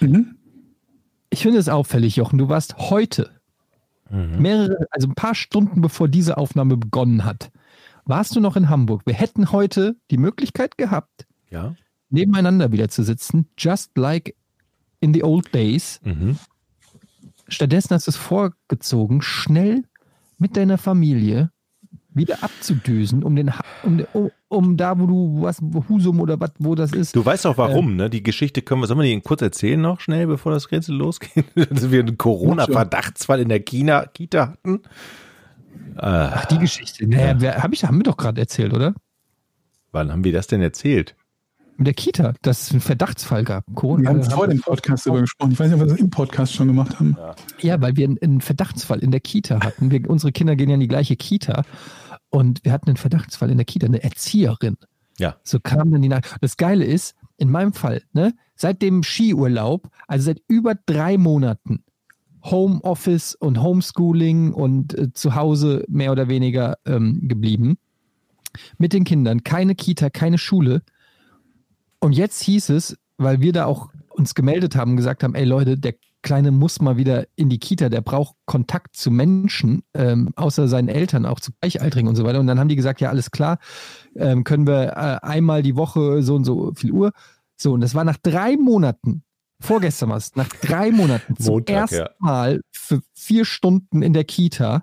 Mhm. 0.00 0.36
Ich 1.30 1.42
finde 1.42 1.58
es 1.58 1.68
auffällig, 1.68 2.16
Jochen, 2.16 2.38
du 2.38 2.48
warst 2.48 2.76
heute, 2.78 3.30
Mhm. 4.10 4.40
mehrere, 4.40 4.86
also 4.90 5.08
ein 5.08 5.14
paar 5.14 5.34
Stunden 5.34 5.80
bevor 5.82 6.08
diese 6.08 6.38
Aufnahme 6.38 6.76
begonnen 6.78 7.24
hat, 7.24 7.50
warst 8.06 8.34
du 8.34 8.40
noch 8.40 8.56
in 8.56 8.70
Hamburg. 8.70 9.02
Wir 9.04 9.12
hätten 9.14 9.52
heute 9.52 9.96
die 10.10 10.16
Möglichkeit 10.16 10.78
gehabt, 10.78 11.26
Ja. 11.50 11.74
nebeneinander 12.08 12.72
wieder 12.72 12.88
zu 12.88 13.02
sitzen, 13.02 13.48
just 13.58 13.96
like 13.98 14.34
in 15.00 15.12
the 15.12 15.22
old 15.22 15.54
days. 15.54 16.00
Mhm. 16.04 16.38
Stattdessen 17.48 17.90
hast 17.94 18.06
du 18.06 18.10
es 18.10 18.16
vorgezogen, 18.16 19.20
schnell 19.20 19.84
mit 20.38 20.56
deiner 20.56 20.78
Familie 20.78 21.50
wieder 22.14 22.42
abzudüsen, 22.42 23.22
um 23.22 23.36
den, 23.36 23.52
um, 23.82 24.04
um, 24.12 24.30
um 24.48 24.76
da, 24.76 24.98
wo 24.98 25.06
du 25.06 25.42
was, 25.42 25.60
Husum 25.88 26.20
oder 26.20 26.40
was, 26.40 26.50
wo 26.58 26.74
das 26.74 26.92
ist. 26.92 27.14
Du 27.14 27.24
weißt 27.24 27.46
auch 27.46 27.58
warum, 27.58 27.96
ne? 27.96 28.10
Die 28.10 28.22
Geschichte 28.22 28.62
können 28.62 28.80
wir, 28.80 28.86
sollen 28.86 29.00
wir 29.00 29.06
die 29.06 29.20
kurz 29.20 29.42
erzählen 29.42 29.80
noch 29.80 30.00
schnell, 30.00 30.26
bevor 30.26 30.52
das 30.52 30.70
Rätsel 30.72 30.96
losgeht? 30.96 31.44
Dass 31.54 31.90
wir 31.90 32.00
einen 32.00 32.18
Corona-Verdachtsfall 32.18 33.40
in 33.40 33.48
der 33.48 33.60
China, 33.60 34.06
Kita 34.06 34.48
hatten. 34.52 34.80
Ah, 35.96 36.32
Ach, 36.34 36.44
die 36.46 36.58
Geschichte. 36.58 37.06
Naja, 37.06 37.34
wer, 37.38 37.62
hab 37.62 37.72
ich, 37.72 37.84
haben 37.84 37.98
wir 37.98 38.04
doch 38.04 38.16
gerade 38.16 38.40
erzählt, 38.40 38.72
oder? 38.72 38.94
wann 39.92 40.12
haben 40.12 40.24
wir 40.24 40.32
das 40.32 40.46
denn 40.46 40.62
erzählt? 40.62 41.14
Mit 41.78 41.86
der 41.86 41.94
Kita, 41.94 42.34
dass 42.42 42.62
es 42.62 42.70
einen 42.72 42.80
Verdachtsfall 42.80 43.44
gab. 43.44 43.64
Corona. 43.76 44.02
Wir 44.02 44.08
haben 44.08 44.22
vor 44.24 44.48
dem 44.48 44.60
Podcast 44.60 45.06
darüber 45.06 45.20
gesprochen. 45.20 45.52
Ich 45.52 45.60
weiß 45.60 45.70
nicht, 45.70 45.80
ob 45.80 45.86
wir 45.86 45.92
das 45.92 46.00
im 46.00 46.10
Podcast 46.10 46.52
schon 46.52 46.66
gemacht 46.66 46.98
haben. 46.98 47.16
Ja, 47.60 47.80
weil 47.80 47.96
wir 47.96 48.04
einen, 48.04 48.18
einen 48.20 48.40
Verdachtsfall 48.40 48.98
in 48.98 49.12
der 49.12 49.20
Kita 49.20 49.60
hatten. 49.60 49.92
Wir, 49.92 50.10
unsere 50.10 50.32
Kinder 50.32 50.56
gehen 50.56 50.68
ja 50.68 50.74
in 50.74 50.80
die 50.80 50.88
gleiche 50.88 51.14
Kita. 51.14 51.62
Und 52.30 52.64
wir 52.64 52.72
hatten 52.72 52.88
einen 52.88 52.96
Verdachtsfall 52.96 53.48
in 53.48 53.58
der 53.58 53.64
Kita, 53.64 53.86
eine 53.86 54.02
Erzieherin. 54.02 54.76
Ja. 55.20 55.36
So 55.44 55.60
kam 55.60 55.92
dann 55.92 56.02
die 56.02 56.08
Nachricht. 56.08 56.36
Das 56.40 56.56
Geile 56.56 56.84
ist, 56.84 57.14
in 57.36 57.48
meinem 57.48 57.72
Fall, 57.72 58.02
ne, 58.12 58.34
seit 58.56 58.82
dem 58.82 59.04
Skiurlaub, 59.04 59.88
also 60.08 60.24
seit 60.26 60.42
über 60.48 60.74
drei 60.74 61.16
Monaten, 61.16 61.84
Homeoffice 62.42 63.36
und 63.36 63.62
Homeschooling 63.62 64.52
und 64.52 64.98
äh, 64.98 65.12
zu 65.12 65.36
Hause 65.36 65.84
mehr 65.88 66.10
oder 66.10 66.28
weniger 66.28 66.76
ähm, 66.86 67.28
geblieben. 67.28 67.78
Mit 68.78 68.92
den 68.92 69.04
Kindern, 69.04 69.44
keine 69.44 69.76
Kita, 69.76 70.10
keine 70.10 70.38
Schule. 70.38 70.82
Und 72.00 72.12
jetzt 72.12 72.42
hieß 72.42 72.70
es, 72.70 72.96
weil 73.16 73.40
wir 73.40 73.52
da 73.52 73.66
auch 73.66 73.90
uns 74.10 74.34
gemeldet 74.34 74.76
haben, 74.76 74.96
gesagt 74.96 75.22
haben, 75.22 75.34
ey 75.34 75.44
Leute, 75.44 75.78
der 75.78 75.94
Kleine 76.22 76.50
muss 76.50 76.80
mal 76.80 76.96
wieder 76.96 77.26
in 77.36 77.48
die 77.48 77.58
Kita, 77.58 77.88
der 77.88 78.00
braucht 78.00 78.34
Kontakt 78.44 78.96
zu 78.96 79.10
Menschen, 79.10 79.82
ähm, 79.94 80.32
außer 80.34 80.66
seinen 80.66 80.88
Eltern, 80.88 81.24
auch 81.24 81.38
zu 81.38 81.52
Gleichaltrigen 81.60 82.08
und 82.08 82.16
so 82.16 82.24
weiter. 82.24 82.40
Und 82.40 82.48
dann 82.48 82.58
haben 82.58 82.68
die 82.68 82.76
gesagt, 82.76 83.00
ja, 83.00 83.08
alles 83.08 83.30
klar, 83.30 83.58
ähm, 84.16 84.42
können 84.42 84.66
wir 84.66 84.88
äh, 84.96 85.26
einmal 85.26 85.62
die 85.62 85.76
Woche 85.76 86.22
so 86.22 86.34
und 86.34 86.44
so 86.44 86.72
viel 86.74 86.90
Uhr. 86.90 87.12
So, 87.56 87.72
und 87.72 87.80
das 87.80 87.94
war 87.94 88.04
nach 88.04 88.16
drei 88.16 88.56
Monaten, 88.56 89.22
vorgestern 89.60 90.10
war 90.10 90.16
es, 90.16 90.34
nach 90.34 90.48
drei 90.48 90.90
Monaten 90.90 91.36
zum 91.36 91.54
Montag, 91.54 91.76
ersten 91.76 91.96
ja. 91.96 92.10
Mal 92.18 92.60
für 92.72 93.00
vier 93.14 93.44
Stunden 93.44 94.02
in 94.02 94.12
der 94.12 94.24
Kita, 94.24 94.82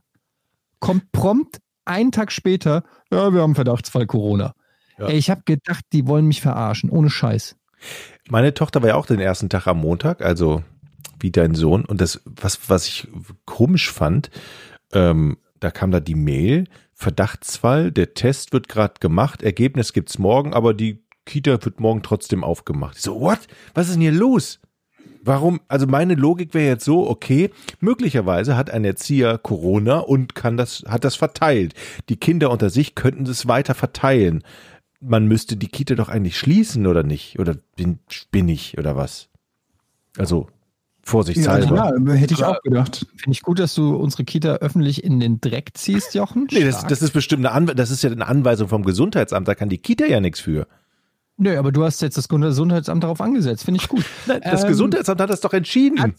kommt 0.79 1.11
prompt 1.11 1.59
einen 1.83 2.11
Tag 2.11 2.31
später, 2.31 2.83
ja, 3.11 3.33
wir 3.33 3.41
haben 3.41 3.55
Verdachtsfall 3.55 4.07
Corona. 4.07 4.53
Ja. 4.97 5.07
Ey, 5.07 5.17
ich 5.17 5.29
habe 5.29 5.41
gedacht, 5.45 5.85
die 5.93 6.07
wollen 6.07 6.27
mich 6.27 6.41
verarschen, 6.41 6.89
ohne 6.89 7.09
Scheiß. 7.09 7.55
Meine 8.29 8.53
Tochter 8.53 8.81
war 8.81 8.89
ja 8.89 8.95
auch 8.95 9.05
den 9.05 9.19
ersten 9.19 9.49
Tag 9.49 9.67
am 9.67 9.79
Montag, 9.79 10.21
also 10.21 10.63
wie 11.19 11.31
dein 11.31 11.55
Sohn. 11.55 11.85
Und 11.85 12.01
das, 12.01 12.21
was, 12.25 12.69
was 12.69 12.87
ich 12.87 13.07
komisch 13.45 13.91
fand, 13.91 14.29
ähm, 14.93 15.37
da 15.59 15.71
kam 15.71 15.91
da 15.91 15.99
die 15.99 16.15
Mail, 16.15 16.65
Verdachtsfall, 16.93 17.91
der 17.91 18.13
Test 18.13 18.53
wird 18.53 18.69
gerade 18.69 18.95
gemacht, 18.99 19.43
Ergebnis 19.43 19.93
gibt's 19.93 20.17
morgen, 20.17 20.53
aber 20.53 20.73
die 20.73 21.03
Kita 21.25 21.63
wird 21.65 21.79
morgen 21.79 22.03
trotzdem 22.03 22.43
aufgemacht. 22.43 22.97
Ich 22.97 23.01
so, 23.01 23.19
what? 23.19 23.39
Was 23.73 23.87
ist 23.87 23.95
denn 23.95 24.01
hier 24.01 24.11
los? 24.11 24.59
Warum? 25.23 25.59
Also 25.67 25.87
meine 25.87 26.13
Logik 26.13 26.53
wäre 26.53 26.67
jetzt 26.67 26.85
so, 26.85 27.09
okay, 27.09 27.49
möglicherweise 27.79 28.55
hat 28.55 28.69
ein 28.69 28.85
Erzieher 28.85 29.39
Corona 29.39 29.97
und 29.97 30.35
kann 30.35 30.55
das, 30.55 30.83
hat 30.87 31.03
das 31.03 31.15
verteilt. 31.15 31.73
Die 32.09 32.17
Kinder 32.17 32.51
unter 32.51 32.69
sich 32.69 32.93
könnten 32.93 33.23
es 33.23 33.47
weiter 33.47 33.73
verteilen. 33.73 34.43
Man 35.07 35.27
müsste 35.27 35.55
die 35.57 35.67
Kita 35.67 35.95
doch 35.95 36.09
eigentlich 36.09 36.37
schließen, 36.37 36.87
oder 36.87 37.03
nicht? 37.03 37.39
Oder 37.39 37.55
bin, 37.75 37.99
bin 38.31 38.49
ich, 38.49 38.77
oder 38.77 38.95
was? 38.95 39.29
Also, 40.17 40.47
vorsichtshalber. 41.03 41.93
ja, 41.97 42.13
hätte 42.13 42.33
ich 42.33 42.43
auch 42.43 42.61
gedacht. 42.63 43.05
Finde 43.15 43.31
ich 43.31 43.41
gut, 43.41 43.59
dass 43.59 43.75
du 43.75 43.95
unsere 43.95 44.23
Kita 44.23 44.55
öffentlich 44.55 45.03
in 45.03 45.19
den 45.19 45.39
Dreck 45.41 45.71
ziehst, 45.75 46.15
Jochen. 46.15 46.47
Nee, 46.51 46.63
das, 46.63 46.75
Stark. 46.75 46.87
das 46.89 47.01
ist 47.01 47.11
bestimmt 47.11 47.45
eine 47.45 47.53
Anweisung, 47.53 47.77
das 47.77 47.91
ist 47.91 48.03
ja 48.03 48.11
eine 48.11 48.27
Anweisung 48.27 48.67
vom 48.67 48.83
Gesundheitsamt, 48.83 49.47
da 49.47 49.55
kann 49.55 49.69
die 49.69 49.77
Kita 49.77 50.05
ja 50.05 50.19
nichts 50.19 50.39
für. 50.39 50.67
Nö, 51.37 51.57
aber 51.57 51.71
du 51.71 51.83
hast 51.83 52.01
jetzt 52.01 52.17
das 52.17 52.29
Gesundheitsamt 52.29 53.03
darauf 53.03 53.19
angesetzt. 53.19 53.65
Finde 53.65 53.81
ich 53.81 53.89
gut. 53.89 54.05
Nein, 54.25 54.41
das 54.43 54.63
Ähm, 54.63 54.69
Gesundheitsamt 54.69 55.19
hat 55.19 55.29
das 55.29 55.41
doch 55.41 55.53
entschieden. 55.53 56.01
Hat, 56.01 56.13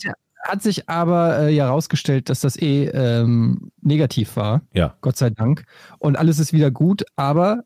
hat 0.45 0.63
sich 0.63 0.91
aber 0.91 1.39
äh, 1.39 1.55
ja 1.55 1.65
herausgestellt, 1.65 2.29
dass 2.29 2.41
das 2.41 2.61
eh 2.61 2.85
ähm, 2.89 3.71
negativ 3.81 4.37
war. 4.37 4.61
Ja. 4.75 4.95
Gott 5.01 5.17
sei 5.17 5.31
Dank. 5.31 5.65
Und 5.99 6.17
alles 6.17 6.39
ist 6.39 6.53
wieder 6.53 6.71
gut. 6.71 7.05
Aber 7.17 7.65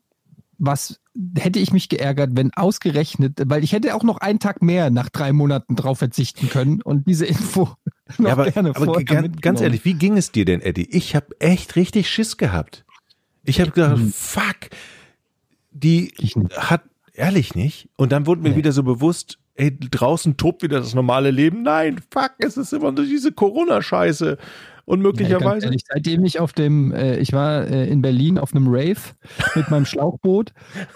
was 0.59 1.00
hätte 1.37 1.59
ich 1.59 1.73
mich 1.73 1.89
geärgert, 1.89 2.31
wenn 2.33 2.53
ausgerechnet, 2.53 3.41
weil 3.45 3.63
ich 3.63 3.73
hätte 3.73 3.93
auch 3.95 4.03
noch 4.03 4.17
einen 4.19 4.39
Tag 4.39 4.61
mehr 4.61 4.89
nach 4.89 5.09
drei 5.09 5.33
Monaten 5.33 5.75
drauf 5.75 5.99
verzichten 5.99 6.49
können 6.49 6.81
und 6.81 7.07
diese 7.07 7.25
Info 7.25 7.69
noch 8.17 8.27
Ja, 8.27 8.31
aber, 8.33 8.49
gerne 8.51 8.71
aber 8.75 9.03
ganz, 9.03 9.61
ehrlich, 9.61 9.83
wie 9.85 9.93
ging 9.95 10.15
es 10.17 10.31
dir 10.31 10.45
denn, 10.45 10.61
Eddie? 10.61 10.87
Ich 10.89 11.15
habe 11.15 11.27
echt 11.39 11.75
richtig 11.75 12.09
Schiss 12.09 12.37
gehabt. 12.37 12.85
Ich 13.43 13.59
habe 13.59 13.71
gedacht, 13.71 13.97
Hm. 13.97 14.13
fuck, 14.13 14.69
die 15.71 16.13
hat, 16.55 16.83
ehrlich 17.13 17.55
nicht. 17.55 17.89
Und 17.97 18.11
dann 18.11 18.25
wurde 18.25 18.41
mir 18.41 18.49
Nee. 18.51 18.55
wieder 18.57 18.71
so 18.71 18.83
bewusst, 18.83 19.39
ey, 19.55 19.77
draußen 19.77 20.37
tobt 20.37 20.63
wieder 20.63 20.79
das 20.79 20.93
normale 20.93 21.31
Leben. 21.31 21.63
Nein, 21.63 21.99
fuck, 22.11 22.33
es 22.39 22.57
ist 22.57 22.73
immer 22.73 22.91
nur 22.91 23.05
diese 23.05 23.31
Corona-Scheiße. 23.31 24.37
Und 24.91 24.99
Ja, 24.99 25.03
möglicherweise. 25.03 25.67
ehrlich, 25.67 25.83
seitdem 25.87 26.25
ich 26.25 26.41
auf 26.41 26.51
dem, 26.51 26.91
äh, 26.91 27.17
ich 27.19 27.31
war 27.31 27.65
äh, 27.65 27.87
in 27.87 28.01
Berlin 28.01 28.37
auf 28.37 28.53
einem 28.53 28.67
Rave 28.67 28.99
mit 29.55 29.71
meinem 29.71 29.85
Schlauchboot 29.85 30.51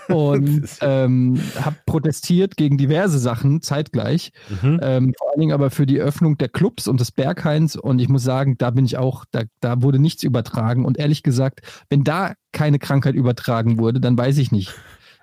und 0.09 0.67
ähm, 0.81 1.41
habe 1.61 1.77
protestiert 1.85 2.57
gegen 2.57 2.77
diverse 2.77 3.17
Sachen 3.19 3.61
zeitgleich. 3.61 4.33
Mhm. 4.49 4.79
Ähm, 4.83 5.13
vor 5.17 5.31
allen 5.31 5.39
Dingen 5.39 5.53
aber 5.53 5.71
für 5.71 5.85
die 5.85 6.01
Öffnung 6.01 6.37
der 6.37 6.49
Clubs 6.49 6.89
und 6.89 6.99
des 6.99 7.13
Berghains. 7.13 7.77
Und 7.77 7.99
ich 7.99 8.09
muss 8.09 8.23
sagen, 8.23 8.57
da 8.57 8.69
bin 8.71 8.83
ich 8.83 8.97
auch, 8.97 9.23
da, 9.31 9.43
da 9.61 9.81
wurde 9.81 9.99
nichts 9.99 10.23
übertragen. 10.23 10.83
Und 10.83 10.97
ehrlich 10.97 11.23
gesagt, 11.23 11.61
wenn 11.89 12.03
da 12.03 12.33
keine 12.51 12.79
Krankheit 12.79 13.15
übertragen 13.15 13.77
wurde, 13.77 14.01
dann 14.01 14.17
weiß 14.17 14.39
ich 14.39 14.51
nicht, 14.51 14.73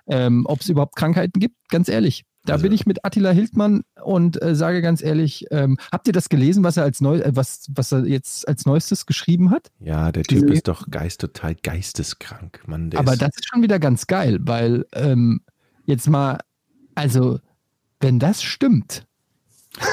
ähm, 0.07 0.47
ob 0.47 0.61
es 0.61 0.69
überhaupt 0.69 0.95
Krankheiten 0.95 1.39
gibt. 1.39 1.57
Ganz 1.69 1.89
ehrlich. 1.89 2.23
Da 2.45 2.53
Also- 2.53 2.63
bin 2.63 2.73
ich 2.73 2.85
mit 2.85 3.05
Attila 3.05 3.31
Hildmann 3.31 3.83
und 4.03 4.41
äh, 4.41 4.53
sage 4.55 4.81
ganz 4.81 5.01
ehrlich, 5.01 5.45
ähm, 5.51 5.77
habt 5.93 6.07
ihr 6.07 6.13
das 6.13 6.27
gelesen, 6.27 6.61
was 6.63 6.75
er 6.75 6.83
als 6.83 6.99
neu, 6.99 7.19
äh, 7.19 7.33
was, 7.35 7.67
was 7.73 7.91
er 7.93 8.05
jetzt 8.05 8.45
als 8.47 8.65
Neuestes 8.65 9.05
geschrieben 9.05 9.49
hat? 9.51 9.71
Ja, 9.79 10.11
der 10.11 10.23
Typ 10.23 10.41
Diese- 10.41 10.53
ist 10.53 10.67
doch 10.67 10.89
geist, 10.91 11.21
total 11.21 11.55
geisteskrank. 11.55 12.61
Mann, 12.67 12.91
Aber 12.95 13.13
ist, 13.13 13.21
das 13.21 13.29
ist 13.37 13.47
schon 13.49 13.61
wieder 13.61 13.79
ganz 13.79 14.07
geil, 14.07 14.39
weil 14.41 14.85
ähm, 14.93 15.41
jetzt 15.85 16.09
mal, 16.09 16.39
also, 16.95 17.39
wenn 18.01 18.19
das 18.19 18.43
stimmt. 18.43 19.05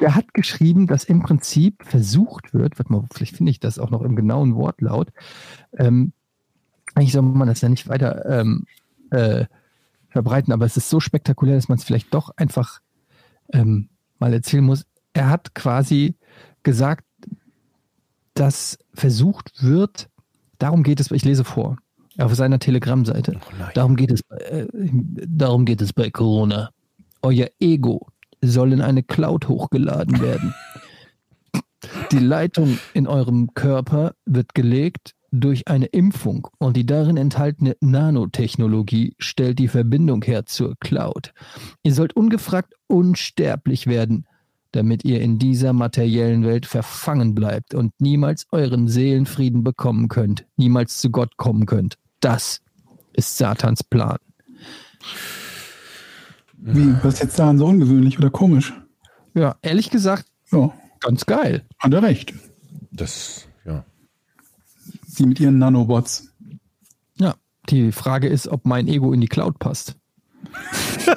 Der 0.00 0.14
hat 0.16 0.34
geschrieben, 0.34 0.86
dass 0.88 1.04
im 1.04 1.22
Prinzip 1.22 1.84
versucht 1.84 2.52
wird, 2.52 2.78
warte 2.78 2.92
mal, 2.92 3.04
vielleicht 3.12 3.36
finde 3.36 3.50
ich 3.50 3.60
das 3.60 3.78
auch 3.78 3.90
noch 3.90 4.02
im 4.02 4.16
genauen 4.16 4.56
Wortlaut. 4.56 5.10
Ähm, 5.76 6.12
eigentlich 6.94 7.12
soll 7.12 7.22
man 7.22 7.46
das 7.46 7.60
ja 7.60 7.68
nicht 7.68 7.88
weiter 7.88 8.24
ähm, 8.40 8.66
äh, 9.10 9.44
verbreiten, 10.16 10.52
aber 10.52 10.64
es 10.64 10.76
ist 10.76 10.88
so 10.88 11.00
spektakulär, 11.00 11.56
dass 11.56 11.68
man 11.68 11.78
es 11.78 11.84
vielleicht 11.84 12.12
doch 12.14 12.30
einfach 12.36 12.80
ähm, 13.52 13.90
mal 14.18 14.32
erzählen 14.32 14.64
muss. 14.64 14.84
Er 15.12 15.28
hat 15.28 15.54
quasi 15.54 16.16
gesagt, 16.62 17.04
dass 18.34 18.78
versucht 18.92 19.62
wird, 19.62 20.08
darum 20.58 20.82
geht 20.82 21.00
es, 21.00 21.10
ich 21.10 21.24
lese 21.24 21.44
vor, 21.44 21.76
auf 22.18 22.34
seiner 22.34 22.58
Telegram-Seite. 22.58 23.34
oh. 23.36 23.64
Darum 23.74 23.96
geht 23.96 24.10
es, 24.10 24.20
äh, 24.30 24.66
darum 24.72 25.64
geht 25.64 25.82
es 25.82 25.92
bei 25.92 26.10
Corona. 26.10 26.70
Euer 27.22 27.48
Ego 27.60 28.08
soll 28.42 28.72
in 28.72 28.80
eine 28.80 29.02
Cloud 29.02 29.48
hochgeladen 29.48 30.20
werden. 30.20 30.54
Die 32.12 32.18
Leitung 32.18 32.78
in 32.94 33.06
eurem 33.06 33.52
Körper 33.54 34.14
wird 34.24 34.54
gelegt 34.54 35.12
durch 35.32 35.68
eine 35.68 35.86
Impfung 35.86 36.48
und 36.58 36.76
die 36.76 36.86
darin 36.86 37.16
enthaltene 37.16 37.76
Nanotechnologie 37.80 39.14
stellt 39.18 39.58
die 39.58 39.68
Verbindung 39.68 40.22
her 40.22 40.46
zur 40.46 40.76
Cloud. 40.80 41.32
Ihr 41.82 41.94
sollt 41.94 42.14
ungefragt 42.16 42.74
unsterblich 42.86 43.86
werden, 43.86 44.26
damit 44.72 45.04
ihr 45.04 45.20
in 45.20 45.38
dieser 45.38 45.72
materiellen 45.72 46.44
Welt 46.44 46.66
verfangen 46.66 47.34
bleibt 47.34 47.74
und 47.74 47.92
niemals 48.00 48.46
euren 48.52 48.88
Seelenfrieden 48.88 49.64
bekommen 49.64 50.08
könnt, 50.08 50.46
niemals 50.56 50.98
zu 51.00 51.10
Gott 51.10 51.36
kommen 51.36 51.66
könnt. 51.66 51.96
Das 52.20 52.60
ist 53.14 53.36
Satans 53.36 53.82
Plan. 53.82 54.18
Wie, 56.58 56.94
was 57.02 57.14
ist 57.14 57.22
jetzt 57.22 57.38
daran 57.38 57.58
so 57.58 57.66
ungewöhnlich 57.66 58.18
oder 58.18 58.30
komisch? 58.30 58.72
Ja, 59.34 59.56
ehrlich 59.62 59.90
gesagt, 59.90 60.26
Ja, 60.50 60.72
ganz 61.00 61.26
geil. 61.26 61.64
hat 61.78 61.92
er 61.92 62.02
recht. 62.02 62.32
Das, 62.90 63.46
ja. 63.64 63.84
Die 65.18 65.26
mit 65.26 65.40
ihren 65.40 65.58
Nanobots. 65.58 66.32
Ja, 67.18 67.34
die 67.70 67.92
Frage 67.92 68.28
ist, 68.28 68.48
ob 68.48 68.66
mein 68.66 68.88
Ego 68.88 69.12
in 69.12 69.20
die 69.20 69.28
Cloud 69.28 69.58
passt. 69.58 69.96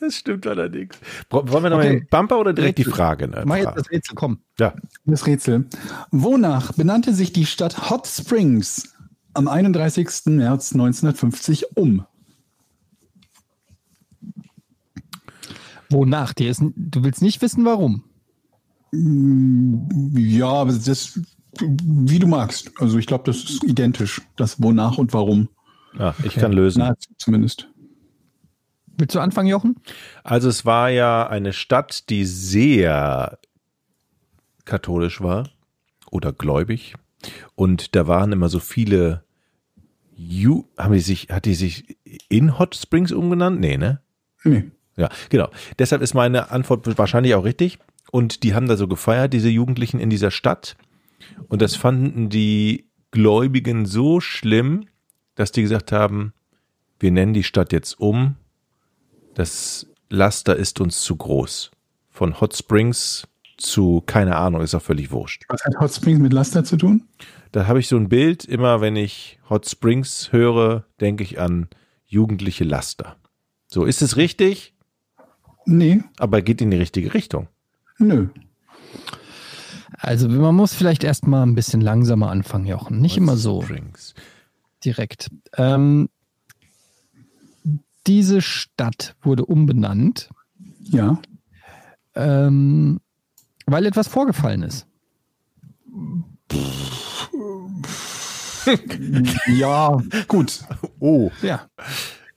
Das 0.00 0.14
stimmt 0.14 0.46
allerdings. 0.46 0.96
Wollen 1.30 1.48
wir 1.48 1.70
noch 1.70 1.78
mal 1.78 1.86
Okay. 1.86 2.00
den 2.00 2.06
Bumper 2.08 2.38
oder 2.38 2.52
direkt 2.52 2.78
die 2.78 2.82
Rätsel. 2.82 2.94
Frage? 2.96 3.28
Ne? 3.28 3.42
Mach 3.46 3.56
jetzt 3.56 3.74
das 3.76 3.90
Rätsel, 3.90 4.14
komm. 4.14 4.38
Ja. 4.58 4.74
Das 5.06 5.26
Rätsel. 5.26 5.66
Wonach 6.10 6.72
benannte 6.72 7.14
sich 7.14 7.32
die 7.32 7.46
Stadt 7.46 7.90
Hot 7.90 8.06
Springs 8.06 8.94
am 9.32 9.48
31. 9.48 10.06
März 10.26 10.72
1950 10.74 11.76
um? 11.76 12.04
Wonach? 15.88 16.34
Ist, 16.38 16.62
du 16.76 17.04
willst 17.04 17.22
nicht 17.22 17.40
wissen, 17.42 17.64
warum. 17.64 18.04
Ja, 18.92 20.48
aber 20.48 20.72
das, 20.72 21.18
wie 21.60 22.18
du 22.18 22.26
magst. 22.26 22.72
Also 22.78 22.98
ich 22.98 23.06
glaube, 23.06 23.24
das 23.24 23.38
ist 23.38 23.64
identisch. 23.64 24.22
Das 24.36 24.62
Wonach 24.62 24.98
und 24.98 25.12
Warum. 25.12 25.48
ja, 25.98 26.14
ich 26.24 26.34
kann 26.34 26.52
lösen. 26.52 26.80
Nahezu 26.80 27.10
zumindest. 27.18 27.68
Willst 28.98 29.14
du 29.14 29.20
anfangen, 29.20 29.48
Jochen? 29.48 29.76
Also 30.24 30.48
es 30.48 30.64
war 30.64 30.88
ja 30.90 31.26
eine 31.26 31.52
Stadt, 31.52 32.08
die 32.08 32.24
sehr 32.24 33.38
katholisch 34.64 35.20
war 35.20 35.50
oder 36.10 36.32
gläubig. 36.32 36.94
Und 37.54 37.94
da 37.94 38.06
waren 38.06 38.32
immer 38.32 38.48
so 38.48 38.58
viele 38.58 39.26
Ju 40.16 40.64
haben 40.78 40.94
die 40.94 41.00
sich, 41.00 41.28
hat 41.30 41.44
die 41.44 41.54
sich 41.54 41.98
in 42.28 42.58
Hot 42.58 42.74
Springs 42.74 43.12
umgenannt? 43.12 43.60
Nee, 43.60 43.76
ne? 43.76 44.00
Nee. 44.44 44.70
Ja, 44.96 45.10
genau. 45.28 45.50
Deshalb 45.78 46.00
ist 46.00 46.14
meine 46.14 46.50
Antwort 46.50 46.96
wahrscheinlich 46.96 47.34
auch 47.34 47.44
richtig. 47.44 47.78
Und 48.10 48.42
die 48.42 48.54
haben 48.54 48.66
da 48.66 48.78
so 48.78 48.88
gefeiert, 48.88 49.34
diese 49.34 49.50
Jugendlichen 49.50 50.00
in 50.00 50.08
dieser 50.08 50.30
Stadt. 50.30 50.76
Und 51.48 51.62
das 51.62 51.76
fanden 51.76 52.28
die 52.28 52.88
Gläubigen 53.10 53.86
so 53.86 54.20
schlimm, 54.20 54.86
dass 55.34 55.52
die 55.52 55.62
gesagt 55.62 55.92
haben, 55.92 56.32
wir 56.98 57.10
nennen 57.10 57.34
die 57.34 57.44
Stadt 57.44 57.72
jetzt 57.72 58.00
um. 58.00 58.36
Das 59.34 59.86
Laster 60.08 60.56
ist 60.56 60.80
uns 60.80 61.02
zu 61.02 61.16
groß. 61.16 61.70
Von 62.10 62.40
Hot 62.40 62.56
Springs 62.56 63.28
zu, 63.58 64.02
keine 64.06 64.36
Ahnung, 64.36 64.62
ist 64.62 64.74
auch 64.74 64.82
völlig 64.82 65.10
wurscht. 65.10 65.44
Was 65.48 65.64
hat 65.64 65.78
Hot 65.78 65.92
Springs 65.92 66.20
mit 66.20 66.32
Laster 66.32 66.64
zu 66.64 66.76
tun? 66.76 67.04
Da 67.52 67.66
habe 67.66 67.80
ich 67.80 67.88
so 67.88 67.96
ein 67.96 68.08
Bild, 68.08 68.44
immer 68.44 68.80
wenn 68.80 68.96
ich 68.96 69.38
Hot 69.48 69.68
Springs 69.68 70.32
höre, 70.32 70.84
denke 71.00 71.22
ich 71.22 71.38
an 71.40 71.68
jugendliche 72.06 72.64
Laster. 72.64 73.16
So, 73.66 73.84
ist 73.84 74.02
es 74.02 74.16
richtig? 74.16 74.74
Nee, 75.64 76.02
Aber 76.18 76.42
geht 76.42 76.60
in 76.60 76.70
die 76.70 76.76
richtige 76.76 77.12
Richtung. 77.14 77.48
nö. 77.98 78.28
Also 79.98 80.28
man 80.28 80.54
muss 80.54 80.74
vielleicht 80.74 81.04
erstmal 81.04 81.42
ein 81.44 81.54
bisschen 81.54 81.80
langsamer 81.80 82.30
anfangen, 82.30 82.66
Jochen. 82.66 83.00
Nicht 83.00 83.16
immer 83.16 83.36
so 83.36 83.62
Springs. 83.62 84.14
direkt. 84.84 85.30
Ähm, 85.56 86.08
diese 88.06 88.40
Stadt 88.40 89.16
wurde 89.22 89.44
umbenannt, 89.46 90.28
Ja. 90.80 91.20
ähm, 92.14 93.00
weil 93.66 93.86
etwas 93.86 94.06
vorgefallen 94.06 94.62
ist. 94.62 94.86
Ja, 99.56 100.00
gut. 100.28 100.60
Oh, 100.98 101.30
Ja. 101.42 101.66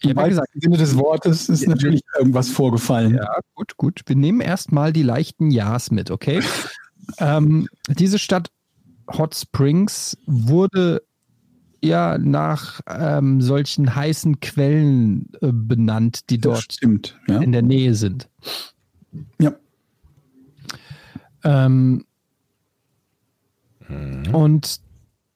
Im 0.01 0.11
Ich 0.11 0.15
habe 0.15 0.21
ja 0.21 0.27
gesagt, 0.29 0.47
weitesten 0.47 0.61
Sinne 0.61 0.77
des 0.77 0.95
Wortes 0.97 1.49
ist 1.49 1.67
natürlich 1.67 2.01
irgendwas 2.17 2.49
vorgefallen. 2.49 3.15
Ja, 3.15 3.39
gut, 3.53 3.75
gut. 3.75 4.01
Wir 4.05 4.15
nehmen 4.15 4.39
erstmal 4.39 4.93
die 4.93 5.03
leichten 5.03 5.51
Ja's 5.51 5.91
mit, 5.91 6.09
okay? 6.09 6.41
Ähm, 7.19 7.67
diese 7.87 8.19
Stadt 8.19 8.49
Hot 9.17 9.35
Springs 9.35 10.17
wurde 10.25 11.01
ja 11.81 12.17
nach 12.17 12.81
ähm, 12.87 13.41
solchen 13.41 13.95
heißen 13.95 14.39
Quellen 14.41 15.29
äh, 15.41 15.51
benannt, 15.51 16.29
die 16.29 16.37
Das 16.39 16.53
dort 16.53 16.73
stimmt. 16.73 17.19
Ja. 17.27 17.39
in 17.39 17.51
der 17.51 17.61
Nähe 17.63 17.95
sind. 17.95 18.27
Ja. 19.39 19.53
Ähm, 21.43 22.03
Mhm. 23.89 24.33
Und 24.33 24.79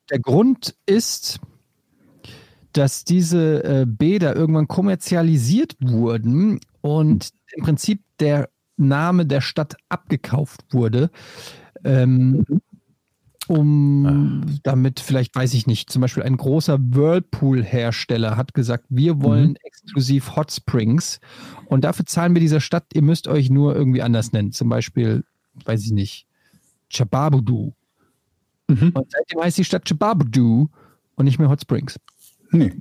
der 0.10 0.20
Grund 0.20 0.76
ist, 0.86 1.40
dass 2.72 3.04
diese 3.04 3.64
äh, 3.64 3.86
Bäder 3.86 4.36
irgendwann 4.36 4.68
kommerzialisiert 4.68 5.76
wurden 5.80 6.60
und 6.82 7.30
im 7.56 7.64
Prinzip 7.64 8.02
der 8.20 8.50
Name 8.78 9.26
der 9.26 9.42
Stadt 9.42 9.76
abgekauft 9.90 10.62
wurde. 10.72 11.10
Ähm, 11.84 12.46
um 13.48 14.46
damit 14.64 15.00
vielleicht, 15.00 15.36
weiß 15.36 15.54
ich 15.54 15.68
nicht, 15.68 15.92
zum 15.92 16.02
Beispiel 16.02 16.24
ein 16.24 16.38
großer 16.38 16.80
Whirlpool-Hersteller 16.80 18.38
hat 18.38 18.54
gesagt, 18.54 18.86
wir 18.90 19.22
wollen 19.22 19.58
exklusiv 19.64 20.36
Hot 20.36 20.52
Springs 20.52 21.20
und 21.66 21.84
dafür 21.84 22.06
zahlen 22.06 22.34
wir 22.36 22.40
dieser 22.40 22.62
Stadt, 22.62 22.86
ihr 22.94 23.02
müsst 23.02 23.28
euch 23.28 23.50
nur 23.50 23.76
irgendwie 23.76 24.02
anders 24.02 24.32
nennen. 24.32 24.54
Zum 24.54 24.70
Beispiel, 24.70 25.26
weiß 25.66 25.84
ich 25.84 25.92
nicht, 25.92 26.26
Chababudu. 26.90 27.74
Mhm. 28.70 28.92
Und 28.94 29.12
seitdem 29.12 29.42
heißt 29.42 29.58
die 29.58 29.66
Stadt 29.66 29.88
Chababudu 29.88 30.70
und 31.16 31.26
nicht 31.26 31.40
mehr 31.40 31.50
Hot 31.50 31.62
Springs. 31.62 32.00
Nee. 32.52 32.74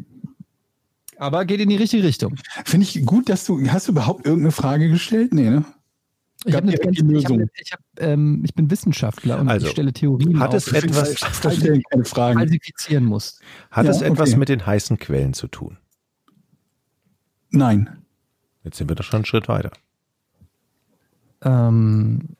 Aber 1.17 1.45
geht 1.45 1.61
in 1.61 1.69
die 1.69 1.77
richtige 1.77 2.05
Richtung. 2.05 2.37
Finde 2.65 2.87
ich 2.87 3.05
gut, 3.05 3.29
dass 3.29 3.45
du. 3.47 3.61
Hast 3.69 3.89
du 3.89 3.93
überhaupt 3.93 4.27
irgendeine 4.27 4.53
Frage 4.53 4.89
gestellt? 4.89 5.33
Nee, 5.33 5.51
ne? 5.51 5.65
Ich, 6.45 6.55
hab 6.55 6.65
ganz- 6.65 6.75
ich, 6.75 7.25
hab 7.25 7.51
ich, 7.55 7.73
hab, 7.73 7.81
ähm, 7.99 8.43
ich 8.45 8.55
bin 8.55 8.71
Wissenschaftler 8.71 9.39
und 9.41 9.49
Also, 9.49 9.67
ich 9.67 9.73
stelle 9.73 9.93
Theorien 9.93 10.41
hat 10.41 10.55
es 10.55 10.69
auf, 10.69 10.75
etwas- 10.75 11.15
keine 11.21 12.05
Fragen. 12.05 12.39
falsifizieren 12.39 13.05
muss. 13.05 13.39
hat 13.71 13.85
Ja, 13.87 13.91
es 13.93 14.01
etwas 14.03 14.31
okay. 14.31 14.39
mit 14.39 14.49
den 14.49 14.67
heißen 14.67 14.99
Quellen 14.99 15.35
zu 15.35 15.47
tun? 15.47 15.79
Nein. 17.51 17.99
Jetzt 18.65 18.79
sind 18.79 18.89
wir 18.89 18.97
doch 18.97 19.05
schon 19.05 19.19
einen 19.19 19.25
Schritt 19.25 19.49
weiter. 19.49 19.71
Ähm, 21.43 22.31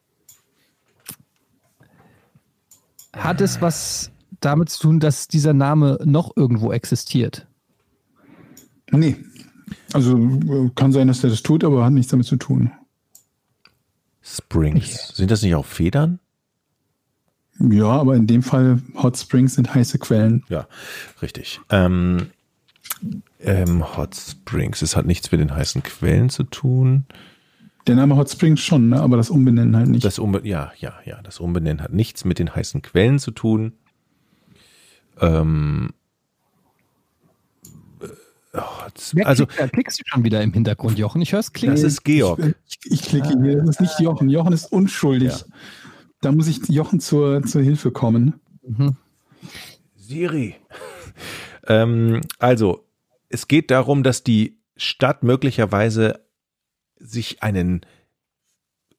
hat 3.13 3.41
es 3.41 3.61
was 3.61 4.11
damit 4.41 4.71
zu 4.71 4.81
tun, 4.83 5.01
dass 5.01 5.29
dieser 5.29 5.53
Name 5.53 5.99
noch 6.05 6.33
irgendwo 6.37 6.73
existiert? 6.73 7.47
Nee. 8.91 9.17
Also 9.93 10.17
äh, 10.19 10.71
kann 10.75 10.93
sein, 10.93 11.09
dass 11.09 11.21
der 11.21 11.31
das 11.31 11.43
tut, 11.43 11.65
aber 11.65 11.85
hat 11.85 11.93
nichts 11.93 12.11
damit 12.11 12.27
zu 12.27 12.37
tun. 12.37 12.73
Springs. 14.23 15.09
Sind 15.15 15.31
das 15.31 15.43
nicht 15.43 15.55
auch 15.55 15.67
Federn? 15.67 16.21
Ja, 17.59 17.89
aber 17.89 18.17
in 18.17 18.27
dem 18.27 18.43
Fall 18.43 18.81
Hot 18.95 19.17
Springs 19.19 19.55
sind 19.55 19.75
heiße 19.75 19.99
Quellen. 19.99 20.45
Ja, 20.49 20.67
richtig. 21.21 21.61
Ähm, 21.71 22.29
ähm, 23.41 23.97
Hot 23.97 24.15
Springs. 24.15 24.83
Es 24.83 24.97
hat 24.97 25.07
nichts 25.07 25.31
mit 25.33 25.41
den 25.41 25.55
heißen 25.55 25.83
Quellen 25.83 26.31
zu 26.31 26.45
tun. 26.45 27.05
Der 27.87 27.97
Name 27.97 28.17
Hot 28.17 28.31
Springs 28.31 28.61
schon, 28.61 28.91
ne? 28.91 29.01
aber 29.01 29.17
das 29.17 29.29
Umbenennen 29.29 29.77
halt 29.77 29.89
nicht. 29.89 30.05
Das 30.05 30.19
Umbe 30.19 30.43
ja, 30.45 30.73
ja, 30.79 30.95
ja. 31.05 31.21
Das 31.23 31.41
Umbenennen 31.41 31.83
hat 31.83 31.93
nichts 31.93 32.25
mit 32.25 32.39
den 32.39 32.55
heißen 32.55 32.81
Quellen 32.83 33.19
zu 33.19 33.33
tun. 33.33 33.73
Ähm, 35.21 35.91
Sp- 38.53 39.17
Wer 39.17 39.27
also, 39.27 39.47
da 39.47 39.67
klickst 39.67 39.99
du 39.99 40.03
schon 40.07 40.25
wieder 40.25 40.43
im 40.43 40.53
Hintergrund, 40.53 40.99
Jochen. 40.99 41.23
Ich 41.23 41.33
höre 41.33 41.41
es 41.41 41.53
klicken. 41.53 41.75
das 41.75 41.85
ist 41.85 42.05
Georg. 42.05 42.55
Ich, 42.67 42.79
ich 42.85 43.03
klicke 43.03 43.29
hier, 43.43 43.59
das 43.59 43.71
ist 43.77 43.81
nicht 43.81 44.01
Jochen. 44.01 44.29
Jochen 44.29 44.53
ist 44.53 44.71
unschuldig. 44.71 45.31
Ja. 45.31 45.39
Da 46.21 46.33
muss 46.33 46.49
ich 46.49 46.69
Jochen 46.69 47.01
zur, 47.01 47.43
zur 47.45 47.63
Hilfe 47.63 47.91
kommen. 47.91 48.41
Mhm. 48.67 48.97
Siri. 49.97 50.57
ähm, 51.67 52.21
also, 52.39 52.85
es 53.31 53.49
geht 53.49 53.71
darum, 53.71 54.03
dass 54.03 54.23
die 54.23 54.59
Stadt 54.77 55.23
möglicherweise 55.23 56.21
sich 56.99 57.43
einen, 57.43 57.81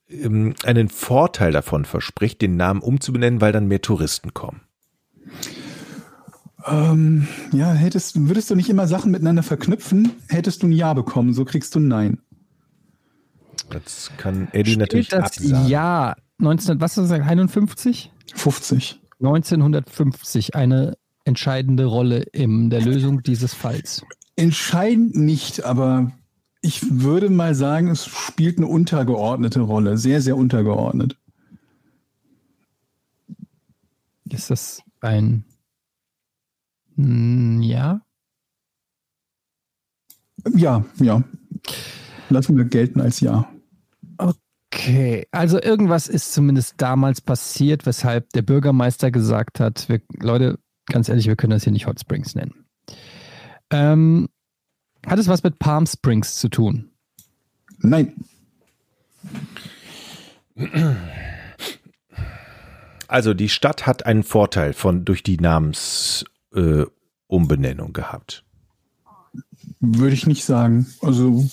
ähm, 0.10 0.56
einen 0.64 0.90
Vorteil 0.90 1.52
davon 1.52 1.86
verspricht, 1.86 2.42
den 2.42 2.58
Namen 2.58 2.82
umzubenennen, 2.82 3.40
weil 3.40 3.52
dann 3.52 3.68
mehr 3.68 3.82
Touristen 3.82 4.34
kommen. 4.34 4.62
Ähm, 6.66 7.28
ja, 7.52 7.74
hättest, 7.74 8.28
würdest 8.28 8.50
du 8.50 8.56
nicht 8.56 8.70
immer 8.70 8.88
Sachen 8.88 9.12
miteinander 9.12 9.44
verknüpfen, 9.44 10.12
hättest 10.30 10.64
du 10.64 10.68
ein 10.68 10.72
Ja 10.72 10.94
bekommen, 10.94 11.34
so 11.34 11.46
kriegst 11.46 11.76
du 11.76 11.80
ein 11.80 11.88
Nein. 11.88 12.20
Das 13.70 14.12
kann 14.18 14.48
Eddie 14.52 14.78
natürlich 14.78 15.08
Steht 15.08 15.20
das 15.20 15.38
absagen. 15.38 15.68
Jahr 15.68 16.16
19, 16.38 16.80
was 16.80 16.92
hast 16.92 16.98
du 16.98 17.02
gesagt, 17.04 17.26
51? 17.26 18.12
50. 18.36 19.00
1950 19.20 20.56
eine 20.56 20.98
entscheidende 21.26 21.86
Rolle 21.86 22.22
in 22.22 22.70
der 22.70 22.82
Lösung 22.82 23.24
dieses 23.24 23.54
Falls. 23.54 24.04
Entscheidend 24.36 25.16
nicht, 25.16 25.64
aber 25.64 26.12
ich 26.62 27.02
würde 27.02 27.30
mal 27.30 27.56
sagen, 27.56 27.88
es 27.88 28.06
spielt 28.06 28.58
eine 28.58 28.68
untergeordnete 28.68 29.62
Rolle. 29.62 29.98
Sehr, 29.98 30.22
sehr 30.22 30.36
untergeordnet. 30.36 31.18
Ist 34.30 34.50
das 34.50 34.82
ein 35.02 35.46
Ja? 36.96 38.02
Ja, 40.54 40.86
ja. 41.00 41.24
Lassen 42.30 42.58
wir 42.58 42.66
gelten 42.66 43.02
als 43.02 43.20
Ja. 43.20 43.50
Okay, 44.18 45.28
also 45.32 45.62
irgendwas 45.62 46.08
ist 46.08 46.34
zumindest 46.34 46.76
damals 46.78 47.22
passiert, 47.22 47.86
weshalb 47.86 48.30
der 48.32 48.42
Bürgermeister 48.42 49.12
gesagt 49.12 49.60
hat, 49.60 49.88
wir, 49.88 50.02
Leute, 50.20 50.58
ganz 50.88 51.10
ehrlich, 51.10 51.28
wir 51.28 51.36
können 51.36 51.52
das 51.52 51.64
hier 51.64 51.74
nicht 51.74 51.86
Hot 51.86 52.00
Springs 52.00 52.36
nennen. 52.36 52.66
Ähm, 53.70 54.30
hat 55.06 55.20
es 55.20 55.28
was 55.28 55.44
mit 55.44 55.60
Palm 55.60 55.86
Springs 55.86 56.36
zu 56.36 56.50
tun? 56.50 56.90
Nein. 57.80 58.14
Also 63.08 63.34
die 63.34 63.50
Stadt 63.50 63.86
hat 63.86 64.06
einen 64.06 64.24
Vorteil 64.24 64.74
von 64.74 65.06
durch 65.06 65.24
die 65.24 65.38
Namensumbenennung 65.38 66.33
äh, 66.54 66.86
Umbenennung 67.28 67.94
gehabt. 67.94 68.46
Würde 69.80 70.14
ich 70.14 70.28
nicht 70.28 70.46
sagen. 70.46 70.88
Also 71.02 71.50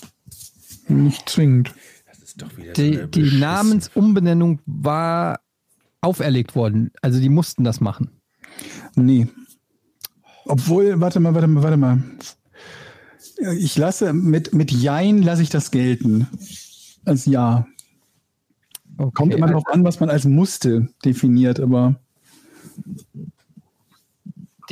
nicht 0.87 1.29
zwingend. 1.29 1.73
Das 2.07 2.19
ist 2.19 2.41
doch 2.41 2.55
wieder 2.57 2.73
Die, 2.73 3.07
die 3.09 3.39
Namensumbenennung 3.39 4.59
war 4.65 5.39
auferlegt 6.01 6.55
worden, 6.55 6.91
also 7.01 7.19
die 7.19 7.29
mussten 7.29 7.63
das 7.63 7.79
machen. 7.79 8.09
Nee. 8.95 9.27
Obwohl, 10.45 10.99
warte 10.99 11.19
mal, 11.19 11.33
warte 11.33 11.47
mal, 11.47 11.63
warte 11.63 11.77
mal. 11.77 12.03
Ich 13.55 13.77
lasse 13.77 14.13
mit, 14.13 14.53
mit 14.53 14.71
Jein 14.71 15.21
lasse 15.21 15.43
ich 15.43 15.49
das 15.49 15.71
gelten. 15.71 16.27
Als 17.05 17.25
Ja. 17.25 17.67
Okay, 18.97 19.11
Kommt 19.13 19.33
immer 19.33 19.47
darauf 19.47 19.67
an, 19.67 19.83
was 19.83 19.99
man 19.99 20.09
als 20.09 20.25
musste 20.25 20.89
definiert, 21.03 21.59
aber 21.59 21.99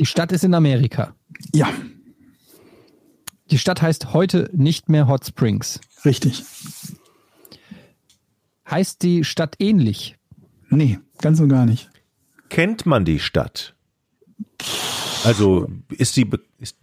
Die 0.00 0.06
Stadt 0.06 0.32
ist 0.32 0.44
in 0.44 0.54
Amerika. 0.54 1.14
ja, 1.54 1.68
Die 3.50 3.58
Stadt 3.58 3.82
heißt 3.82 4.12
heute 4.14 4.48
nicht 4.52 4.88
mehr 4.88 5.06
Hot 5.08 5.26
Springs. 5.26 5.80
richtig. 6.04 6.42
Heißt 8.70 9.02
die 9.02 9.24
Stadt 9.24 9.56
ähnlich? 9.58 10.16
Nee, 10.68 10.98
ganz 11.18 11.40
und 11.40 11.48
gar 11.48 11.66
nicht. 11.66 11.90
Kennt 12.48 12.86
man 12.86 13.04
die 13.04 13.18
Stadt? 13.18 13.74
Also 15.24 15.68
ist 15.90 16.14
sie 16.14 16.28
ist, 16.58 16.76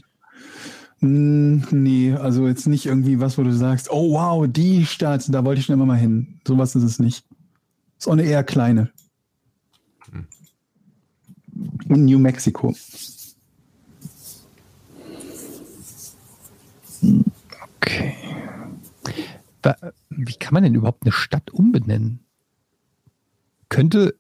Mm, 1.00 1.60
Nee, 1.72 2.14
also 2.14 2.48
jetzt 2.48 2.66
nicht 2.68 2.88
irgendwie 2.88 3.20
was, 3.20 3.38
wo 3.38 3.44
du 3.44 3.54
sagst, 3.54 3.90
oh 3.92 4.14
wow, 4.14 4.48
die 4.48 4.86
Stadt, 4.86 5.24
da 5.32 5.46
wollte 5.46 5.60
ich 5.60 5.66
schon 5.68 5.74
immer 5.74 5.86
mal 5.86 5.98
hin. 5.98 6.40
Sowas 6.48 6.76
ist 6.76 6.82
es 6.84 6.98
nicht. 7.00 7.24
Ist 8.00 8.08
auch 8.08 8.14
eine 8.14 8.24
eher 8.24 8.44
kleine. 8.44 8.90
Und 11.88 12.06
New 12.06 12.20
Mexico. 12.20 12.76
Okay. 17.80 18.14
Wie 20.10 20.34
kann 20.34 20.54
man 20.54 20.64
denn 20.64 20.76
überhaupt 20.76 21.04
eine 21.04 21.12
Stadt 21.12 21.52
umbenennen? 21.52 22.20
Könnte, 23.70 24.16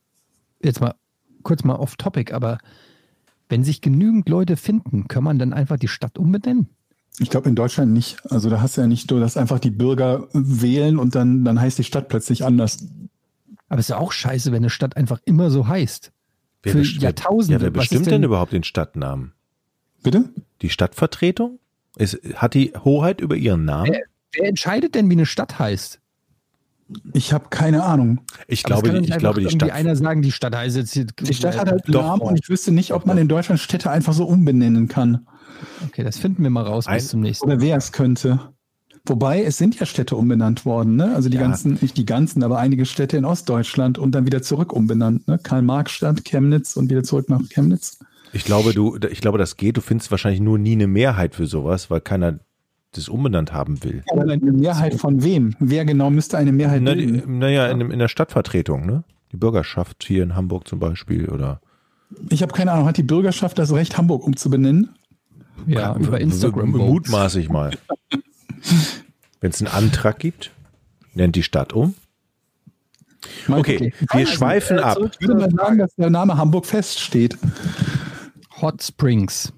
jetzt 0.62 0.82
mal 0.82 0.96
kurz 1.44 1.64
mal 1.64 1.76
off 1.76 1.96
topic, 1.96 2.34
aber 2.34 2.58
wenn 3.50 3.64
sich 3.64 3.82
genügend 3.82 4.28
Leute 4.28 4.58
finden, 4.58 5.08
kann 5.08 5.24
man 5.24 5.40
dann 5.40 5.54
einfach 5.54 5.78
die 5.78 5.88
Stadt 5.88 6.18
umbenennen? 6.18 6.68
Ich 7.20 7.30
glaube 7.30 7.50
in 7.50 7.56
Deutschland 7.56 7.94
nicht. 7.94 8.18
Also 8.30 8.50
da 8.50 8.62
hast 8.62 8.78
du 8.78 8.82
ja 8.82 8.88
nicht 8.88 9.10
so, 9.10 9.20
dass 9.20 9.38
einfach 9.38 9.60
die 9.60 9.72
Bürger 9.72 10.28
wählen 10.34 11.00
und 11.00 11.16
dann, 11.16 11.44
dann 11.46 11.60
heißt 11.60 11.80
die 11.80 11.84
Stadt 11.84 12.10
plötzlich 12.10 12.46
anders. 12.46 12.86
Aber 13.70 13.80
es 13.80 13.86
ist 13.86 13.90
ja 13.90 13.98
auch 13.98 14.12
scheiße, 14.12 14.52
wenn 14.52 14.58
eine 14.58 14.70
Stadt 14.70 14.96
einfach 14.98 15.20
immer 15.26 15.50
so 15.50 15.68
heißt. 15.68 16.12
Wer 16.74 16.84
für 16.86 17.00
Jahrtausende. 17.02 17.56
Ja, 17.58 17.62
wer 17.62 17.72
bestimmt 17.72 18.06
denn 18.06 18.14
denn- 18.14 18.24
überhaupt 18.24 18.52
den 18.54 18.64
Stadtnamen? 18.64 19.34
Bitte? 20.04 20.26
Die 20.62 20.70
Stadtvertretung? 20.70 21.60
Ist, 21.98 22.20
hat 22.36 22.54
die 22.54 22.74
Hoheit 22.84 23.22
über 23.22 23.36
ihren 23.36 23.66
Namen? 23.66 23.92
Wer, 23.92 24.02
wer 24.34 24.48
entscheidet 24.50 24.94
denn, 24.96 25.10
wie 25.10 25.14
eine 25.14 25.26
Stadt 25.26 25.58
heißt? 25.60 26.00
Ich 27.14 27.34
habe 27.34 27.48
keine 27.50 27.84
Ahnung. 27.84 28.22
Ich 28.48 28.66
Aber 28.66 28.82
glaube, 28.82 29.00
ich 29.00 29.18
glaube, 29.18 29.42
die 29.42 29.50
Stadt. 29.50 29.72
einer 29.72 29.96
sagen, 29.96 30.22
die 30.22 30.32
Stadt 30.32 30.56
heißt 30.56 30.78
jetzt 30.78 30.94
hier. 30.94 31.06
Die 31.06 31.34
Stadt 31.34 31.58
hat 31.58 31.70
halt 31.70 31.86
einen. 31.86 31.94
Namen 31.98 32.22
und 32.22 32.40
ich 32.42 32.48
wüsste 32.50 32.72
nicht, 32.72 32.94
ob 32.94 33.06
man 33.06 33.18
in 33.18 33.28
Deutschland 33.28 33.60
Städte 33.60 33.92
einfach 33.92 34.14
so 34.14 34.26
umbenennen 34.26 34.88
kann. 34.88 35.28
Okay, 35.86 36.04
das 36.04 36.18
finden 36.18 36.44
wir 36.44 36.50
mal 36.50 36.64
raus 36.64 36.88
Ein- 36.88 36.98
bis 36.98 37.10
zum 37.10 37.20
nächsten. 37.22 37.46
Oder 37.46 37.60
wer 37.60 37.76
es 37.78 37.92
könnte. 37.92 38.40
Wobei, 39.08 39.44
es 39.44 39.58
sind 39.58 39.80
ja 39.80 39.86
Städte 39.86 40.16
umbenannt 40.16 40.66
worden, 40.66 40.96
ne? 40.96 41.16
Also 41.16 41.30
die 41.30 41.38
Ja. 41.38 41.44
ganzen, 41.44 41.78
nicht 41.82 41.98
die 41.98 42.06
ganzen, 42.06 42.44
aber 42.44 42.58
einige 42.60 42.86
Städte 42.86 43.18
in 43.18 43.26
Ostdeutschland 43.26 43.98
und 43.98 44.12
dann 44.14 44.26
wieder 44.26 44.42
zurück 44.42 44.74
umbenannt, 44.74 45.28
ne? 45.28 45.40
Karl-Marx-Stadt, 45.42 46.26
Chemnitz 46.26 46.76
und 46.76 46.90
wieder 46.90 47.04
zurück 47.04 47.30
nach 47.30 47.42
Chemnitz. 47.50 48.00
Ich 48.34 48.44
glaube, 48.44 48.74
du, 48.74 48.98
ich 49.10 49.22
glaube, 49.22 49.38
das 49.38 49.56
geht. 49.56 49.78
Du 49.78 49.82
findest 49.82 50.12
wahrscheinlich 50.12 50.42
nur 50.42 50.58
nie 50.58 50.74
eine 50.74 50.88
Mehrheit 50.88 51.34
für 51.36 51.46
sowas, 51.48 51.90
weil 51.90 52.02
keiner 52.02 52.40
das 52.92 53.08
umbenannt 53.10 53.54
haben 53.54 53.84
will. 53.84 54.04
Aber 54.12 54.24
eine 54.24 54.38
Mehrheit 54.38 54.96
von 54.96 55.24
wem? 55.24 55.56
Wer 55.60 55.86
genau 55.86 56.10
müsste 56.10 56.38
eine 56.38 56.52
Mehrheit 56.52 56.82
Na, 56.82 56.94
die, 56.96 57.06
bilden? 57.06 57.40
naja, 57.40 57.68
in, 57.68 57.80
dem- 57.80 57.92
in 57.92 58.00
der 58.00 58.08
Stadtvertretung, 58.10 58.86
ne? 58.86 59.04
Die 59.32 59.38
Bürgerschaft 59.38 60.04
hier 60.06 60.24
in 60.24 60.36
Hamburg 60.36 60.68
zum 60.68 60.80
Beispiel 60.80 61.30
oder 61.30 61.62
Ich 62.30 62.42
habe 62.42 62.54
keine 62.54 62.72
Ahnung, 62.72 62.86
hat 62.88 62.98
die 62.98 63.04
Bürgerschaft 63.04 63.58
das 63.60 63.72
Recht, 63.74 63.98
Hamburg 63.98 64.26
umzubenennen? 64.26 64.90
Ja, 65.66 65.96
über 65.98 66.20
Instagram. 66.22 66.72
Votes. 66.74 66.88
Mutmaße 66.88 67.40
ich 67.40 67.50
mal. 67.50 67.72
Wenn 69.40 69.52
es 69.52 69.62
einen 69.62 69.72
Antrag 69.72 70.20
gibt, 70.20 70.52
nennt 71.14 71.36
die 71.36 71.44
Stadt 71.44 71.74
um. 71.74 71.96
Okay, 73.48 73.94
wir 74.12 74.28
schweifen 74.28 74.80
ab. 74.80 74.98
Ich 75.20 75.28
würde 75.28 75.36
mal 75.36 75.52
sagen, 75.52 75.78
dass 75.80 75.96
der 75.96 76.10
Name 76.10 76.38
Hamburg 76.38 76.66
feststeht. 76.66 77.38
Hot 78.62 78.84
Springs 78.84 79.54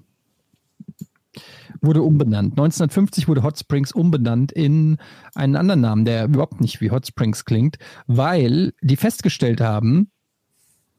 wurde 1.80 2.02
umbenannt. 2.02 2.52
1950 2.52 3.28
wurde 3.28 3.42
Hot 3.42 3.58
Springs 3.58 3.92
umbenannt 3.92 4.52
in 4.52 4.98
einen 5.34 5.56
anderen 5.56 5.80
Namen, 5.80 6.04
der 6.04 6.24
überhaupt 6.24 6.60
nicht 6.60 6.80
wie 6.80 6.90
Hot 6.90 7.06
Springs 7.06 7.44
klingt, 7.44 7.78
weil 8.06 8.72
die 8.82 8.96
festgestellt 8.96 9.60
haben, 9.60 10.10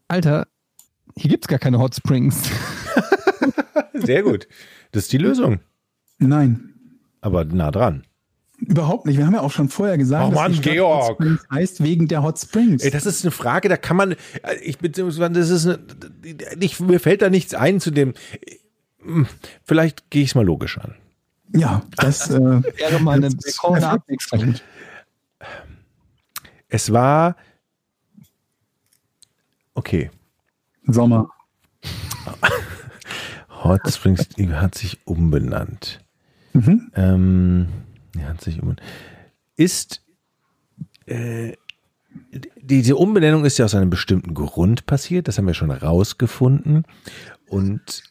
Alter, 0.07 0.47
hier 1.15 1.29
gibt's 1.29 1.47
gar 1.47 1.59
keine 1.59 1.79
Hot 1.79 1.95
Springs. 1.95 2.49
Sehr 3.93 4.23
gut. 4.23 4.47
Das 4.91 5.03
ist 5.03 5.13
die 5.13 5.17
Lösung. 5.17 5.59
Nein, 6.17 6.73
Aber 7.21 7.45
nah 7.45 7.71
dran. 7.71 8.03
Überhaupt 8.61 9.05
nicht. 9.05 9.17
Wir 9.17 9.25
haben 9.25 9.33
ja 9.33 9.41
auch 9.41 9.51
schon 9.51 9.69
vorher 9.69 9.97
gesagt, 9.97 10.27
Oh 10.29 10.31
Mann, 10.35 10.51
die 10.51 10.59
Stadt 10.59 10.73
Georg. 10.73 11.09
Hot 11.09 11.15
Springs 11.15 11.41
heißt 11.51 11.83
wegen 11.83 12.07
der 12.07 12.23
Hot 12.23 12.39
Springs. 12.39 12.83
Ey, 12.83 12.91
das 12.91 13.05
ist 13.05 13.23
eine 13.23 13.31
Frage, 13.31 13.69
da 13.69 13.77
kann 13.77 13.97
man, 13.97 14.11
äh, 14.11 14.17
ich 14.63 14.77
beziehungsweise 14.77 15.33
das 15.33 15.49
ist 15.49 15.65
eine, 15.67 15.79
ich, 16.59 16.79
mir 16.79 16.99
fällt 16.99 17.21
da 17.21 17.29
nichts 17.29 17.53
ein 17.53 17.79
zu 17.79 17.91
dem. 17.91 18.13
Hm, 19.03 19.27
Vielleicht 19.63 20.09
gehe 20.09 20.23
ich 20.23 20.29
es 20.29 20.35
mal 20.35 20.45
logisch 20.45 20.77
an. 20.77 20.95
ja, 21.53 21.81
das 21.97 22.29
äh, 22.29 22.39
Wäre 22.39 22.99
mal 23.01 23.17
eine 23.17 23.31
willkommene. 23.31 23.87
Abwechslung. 23.89 24.55
Es 26.69 26.91
war 26.93 27.35
okay. 29.73 30.09
Sommer. 30.87 31.29
Hot 33.63 33.81
Springs 33.91 34.27
die 34.29 34.53
hat 34.53 34.75
sich 34.75 34.99
umbenannt. 35.05 35.99
Mhm. 36.53 36.91
Ähm, 36.95 37.67
die 38.15 38.25
hat 38.25 38.41
sich 38.41 38.55
umbenannt. 38.61 38.81
Ist 39.55 40.01
äh, 41.05 41.53
diese 42.61 42.95
Umbenennung 42.95 43.45
ist 43.45 43.57
ja 43.57 43.65
aus 43.65 43.75
einem 43.75 43.89
bestimmten 43.89 44.33
Grund 44.33 44.85
passiert, 44.85 45.27
das 45.27 45.37
haben 45.37 45.47
wir 45.47 45.53
schon 45.53 45.71
rausgefunden. 45.71 46.83
Und 47.47 48.03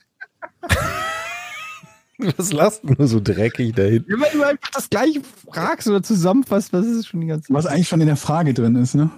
was 2.36 2.52
lasst 2.52 2.84
du 2.84 2.92
nur 2.92 3.08
so 3.08 3.20
dreckig 3.20 3.74
dahin? 3.74 4.04
Wenn 4.06 4.38
du 4.38 4.42
einfach 4.46 4.70
das 4.72 4.90
gleiche 4.90 5.20
fragst 5.50 5.88
oder 5.88 6.02
zusammenfasst, 6.02 6.72
was 6.72 6.86
ist 6.86 7.08
schon 7.08 7.20
die 7.20 7.26
ganze 7.26 7.52
Was 7.52 7.66
eigentlich 7.66 7.88
schon 7.88 8.00
in 8.00 8.06
der 8.06 8.16
Frage 8.16 8.54
drin 8.54 8.76
ist, 8.76 8.94
ne? 8.94 9.10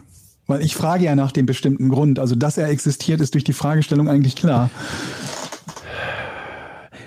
Weil 0.47 0.63
ich 0.63 0.75
frage 0.75 1.05
ja 1.05 1.15
nach 1.15 1.33
dem 1.33 1.47
bestimmten 1.47 1.89
Grund. 1.89 2.19
Also, 2.19 2.35
dass 2.35 2.59
er 2.59 2.69
existiert, 2.69 3.21
ist 3.21 3.35
durch 3.35 3.45
die 3.45 3.53
Fragestellung 3.53 4.09
eigentlich 4.09 4.35
klar. 4.35 4.71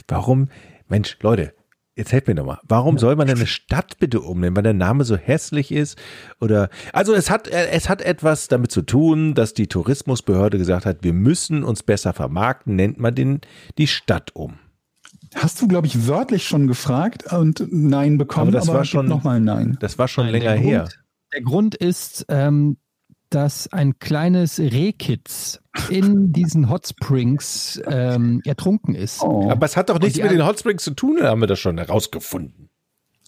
Warum, 0.07 0.49
Mensch, 0.87 1.17
Leute, 1.21 1.53
jetzt 1.95 2.11
helft 2.11 2.27
mir 2.27 2.35
doch 2.35 2.45
mal. 2.45 2.59
Warum 2.67 2.97
soll 2.97 3.15
man 3.15 3.27
denn 3.27 3.37
eine 3.37 3.47
Stadt 3.47 3.97
bitte 3.99 4.21
umnennen, 4.21 4.55
weil 4.55 4.63
der 4.63 4.73
Name 4.73 5.03
so 5.05 5.15
hässlich 5.15 5.71
ist? 5.71 5.97
Oder, 6.41 6.69
also 6.93 7.13
es 7.13 7.29
hat, 7.29 7.47
äh, 7.47 7.69
es 7.69 7.89
hat 7.89 8.01
etwas 8.01 8.47
damit 8.47 8.71
zu 8.71 8.81
tun, 8.81 9.33
dass 9.33 9.53
die 9.53 9.67
Tourismusbehörde 9.67 10.57
gesagt 10.57 10.85
hat, 10.85 10.97
wir 11.03 11.13
müssen 11.13 11.63
uns 11.63 11.83
besser 11.83 12.13
vermarkten, 12.13 12.75
nennt 12.75 12.99
man 12.99 13.15
den, 13.15 13.41
die 13.77 13.87
Stadt 13.87 14.35
um. 14.35 14.55
Hast 15.35 15.61
du, 15.61 15.67
glaube 15.67 15.87
ich, 15.87 16.07
wörtlich 16.07 16.45
schon 16.47 16.67
gefragt 16.67 17.31
und 17.33 17.65
Nein 17.71 18.17
bekommen, 18.17 18.49
Aber 18.49 18.59
das 18.59 18.67
war 18.67 18.85
schon- 18.85 19.07
nochmal 19.07 19.39
Nein. 19.39 19.77
Das 19.81 19.97
war 19.97 20.07
schon 20.07 20.25
Nein, 20.25 20.33
länger 20.33 20.51
der 20.53 20.59
her. 20.61 20.79
Grund, 20.81 20.99
der 21.33 21.41
Grund 21.41 21.75
ist, 21.75 22.25
ähm, 22.29 22.77
dass 23.29 23.67
ein 23.73 23.99
kleines 23.99 24.59
Rehkitz 24.59 25.59
in 25.89 26.31
diesen 26.31 26.69
Hot 26.69 26.87
Springs 26.87 27.81
ähm, 27.87 28.41
ertrunken 28.45 28.95
ist. 28.95 29.21
Oh. 29.21 29.49
Aber 29.49 29.65
es 29.65 29.77
hat 29.77 29.89
doch 29.89 29.99
nichts 29.99 30.17
mit 30.17 30.31
den 30.31 30.45
Hot 30.45 30.59
Springs 30.59 30.83
zu 30.83 30.91
tun, 30.91 31.21
haben 31.21 31.41
wir 31.41 31.47
das 31.47 31.59
schon 31.59 31.77
herausgefunden. 31.77 32.69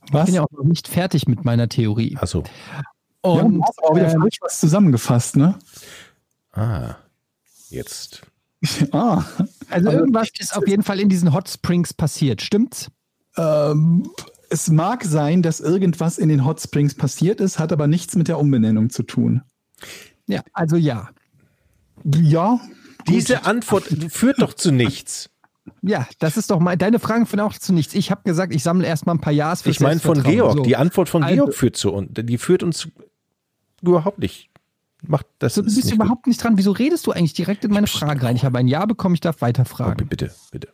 Ich 0.06 0.14
Was? 0.14 0.26
bin 0.26 0.36
ja 0.36 0.44
auch 0.44 0.52
noch 0.52 0.64
nicht 0.64 0.88
fertig 0.88 1.28
mit 1.28 1.44
meiner 1.44 1.68
Theorie. 1.68 2.18
Achso. 2.20 2.44
ja, 3.26 3.32
Und 3.32 3.56
du 3.56 3.64
hast 3.64 3.84
auch 3.84 3.96
wieder 3.96 4.12
ähm, 4.12 4.22
falsch 4.22 4.38
was 4.42 4.60
zusammengefasst, 4.60 5.36
ne? 5.36 5.60
Ah. 6.54 6.96
Jetzt. 7.70 8.22
ah. 8.92 9.24
also 9.70 9.90
aber 9.90 10.00
irgendwas 10.00 10.30
ich- 10.34 10.42
ist 10.42 10.58
auf 10.58 10.68
jeden 10.68 10.84
Fall 10.84 11.00
in 11.00 11.10
diesen 11.10 11.34
Hot 11.34 11.50
Springs 11.50 11.94
passiert, 11.94 12.42
stimmt's? 12.42 12.90
Ähm, 13.36 14.10
es 14.50 14.70
mag 14.70 15.04
sein, 15.04 15.42
dass 15.42 15.60
irgendwas 15.60 16.18
in 16.18 16.30
den 16.30 16.46
Hot 16.46 16.62
Springs 16.62 16.96
passiert 16.96 17.42
ist, 17.42 17.60
hat 17.60 17.72
aber 17.72 17.88
nichts 17.88 18.16
mit 18.16 18.28
der 18.28 18.40
Umbenennung 18.40 18.90
zu 18.90 19.04
tun. 19.04 19.42
Ja, 20.26 20.42
also 20.54 20.76
ja. 20.76 21.10
Ja, 22.04 22.60
Diese 23.08 23.46
Antwort 23.46 23.86
führt 24.10 24.42
doch 24.42 24.54
zu 24.54 24.72
nichts. 24.72 25.30
Ja, 25.82 26.08
das 26.20 26.38
ist 26.38 26.50
doch 26.52 26.60
mal, 26.60 26.78
deine 26.78 27.00
Fragen 27.00 27.26
führen 27.26 27.42
auch 27.42 27.54
zu 27.54 27.74
nichts. 27.74 27.94
Ich 27.94 28.10
habe 28.12 28.22
gesagt, 28.24 28.54
ich 28.56 28.64
sammle 28.64 28.88
erstmal 28.88 29.16
ein 29.16 29.22
paar 29.22 29.34
Ja's 29.34 29.62
für 29.64 29.70
Ich 29.70 29.80
meine 29.80 30.00
von 30.00 30.24
Georg. 30.24 30.64
Die 30.64 30.76
Antwort 30.78 31.10
von 31.10 31.24
Also- 31.24 31.36
Georg 31.36 31.54
führt 31.56 31.76
zu 31.78 31.92
uns. 31.92 32.10
Die 32.14 32.38
führt 32.38 32.64
uns 32.64 32.88
überhaupt 33.82 34.20
nicht. 34.20 34.50
Macht 35.06 35.28
das 35.40 35.56
so, 35.56 35.62
du 35.62 35.68
ist 35.68 35.76
bist 35.76 35.86
nicht 35.88 35.96
überhaupt 35.96 36.26
nicht 36.28 36.42
dran. 36.44 36.58
Wieso 36.58 36.72
redest 36.72 37.06
du 37.06 37.12
eigentlich 37.12 37.34
direkt 37.34 37.64
in 37.66 37.72
meine 37.72 37.88
Frage 37.88 38.24
rein? 38.24 38.36
Ich 38.36 38.46
habe 38.46 38.58
ein 38.58 38.68
Ja 38.68 38.86
bekommen, 38.86 39.14
ich 39.16 39.22
darf 39.22 39.36
gut. 39.36 39.42
weiterfragen. 39.44 40.06
Oh, 40.06 40.10
bitte, 40.10 40.34
bitte. 40.52 40.70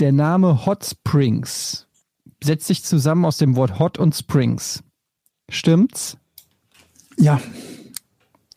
Der 0.00 0.12
Name 0.12 0.64
Hot 0.66 0.84
Springs 0.84 1.86
setzt 2.42 2.66
sich 2.66 2.82
zusammen 2.84 3.24
aus 3.24 3.36
dem 3.36 3.54
Wort 3.56 3.78
Hot 3.78 3.98
und 3.98 4.14
Springs. 4.14 4.82
Stimmt's? 5.50 6.16
ja. 7.18 7.40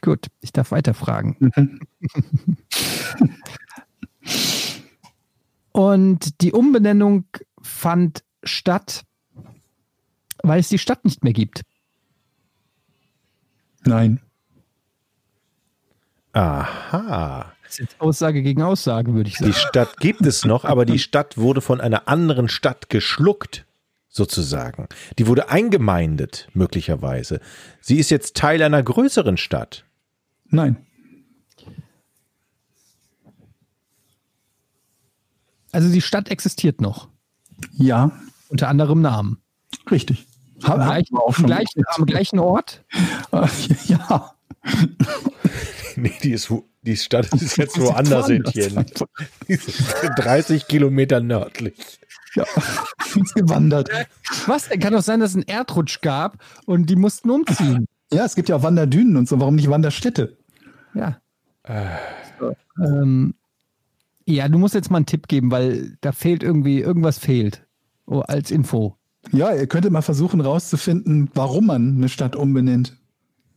Gut, 0.03 0.27
ich 0.41 0.51
darf 0.51 0.71
weiterfragen. 0.71 1.37
und 5.71 6.41
die 6.41 6.51
Umbenennung 6.51 7.23
fand 7.61 8.25
statt, 8.43 9.05
weil 10.43 10.59
es 10.59 10.67
die 10.67 10.77
Stadt 10.77 11.05
nicht 11.05 11.23
mehr 11.23 11.31
gibt. 11.31 11.61
Nein. 13.85 14.19
Aha. 16.33 17.53
Das 17.63 17.71
ist 17.71 17.79
jetzt 17.79 18.01
Aussage 18.01 18.43
gegen 18.43 18.61
Aussage, 18.61 19.13
würde 19.13 19.29
ich 19.29 19.37
sagen. 19.37 19.51
Die 19.53 19.57
Stadt 19.57 19.95
gibt 20.01 20.25
es 20.25 20.43
noch, 20.43 20.65
aber 20.65 20.83
die 20.83 20.99
Stadt 20.99 21.37
wurde 21.37 21.61
von 21.61 21.79
einer 21.79 22.09
anderen 22.09 22.49
Stadt 22.49 22.89
geschluckt, 22.89 23.65
sozusagen. 24.09 24.89
Die 25.17 25.27
wurde 25.27 25.47
eingemeindet, 25.47 26.49
möglicherweise. 26.53 27.39
Sie 27.79 27.99
ist 27.99 28.09
jetzt 28.09 28.35
Teil 28.35 28.61
einer 28.61 28.83
größeren 28.83 29.37
Stadt. 29.37 29.85
Nein. 30.53 30.77
Also 35.71 35.91
die 35.91 36.01
Stadt 36.01 36.29
existiert 36.29 36.79
noch, 36.81 37.07
Ja, 37.73 38.11
unter 38.49 38.67
anderem 38.69 39.01
Namen. 39.01 39.41
richtig. 39.89 40.27
Am 40.61 40.75
gleichen, 40.79 41.17
am 41.17 41.33
schon 41.33 41.45
gleichen, 41.47 41.83
am 41.97 42.05
gleichen 42.05 42.39
Ort? 42.39 42.85
Ja. 43.87 44.33
Nee, 45.95 46.11
die, 46.23 46.31
ist, 46.31 46.49
wo- 46.49 46.67
die 46.81 46.97
Stadt 46.97 47.31
ist 47.35 47.55
jetzt 47.55 47.79
woanders. 47.79 48.27
Etienne. 48.27 48.83
Die 49.47 49.53
ist 49.53 49.69
30 50.17 50.67
Kilometer 50.67 51.19
nördlich. 51.19 51.75
Ja, 52.33 52.45
ist 53.15 53.35
gewandert. 53.35 53.91
Was? 54.47 54.69
Denn 54.69 54.79
kann 54.79 54.93
doch 54.93 55.03
sein, 55.03 55.19
dass 55.19 55.29
es 55.31 55.35
einen 55.35 55.47
Erdrutsch 55.47 56.01
gab 56.01 56.43
und 56.65 56.89
die 56.89 56.95
mussten 56.95 57.29
umziehen. 57.29 57.85
Ja, 58.11 58.25
es 58.25 58.33
gibt 58.33 58.49
ja 58.49 58.55
auch 58.55 58.63
Wanderdünen 58.63 59.17
und 59.17 59.29
so. 59.29 59.39
Warum 59.39 59.53
nicht 59.53 59.69
Wanderstädte? 59.69 60.35
Ja. 60.93 61.19
So, 62.39 62.55
ähm, 62.83 63.35
ja, 64.25 64.47
du 64.47 64.57
musst 64.57 64.73
jetzt 64.73 64.91
mal 64.91 64.97
einen 64.97 65.05
Tipp 65.05 65.27
geben, 65.27 65.51
weil 65.51 65.97
da 66.01 66.11
fehlt 66.11 66.43
irgendwie, 66.43 66.79
irgendwas 66.79 67.17
fehlt. 67.17 67.65
Oh, 68.05 68.19
als 68.19 68.51
Info. 68.51 68.97
Ja, 69.31 69.53
ihr 69.53 69.67
könntet 69.67 69.91
mal 69.91 70.01
versuchen 70.01 70.41
rauszufinden, 70.41 71.29
warum 71.33 71.67
man 71.67 71.95
eine 71.95 72.09
Stadt 72.09 72.35
umbenennt. 72.35 72.97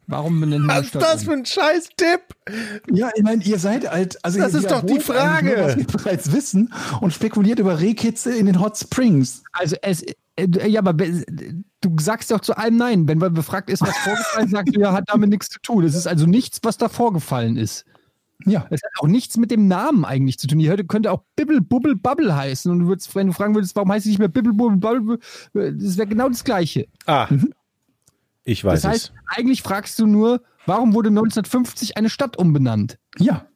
Warum 0.09 0.41
benennen 0.41 0.67
wir 0.67 0.75
eine 0.75 0.81
Was 0.83 0.95
ist 0.95 1.03
das 1.03 1.25
für 1.25 1.33
ein 1.33 1.45
Scheiß-Tipp? 1.45 2.21
Ja, 2.93 3.11
ich 3.17 3.25
meine, 3.25 3.43
ihr 3.43 3.59
seid 3.59 3.91
halt, 3.91 4.25
also 4.25 4.39
Das 4.39 4.53
ihr 4.53 4.61
ist 4.61 4.71
doch 4.71 4.87
die 4.87 5.01
Frage. 5.01 5.57
Nur, 5.57 5.65
was 5.65 5.77
wir 5.77 5.87
bereits 5.87 6.33
wissen 6.33 6.73
und 7.01 7.13
spekuliert 7.13 7.59
über 7.59 7.81
Rehkitze 7.81 8.33
in 8.37 8.47
den 8.47 8.61
Hot 8.61 8.79
Springs. 8.79 9.43
Also 9.53 9.75
es, 9.83 10.03
äh, 10.03 10.15
ja, 10.39 10.81
aber 10.81 10.93
be- 10.95 11.25
du 11.81 11.97
sagst 12.01 12.31
doch 12.31 12.41
zu 12.41 12.57
allem 12.57 12.77
Nein. 12.77 13.09
Wenn 13.09 13.19
man 13.19 13.33
befragt 13.35 13.71
ist, 13.71 13.81
was 13.83 13.97
vorgefallen 13.99 14.47
ist, 14.47 14.51
sagst 14.53 14.77
du, 14.77 14.81
ja, 14.81 14.93
hat 14.93 15.05
damit 15.09 15.31
nichts 15.31 15.49
zu 15.49 15.59
tun. 15.61 15.85
Es 15.85 15.95
ist 15.95 16.07
also 16.07 16.27
nichts, 16.27 16.59
was 16.63 16.77
da 16.79 16.89
vorgefallen 16.89 17.57
ist. 17.57 17.85
Ja, 18.45 18.67
Es 18.71 18.83
hat 18.83 18.91
auch 19.01 19.07
nichts 19.09 19.39
mit 19.39 19.51
dem 19.51 19.67
Namen 19.67 20.05
eigentlich 20.05 20.39
zu 20.39 20.47
tun. 20.47 20.59
Die 20.59 20.69
könnte 20.87 21.11
auch 21.11 21.23
Bibble 21.37 21.63
Bubble 21.63 21.97
Bubble 21.97 22.37
heißen. 22.37 22.71
Und 22.71 22.81
du 22.81 22.87
würdest, 22.87 23.15
wenn 23.15 23.29
du 23.29 23.33
fragen 23.33 23.55
würdest, 23.55 23.75
warum 23.77 23.91
heißt 23.91 24.05
sie 24.05 24.11
nicht 24.11 24.19
mehr 24.19 24.29
Bibble 24.29 24.53
Bubble 24.53 24.77
Bubble, 24.77 25.19
das 25.73 25.97
wäre 25.97 26.07
genau 26.07 26.29
das 26.29 26.45
Gleiche. 26.45 26.87
Ah, 27.07 27.29
ich 28.45 28.63
weiß 28.63 28.83
Das 28.83 28.91
heißt, 28.91 29.13
eigentlich 29.27 29.63
fragst 29.63 29.99
du 29.99 30.07
nur, 30.07 30.43
warum 30.67 30.93
wurde 30.95 31.09
1950 31.09 31.97
eine 31.97 32.11
Stadt 32.11 32.37
umbenannt? 32.39 32.99
ja. 33.19 33.47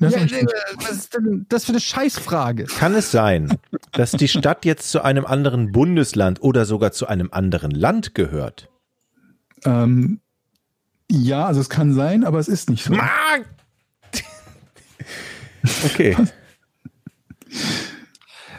Das 0.00 0.14
Ja, 0.14 0.20
äh, 0.20 0.46
was 0.76 0.90
ist 0.92 1.14
denn 1.14 1.46
das 1.48 1.64
für 1.64 1.72
eine 1.72 1.80
Scheißfrage? 1.80 2.64
Kann 2.64 2.94
es 2.94 3.10
sein, 3.10 3.58
dass 3.92 4.12
die 4.12 4.28
Stadt 4.28 4.64
jetzt 4.64 4.90
zu 4.90 5.02
einem 5.02 5.26
anderen 5.26 5.72
Bundesland 5.72 6.40
oder 6.42 6.64
sogar 6.64 6.92
zu 6.92 7.06
einem 7.06 7.30
anderen 7.32 7.70
Land 7.72 8.14
gehört? 8.14 8.68
ähm, 9.64 10.20
ja, 11.10 11.46
also 11.46 11.60
es 11.60 11.68
kann 11.68 11.94
sein, 11.94 12.24
aber 12.24 12.38
es 12.38 12.48
ist 12.48 12.70
nicht 12.70 12.84
so. 12.84 12.94
Okay. 15.84 16.16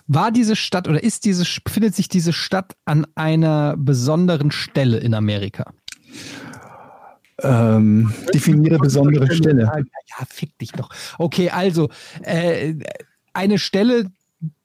War 0.07 0.32
diese 0.32 0.56
Stadt 0.56 0.88
oder 0.88 1.03
ist 1.03 1.26
diese, 1.26 1.45
befindet 1.64 1.95
sich 1.95 2.10
diese 2.10 2.34
Stadt 2.34 2.76
an 2.86 3.06
einer 3.16 3.76
besonderen 3.78 4.52
Stelle 4.52 4.98
in 4.98 5.14
Amerika? 5.14 5.74
Ähm, 7.41 8.14
definiere 8.34 8.78
besondere 8.78 9.32
Stelle. 9.34 9.64
Ja, 9.64 10.26
fick 10.28 10.57
dich 10.60 10.72
doch. 10.72 10.90
Okay, 11.18 11.49
also 11.49 11.90
äh, 12.22 12.76
eine 13.34 13.60
Stelle, 13.60 14.11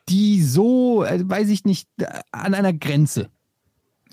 die 0.08 0.42
so, 0.42 1.04
äh, 1.04 1.20
weiß 1.22 1.48
ich 1.48 1.64
nicht, 1.64 1.88
äh, 1.98 2.06
an 2.32 2.54
einer 2.54 2.72
Grenze. 2.72 3.28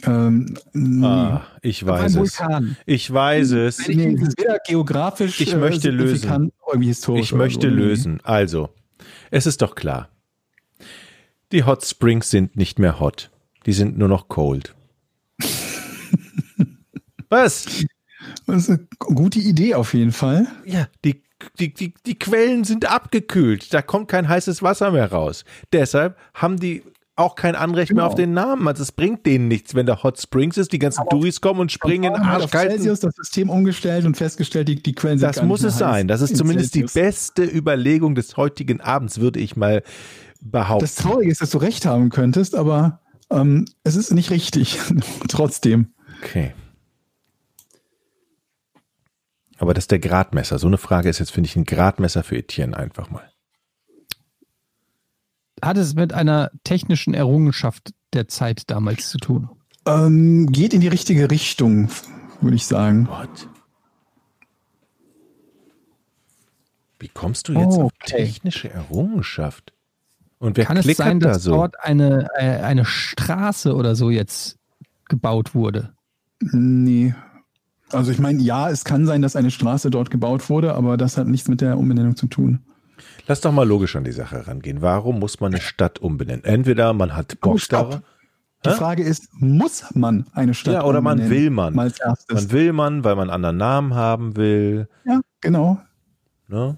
Ähm. 0.03 0.57
Ah, 1.03 1.41
ich 1.61 1.85
weiß 1.85 2.15
es. 2.15 2.39
Vulkan. 2.39 2.75
Ich 2.85 3.11
weiß 3.11 3.51
es. 3.51 3.87
Nee, 3.87 4.15
es 4.15 4.35
weder 4.37 4.57
geografisch 4.67 5.39
Ich 5.41 5.55
möchte 5.55 5.91
lösen. 5.91 6.51
irgendwie 6.67 6.87
historisch. 6.87 7.25
Ich 7.27 7.33
möchte 7.33 7.69
so. 7.69 7.75
lösen. 7.75 8.19
Also, 8.23 8.69
es 9.29 9.45
ist 9.45 9.61
doch 9.61 9.75
klar. 9.75 10.09
Die 11.51 11.63
Hot 11.65 11.85
Springs 11.85 12.29
sind 12.31 12.55
nicht 12.55 12.79
mehr 12.79 12.99
hot. 12.99 13.29
Die 13.65 13.73
sind 13.73 13.97
nur 13.97 14.07
noch 14.07 14.27
cold. 14.27 14.73
Was? 17.29 17.85
Das 18.51 18.63
ist 18.63 18.69
eine 18.69 18.87
gute 18.99 19.39
Idee 19.39 19.75
auf 19.75 19.93
jeden 19.93 20.11
Fall. 20.11 20.47
Ja, 20.65 20.87
die, 21.05 21.23
die, 21.59 21.73
die, 21.73 21.93
die 22.05 22.19
Quellen 22.19 22.63
sind 22.63 22.89
abgekühlt. 22.91 23.73
Da 23.73 23.81
kommt 23.81 24.07
kein 24.09 24.27
heißes 24.27 24.61
Wasser 24.61 24.91
mehr 24.91 25.11
raus. 25.11 25.45
Deshalb 25.71 26.17
haben 26.33 26.59
die 26.59 26.83
auch 27.15 27.35
kein 27.35 27.55
Anrecht 27.55 27.91
mehr 27.91 28.01
Genau. 28.03 28.07
auf 28.07 28.15
den 28.15 28.33
Namen. 28.33 28.67
Also 28.67 28.83
es 28.83 28.91
bringt 28.91 29.25
denen 29.25 29.47
nichts, 29.47 29.75
wenn 29.75 29.85
da 29.85 30.03
Hot 30.03 30.19
Springs 30.19 30.57
ist, 30.57 30.71
die 30.73 30.79
ganzen 30.79 31.05
Touris 31.09 31.39
kommen 31.39 31.59
und 31.59 31.71
springen 31.71 32.13
in 32.15 32.21
arschkalten 32.21 32.77
Celsius 32.77 32.99
das 33.01 33.15
System 33.15 33.49
umgestellt 33.49 34.05
und 34.05 34.17
festgestellt, 34.17 34.67
die, 34.67 34.81
die 34.81 34.93
Quellen 34.93 35.19
sind 35.19 35.27
Das 35.27 35.43
muss 35.43 35.61
mehr 35.61 35.69
es 35.69 35.77
sein. 35.77 36.07
Das 36.07 36.21
ist 36.21 36.31
in 36.31 36.35
zumindest 36.37 36.75
die 36.75 36.83
beste 36.83 37.43
Überlegung 37.43 38.15
des 38.15 38.37
heutigen 38.37 38.81
Abends, 38.81 39.19
würde 39.19 39.39
ich 39.39 39.55
mal 39.55 39.83
behaupten. 40.41 40.83
Das 40.83 40.95
Traurige 40.95 41.31
ist, 41.31 41.41
dass 41.41 41.51
du 41.51 41.59
recht 41.59 41.85
haben 41.85 42.09
könntest, 42.09 42.55
aber 42.55 42.99
ähm, 43.29 43.65
es 43.83 43.95
ist 43.95 44.11
nicht 44.11 44.31
richtig. 44.31 44.79
Trotzdem. 45.27 45.93
Okay. 46.23 46.53
Aber 49.61 49.75
das 49.75 49.83
ist 49.83 49.91
der 49.91 49.99
Gradmesser. 49.99 50.57
So 50.57 50.65
eine 50.65 50.79
Frage 50.79 51.07
ist 51.07 51.19
jetzt, 51.19 51.29
finde 51.31 51.47
ich, 51.47 51.55
ein 51.55 51.65
Gradmesser 51.65 52.23
für 52.23 52.35
Etienne 52.35 52.75
einfach 52.75 53.11
mal. 53.11 53.31
Hat 55.61 55.77
es 55.77 55.93
mit 55.93 56.13
einer 56.13 56.49
technischen 56.63 57.13
Errungenschaft 57.13 57.93
der 58.13 58.27
Zeit 58.27 58.71
damals 58.71 59.09
zu 59.11 59.19
tun? 59.19 59.51
Ähm, 59.85 60.47
geht 60.51 60.73
in 60.73 60.81
die 60.81 60.87
richtige 60.87 61.29
Richtung, 61.29 61.89
würde 62.41 62.55
ich 62.55 62.65
sagen. 62.65 63.07
What? 63.07 63.47
Wie 66.97 67.09
kommst 67.09 67.47
du 67.47 67.53
jetzt 67.53 67.77
auf 67.77 67.91
Okay. 68.01 68.17
technische 68.25 68.67
Errungenschaft? 68.71 69.73
Und 70.39 70.57
wer 70.57 70.65
Kann 70.65 70.77
es 70.77 70.87
sein, 70.97 71.19
da 71.19 71.33
dass 71.33 71.43
so? 71.43 71.51
dort 71.51 71.79
eine, 71.79 72.29
äh, 72.35 72.61
eine 72.63 72.83
Straße 72.83 73.75
oder 73.75 73.93
so 73.93 74.09
jetzt 74.09 74.57
gebaut 75.07 75.53
wurde? 75.53 75.93
Nee. 76.39 77.13
Also 77.93 78.11
ich 78.11 78.19
meine, 78.19 78.41
ja, 78.41 78.69
es 78.69 78.83
kann 78.85 79.05
sein, 79.05 79.21
dass 79.21 79.35
eine 79.35 79.51
Straße 79.51 79.89
dort 79.89 80.09
gebaut 80.11 80.49
wurde, 80.49 80.73
aber 80.75 80.97
das 80.97 81.17
hat 81.17 81.27
nichts 81.27 81.47
mit 81.47 81.61
der 81.61 81.77
Umbenennung 81.77 82.15
zu 82.15 82.27
tun. 82.27 82.59
Lass 83.27 83.41
doch 83.41 83.51
mal 83.51 83.67
logisch 83.67 83.95
an 83.95 84.03
die 84.03 84.11
Sache 84.11 84.47
rangehen. 84.47 84.81
Warum 84.81 85.19
muss 85.19 85.39
man 85.39 85.53
eine 85.53 85.61
Stadt 85.61 85.99
umbenennen? 85.99 86.43
Entweder 86.43 86.93
man 86.93 87.15
hat 87.15 87.39
Bock 87.39 87.59
darauf. 87.69 88.01
Die 88.63 88.69
Hä? 88.69 88.75
Frage 88.75 89.03
ist, 89.03 89.29
muss 89.33 89.83
man 89.95 90.27
eine 90.33 90.53
Stadt 90.53 90.75
Ja, 90.75 90.83
oder 90.83 91.01
man 91.01 91.13
umbenennen? 91.19 91.43
will 91.43 91.49
man. 91.49 91.73
Mal 91.73 91.83
als 91.87 91.99
erstes. 91.99 92.35
Man 92.35 92.51
will 92.51 92.73
man, 92.73 93.03
weil 93.03 93.15
man 93.15 93.29
einen 93.29 93.33
anderen 93.35 93.57
Namen 93.57 93.95
haben 93.95 94.35
will. 94.35 94.87
ja, 95.05 95.19
genau. 95.41 95.79
Ne? 96.47 96.77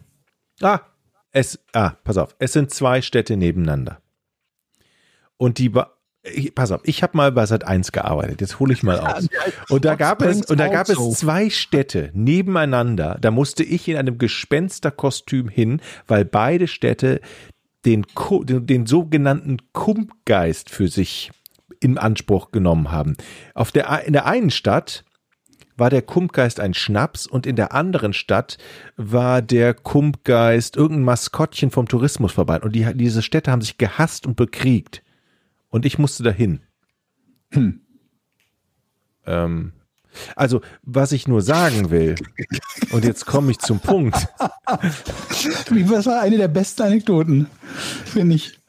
Ah, 0.62 0.80
es, 1.32 1.60
ah, 1.74 1.92
pass 2.04 2.18
auf, 2.18 2.36
es 2.40 2.54
sind 2.54 2.72
zwei 2.72 3.02
Städte 3.02 3.36
nebeneinander. 3.36 4.00
Und 5.38 5.58
die, 5.58 5.72
ich, 6.24 6.56
pass 6.56 6.72
auf, 6.72 6.82
ich 6.86 7.04
habe 7.04 7.18
mal 7.18 7.32
bei 7.32 7.46
Sat 7.46 7.68
1 7.68 7.92
gearbeitet, 7.92 8.42
jetzt 8.42 8.60
hole 8.60 8.74
ich 8.74 8.82
mal 8.82 9.00
aus. 9.00 9.28
Und 9.70 9.86
da 9.86 9.96
gab 9.96 10.22
es, 10.22 10.46
und 10.46 10.58
da 10.58 10.70
gab 10.70 10.88
es 10.88 10.98
zwei 11.20 11.50
Städte 11.50 12.12
nebeneinander, 12.14 13.18
da 13.20 13.30
musste 13.32 13.64
ich 13.64 13.88
in 13.88 13.98
einem 13.98 14.18
Gespensterkostüm 14.18 15.50
hin, 15.50 15.82
weil 16.08 16.24
beide 16.24 16.68
Städte 16.68 17.20
den, 17.86 18.06
den, 18.44 18.66
den 18.66 18.86
sogenannten 18.86 19.58
Kumpgeist 19.74 20.70
für 20.70 20.88
sich 20.88 21.32
in 21.82 21.98
Anspruch 21.98 22.52
genommen 22.52 22.92
haben. 22.92 23.18
Auf 23.54 23.74
der, 23.74 24.06
in 24.06 24.14
der 24.14 24.26
einen 24.26 24.52
Stadt 24.52 25.04
war 25.76 25.90
der 25.90 26.04
Kumpgeist 26.04 26.62
ein 26.62 26.74
Schnaps 26.74 27.28
und 27.28 27.46
in 27.46 27.58
der 27.58 27.74
anderen 27.74 28.14
Stadt 28.14 28.58
war 28.96 29.42
der 29.42 29.74
Kumpgeist 29.74 30.78
irgendein 30.78 31.04
Maskottchen 31.04 31.72
vom 31.72 31.88
Tourismusverband. 31.88 32.64
Und 32.64 32.74
die, 32.74 32.88
diese 32.94 33.22
Städte 33.22 33.52
haben 33.52 33.62
sich 33.62 33.78
gehasst 33.78 34.26
und 34.26 34.38
bekriegt. 34.38 35.04
Und 35.74 35.88
ich 35.88 35.98
musste 35.98 36.22
dahin. 36.22 36.60
Hm. 37.52 37.82
Ähm, 39.26 39.74
also, 40.36 40.62
was 40.84 41.12
ich 41.12 41.28
nur 41.28 41.42
sagen 41.42 41.90
will, 41.90 42.14
und 42.92 43.04
jetzt 43.04 43.26
komme 43.26 43.50
ich 43.50 43.58
zum 43.58 43.80
Punkt. 43.80 44.16
Das 44.68 46.06
war 46.06 46.22
eine 46.22 46.38
der 46.38 46.48
besten 46.48 46.84
Anekdoten, 46.84 47.48
finde 48.06 48.36
ich. 48.36 48.60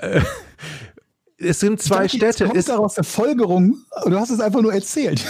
Es 1.37 1.61
sind 1.61 1.83
zwei 1.83 2.07
Ich 2.07 2.13
dachte, 2.13 2.33
Städte. 2.33 2.45
kommt 2.47 2.57
Es, 2.59 2.65
daraus 2.65 2.95
der 2.95 3.05
Folgerung. 3.05 3.77
Du 4.07 4.19
hast 4.19 4.31
es 4.31 4.41
einfach 4.41 4.63
nur 4.63 4.73
erzählt. 4.73 5.23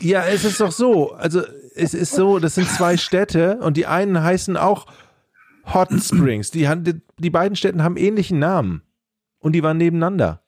ja, 0.00 0.24
es 0.24 0.44
ist 0.44 0.60
doch 0.60 0.72
so. 0.72 1.12
Also, 1.12 1.42
es 1.74 1.92
ist 1.92 2.12
so, 2.14 2.38
das 2.38 2.54
sind 2.54 2.70
zwei 2.70 2.96
Städte 2.96 3.58
und 3.58 3.76
die 3.76 3.84
einen 3.86 4.22
heißen 4.22 4.56
auch 4.56 4.86
Hot 5.74 5.90
Springs. 6.02 6.50
Die, 6.50 6.68
haben- 6.68 6.84
die, 6.84 7.02
die 7.18 7.30
beiden 7.30 7.54
Städte 7.56 7.82
haben 7.82 7.98
ähnlichen 7.98 8.38
Namen. 8.38 8.80
Und 9.42 9.52
die 9.52 9.62
waren 9.62 9.76
nebeneinander. 9.76 10.40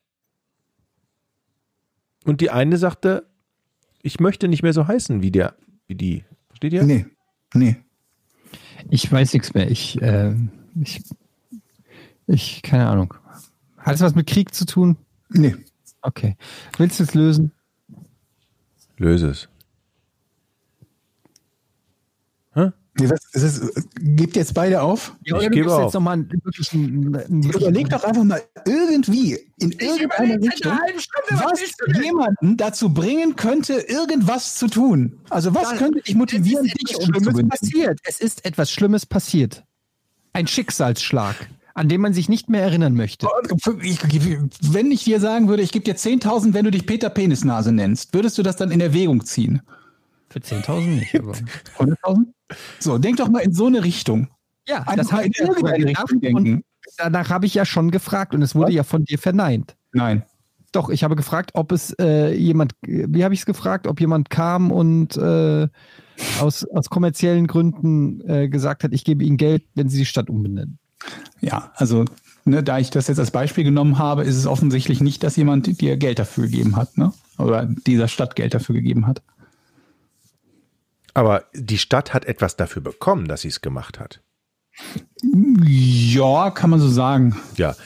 Und 2.25 2.41
die 2.41 2.51
eine 2.51 2.79
sagte, 2.79 3.29
ich 4.03 4.21
möchte 4.21 4.49
nicht 4.49 4.62
mehr 4.62 4.73
so 4.73 4.87
heißen 4.87 5.21
wie 5.21 5.33
der, 5.33 5.57
wie 5.89 5.97
die. 5.97 6.25
Versteht 6.47 6.73
ihr? 6.73 6.85
Nee, 6.85 7.07
nee. 7.53 7.77
Ich 8.89 9.11
weiß 9.11 9.35
nichts 9.35 9.53
mehr. 9.53 9.69
Ich, 9.71 10.01
äh, 10.01 10.35
ich, 10.81 11.03
ich, 12.29 12.62
keine 12.62 12.87
Ahnung. 12.87 13.15
Hat 13.79 13.97
es 13.97 14.01
was 14.01 14.15
mit 14.15 14.29
Krieg 14.29 14.55
zu 14.55 14.65
tun? 14.65 14.97
Nee. 15.29 15.57
Okay. 16.01 16.37
Willst 16.79 17.01
du 17.01 17.03
es 17.03 17.15
lösen? 17.15 17.53
Löse 18.97 19.31
es. 19.31 19.49
Nee, 22.97 23.11
was, 23.11 23.21
es 23.33 23.73
gebt 23.99 24.37
jetzt 24.37 24.55
beide 24.55 24.81
auf. 24.83 25.16
Ja, 25.25 25.41
Ich 25.41 25.51
gebe 25.51 25.75
auf. 25.75 25.83
jetzt 25.83 25.95
nochmal 25.95 26.15
einen 26.15 26.31
wirklichen. 26.45 26.79
Einen 27.16 27.45
wirklichen 27.45 27.51
Überleg 27.51 27.89
doch 27.89 28.05
einfach 28.05 28.23
mal 28.23 28.41
irgendwie 28.66 29.37
in 29.59 29.73
Ich 29.73 29.81
irgendeiner 29.83 30.41
Richtung, 30.41 30.73
einer 30.73 30.81
halben 30.81 31.01
Stunde, 31.01 31.45
was 31.45 32.03
jemanden 32.05 32.57
dazu 32.57 32.95
bringen 32.95 33.35
könnte, 33.35 33.75
irgendwas 33.75 34.57
zu 34.57 34.69
tun. 34.69 35.19
Also 35.31 35.55
was 35.55 35.77
könnte 35.77 36.03
dich 36.03 36.15
motivieren, 36.15 36.66
dich 36.66 36.97
umzubenennen? 36.97 37.49
passiert. 37.49 37.99
Es 38.05 38.21
ist 38.21 38.45
etwas 38.45 38.71
Schlimmes 38.71 39.07
passiert. 39.07 39.65
Ein 40.33 40.47
Schicksalsschlag, 40.47 41.35
an 41.75 41.89
dem 41.89 42.01
man 42.01 42.15
sich 42.15 42.29
nicht 42.29 42.49
mehr 42.49 42.62
erinnern 42.62 42.95
möchte. 42.95 43.27
Ich, 43.83 43.99
wenn 44.73 44.91
ich 44.93 45.03
dir 45.05 45.19
sagen 45.19 45.49
würde, 45.49 45.62
ich 45.65 45.73
gebe 45.73 45.85
dir 45.85 45.97
10.000, 45.97 46.55
wenn 46.55 46.65
du 46.65 46.71
dich 46.71 46.87
Peter 46.87 47.11
Penisnase 47.11 47.73
nennst, 47.73 48.15
würdest 48.15 48.39
du 48.39 48.43
das 48.45 48.55
dann 48.57 48.71
in 48.71 48.81
Erwägung 48.81 49.25
ziehen? 49.25 49.62
Für 50.35 50.40
10.000 50.40 50.81
nicht. 50.89 51.15
Aber 51.16 51.32
100.000? 51.78 52.27
So, 52.81 52.98
denk 52.98 53.19
doch 53.19 53.28
mal 53.28 53.39
in 53.40 53.52
so 53.52 53.66
eine 53.66 53.85
Richtung. 53.85 54.28
ja, 54.69 54.78
Einfach 54.78 54.97
das 54.97 55.12
habe 55.12 55.23
in 55.27 55.31
ich 55.31 55.36
sogar 55.39 55.56
irgendeine 55.56 55.86
Richtung 55.86 56.20
denken. 56.20 56.65
danach 56.98 57.31
habe 57.31 57.47
ich 57.47 57.55
ja 57.55 57.65
schon 57.65 57.93
gefragt 57.93 58.35
und 58.35 58.43
es 58.43 58.56
wurde 58.56 58.69
Was? 58.69 58.74
ja 58.74 58.82
von 58.82 59.05
dir 59.05 59.19
verneint. 59.19 59.77
Nein. 59.93 60.24
doch, 60.73 60.90
ich 60.90 61.05
habe 61.05 61.15
gefragt, 61.15 61.52
ob 61.55 61.70
es 61.70 61.94
äh, 62.01 62.35
jemand, 62.35 62.73
wie 62.82 63.23
habe 63.23 63.32
ich 63.32 63.40
es 63.40 63.47
gefragt, 63.47 63.86
ob 63.86 64.01
jemand 64.01 64.28
kam 64.28 64.73
und 64.73 65.16
äh, 65.16 65.69
aus, 66.40 66.65
aus 66.65 66.90
kommerziellen 66.90 67.47
Gründen 67.47 68.20
äh, 68.28 68.48
gesagt 68.48 68.82
hat, 68.82 68.93
ich 68.93 69.05
gebe 69.05 69.23
Ihnen 69.23 69.36
Geld, 69.36 69.62
wenn 69.77 69.89
Sie 69.89 69.98
die 69.98 70.05
Stadt 70.05 70.28
umbenennen. 70.28 70.78
Ja, 71.40 71.70
also 71.77 72.05
ne, 72.44 72.65
da 72.65 72.81
ich 72.81 72.90
das 72.90 73.06
jetzt 73.06 73.20
als 73.20 73.31
Beispiel 73.31 73.62
genommen 73.62 73.98
habe, 73.98 74.24
ist 74.24 74.36
es 74.36 74.47
offensichtlich 74.48 75.01
nicht, 75.01 75.23
dass 75.23 75.36
jemand 75.36 75.81
dir 75.81 75.97
Geld 75.97 76.19
dafür 76.19 76.44
gegeben 76.44 76.74
hat, 76.74 76.98
ne? 76.98 77.12
Oder 77.39 77.66
dieser 77.66 78.09
Stadt 78.09 78.35
Geld 78.36 78.55
dafür 78.55 78.74
gegeben 78.77 79.06
hat. 79.06 79.23
Aber 81.15 81.45
die 81.55 81.78
Stadt 81.78 82.12
hat 82.12 82.24
etwas 82.24 82.57
dafür 82.57 82.82
bekommen, 82.82 83.28
dass 83.28 83.43
sie 83.43 83.49
es 83.49 83.61
gemacht 83.61 83.99
hat. 84.01 84.20
Ja, 85.23 86.51
kann 86.51 86.70
man 86.70 86.81
so 86.81 86.89
sagen. 86.89 87.36
Ja. 87.57 87.77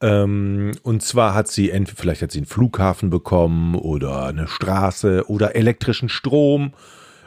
Ähm, 0.00 0.72
und 0.84 1.02
zwar 1.02 1.34
hat 1.34 1.48
sie, 1.48 1.70
ent- 1.70 1.90
vielleicht 1.90 2.22
hat 2.22 2.30
sie 2.30 2.38
einen 2.38 2.46
Flughafen 2.46 3.10
bekommen 3.10 3.74
oder 3.74 4.26
eine 4.26 4.46
Straße 4.46 5.28
oder 5.28 5.56
elektrischen 5.56 6.08
Strom 6.08 6.72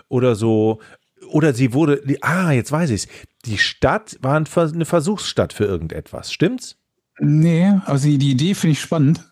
oder 0.08 0.36
so. 0.36 0.80
Oder 1.28 1.54
sie 1.54 1.74
wurde, 1.74 2.02
ah, 2.22 2.52
jetzt 2.52 2.72
weiß 2.72 2.90
ich's. 2.92 3.08
Die 3.46 3.58
Stadt 3.58 4.18
war 4.22 4.36
eine 4.36 4.86
Versuchsstadt 4.86 5.52
für 5.52 5.66
irgendetwas, 5.66 6.32
stimmt's? 6.32 6.78
Nee, 7.20 7.74
also 7.86 8.08
die, 8.08 8.18
die 8.18 8.32
Idee 8.32 8.54
finde 8.56 8.72
ich 8.72 8.82
spannend. 8.82 9.30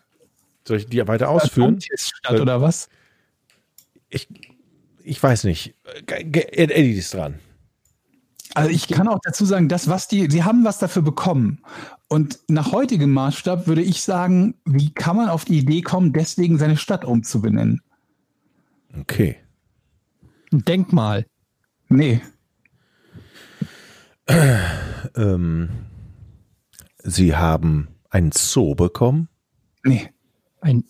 Soll 0.68 0.76
ich 0.76 0.86
die 0.86 1.06
weiter 1.08 1.30
ausführen? 1.30 1.78
Stadt 1.96 2.38
oder 2.40 2.60
was? 2.60 2.88
Ich, 4.10 4.28
ich 5.04 5.22
weiß 5.22 5.44
nicht. 5.44 5.74
Eddie 6.06 6.92
ist 6.92 7.14
dran. 7.14 7.38
Also 8.54 8.70
ich 8.70 8.88
kann 8.88 9.06
auch 9.06 9.20
dazu 9.22 9.44
sagen, 9.44 9.68
das, 9.68 9.88
was 9.88 10.08
die, 10.08 10.28
sie 10.30 10.42
haben 10.42 10.64
was 10.64 10.78
dafür 10.78 11.02
bekommen. 11.02 11.62
Und 12.08 12.40
nach 12.48 12.72
heutigem 12.72 13.12
Maßstab 13.12 13.68
würde 13.68 13.82
ich 13.82 14.02
sagen, 14.02 14.56
wie 14.64 14.92
kann 14.92 15.16
man 15.16 15.28
auf 15.28 15.44
die 15.44 15.58
Idee 15.58 15.82
kommen, 15.82 16.12
deswegen 16.12 16.58
seine 16.58 16.76
Stadt 16.76 17.04
umzubenennen? 17.04 17.80
Okay. 18.98 19.36
Ein 20.52 20.64
Denkmal. 20.64 21.26
Nee. 21.88 22.20
Ähm, 25.16 25.68
sie 26.98 27.36
haben 27.36 27.88
einen 28.10 28.32
Zoo 28.32 28.74
bekommen. 28.74 29.28
Nee. 29.84 30.10
Ein. 30.60 30.84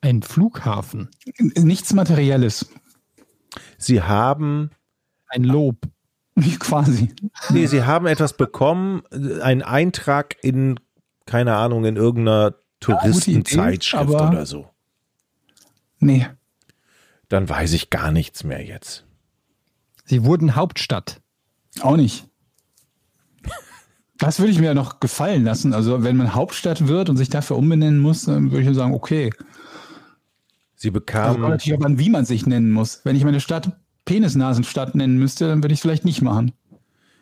Ein 0.00 0.22
Flughafen. 0.22 1.08
Nichts 1.38 1.92
Materielles. 1.92 2.68
Sie 3.76 4.02
haben 4.02 4.70
Ein 5.28 5.44
Lob. 5.44 5.76
Quasi. 6.60 7.14
Nee, 7.50 7.66
sie 7.66 7.82
haben 7.84 8.06
etwas 8.06 8.32
bekommen, 8.36 9.02
äh, 9.10 9.40
einen 9.42 9.62
Eintrag 9.62 10.36
in, 10.42 10.78
keine 11.26 11.56
Ahnung, 11.56 11.84
in 11.84 11.96
irgendeiner 11.96 12.54
Touristenzeitschrift 12.80 14.02
aber- 14.14 14.28
oder 14.30 14.46
so. 14.46 14.70
Nee. 15.98 16.26
Dann 17.28 17.48
weiß 17.48 17.72
ich 17.72 17.90
gar 17.90 18.12
nichts 18.12 18.44
mehr 18.44 18.64
jetzt. 18.64 19.04
Sie 20.04 20.24
wurden 20.24 20.54
Hauptstadt. 20.54 21.20
Auch 21.80 21.96
nicht. 21.96 22.26
Das 24.16 24.38
würde 24.40 24.50
ich 24.50 24.58
mir 24.58 24.66
ja 24.66 24.74
noch 24.74 25.00
gefallen 25.00 25.44
lassen. 25.44 25.74
Also 25.74 26.02
wenn 26.02 26.16
man 26.16 26.34
Hauptstadt 26.34 26.88
wird 26.88 27.08
und 27.08 27.16
sich 27.16 27.28
dafür 27.28 27.56
umbenennen 27.56 28.00
muss, 28.00 28.24
dann 28.24 28.50
würde 28.50 28.68
ich 28.68 28.76
sagen, 28.76 28.94
okay. 28.94 29.30
Sie 30.80 30.88
Also 30.88 31.00
bekamen, 31.00 31.40
kommt 31.40 31.48
natürlich 31.50 31.84
an, 31.84 31.98
wie 31.98 32.08
man 32.08 32.24
sich 32.24 32.46
nennen 32.46 32.70
muss. 32.70 33.00
Wenn 33.04 33.16
ich 33.16 33.24
meine 33.24 33.40
Stadt 33.40 33.72
Penisnasenstadt 34.04 34.94
nennen 34.94 35.18
müsste, 35.18 35.48
dann 35.48 35.62
würde 35.62 35.72
ich 35.74 35.78
es 35.78 35.82
vielleicht 35.82 36.04
nicht 36.04 36.22
machen. 36.22 36.52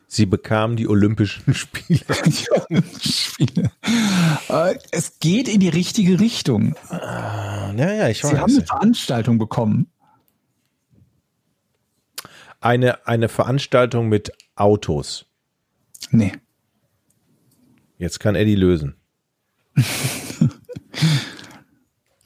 sie 0.07 0.27
bekamen 0.27 0.77
die 0.77 0.87
Olympischen 0.87 1.55
Spiele. 1.55 1.99
Spiele. 3.01 3.71
Äh, 4.47 4.75
es 4.91 5.19
geht 5.19 5.47
in 5.49 5.59
die 5.59 5.69
richtige 5.69 6.19
Richtung. 6.19 6.75
Ja, 6.91 7.73
ja, 7.75 8.09
ich 8.09 8.21
Sie 8.21 8.37
haben 8.37 8.53
eine 8.53 8.63
Veranstaltung 8.63 9.39
bekommen. 9.39 9.87
Eine, 12.61 13.07
eine 13.07 13.27
Veranstaltung 13.27 14.07
mit 14.07 14.31
Autos. 14.55 15.25
Nee. 16.11 16.31
Jetzt 17.97 18.19
kann 18.19 18.35
Eddie 18.35 18.55
lösen. 18.55 18.95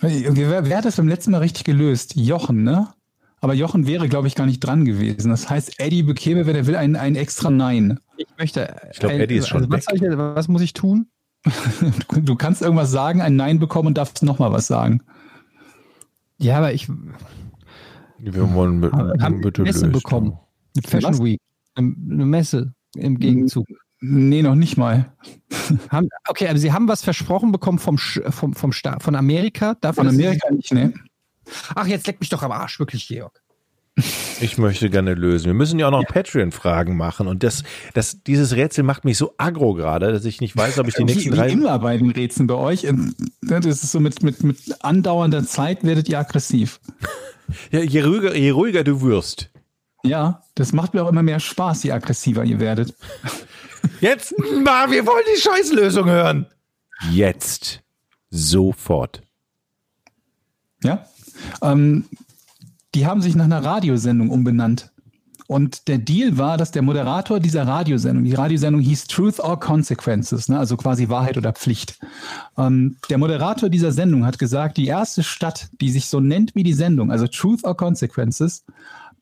Wer, 0.02 0.66
wer 0.66 0.78
hat 0.78 0.86
das 0.86 0.96
beim 0.98 1.08
letzten 1.08 1.32
Mal 1.32 1.38
richtig 1.40 1.64
gelöst? 1.64 2.16
Jochen, 2.16 2.64
ne? 2.64 2.88
Aber 3.40 3.54
Jochen 3.54 3.88
wäre, 3.88 4.08
glaube 4.10 4.28
ich, 4.28 4.36
gar 4.36 4.46
nicht 4.46 4.60
dran 4.60 4.86
gewesen. 4.86 5.30
Das 5.30 5.50
heißt, 5.50 5.80
Eddie 5.80 6.04
bekäme, 6.04 6.46
wenn 6.46 6.56
er 6.56 6.68
will, 6.68 6.76
ein, 6.76 6.96
ein 6.96 7.16
extra 7.16 7.50
Nein. 7.50 8.00
Ich 8.18 8.28
möchte. 8.38 8.76
Ich 8.92 9.00
glaub, 9.00 9.12
ein- 9.12 9.20
Eddie 9.22 9.36
ist 9.36 9.48
schon 9.48 9.70
was, 9.72 9.86
soll 9.86 9.96
ich, 9.96 10.04
was 10.18 10.48
muss 10.48 10.62
ich 10.62 10.74
tun? 10.74 11.08
Du, 12.22 12.36
kannst 12.36 12.62
irgendwas 12.62 12.92
sagen, 12.92 13.22
ein 13.22 13.36
Nein 13.36 13.58
bekommen 13.60 13.88
und 13.88 13.98
darfst 13.98 14.22
nochmal 14.22 14.52
was 14.52 14.68
sagen. 14.68 15.02
Ja, 16.38 16.58
aber 16.58 16.74
ich 16.74 16.88
Wir 18.20 18.54
wollen 18.54 18.80
mit, 18.80 18.92
haben 18.94 19.42
bitte 19.42 19.62
eine 19.64 19.70
Messe 19.72 19.86
lösen. 19.86 19.92
bekommen. 19.92 20.38
Eine 20.76 20.88
Fashion 20.88 21.14
Was? 21.14 21.24
Week. 21.24 21.40
Eine 21.76 21.96
eine 22.12 22.26
Messe 22.26 22.74
im 22.96 23.18
Gegenzug. 23.20 23.66
Nee, 24.04 24.42
noch 24.42 24.56
nicht 24.56 24.78
mal. 24.78 25.14
Haben, 25.90 26.10
okay, 26.28 26.48
aber 26.48 26.58
Sie 26.58 26.74
haben 26.74 26.88
was 26.88 27.04
versprochen 27.04 27.52
bekommen 27.52 27.78
vom, 27.80 27.98
Sch- 27.98 28.32
vom, 28.32 28.54
vom 28.54 28.72
Staat, 28.72 29.04
von 29.04 29.16
Amerika. 29.16 29.76
Dafür, 29.80 30.04
Von 30.06 30.08
Amerika 30.08 30.50
nicht, 30.52 30.74
ne? 30.74 30.94
Ach, 31.76 31.86
jetzt 31.86 32.08
leck 32.08 32.20
mich 32.20 32.30
doch 32.30 32.42
am 32.42 32.52
Arsch, 32.52 32.80
wirklich, 32.80 33.08
Georg. 33.08 33.42
Ich 34.40 34.58
möchte 34.58 34.90
gerne 34.90 35.14
lösen. 35.14 35.46
Wir 35.48 35.54
müssen 35.54 35.78
ja 35.78 35.88
auch 35.88 35.92
noch 35.92 36.06
Patreon-Fragen 36.06 36.96
machen. 36.98 37.28
Und 37.28 37.44
das, 37.44 37.64
das, 37.94 38.24
dieses 38.24 38.56
Rätsel 38.56 38.84
macht 38.84 39.06
mich 39.06 39.18
so 39.18 39.34
aggro 39.38 39.74
gerade, 39.74 40.12
dass 40.14 40.26
ich 40.26 40.42
nicht 40.42 40.56
weiß, 40.58 40.80
ob 40.80 40.88
ich 40.88 40.96
die 40.96 41.02
Wie, 41.02 41.06
nächsten 41.06 41.32
wie 41.34 41.36
drei. 41.36 41.50
immer 41.50 41.78
bei 41.78 41.98
den 41.98 42.10
Rätseln 42.10 42.48
bei 42.48 42.56
euch. 42.56 42.86
ähm, 42.86 43.14
ne, 43.42 43.60
Das 43.60 43.84
ist 43.84 43.92
so 43.92 44.00
mit, 44.00 44.24
mit, 44.24 44.44
mit 44.44 44.58
andauernder 44.84 45.46
Zeit 45.46 45.84
werdet 45.84 46.10
ihr 46.10 46.18
aggressiv. 46.20 46.80
Ja, 47.70 47.82
je, 47.82 48.02
ruhiger, 48.02 48.36
je 48.36 48.50
ruhiger 48.52 48.84
du 48.84 49.02
wirst. 49.02 49.52
Ja, 50.04 50.42
das 50.56 50.72
macht 50.74 50.94
mir 50.96 51.04
auch 51.04 51.10
immer 51.10 51.22
mehr 51.22 51.40
Spaß, 51.40 51.84
je 51.84 51.92
aggressiver 51.92 52.44
ihr 52.46 52.60
werdet. 52.60 52.96
Jetzt, 54.00 54.34
Ma, 54.64 54.90
wir 54.90 55.06
wollen 55.06 55.24
die 55.36 55.42
Scheißlösung 55.42 56.10
hören. 56.10 56.46
Jetzt. 57.12 57.82
Sofort. 58.30 59.22
Ja. 60.84 61.06
Ähm, 61.62 62.06
die 62.96 63.06
haben 63.06 63.22
sich 63.22 63.36
nach 63.36 63.46
einer 63.46 63.64
Radiosendung 63.64 64.30
umbenannt. 64.30 64.92
Und 65.48 65.90
der 65.90 65.98
Deal 65.98 66.38
war, 66.38 66.58
dass 66.58 66.72
der 66.72 66.82
Moderator 66.82 67.42
dieser 67.42 67.68
Radiosendung, 67.68 68.24
die 68.24 68.34
Radiosendung 68.34 68.82
hieß 68.82 69.08
Truth 69.08 69.42
or 69.42 69.60
Consequences, 69.60 70.48
ne, 70.48 70.58
also 70.58 70.78
quasi 70.78 71.10
Wahrheit 71.10 71.38
oder 71.38 71.52
Pflicht. 71.52 72.00
Ähm, 72.58 72.96
der 73.10 73.18
Moderator 73.18 73.68
dieser 73.68 73.92
Sendung 73.92 74.26
hat 74.26 74.40
gesagt, 74.40 74.78
die 74.78 74.88
erste 74.88 75.24
Stadt, 75.24 75.68
die 75.82 75.90
sich 75.90 76.08
so 76.08 76.22
nennt 76.22 76.56
wie 76.56 76.64
die 76.64 76.72
Sendung, 76.72 77.12
also 77.12 77.28
Truth 77.28 77.66
or 77.66 77.76
Consequences, 77.76 78.64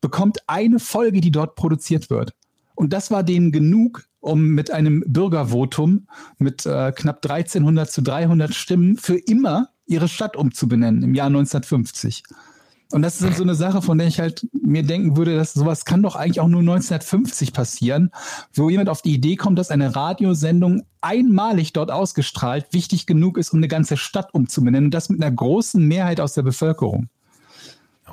bekommt 0.00 0.38
eine 0.46 0.78
Folge, 0.78 1.20
die 1.20 1.32
dort 1.32 1.56
produziert 1.56 2.10
wird. 2.10 2.32
Und 2.80 2.94
das 2.94 3.10
war 3.10 3.22
denen 3.22 3.52
genug, 3.52 4.06
um 4.20 4.54
mit 4.54 4.70
einem 4.70 5.04
Bürgervotum 5.06 6.06
mit 6.38 6.64
äh, 6.64 6.92
knapp 6.92 7.22
1300 7.22 7.90
zu 7.92 8.00
300 8.00 8.54
Stimmen 8.54 8.96
für 8.96 9.18
immer 9.18 9.68
ihre 9.84 10.08
Stadt 10.08 10.34
umzubenennen 10.34 11.02
im 11.02 11.14
Jahr 11.14 11.26
1950. 11.26 12.22
Und 12.90 13.02
das 13.02 13.20
ist 13.20 13.36
so 13.36 13.42
eine 13.42 13.54
Sache, 13.54 13.82
von 13.82 13.98
der 13.98 14.06
ich 14.06 14.18
halt 14.18 14.48
mir 14.52 14.82
denken 14.82 15.18
würde, 15.18 15.36
dass 15.36 15.52
sowas 15.52 15.84
kann 15.84 16.02
doch 16.02 16.16
eigentlich 16.16 16.40
auch 16.40 16.48
nur 16.48 16.60
1950 16.60 17.52
passieren, 17.52 18.12
wo 18.54 18.70
jemand 18.70 18.88
auf 18.88 19.02
die 19.02 19.12
Idee 19.12 19.36
kommt, 19.36 19.58
dass 19.58 19.70
eine 19.70 19.94
Radiosendung 19.94 20.84
einmalig 21.02 21.74
dort 21.74 21.90
ausgestrahlt 21.90 22.68
wichtig 22.72 23.04
genug 23.04 23.36
ist, 23.36 23.52
um 23.52 23.58
eine 23.58 23.68
ganze 23.68 23.98
Stadt 23.98 24.32
umzubenennen 24.32 24.86
und 24.86 24.94
das 24.94 25.10
mit 25.10 25.22
einer 25.22 25.36
großen 25.36 25.86
Mehrheit 25.86 26.18
aus 26.18 26.32
der 26.32 26.44
Bevölkerung. 26.44 27.10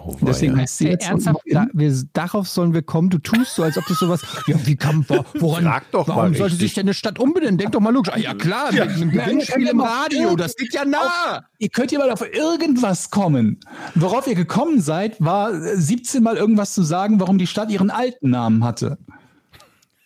Oh, 0.06 0.15
Deswegen 0.22 0.53
weia. 0.53 0.61
heißt 0.61 0.78
sie 0.78 0.86
Ey, 0.86 0.91
jetzt 0.91 1.07
ernsthaft, 1.10 1.40
da, 1.52 1.68
wir, 1.74 1.94
darauf 2.14 2.48
sollen 2.48 2.74
wir 2.74 2.82
kommen. 2.82 3.10
Du 3.10 3.18
tust 3.18 3.56
so, 3.56 3.64
als 3.64 3.78
ob 3.78 3.86
das 3.88 3.99
sowas. 3.99 4.22
Ja, 4.48 4.56
wie 4.65 4.76
kann 4.76 5.03
wo- 5.10 5.26
woran? 5.40 5.64
Frag 5.65 5.91
doch 5.91 6.07
warum 6.07 6.32
mal 6.32 6.38
sollte 6.38 6.56
sich 6.56 6.74
denn 6.74 6.86
eine 6.86 6.94
Stadt 6.94 7.19
umbenennen? 7.19 7.57
Denk 7.57 7.72
doch 7.74 7.80
mal 7.82 7.94
logisch. 7.94 8.14
Ah, 8.14 8.18
ja 8.19 8.34
klar, 8.34 8.72
mit 8.72 8.82
einem 8.82 9.11
Gewinnspiel 9.11 9.68
im 9.68 9.82
Radio. 9.82 10.36
Das 10.36 10.56
liegt 10.57 10.74
ja 10.74 10.86
nah. 10.86 11.44
Ihr 11.60 11.69
könnt 11.69 11.91
ja 11.91 11.99
mal 11.99 12.11
auf 12.11 12.22
irgendwas 12.34 13.10
kommen. 13.10 13.60
Worauf 13.95 14.28
ihr 14.28 14.36
gekommen 14.36 14.80
seid, 14.82 15.19
war 15.19 15.52
äh, 15.53 15.76
17 15.76 16.24
Mal 16.24 16.38
irgendwas 16.38 16.74
zu 16.74 16.84
sagen, 16.84 17.19
warum 17.19 17.38
die 17.38 17.48
Stadt 17.48 17.69
ihren 17.72 17.90
alten 17.90 18.30
Namen 18.30 18.64
hatte. 18.64 18.98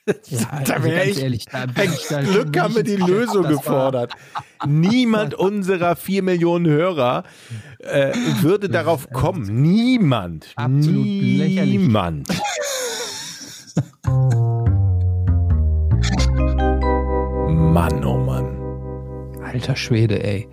Ja, 0.08 0.62
Da 0.66 0.74
also 0.74 0.84
wär 0.86 0.96
ganz 1.06 1.18
ich- 1.18 1.22
ehrlich, 1.24 1.46
da 1.46 1.66
bin 1.68 1.76
Ein 1.78 1.94
ich 1.94 2.08
da 2.08 2.22
Glück 2.22 2.60
haben 2.60 2.76
wir 2.76 2.84
die 2.84 2.96
Lösung 3.12 3.44
das 3.44 3.58
gefordert. 3.58 4.14
Niemand 4.66 5.34
unserer 5.36 5.96
vier 5.96 6.24
Millionen 6.24 6.66
Hörer 6.66 7.24
äh, 7.80 8.12
würde 8.42 8.68
darauf 8.70 9.10
kommen. 9.12 9.44
Niemand. 9.62 10.48
Absolut 10.56 11.06
lächerlich. 11.06 11.78
Niemand. 11.80 12.28
Mann, 16.74 18.04
oh 18.06 18.18
Mann. 18.18 19.42
Alter 19.44 19.76
Schwede, 19.76 20.24
ey. 20.24 20.48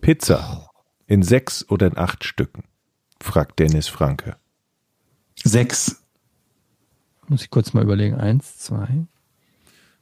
Pizza 0.00 0.68
in 1.06 1.22
sechs 1.22 1.68
oder 1.68 1.86
in 1.88 1.96
acht 1.98 2.24
Stücken? 2.24 2.64
fragt 3.22 3.58
Dennis 3.58 3.88
Franke. 3.88 4.36
Sechs. 5.42 6.02
Muss 7.28 7.42
ich 7.42 7.50
kurz 7.50 7.72
mal 7.72 7.82
überlegen. 7.82 8.14
Eins, 8.16 8.58
zwei. 8.58 8.88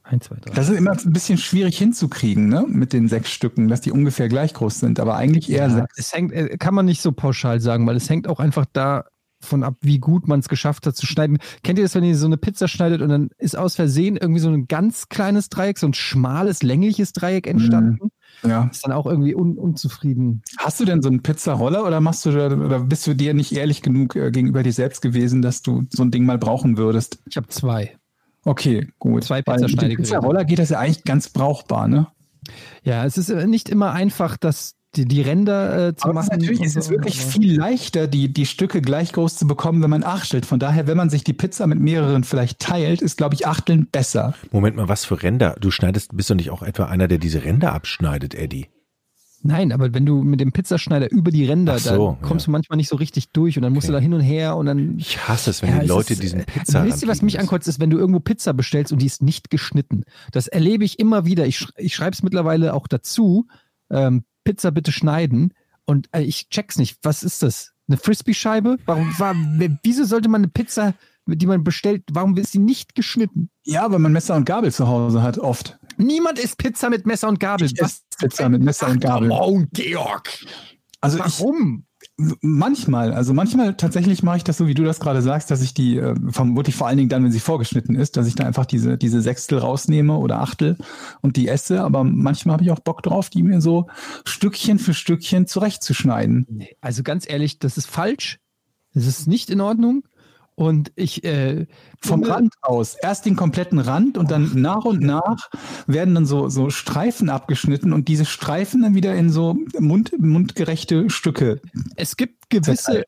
Eins, 0.02 0.24
zwei, 0.26 0.36
drei. 0.36 0.52
Das 0.54 0.68
ist 0.68 0.76
immer 0.76 0.92
ein 0.92 1.12
bisschen 1.12 1.38
schwierig 1.38 1.78
hinzukriegen, 1.78 2.48
ne? 2.48 2.66
Mit 2.68 2.92
den 2.92 3.08
sechs 3.08 3.30
Stücken, 3.30 3.68
dass 3.68 3.80
die 3.80 3.90
ungefähr 3.90 4.28
gleich 4.28 4.52
groß 4.52 4.80
sind, 4.80 5.00
aber 5.00 5.16
eigentlich 5.16 5.50
eher 5.50 5.68
Ja, 5.68 5.70
sechs. 5.70 5.94
es 5.98 6.12
hängt, 6.12 6.32
äh, 6.32 6.58
kann 6.58 6.74
man 6.74 6.84
nicht 6.84 7.00
so 7.00 7.12
pauschal 7.12 7.60
sagen, 7.60 7.86
weil 7.86 7.96
es 7.96 8.10
hängt 8.10 8.28
auch 8.28 8.38
einfach 8.38 8.66
davon 8.66 9.62
ab, 9.62 9.76
wie 9.80 9.98
gut 9.98 10.28
man 10.28 10.40
es 10.40 10.48
geschafft 10.48 10.86
hat 10.86 10.94
zu 10.96 11.06
schneiden. 11.06 11.38
Kennt 11.62 11.78
ihr 11.78 11.84
das, 11.86 11.94
wenn 11.94 12.04
ihr 12.04 12.16
so 12.18 12.26
eine 12.26 12.36
Pizza 12.36 12.68
schneidet 12.68 13.00
und 13.00 13.08
dann 13.08 13.30
ist 13.38 13.56
aus 13.56 13.76
Versehen 13.76 14.18
irgendwie 14.18 14.40
so 14.40 14.50
ein 14.50 14.68
ganz 14.68 15.08
kleines 15.08 15.48
Dreieck, 15.48 15.78
so 15.78 15.86
ein 15.86 15.94
schmales, 15.94 16.62
längliches 16.62 17.14
Dreieck 17.14 17.46
entstanden? 17.46 18.10
Ja. 18.46 18.68
Ist 18.70 18.84
dann 18.84 18.92
auch 18.92 19.06
irgendwie 19.06 19.34
un 19.34 19.56
unzufrieden. 19.56 20.42
Hast 20.58 20.80
du 20.80 20.84
denn 20.84 21.02
so 21.02 21.08
einen 21.08 21.22
Pizzaroller 21.22 21.86
oder 21.86 22.00
machst 22.00 22.26
du 22.26 22.30
oder 22.30 22.80
bist 22.80 23.06
du 23.06 23.14
dir 23.14 23.34
nicht 23.34 23.52
ehrlich 23.52 23.82
genug 23.82 24.16
äh, 24.16 24.30
gegenüber 24.30 24.62
dir 24.62 24.72
selbst 24.72 25.00
gewesen, 25.00 25.42
dass 25.42 25.62
du 25.62 25.84
so 25.90 26.02
ein 26.02 26.10
Ding 26.10 26.26
mal 26.26 26.38
brauchen 26.38 26.76
würdest? 26.76 27.18
Ich 27.28 27.36
habe 27.36 27.48
zwei. 27.48 27.96
Okay, 28.44 28.88
gut. 28.98 29.24
Zwei 29.24 29.42
Pizzaschneidegeräte. 29.42 30.02
Pizzaroller 30.02 30.44
geht 30.44 30.58
das 30.58 30.70
ja 30.70 30.78
eigentlich 30.78 31.04
ganz 31.04 31.30
brauchbar, 31.30 31.88
ne? 31.88 32.08
Ja, 32.82 33.04
es 33.04 33.16
ist 33.16 33.30
äh, 33.30 33.46
nicht 33.46 33.68
immer 33.70 33.92
einfach, 33.92 34.36
das, 34.36 34.74
die, 34.96 35.06
die 35.06 35.20
Ränder 35.22 35.88
äh, 35.88 35.96
zu 35.96 36.04
Aber 36.08 36.20
es 36.20 36.26
machen. 36.26 36.40
ist 36.40 36.46
natürlich, 36.48 36.60
es 36.66 36.76
ist 36.76 36.84
so, 36.86 36.90
wirklich 36.92 37.20
aber- 37.22 37.30
viel 37.30 37.56
leichter, 37.56 38.06
die, 38.06 38.32
die 38.32 38.46
Stücke 38.46 38.80
gleich 38.80 39.12
groß 39.12 39.36
zu 39.36 39.46
bekommen, 39.46 39.82
wenn 39.82 39.90
man 39.90 40.04
achtelt. 40.04 40.46
Von 40.46 40.58
daher, 40.58 40.86
wenn 40.86 40.96
man 40.96 41.10
sich 41.10 41.24
die 41.24 41.32
Pizza 41.32 41.66
mit 41.66 41.80
mehreren 41.80 42.24
vielleicht 42.24 42.58
teilt, 42.60 43.02
ist, 43.02 43.16
glaube 43.16 43.34
ich, 43.34 43.46
Achteln 43.46 43.86
besser. 43.90 44.34
Moment 44.52 44.76
mal, 44.76 44.88
was 44.88 45.04
für 45.04 45.22
Ränder? 45.22 45.56
Du 45.60 45.70
schneidest, 45.70 46.16
bist 46.16 46.30
doch 46.30 46.34
nicht 46.34 46.50
auch 46.50 46.62
etwa 46.62 46.84
einer, 46.86 47.08
der 47.08 47.18
diese 47.18 47.44
Ränder 47.44 47.72
abschneidet, 47.72 48.34
Eddie? 48.34 48.68
Nein, 49.46 49.72
aber 49.72 49.92
wenn 49.92 50.06
du 50.06 50.22
mit 50.22 50.40
dem 50.40 50.52
Pizzaschneider 50.52 51.10
über 51.10 51.30
die 51.30 51.44
Ränder, 51.44 51.78
so, 51.78 52.16
da 52.18 52.26
kommst 52.26 52.44
ja. 52.44 52.46
du 52.46 52.52
manchmal 52.52 52.78
nicht 52.78 52.88
so 52.88 52.96
richtig 52.96 53.28
durch 53.32 53.58
und 53.58 53.62
dann 53.62 53.74
musst 53.74 53.84
Okay. 53.84 53.92
du 53.92 53.98
da 53.98 54.02
hin 54.02 54.14
und 54.14 54.22
her 54.22 54.56
und 54.56 54.64
dann. 54.64 54.96
Ich 54.98 55.28
hasse 55.28 55.50
es, 55.50 55.60
wenn 55.60 55.68
Ja, 55.68 55.76
die 55.80 55.82
es 55.82 55.88
Leute 55.88 56.12
ist, 56.14 56.22
diesen 56.22 56.40
äh, 56.40 56.44
Pizza 56.46 56.82
Wisst 56.86 57.02
ihr, 57.02 57.08
was 57.08 57.20
mich 57.20 57.38
ankotzt, 57.38 57.68
ist, 57.68 57.78
wenn 57.78 57.90
du 57.90 57.98
irgendwo 57.98 58.20
Pizza 58.20 58.54
bestellst 58.54 58.90
und 58.90 59.02
die 59.02 59.06
ist 59.06 59.22
nicht 59.22 59.50
geschnitten. 59.50 60.04
Das 60.32 60.46
erlebe 60.46 60.84
ich 60.86 60.98
immer 60.98 61.26
wieder. 61.26 61.44
Ich, 61.46 61.66
ich 61.76 61.94
schreibe 61.94 62.12
es 62.12 62.22
mittlerweile 62.22 62.72
auch 62.72 62.86
dazu. 62.88 63.46
Ähm, 63.90 64.24
Pizza 64.44 64.70
bitte 64.70 64.92
schneiden. 64.92 65.52
Und 65.86 66.08
äh, 66.12 66.22
ich 66.22 66.48
check's 66.48 66.78
nicht. 66.78 66.98
Was 67.02 67.22
ist 67.22 67.42
das? 67.42 67.72
Eine 67.88 67.98
Frisbee-Scheibe? 67.98 68.78
Warum, 68.86 69.18
war, 69.18 69.34
wieso 69.82 70.04
sollte 70.04 70.28
man 70.28 70.42
eine 70.42 70.48
Pizza, 70.48 70.94
die 71.26 71.46
man 71.46 71.64
bestellt, 71.64 72.04
warum 72.12 72.36
ist 72.36 72.52
sie 72.52 72.58
nicht 72.58 72.94
geschnitten? 72.94 73.50
Ja, 73.64 73.90
weil 73.90 73.98
man 73.98 74.12
Messer 74.12 74.36
und 74.36 74.46
Gabel 74.46 74.72
zu 74.72 74.88
Hause 74.88 75.22
hat, 75.22 75.38
oft. 75.38 75.78
Niemand 75.96 76.38
isst 76.38 76.58
Pizza 76.58 76.88
mit 76.88 77.06
Messer 77.06 77.28
und 77.28 77.40
Gabel. 77.40 77.66
Ich 77.66 77.80
esse 77.80 78.00
Pizza 78.18 78.48
mit 78.48 78.62
Messer 78.62 78.88
und 78.88 79.00
Gabel. 79.00 79.30
Oh, 79.30 79.64
Georg. 79.72 80.30
Also 81.00 81.18
ich, 81.18 81.40
Warum? 81.40 81.84
Manchmal, 82.40 83.12
also 83.12 83.34
manchmal 83.34 83.74
tatsächlich 83.76 84.22
mache 84.22 84.38
ich 84.38 84.44
das 84.44 84.56
so, 84.56 84.66
wie 84.66 84.74
du 84.74 84.84
das 84.84 85.00
gerade 85.00 85.22
sagst, 85.22 85.50
dass 85.50 85.62
ich 85.62 85.74
die, 85.74 85.98
äh, 85.98 86.14
vermutlich 86.30 86.74
vor 86.76 86.86
allen 86.86 86.96
Dingen 86.96 87.08
dann, 87.08 87.24
wenn 87.24 87.32
sie 87.32 87.40
vorgeschnitten 87.40 87.96
ist, 87.96 88.16
dass 88.16 88.26
ich 88.26 88.34
da 88.34 88.44
einfach 88.44 88.66
diese, 88.66 88.96
diese 88.96 89.20
Sechstel 89.20 89.58
rausnehme 89.58 90.16
oder 90.16 90.40
Achtel 90.40 90.76
und 91.22 91.36
die 91.36 91.48
esse. 91.48 91.82
Aber 91.82 92.04
manchmal 92.04 92.54
habe 92.54 92.64
ich 92.64 92.70
auch 92.70 92.80
Bock 92.80 93.02
drauf, 93.02 93.30
die 93.30 93.42
mir 93.42 93.60
so 93.60 93.88
Stückchen 94.24 94.78
für 94.78 94.94
Stückchen 94.94 95.46
zurechtzuschneiden. 95.46 96.64
Also 96.80 97.02
ganz 97.02 97.28
ehrlich, 97.28 97.58
das 97.58 97.76
ist 97.76 97.86
falsch. 97.86 98.38
Das 98.94 99.06
ist 99.06 99.26
nicht 99.26 99.50
in 99.50 99.60
Ordnung. 99.60 100.04
Und 100.56 100.92
ich 100.94 101.24
äh, 101.24 101.66
Vom 102.00 102.20
finde- 102.20 102.34
Rand 102.34 102.54
aus. 102.62 102.94
Erst 102.94 103.26
den 103.26 103.34
kompletten 103.34 103.80
Rand 103.80 104.16
und 104.16 104.30
dann 104.30 104.52
nach 104.54 104.84
und 104.84 105.00
nach 105.02 105.50
werden 105.86 106.14
dann 106.14 106.26
so, 106.26 106.48
so 106.48 106.70
Streifen 106.70 107.28
abgeschnitten 107.28 107.92
und 107.92 108.06
diese 108.06 108.24
Streifen 108.24 108.82
dann 108.82 108.94
wieder 108.94 109.14
in 109.14 109.30
so 109.30 109.56
mund, 109.78 110.12
mundgerechte 110.18 111.10
Stücke. 111.10 111.60
Es 111.96 112.16
gibt 112.16 112.50
gewisse, 112.50 113.04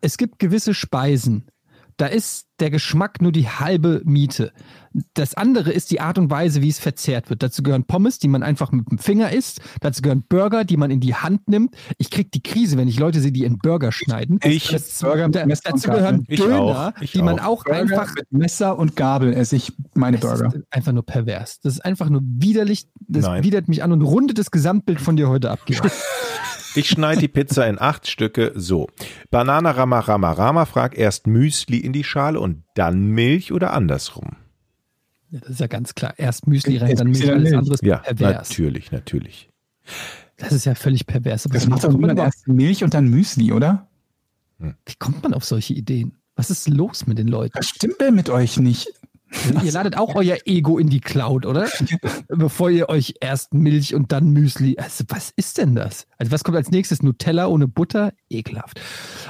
es 0.00 0.16
gibt 0.16 0.40
gewisse 0.40 0.74
Speisen. 0.74 1.46
Da 1.96 2.06
ist 2.06 2.48
der 2.60 2.70
Geschmack 2.70 3.20
nur 3.22 3.32
die 3.32 3.48
halbe 3.48 4.02
Miete. 4.04 4.52
Das 5.14 5.34
andere 5.34 5.70
ist 5.72 5.90
die 5.92 6.00
Art 6.00 6.18
und 6.18 6.30
Weise, 6.30 6.62
wie 6.62 6.68
es 6.68 6.80
verzehrt 6.80 7.30
wird. 7.30 7.42
Dazu 7.44 7.62
gehören 7.62 7.84
Pommes, 7.84 8.18
die 8.18 8.26
man 8.26 8.42
einfach 8.42 8.72
mit 8.72 8.90
dem 8.90 8.98
Finger 8.98 9.30
isst. 9.32 9.60
Dazu 9.80 10.02
gehören 10.02 10.24
Burger, 10.28 10.64
die 10.64 10.76
man 10.76 10.90
in 10.90 10.98
die 11.00 11.14
Hand 11.14 11.48
nimmt. 11.48 11.76
Ich 11.96 12.10
krieg 12.10 12.32
die 12.32 12.42
Krise, 12.42 12.76
wenn 12.76 12.88
ich 12.88 12.98
Leute 12.98 13.20
sehe, 13.20 13.30
die 13.30 13.44
in 13.44 13.58
Burger 13.58 13.92
schneiden. 13.92 14.40
Ich- 14.42 14.68
das, 14.68 14.98
Burger 15.00 15.26
mit 15.28 15.36
da, 15.36 15.44
dazu 15.46 15.90
gehören 15.90 16.24
Ich 16.28 16.40
Döner, 16.40 16.60
auch, 16.60 16.92
ich 17.00 17.12
die 17.12 17.22
man 17.22 17.38
auch. 17.38 17.64
auch 17.64 17.66
einfach 17.66 18.14
mit 18.16 18.32
Messer 18.32 18.76
und 18.78 18.96
Gabel 18.96 19.32
esse 19.32 19.54
ich 19.56 19.72
meine 19.94 20.18
Das 20.18 20.28
Burger. 20.40 20.56
ist 20.56 20.64
einfach 20.70 20.92
nur 20.92 21.04
pervers. 21.06 21.60
Das 21.60 21.74
ist 21.74 21.84
einfach 21.84 22.10
nur 22.10 22.22
widerlich. 22.24 22.88
Das 23.06 23.24
Nein. 23.26 23.44
widert 23.44 23.68
mich 23.68 23.82
an 23.84 23.92
und 23.92 24.02
rundet 24.02 24.38
das 24.38 24.50
Gesamtbild 24.50 25.00
von 25.00 25.16
dir 25.16 25.28
heute 25.28 25.50
ab. 25.50 25.60
Ich 26.74 26.88
schneide 26.88 27.20
die 27.20 27.28
Pizza 27.28 27.66
in 27.68 27.80
acht 27.80 28.06
Stücke 28.08 28.52
so. 28.54 28.88
Banana 29.30 29.72
Rama 29.72 30.00
Rama 30.00 30.32
Rama 30.32 30.64
fragt 30.66 30.96
erst 30.96 31.26
Müsli 31.26 31.78
in 31.78 31.92
die 31.92 32.04
Schale 32.04 32.38
und 32.40 32.62
dann 32.74 33.06
Milch 33.08 33.52
oder 33.52 33.72
andersrum. 33.72 34.36
Ja, 35.30 35.40
das 35.40 35.50
ist 35.50 35.60
ja 35.60 35.66
ganz 35.66 35.94
klar. 35.94 36.14
Erst 36.16 36.46
Müsli 36.46 36.76
rein, 36.78 36.94
dann 36.96 37.10
Milch, 37.10 37.30
alles 37.30 37.52
andere 37.52 37.74
ist 37.74 37.82
Ja, 37.84 37.98
pervers. 37.98 38.48
natürlich, 38.50 38.92
natürlich. 38.92 39.48
Das 40.36 40.52
ist 40.52 40.64
ja 40.64 40.74
völlig 40.74 41.06
pervers. 41.06 41.44
Aber 41.46 41.54
Das 41.54 41.66
macht 41.68 41.84
doch 41.84 41.92
niemand 41.92 42.18
erst 42.18 42.48
Milch 42.48 42.82
und 42.84 42.94
dann 42.94 43.08
Müsli, 43.08 43.52
oder? 43.52 43.88
Wie 44.58 44.94
kommt 44.98 45.22
man 45.22 45.34
auf 45.34 45.44
solche 45.44 45.74
Ideen? 45.74 46.12
Was 46.36 46.50
ist 46.50 46.68
los 46.68 47.06
mit 47.06 47.18
den 47.18 47.28
Leuten? 47.28 47.54
Was 47.58 47.66
stimmt 47.68 48.00
denn 48.00 48.14
mit 48.14 48.30
euch 48.30 48.58
nicht? 48.58 48.88
Ihr 49.62 49.72
ladet 49.72 49.96
auch 49.96 50.14
euer 50.14 50.38
Ego 50.44 50.78
in 50.78 50.88
die 50.88 51.00
Cloud, 51.00 51.46
oder? 51.46 51.68
Bevor 52.28 52.70
ihr 52.70 52.88
euch 52.88 53.14
erst 53.20 53.54
Milch 53.54 53.94
und 53.94 54.12
dann 54.12 54.30
Müsli. 54.30 54.76
Also, 54.78 55.04
was 55.08 55.32
ist 55.36 55.58
denn 55.58 55.74
das? 55.74 56.06
Also, 56.18 56.32
was 56.32 56.44
kommt 56.44 56.56
als 56.56 56.70
nächstes? 56.70 57.02
Nutella 57.02 57.46
ohne 57.46 57.68
Butter? 57.68 58.12
Ekelhaft. 58.28 58.80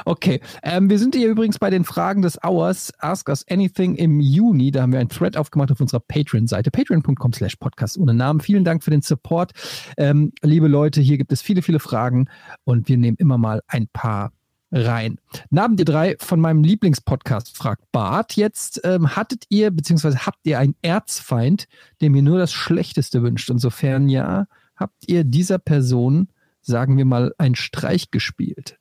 Okay. 0.05 0.41
Ähm, 0.63 0.91
wir 0.91 0.99
sind 0.99 1.15
hier 1.15 1.29
übrigens 1.29 1.59
bei 1.59 1.71
den 1.71 1.85
Fragen 1.85 2.23
des 2.23 2.43
Hours. 2.43 2.93
Ask 2.99 3.29
Us 3.29 3.45
Anything 3.49 3.95
im 3.97 4.21
Juni. 4.21 4.71
Da 4.71 4.83
haben 4.83 4.93
wir 4.93 5.01
einen 5.01 5.09
Thread 5.09 5.37
aufgemacht 5.37 5.71
auf 5.71 5.81
unserer 5.81 6.01
Patreon-Seite. 6.01 6.71
Patreon.com 6.71 7.33
slash 7.33 7.57
Podcast 7.57 7.99
ohne 7.99 8.15
Namen. 8.15 8.41
Vielen 8.41 8.65
Dank 8.65 8.83
für 8.83 8.91
den 8.91 9.03
Support. 9.03 9.53
Ähm, 9.97 10.33
liebe 10.43 10.69
Leute, 10.69 11.01
hier 11.01 11.19
gibt 11.19 11.33
es 11.33 11.43
viele, 11.43 11.63
viele 11.63 11.81
Fragen 11.81 12.29
und 12.65 12.89
wir 12.89 12.97
nehmen 12.97 13.17
immer 13.19 13.39
mal 13.39 13.63
ein 13.67 13.89
paar 13.93 14.33
rein. 14.73 15.19
Namen 15.51 15.79
ihr 15.79 15.85
drei 15.85 16.17
von 16.19 16.41
meinem 16.41 16.63
Lieblingspodcast, 16.63 17.57
fragt 17.57 17.91
Bart. 17.93 18.37
Jetzt 18.37 18.81
ähm, 18.85 19.17
hattet 19.17 19.45
ihr, 19.49 19.71
beziehungsweise 19.71 20.27
habt 20.27 20.41
ihr 20.45 20.59
einen 20.59 20.77
Erzfeind, 20.83 21.67
dem 22.01 22.15
ihr 22.15 22.23
nur 22.23 22.39
das 22.39 22.53
Schlechteste 22.53 23.23
wünscht? 23.23 23.51
Und 23.51 23.59
sofern 23.59 24.09
ja, 24.09 24.47
habt 24.77 25.09
ihr 25.09 25.25
dieser 25.25 25.59
Person, 25.59 26.29
sagen 26.61 26.97
wir 26.97 27.05
mal, 27.05 27.35
einen 27.39 27.57
Streich 27.57 28.11
gespielt? 28.11 28.79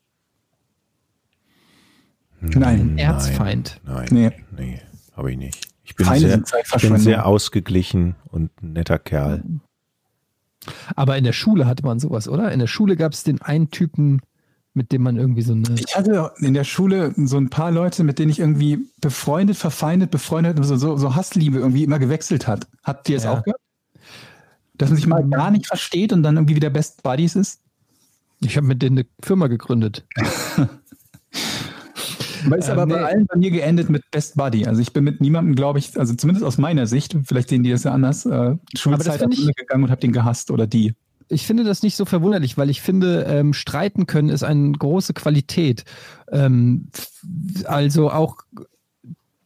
Nein. 2.41 2.98
Erzfeind. 2.98 3.82
Nein, 3.84 4.07
Nee. 4.11 4.32
nee, 4.56 4.82
habe 5.16 5.32
ich 5.32 5.38
nicht. 5.38 5.68
Ich 5.84 5.95
bin, 5.95 6.06
Feinde 6.06 6.44
sehr, 6.45 6.90
bin 6.90 6.98
sehr 6.98 7.26
ausgeglichen 7.26 8.16
und 8.26 8.52
ein 8.61 8.74
netter 8.74 8.99
Kerl. 8.99 9.44
Aber 10.95 11.18
in 11.18 11.24
der 11.24 11.34
Schule 11.34 11.66
hatte 11.66 11.84
man 11.84 11.99
sowas, 11.99 12.28
oder? 12.28 12.52
In 12.52 12.60
der 12.60 12.68
Schule 12.68 12.95
gab 12.95 13.14
es 13.14 13.24
den 13.24 13.41
einen 13.41 13.72
Typen, 13.72 14.22
mit 14.73 14.91
dem 14.91 15.01
man 15.03 15.17
irgendwie 15.17 15.41
so 15.41 15.53
eine. 15.53 15.63
Ich 15.75 15.95
hatte 15.95 16.31
in 16.39 16.53
der 16.53 16.63
Schule 16.63 17.13
so 17.17 17.37
ein 17.37 17.49
paar 17.49 17.71
Leute, 17.71 18.03
mit 18.03 18.19
denen 18.19 18.29
ich 18.31 18.39
irgendwie 18.39 18.79
befreundet, 19.01 19.57
verfeindet, 19.57 20.11
befreundet, 20.11 20.63
so, 20.63 20.75
so, 20.77 20.95
so 20.97 21.15
Hassliebe 21.15 21.57
irgendwie 21.57 21.83
immer 21.83 21.99
gewechselt 21.99 22.47
hat. 22.47 22.67
Habt 22.83 23.09
ihr 23.09 23.17
es 23.17 23.23
Ja. 23.23 23.33
auch 23.33 23.43
gehört? 23.43 23.59
Dass 24.75 24.89
man 24.89 24.95
sich 24.97 25.07
mal 25.07 25.27
gar 25.27 25.51
nicht 25.51 25.67
versteht 25.67 26.13
und 26.13 26.23
dann 26.23 26.37
irgendwie 26.37 26.55
wieder 26.55 26.69
Best 26.69 27.03
Buddies 27.03 27.35
ist? 27.35 27.59
Ich 28.41 28.55
habe 28.55 28.67
mit 28.67 28.81
denen 28.81 28.99
eine 28.99 29.07
Firma 29.21 29.47
gegründet. 29.47 30.05
Ist 32.57 32.69
Ähm, 32.69 32.79
aber 32.79 32.87
bei 32.87 32.95
nee. 32.95 33.03
allen 33.03 33.25
bei 33.25 33.37
mir 33.37 33.51
geendet 33.51 33.89
mit 33.89 34.09
Best 34.11 34.37
Buddy. 34.37 34.65
Also 34.65 34.81
ich 34.81 34.93
bin 34.93 35.03
mit 35.03 35.19
niemandem, 35.19 35.55
glaube 35.55 35.77
ich, 35.79 35.99
also 35.99 36.13
zumindest 36.15 36.45
aus 36.45 36.57
meiner 36.57 36.87
Sicht, 36.87 37.17
vielleicht 37.25 37.49
sehen 37.49 37.63
die 37.63 37.69
das 37.71 37.83
ja 37.83 37.91
anders, 37.91 38.25
äh, 38.25 38.55
Schulzeit 38.77 39.21
ich- 39.33 39.53
gegangen 39.55 39.83
und 39.83 39.91
habe 39.91 39.99
den 39.99 40.13
gehasst 40.13 40.49
oder 40.49 40.65
die. 40.65 40.93
Ich 41.30 41.45
finde 41.45 41.64
das 41.64 41.84
nicht 41.84 41.95
so 41.95 42.06
verwunderlich, 42.06 42.57
weil 42.57 42.69
ich 42.69 42.81
finde, 42.81 43.23
ähm, 43.23 43.53
streiten 43.53 44.07
können 44.07 44.30
ist 44.30 44.43
eine 44.43 44.72
große 44.72 45.14
Qualität. 45.14 45.84
Ähm, 46.31 46.89
also 47.65 48.11
auch 48.11 48.38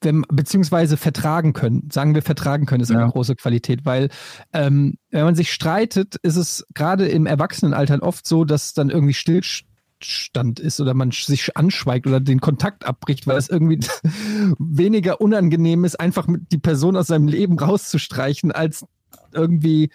wenn, 0.01 0.25
beziehungsweise 0.29 0.97
vertragen 0.97 1.53
können. 1.53 1.89
Sagen 1.91 2.15
wir 2.15 2.21
vertragen 2.21 2.65
können 2.65 2.81
ist 2.81 2.89
Ja. 2.89 2.99
eine 2.99 3.11
große 3.11 3.35
Qualität, 3.35 3.85
weil 3.85 4.09
ähm, 4.51 4.95
wenn 5.11 5.23
man 5.23 5.35
sich 5.35 5.51
streitet, 5.53 6.15
ist 6.23 6.35
es 6.35 6.65
gerade 6.73 7.07
im 7.07 7.25
Erwachsenenalter 7.25 8.01
oft 8.01 8.27
so, 8.27 8.43
dass 8.45 8.73
dann 8.73 8.89
irgendwie 8.89 9.13
Stillstand 9.13 10.59
ist 10.59 10.79
oder 10.81 10.93
man 10.93 11.11
sich 11.11 11.55
anschweigt 11.55 12.07
oder 12.07 12.19
den 12.19 12.41
Kontakt 12.41 12.85
abbricht, 12.85 13.27
weil 13.27 13.37
es 13.37 13.49
irgendwie 13.49 13.79
weniger 14.59 15.21
unangenehm 15.21 15.85
ist, 15.85 15.99
einfach 15.99 16.27
die 16.29 16.57
Person 16.57 16.97
aus 16.97 17.07
seinem 17.07 17.27
Leben 17.27 17.57
rauszustreichen, 17.57 18.51
als 18.51 18.85
irgendwie 19.31 19.89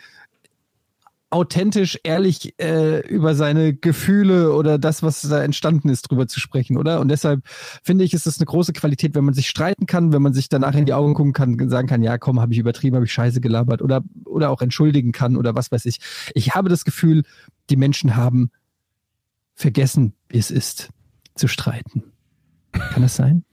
authentisch, 1.31 1.99
ehrlich 2.05 2.55
äh, 2.59 3.07
über 3.07 3.35
seine 3.35 3.75
Gefühle 3.75 4.53
oder 4.55 4.79
das, 4.79 5.03
was 5.03 5.21
da 5.23 5.43
entstanden 5.43 5.91
ist, 5.91 6.03
drüber 6.03 6.27
zu 6.27 6.41
sprechen, 6.41 6.79
oder? 6.79 7.01
Und 7.01 7.09
deshalb 7.09 7.43
finde 7.83 8.05
ich, 8.05 8.15
ist 8.15 8.27
es 8.27 8.39
eine 8.39 8.47
große 8.47 8.73
Qualität, 8.73 9.15
wenn 9.15 9.25
man 9.25 9.35
sich 9.35 9.49
streiten 9.49 9.87
kann, 9.87 10.13
wenn 10.13 10.23
man 10.23 10.33
sich 10.33 10.49
danach 10.49 10.75
in 10.75 10.87
die 10.87 10.95
Augen 10.95 11.15
gucken 11.15 11.35
kann, 11.35 11.61
und 11.61 11.69
sagen 11.69 11.87
kann, 11.87 12.03
ja, 12.03 12.17
komm, 12.17 12.41
habe 12.41 12.53
ich 12.53 12.59
übertrieben, 12.59 12.97
habe 12.97 13.05
ich 13.05 13.13
Scheiße 13.13 13.41
gelabert 13.41 13.83
oder 13.83 14.03
oder 14.25 14.51
auch 14.51 14.63
entschuldigen 14.63 15.13
kann 15.13 15.37
oder 15.37 15.55
was 15.55 15.71
weiß 15.71 15.85
ich. 15.85 15.99
Ich 16.35 16.55
habe 16.55 16.69
das 16.71 16.85
Gefühl, 16.85 17.25
die 17.69 17.77
Menschen 17.77 18.17
haben 18.17 18.51
vergessen, 19.55 20.15
wie 20.29 20.39
es 20.39 20.51
ist, 20.51 20.89
zu 21.35 21.47
streiten. 21.47 22.05
Kann 22.73 23.03
das 23.03 23.17
sein? 23.17 23.45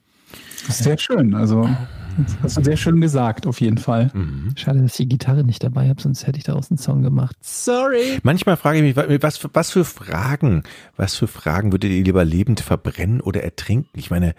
Das 0.68 0.80
sehr 0.80 0.97
schön. 0.97 1.34
Also 1.34 1.69
Das 2.18 2.36
hast 2.44 2.58
du 2.58 2.64
sehr 2.64 2.78
schön 2.78 3.02
gesagt, 3.02 3.46
auf 3.48 3.60
jeden 3.62 3.78
Fall. 3.78 4.10
Mhm. 4.14 4.54
Schade, 4.56 4.82
dass 4.82 4.92
ich 4.92 4.98
die 4.98 5.10
Gitarre 5.10 5.44
nicht 5.44 5.64
dabei 5.64 5.90
habe, 5.90 6.02
sonst 6.02 6.26
hätte 6.28 6.38
ich 6.38 6.44
daraus 6.46 6.72
einen 6.72 6.78
Song 6.78 7.02
gemacht. 7.02 7.36
Sorry. 7.42 8.20
Manchmal 8.24 8.56
frage 8.58 8.78
ich 8.80 8.84
mich, 8.84 8.96
wa- 8.96 9.06
was, 9.22 9.38
für- 9.38 9.50
was 9.54 9.72
für 9.72 9.84
Fragen, 9.86 10.64
was 10.96 11.16
für 11.16 11.28
Fragen 11.28 11.72
würdet 11.72 11.92
ihr 11.92 12.04
lieber 12.04 12.24
lebend 12.24 12.62
verbrennen 12.62 13.20
oder 13.22 13.44
ertrinken? 13.44 13.98
Ich 14.00 14.10
meine, 14.12 14.34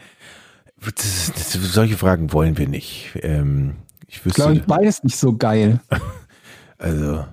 das, 0.83 1.33
das, 1.35 1.53
solche 1.53 1.97
Fragen 1.97 2.33
wollen 2.33 2.57
wir 2.59 2.69
nicht. 2.69 3.19
Ähm, 3.23 3.77
ich 4.07 4.17
Ich 4.17 4.25
wüsste, 4.27 4.43
glaube, 4.43 4.65
beides 4.67 5.03
nicht 5.03 5.17
so 5.17 5.37
geil. 5.37 5.81
also, 6.79 7.25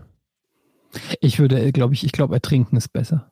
Ich 1.21 1.39
würde, 1.39 1.71
glaube 1.71 1.93
ich, 1.93 2.03
ich 2.03 2.11
glaube, 2.11 2.33
ertrinken 2.35 2.75
ist 2.77 2.91
besser. 2.91 3.31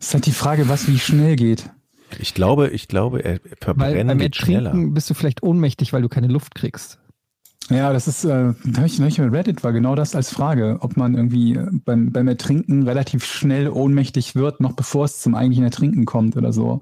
Es 0.00 0.08
ist 0.08 0.14
halt 0.14 0.26
die 0.26 0.32
Frage, 0.32 0.68
was 0.68 0.86
wie 0.88 0.98
schnell 0.98 1.36
geht. 1.36 1.70
Ich 2.18 2.34
glaube, 2.34 2.68
ich 2.68 2.88
glaube, 2.88 3.24
er 3.24 3.40
Weil 3.42 3.56
verbrennen 3.60 4.18
beim 4.18 4.32
schneller. 4.32 4.72
bist 4.74 5.10
du 5.10 5.14
vielleicht 5.14 5.42
ohnmächtig, 5.42 5.92
weil 5.92 6.02
du 6.02 6.08
keine 6.08 6.28
Luft 6.28 6.54
kriegst. 6.54 6.98
Ja, 7.70 7.92
das 7.94 8.08
ist, 8.08 8.24
äh, 8.24 8.52
da 8.64 8.76
habe 8.76 8.86
ich 8.86 8.98
neulich 8.98 9.18
mit 9.18 9.32
Reddit 9.32 9.64
war 9.64 9.72
genau 9.72 9.94
das 9.94 10.14
als 10.14 10.30
Frage, 10.30 10.78
ob 10.80 10.98
man 10.98 11.14
irgendwie 11.14 11.54
äh, 11.54 11.66
beim, 11.84 12.12
beim 12.12 12.28
Ertrinken 12.28 12.82
relativ 12.82 13.24
schnell 13.24 13.68
ohnmächtig 13.70 14.34
wird, 14.34 14.60
noch 14.60 14.74
bevor 14.74 15.06
es 15.06 15.20
zum 15.20 15.34
eigentlichen 15.34 15.64
Ertrinken 15.64 16.04
kommt 16.04 16.36
oder 16.36 16.52
so. 16.52 16.80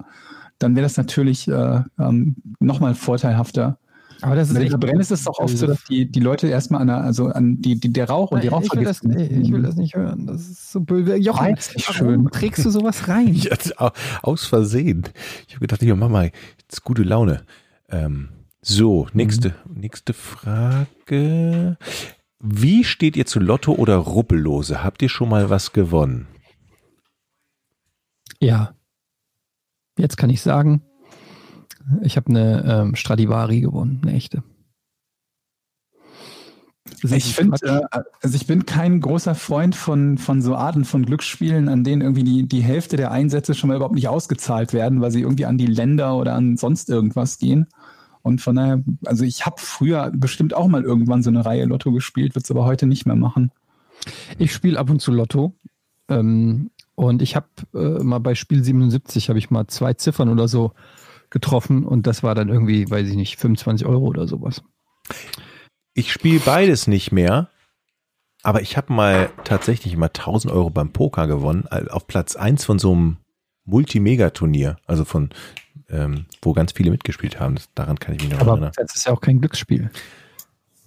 Dann 0.59 0.75
wäre 0.75 0.83
das 0.83 0.97
natürlich 0.97 1.47
äh, 1.47 1.81
ähm, 1.99 2.35
nochmal 2.59 2.95
vorteilhafter. 2.95 3.77
Aber 4.23 4.35
das 4.35 4.49
ist 4.49 4.55
echt 4.57 4.69
Verbrennen 4.69 5.01
ist 5.01 5.11
es 5.11 5.23
doch 5.25 5.37
oft 5.39 5.57
so, 5.57 5.67
dass 5.67 5.83
die, 5.85 6.09
die 6.09 6.19
Leute 6.19 6.47
erstmal 6.47 6.81
an 6.81 6.87
der, 6.87 6.97
also 7.01 7.27
an 7.27 7.61
die, 7.61 7.79
die, 7.79 7.91
der 7.91 8.09
Rauch 8.09 8.31
und 8.31 8.41
die 8.43 8.47
ich, 8.47 8.53
will 8.53 8.83
das, 8.83 9.03
Rauchvergiftung. 9.03 9.41
ich 9.43 9.51
will 9.51 9.61
das 9.61 9.75
nicht 9.75 9.95
hören. 9.95 10.25
Das 10.27 10.41
ist 10.49 10.71
so 10.71 10.79
böse. 10.81 11.15
Jochen, 11.17 11.55
dich 11.55 11.87
warum 11.87 11.93
schön. 11.93 12.29
trägst 12.31 12.63
du 12.65 12.69
sowas 12.69 13.07
rein? 13.07 13.33
Ja, 13.33 13.55
au- 13.77 13.91
aus 14.21 14.45
Versehen. 14.45 15.03
Ich 15.47 15.55
habe 15.55 15.61
gedacht, 15.61 15.83
ja, 15.83 15.95
Mama, 15.95 16.23
jetzt 16.23 16.83
gute 16.83 17.03
Laune. 17.03 17.43
Ähm, 17.89 18.29
so, 18.61 19.07
nächste, 19.13 19.55
nächste 19.67 20.13
Frage. 20.13 21.77
Wie 22.39 22.83
steht 22.83 23.17
ihr 23.17 23.25
zu 23.25 23.39
Lotto 23.39 23.73
oder 23.73 23.97
Rubbellose? 23.97 24.83
Habt 24.83 25.01
ihr 25.01 25.09
schon 25.09 25.29
mal 25.29 25.49
was 25.49 25.73
gewonnen? 25.73 26.27
Ja. 28.39 28.73
Jetzt 29.97 30.17
kann 30.17 30.29
ich 30.29 30.41
sagen, 30.41 30.81
ich 32.01 32.17
habe 32.17 32.29
eine 32.29 32.63
ähm, 32.65 32.95
Stradivari 32.95 33.61
gewonnen, 33.61 34.01
eine 34.03 34.13
echte. 34.13 34.43
Ist 37.01 37.13
Ich 37.13 37.35
finde, 37.35 37.57
äh, 37.91 37.99
also 38.21 38.35
ich 38.35 38.47
bin 38.47 38.65
kein 38.65 38.99
großer 38.99 39.35
Freund 39.35 39.75
von, 39.75 40.17
von 40.17 40.41
so 40.41 40.55
Arten 40.55 40.85
von 40.85 41.05
Glücksspielen, 41.05 41.69
an 41.69 41.83
denen 41.83 42.01
irgendwie 42.01 42.23
die, 42.23 42.47
die 42.47 42.61
Hälfte 42.61 42.97
der 42.97 43.11
Einsätze 43.11 43.53
schon 43.53 43.69
mal 43.69 43.75
überhaupt 43.75 43.95
nicht 43.95 44.07
ausgezahlt 44.07 44.73
werden, 44.73 45.01
weil 45.01 45.11
sie 45.11 45.21
irgendwie 45.21 45.45
an 45.45 45.57
die 45.57 45.65
Länder 45.65 46.17
oder 46.17 46.33
an 46.33 46.57
sonst 46.57 46.89
irgendwas 46.89 47.37
gehen. 47.37 47.67
Und 48.21 48.41
von 48.41 48.55
daher, 48.55 48.83
also 49.05 49.25
ich 49.25 49.45
habe 49.45 49.57
früher 49.59 50.11
bestimmt 50.13 50.53
auch 50.53 50.67
mal 50.67 50.83
irgendwann 50.83 51.23
so 51.23 51.29
eine 51.29 51.45
Reihe 51.45 51.65
Lotto 51.65 51.91
gespielt, 51.91 52.35
würde 52.35 52.43
es 52.43 52.51
aber 52.51 52.65
heute 52.65 52.85
nicht 52.85 53.05
mehr 53.05 53.17
machen. 53.17 53.51
Ich 54.37 54.53
spiele 54.53 54.79
ab 54.79 54.89
und 54.89 55.01
zu 55.01 55.11
Lotto. 55.11 55.55
Ähm, 56.09 56.71
und 56.95 57.21
ich 57.21 57.35
habe 57.35 57.47
äh, 57.73 58.03
mal 58.03 58.19
bei 58.19 58.35
Spiel 58.35 58.63
77 58.63 59.29
habe 59.29 59.39
ich 59.39 59.49
mal 59.49 59.67
zwei 59.67 59.93
Ziffern 59.93 60.29
oder 60.29 60.47
so 60.47 60.73
getroffen 61.33 61.83
und 61.83 62.07
das 62.07 62.23
war 62.23 62.35
dann 62.35 62.47
irgendwie, 62.47 62.89
weiß 62.89 63.09
ich 63.09 63.15
nicht, 63.15 63.37
25 63.37 63.85
Euro 63.85 64.05
oder 64.05 64.27
sowas. 64.27 64.63
Ich 65.93 66.13
spiele 66.13 66.39
beides 66.39 66.87
nicht 66.87 67.11
mehr, 67.11 67.49
aber 68.43 68.61
ich 68.61 68.77
habe 68.77 68.93
mal 68.93 69.29
tatsächlich 69.43 69.97
mal 69.97 70.07
1000 70.07 70.53
Euro 70.53 70.69
beim 70.69 70.93
Poker 70.93 71.27
gewonnen, 71.27 71.67
auf 71.67 72.07
Platz 72.07 72.35
1 72.35 72.63
von 72.63 72.79
so 72.79 72.93
einem 72.93 73.17
Multimegaturnier, 73.65 74.77
also 74.85 75.05
von, 75.05 75.29
ähm, 75.89 76.25
wo 76.41 76.53
ganz 76.53 76.71
viele 76.71 76.91
mitgespielt 76.91 77.39
haben. 77.39 77.55
Daran 77.75 77.99
kann 77.99 78.15
ich 78.15 78.21
mich 78.21 78.31
noch 78.31 78.39
Aber 78.39 78.51
erinnern. 78.51 78.71
das 78.75 78.95
ist 78.95 79.07
ja 79.07 79.13
auch 79.13 79.21
kein 79.21 79.39
Glücksspiel. 79.39 79.89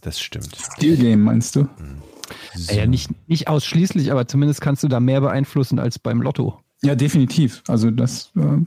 Das 0.01 0.21
stimmt. 0.21 0.57
Steel 0.77 0.97
Game, 0.97 1.23
meinst 1.23 1.57
du? 1.57 1.69
So. 2.55 2.75
Ja, 2.75 2.87
nicht, 2.87 3.11
nicht 3.29 3.49
ausschließlich, 3.49 4.13
aber 4.13 4.29
zumindest 4.29 4.61
kannst 4.61 4.83
du 4.85 4.89
da 4.89 5.01
mehr 5.01 5.21
beeinflussen 5.21 5.79
als 5.79 5.99
beim 5.99 6.23
Lotto. 6.23 6.61
Ja, 6.83 6.95
definitiv. 6.95 7.63
Also 7.69 7.91
das, 7.91 8.33
äh, 8.37 8.59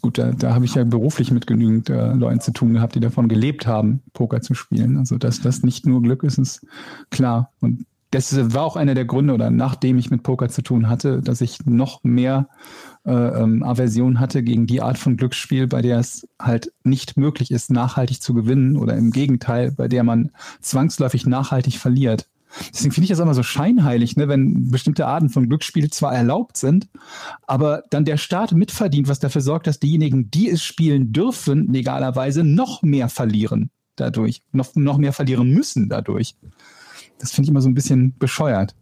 gut, 0.00 0.18
da, 0.18 0.32
da 0.32 0.54
habe 0.54 0.64
ich 0.64 0.74
ja 0.74 0.84
beruflich 0.84 1.30
mit 1.30 1.46
genügend 1.46 1.90
äh, 1.90 2.12
Leuten 2.12 2.40
zu 2.40 2.52
tun 2.52 2.72
gehabt, 2.72 2.94
die 2.94 3.00
davon 3.00 3.28
gelebt 3.28 3.66
haben, 3.66 4.00
Poker 4.12 4.40
zu 4.40 4.54
spielen. 4.54 4.96
Also 4.96 5.18
dass 5.18 5.40
das 5.40 5.62
nicht 5.62 5.84
nur 5.84 6.02
Glück 6.02 6.22
ist, 6.22 6.38
ist 6.38 6.66
klar. 7.10 7.52
Und 7.60 7.84
das 8.10 8.54
war 8.54 8.62
auch 8.62 8.76
einer 8.76 8.94
der 8.94 9.04
Gründe, 9.04 9.34
oder 9.34 9.50
nachdem 9.50 9.98
ich 9.98 10.10
mit 10.10 10.22
Poker 10.22 10.48
zu 10.48 10.62
tun 10.62 10.88
hatte, 10.88 11.20
dass 11.20 11.42
ich 11.42 11.66
noch 11.66 12.02
mehr 12.04 12.48
äh, 13.04 13.12
ähm, 13.12 13.62
Aversion 13.62 14.18
hatte 14.18 14.42
gegen 14.42 14.66
die 14.66 14.80
Art 14.80 14.96
von 14.96 15.16
Glücksspiel, 15.16 15.66
bei 15.66 15.82
der 15.82 15.98
es 15.98 16.26
halt 16.40 16.72
nicht 16.84 17.18
möglich 17.18 17.50
ist, 17.50 17.70
nachhaltig 17.70 18.22
zu 18.22 18.32
gewinnen 18.32 18.76
oder 18.76 18.96
im 18.96 19.10
Gegenteil, 19.10 19.72
bei 19.72 19.88
der 19.88 20.04
man 20.04 20.30
zwangsläufig 20.60 21.26
nachhaltig 21.26 21.76
verliert. 21.78 22.28
Deswegen 22.72 22.92
finde 22.92 23.04
ich 23.04 23.10
das 23.10 23.18
immer 23.18 23.34
so 23.34 23.42
scheinheilig, 23.42 24.16
ne, 24.16 24.28
wenn 24.28 24.70
bestimmte 24.70 25.06
Arten 25.06 25.28
von 25.28 25.48
Glücksspiel 25.48 25.90
zwar 25.90 26.14
erlaubt 26.14 26.56
sind, 26.56 26.88
aber 27.46 27.84
dann 27.90 28.04
der 28.04 28.16
Staat 28.16 28.52
mitverdient, 28.52 29.08
was 29.08 29.20
dafür 29.20 29.42
sorgt, 29.42 29.66
dass 29.66 29.78
diejenigen, 29.78 30.30
die 30.30 30.48
es 30.48 30.62
spielen 30.62 31.12
dürfen, 31.12 31.72
legalerweise 31.72 32.44
noch 32.44 32.82
mehr 32.82 33.08
verlieren 33.08 33.70
dadurch, 33.96 34.42
noch, 34.52 34.74
noch 34.74 34.98
mehr 34.98 35.12
verlieren 35.12 35.50
müssen 35.50 35.88
dadurch. 35.88 36.36
Das 37.18 37.32
finde 37.32 37.46
ich 37.46 37.50
immer 37.50 37.60
so 37.60 37.68
ein 37.68 37.74
bisschen 37.74 38.16
bescheuert. 38.18 38.74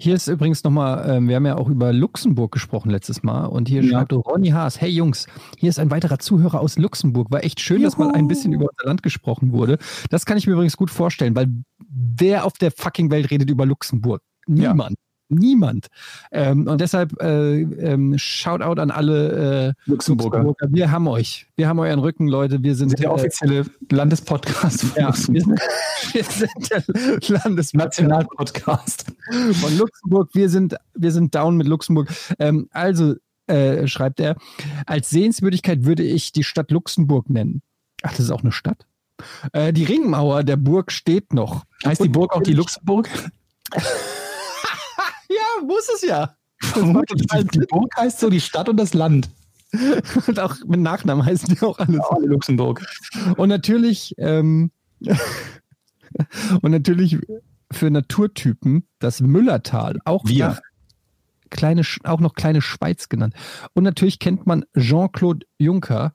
Hier 0.00 0.14
ist 0.14 0.28
übrigens 0.28 0.62
nochmal, 0.62 1.10
ähm, 1.10 1.28
wir 1.28 1.34
haben 1.34 1.44
ja 1.46 1.56
auch 1.56 1.68
über 1.68 1.92
Luxemburg 1.92 2.52
gesprochen 2.52 2.90
letztes 2.90 3.24
Mal 3.24 3.46
und 3.46 3.66
hier 3.68 3.82
Ja. 3.82 3.90
schreibt 3.98 4.12
Ronny 4.12 4.50
Haas, 4.50 4.80
hey 4.80 4.90
Jungs, 4.90 5.26
hier 5.58 5.68
ist 5.70 5.80
ein 5.80 5.90
weiterer 5.90 6.20
Zuhörer 6.20 6.60
aus 6.60 6.78
Luxemburg. 6.78 7.32
War 7.32 7.42
echt 7.42 7.58
schön, 7.58 7.82
dass 7.82 7.98
mal 7.98 8.12
ein 8.12 8.28
bisschen 8.28 8.52
über 8.52 8.66
unser 8.70 8.86
Land 8.86 9.02
gesprochen 9.02 9.50
wurde. 9.52 9.78
Das 10.10 10.24
kann 10.24 10.38
ich 10.38 10.46
mir 10.46 10.52
übrigens 10.52 10.76
gut 10.76 10.90
vorstellen, 10.90 11.34
weil 11.34 11.48
wer 11.88 12.44
auf 12.44 12.52
der 12.52 12.70
fucking 12.70 13.10
Welt 13.10 13.30
redet 13.32 13.50
über 13.50 13.66
Luxemburg? 13.66 14.22
Niemand. 14.46 14.94
Niemand. 15.28 15.88
Ähm, 16.32 16.66
und 16.66 16.80
deshalb 16.80 17.20
äh, 17.22 17.60
ähm, 17.60 18.16
Shoutout 18.16 18.80
an 18.80 18.90
alle 18.90 19.68
äh, 19.68 19.90
Luxemburger. 19.90 20.54
Wir 20.70 20.90
haben 20.90 21.06
euch. 21.06 21.46
Wir 21.56 21.68
haben 21.68 21.78
euren 21.78 21.98
Rücken, 21.98 22.28
Leute. 22.28 22.62
Wir 22.62 22.74
sind, 22.74 22.90
sind 22.90 23.00
der 23.00 23.10
äh, 23.10 23.12
offizielle 23.12 23.64
Landespodcast 23.90 24.84
von 24.84 25.02
ja, 25.02 25.08
wir 25.08 25.42
sind, 25.42 25.60
wir 26.12 26.24
sind 26.24 26.70
der 26.70 26.82
Landespodcast 27.28 27.74
Nationalpodcast. 27.74 29.04
von 29.52 29.78
Luxemburg. 29.78 30.30
Wir 30.32 30.48
sind, 30.48 30.76
wir 30.94 31.12
sind 31.12 31.34
down 31.34 31.56
mit 31.58 31.66
Luxemburg. 31.66 32.08
Ähm, 32.38 32.68
also, 32.70 33.16
äh, 33.48 33.86
schreibt 33.86 34.20
er, 34.20 34.36
als 34.86 35.10
Sehenswürdigkeit 35.10 35.84
würde 35.84 36.04
ich 36.04 36.32
die 36.32 36.44
Stadt 36.44 36.70
Luxemburg 36.70 37.28
nennen. 37.28 37.62
Ach, 38.02 38.10
das 38.10 38.20
ist 38.20 38.30
auch 38.30 38.42
eine 38.42 38.52
Stadt? 38.52 38.86
Äh, 39.52 39.72
die 39.72 39.84
Ringmauer 39.84 40.44
der 40.44 40.56
Burg 40.56 40.92
steht 40.92 41.32
noch. 41.32 41.64
Heißt 41.84 42.02
die 42.02 42.08
Burg 42.08 42.34
auch 42.34 42.42
die 42.42 42.54
Luxemburg? 42.54 43.08
Ja, 45.28 45.64
muss 45.64 45.88
es 45.94 46.02
ja. 46.02 46.34
Vermutlich. 46.60 47.26
Die 47.52 47.60
Burg 47.60 47.94
heißt 47.96 48.20
so 48.20 48.30
die 48.30 48.40
Stadt 48.40 48.68
und 48.68 48.76
das 48.78 48.94
Land. 48.94 49.30
Und 50.26 50.40
auch 50.40 50.56
mit 50.66 50.80
Nachnamen 50.80 51.24
heißen 51.24 51.54
die 51.54 51.60
auch 51.60 51.78
alle. 51.78 52.00
Alle 52.10 52.26
Luxemburg. 52.26 52.86
Und 53.36 53.50
natürlich, 53.50 54.14
ähm, 54.16 54.70
und 56.62 56.70
natürlich 56.70 57.18
für 57.70 57.90
Naturtypen 57.90 58.88
das 58.98 59.20
Müllertal, 59.20 59.98
auch 60.06 60.24
Wir. 60.24 60.58
kleine, 61.50 61.82
auch 62.04 62.20
noch 62.20 62.32
kleine 62.32 62.62
Schweiz 62.62 63.10
genannt. 63.10 63.34
Und 63.74 63.84
natürlich 63.84 64.18
kennt 64.18 64.46
man 64.46 64.64
Jean-Claude 64.74 65.46
Juncker. 65.58 66.14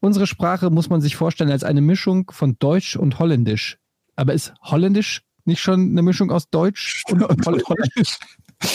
Unsere 0.00 0.26
Sprache 0.26 0.70
muss 0.70 0.88
man 0.88 1.02
sich 1.02 1.16
vorstellen 1.16 1.50
als 1.50 1.64
eine 1.64 1.82
Mischung 1.82 2.30
von 2.30 2.58
Deutsch 2.58 2.96
und 2.96 3.18
Holländisch. 3.18 3.78
Aber 4.14 4.32
ist 4.32 4.54
Holländisch 4.62 5.22
nicht 5.44 5.60
schon 5.60 5.90
eine 5.90 6.02
Mischung 6.02 6.30
aus 6.30 6.48
Deutsch 6.48 7.02
und 7.10 7.22
Und 7.22 7.46
Holländisch? 7.46 8.18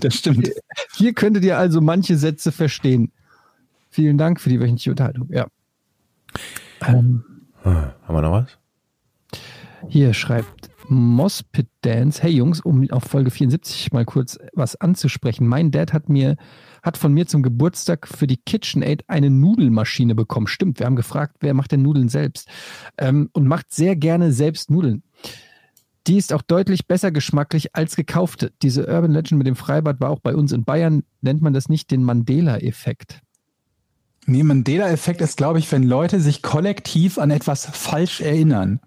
Das 0.00 0.14
stimmt. 0.14 0.50
Hier 0.94 1.12
könntet 1.12 1.44
ihr 1.44 1.58
also 1.58 1.80
manche 1.82 2.16
Sätze 2.16 2.52
verstehen. 2.52 3.12
Vielen 3.90 4.16
Dank 4.16 4.40
für 4.40 4.48
die 4.48 4.58
wöchentliche 4.58 4.90
Unterhaltung. 4.90 5.28
Ja. 5.30 5.46
Ähm, 6.86 7.24
Ah, 7.62 7.92
Haben 8.06 8.14
wir 8.14 8.22
noch 8.22 8.32
was? 8.32 8.58
Hier 9.88 10.14
schreibt 10.14 10.70
Mospit 10.88 11.68
Dance, 11.82 12.22
hey 12.22 12.32
Jungs, 12.32 12.60
um 12.60 12.90
auf 12.90 13.04
Folge 13.04 13.30
74 13.30 13.92
mal 13.92 14.04
kurz 14.04 14.38
was 14.54 14.80
anzusprechen. 14.80 15.46
Mein 15.46 15.70
Dad 15.70 15.92
hat 15.92 16.08
mir, 16.08 16.36
hat 16.82 16.96
von 16.96 17.12
mir 17.12 17.26
zum 17.26 17.42
Geburtstag 17.42 18.08
für 18.08 18.26
die 18.26 18.38
KitchenAid 18.38 19.04
eine 19.08 19.30
Nudelmaschine 19.30 20.14
bekommen. 20.14 20.46
Stimmt, 20.46 20.78
wir 20.78 20.86
haben 20.86 20.96
gefragt, 20.96 21.36
wer 21.40 21.54
macht 21.54 21.72
denn 21.72 21.82
Nudeln 21.82 22.08
selbst? 22.08 22.48
Ähm, 22.96 23.28
und 23.32 23.46
macht 23.46 23.72
sehr 23.72 23.94
gerne 23.96 24.32
selbst 24.32 24.70
Nudeln. 24.70 25.02
Die 26.10 26.16
ist 26.16 26.32
auch 26.32 26.42
deutlich 26.42 26.88
besser 26.88 27.12
geschmacklich 27.12 27.76
als 27.76 27.94
gekaufte. 27.94 28.52
Diese 28.62 28.88
Urban 28.88 29.12
Legend 29.12 29.38
mit 29.38 29.46
dem 29.46 29.54
Freibad 29.54 30.00
war 30.00 30.10
auch 30.10 30.18
bei 30.18 30.34
uns 30.34 30.50
in 30.50 30.64
Bayern, 30.64 31.04
nennt 31.20 31.40
man 31.40 31.52
das 31.52 31.68
nicht 31.68 31.92
den 31.92 32.02
Mandela-Effekt. 32.02 33.20
Nee, 34.26 34.42
Mandela-Effekt 34.42 35.20
ist, 35.20 35.36
glaube 35.36 35.60
ich, 35.60 35.70
wenn 35.70 35.84
Leute 35.84 36.18
sich 36.18 36.42
kollektiv 36.42 37.16
an 37.16 37.30
etwas 37.30 37.64
falsch 37.64 38.20
erinnern. 38.20 38.80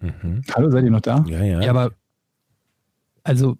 Mhm. 0.00 0.42
Hallo, 0.52 0.68
seid 0.68 0.82
ihr 0.82 0.90
noch 0.90 1.00
da? 1.00 1.24
Ja, 1.28 1.44
ja. 1.44 1.60
Ja, 1.60 1.70
aber 1.70 1.92
also 3.22 3.56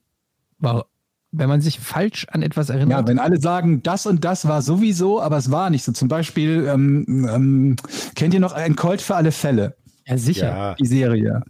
wenn 0.59 1.49
man 1.49 1.61
sich 1.61 1.79
falsch 1.79 2.27
an 2.33 2.43
etwas 2.43 2.69
erinnert. 2.69 3.03
Ja, 3.03 3.07
wenn 3.07 3.21
alle 3.21 3.41
sagen, 3.41 3.81
das 3.85 4.07
und 4.07 4.25
das 4.25 4.49
war 4.49 4.61
sowieso, 4.61 5.23
aber 5.23 5.37
es 5.37 5.53
war 5.53 5.71
nicht 5.71 5.85
so. 5.85 5.93
Zum 5.93 6.09
Beispiel, 6.09 6.67
ähm, 6.67 7.29
ähm, 7.33 7.77
kennt 8.17 8.35
ihr 8.35 8.41
noch 8.41 8.55
ein 8.55 8.75
Colt 8.75 9.01
für 9.01 9.15
alle 9.15 9.31
Fälle? 9.31 9.77
Ja, 10.07 10.19
sicher. 10.19 10.49
Ja. 10.49 10.75
Die 10.75 10.87
Serie. 10.87 11.43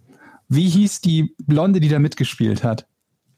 Wie 0.49 0.69
hieß 0.69 1.01
die 1.01 1.35
Blonde, 1.47 1.81
die 1.81 1.89
da 1.89 1.99
mitgespielt 1.99 2.63
hat? 2.65 2.87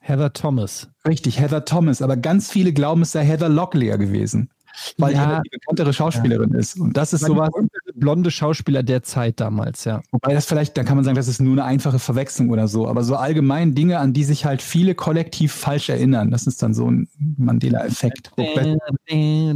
Heather 0.00 0.32
Thomas. 0.32 0.88
Richtig, 1.06 1.40
Heather 1.40 1.64
Thomas, 1.64 2.02
aber 2.02 2.16
ganz 2.16 2.50
viele 2.50 2.72
glauben, 2.72 3.02
es 3.02 3.12
sei 3.12 3.24
Heather 3.24 3.48
Locklear 3.48 3.98
gewesen. 3.98 4.50
Weil 4.96 5.14
Ja. 5.14 5.20
Heather 5.26 5.42
die 5.44 5.50
bekanntere 5.50 5.92
Schauspielerin 5.92 6.52
ist. 6.54 6.78
Und 6.78 6.96
das 6.96 7.12
ist 7.12 7.22
So 7.22 7.28
sowas, 7.28 7.50
blonde 7.94 8.30
Schauspieler 8.30 8.82
der 8.84 9.02
Zeit 9.02 9.40
damals, 9.40 9.84
ja. 9.84 10.00
wobei 10.12 10.34
das 10.34 10.46
vielleicht, 10.46 10.76
da 10.76 10.84
kann 10.84 10.96
man 10.96 11.04
sagen, 11.04 11.16
das 11.16 11.26
ist 11.26 11.40
nur 11.40 11.54
eine 11.54 11.64
einfache 11.64 11.98
Verwechslung 11.98 12.50
oder 12.50 12.68
so. 12.68 12.86
Aber 12.86 13.02
so 13.02 13.16
allgemein 13.16 13.74
Dinge, 13.74 13.98
an 13.98 14.12
die 14.12 14.24
sich 14.24 14.44
halt 14.44 14.62
viele 14.62 14.94
kollektiv 14.94 15.52
falsch 15.52 15.88
erinnern, 15.88 16.30
das 16.30 16.46
ist 16.46 16.62
dann 16.62 16.74
so 16.74 16.88
ein 16.90 17.08
Mandela-Effekt. 17.36 18.30
Weil 18.36 18.78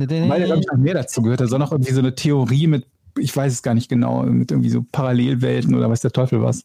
da, 0.07 0.45
glaube 0.45 0.61
ich, 0.61 0.67
noch 0.67 0.79
mehr 0.79 0.95
dazu 0.95 1.23
gehört. 1.23 1.41
Da 1.41 1.47
soll 1.47 1.61
noch 1.61 1.73
irgendwie 1.73 1.93
so 1.93 2.01
eine 2.01 2.15
Theorie 2.15 2.67
mit, 2.67 2.87
ich 3.19 3.37
weiß 3.37 3.53
es 3.53 3.63
gar 3.63 3.75
nicht 3.75 3.89
genau, 3.89 4.23
mit 4.25 4.51
irgendwie 4.51 4.71
so 4.71 4.85
Parallelwelten 4.91 5.75
oder 5.75 5.91
weiß 5.91 6.01
der 6.01 6.13
Teufel 6.13 6.43
was. 6.43 6.65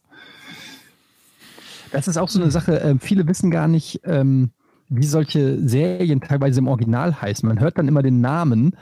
Das 1.92 2.08
ist 2.08 2.18
auch 2.18 2.30
so 2.30 2.42
eine 2.42 2.52
Sache, 2.52 2.80
äh, 2.82 2.96
viele 3.00 3.28
wissen 3.28 3.52
gar 3.52 3.68
nicht, 3.68 4.02
ähm, 4.04 4.52
wie 4.90 5.06
solche 5.06 5.60
Serien 5.68 6.22
teilweise 6.22 6.60
im 6.60 6.68
Original 6.68 7.22
heißen. 7.22 7.48
Man 7.48 7.60
hört 7.60 7.78
dann 7.78 7.88
immer 7.88 8.04
den 8.04 8.22
Namen 8.22 8.76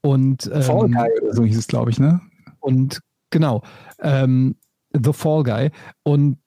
und, 0.00 0.50
ähm, 0.52 0.62
Fall 0.62 0.88
Guy 0.88 1.08
oder 1.22 1.34
so 1.34 1.44
hieß 1.44 1.58
es, 1.58 1.66
glaube 1.66 1.90
ich, 1.90 1.98
ne? 1.98 2.20
und 2.66 3.00
genau, 3.30 3.62
ähm, 4.00 4.56
The 4.92 5.12
Fall 5.12 5.44
Guy. 5.44 5.70
Und 6.02 6.38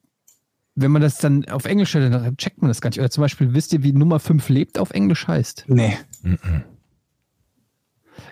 wenn 0.75 0.91
man 0.91 1.01
das 1.01 1.17
dann 1.17 1.45
auf 1.45 1.65
Englisch 1.65 1.93
hört, 1.93 2.13
dann 2.13 2.37
checkt 2.37 2.61
man 2.61 2.69
das 2.69 2.81
gar 2.81 2.89
nicht. 2.89 2.99
Oder 2.99 3.09
zum 3.09 3.21
Beispiel, 3.21 3.53
wisst 3.53 3.73
ihr, 3.73 3.83
wie 3.83 3.93
Nummer 3.93 4.19
5 4.19 4.49
lebt 4.49 4.79
auf 4.79 4.91
Englisch 4.91 5.27
heißt? 5.27 5.65
Nee. 5.67 5.97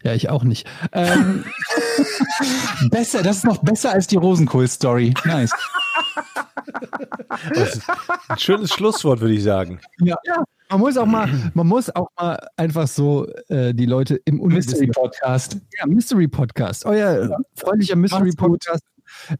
Ja, 0.07 0.13
ich 0.13 0.29
auch 0.29 0.45
nicht. 0.45 0.65
Ähm, 0.93 1.43
Besser, 2.91 3.23
das 3.23 3.39
ist 3.39 3.43
noch 3.43 3.57
besser 3.57 3.91
als 3.91 4.07
die 4.07 4.15
Rosenkohl-Story. 4.15 5.13
Nice. 5.25 5.51
Ein 8.29 8.37
schönes 8.37 8.71
Schlusswort, 8.71 9.19
würde 9.19 9.33
ich 9.33 9.43
sagen. 9.43 9.81
ja, 9.99 10.15
man 10.69 10.79
muss 10.79 10.95
auch 10.95 11.05
mal, 11.05 11.27
man 11.53 11.67
muss 11.67 11.93
auch 11.93 12.07
mal 12.17 12.39
einfach 12.55 12.87
so 12.87 13.27
äh, 13.49 13.73
die 13.73 13.85
Leute 13.85 14.15
im 14.23 14.37
Mystery 14.37 14.87
Podcast. 14.87 15.57
Ja, 15.77 15.85
Mystery 15.85 16.29
Podcast. 16.29 16.85
Euer 16.85 17.37
freundlicher 17.55 17.97
Mystery. 17.97 18.31
Podcast. 18.31 18.85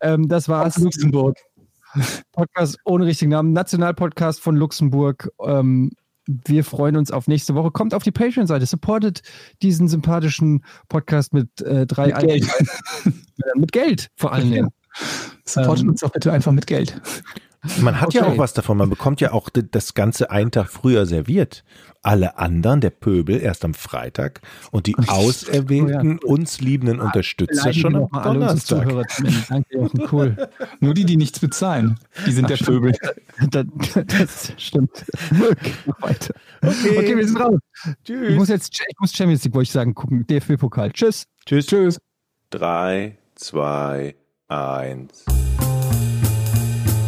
Ähm, 0.02 0.28
das 0.28 0.50
war's. 0.50 0.76
Aus 0.76 0.84
Luxemburg. 0.84 1.38
Podcast 2.34 2.78
ohne 2.84 3.06
richtigen 3.06 3.32
Namen. 3.32 3.54
Nationalpodcast 3.54 4.42
von 4.42 4.58
Luxemburg. 4.58 5.30
Ähm, 5.42 5.92
wir 6.28 6.64
freuen 6.64 6.98
uns 6.98 7.12
auf 7.12 7.28
nächste 7.28 7.56
Woche. 7.56 7.72
Kommt 7.72 7.94
auf 7.94 8.04
die 8.04 8.12
Patreon-Seite. 8.12 8.66
Supportet 8.66 9.22
diesen 9.62 9.88
sympathischen 9.88 10.64
Podcast 10.90 11.34
mit 11.34 11.62
äh, 11.62 11.86
drei 11.86 12.08
Mit 12.08 12.20
Geld. 12.20 12.48
Mit 13.56 13.72
Geld 13.72 14.10
vor 14.16 14.34
allen 14.34 14.52
Dingen. 14.52 14.70
Supportet 15.46 15.84
Ähm, 15.84 15.90
uns 15.90 16.02
doch 16.02 16.12
bitte 16.12 16.32
einfach 16.32 16.52
mit 16.52 16.68
Geld. 16.68 17.00
Man 17.82 18.00
hat 18.02 18.14
ja 18.14 18.24
Okay. 18.24 18.34
auch 18.34 18.38
was 18.38 18.54
davon. 18.54 18.78
Man 18.78 18.90
bekommt 18.90 19.22
ja 19.22 19.32
auch 19.32 19.50
das 19.50 19.94
Ganze 19.94 20.32
einen 20.32 20.52
Tag 20.52 20.70
früher 20.70 21.06
serviert. 21.06 21.64
Alle 22.04 22.38
anderen, 22.38 22.80
der 22.80 22.92
Pöbel, 22.92 23.42
erst 23.42 23.66
am 23.66 23.74
Freitag 23.74 24.42
und 24.72 24.88
die 24.88 24.96
auserwählten, 25.08 26.20
uns 26.20 26.62
liebenden 26.62 27.00
Unterstützer 27.00 27.74
schon 27.74 27.96
am 27.96 28.10
Donnerstag. 28.12 28.88
Danke, 29.50 29.78
Jochen. 29.78 30.08
Cool. 30.12 30.50
Nur 30.80 30.94
die, 30.94 31.06
die 31.06 31.18
nichts 31.18 31.40
bezahlen. 31.40 32.00
Die 32.26 32.32
sind 32.32 32.50
der 32.50 32.58
Pöbel. 32.58 32.94
das, 33.52 33.66
das 34.06 34.54
stimmt. 34.58 35.06
Okay, 35.32 35.72
weiter. 36.00 36.34
Okay. 36.62 36.98
okay, 36.98 37.18
wir 37.18 37.28
sind 37.28 37.40
raus. 37.40 37.60
Ich 37.86 37.94
Tschüss. 38.06 38.36
muss 38.36 38.50
jetzt 38.50 38.74
ich 38.80 39.00
muss 39.00 39.14
Champions 39.14 39.44
League, 39.44 39.54
wollte 39.54 39.68
ich 39.68 39.72
sagen, 39.72 39.94
gucken. 39.94 40.26
DFB-Pokal. 40.28 40.92
Tschüss. 40.92 41.26
Tschüss. 41.46 41.68
Tschüss. 41.68 42.00
Drei, 42.50 43.18
zwei, 43.36 44.16
eins. 44.48 45.26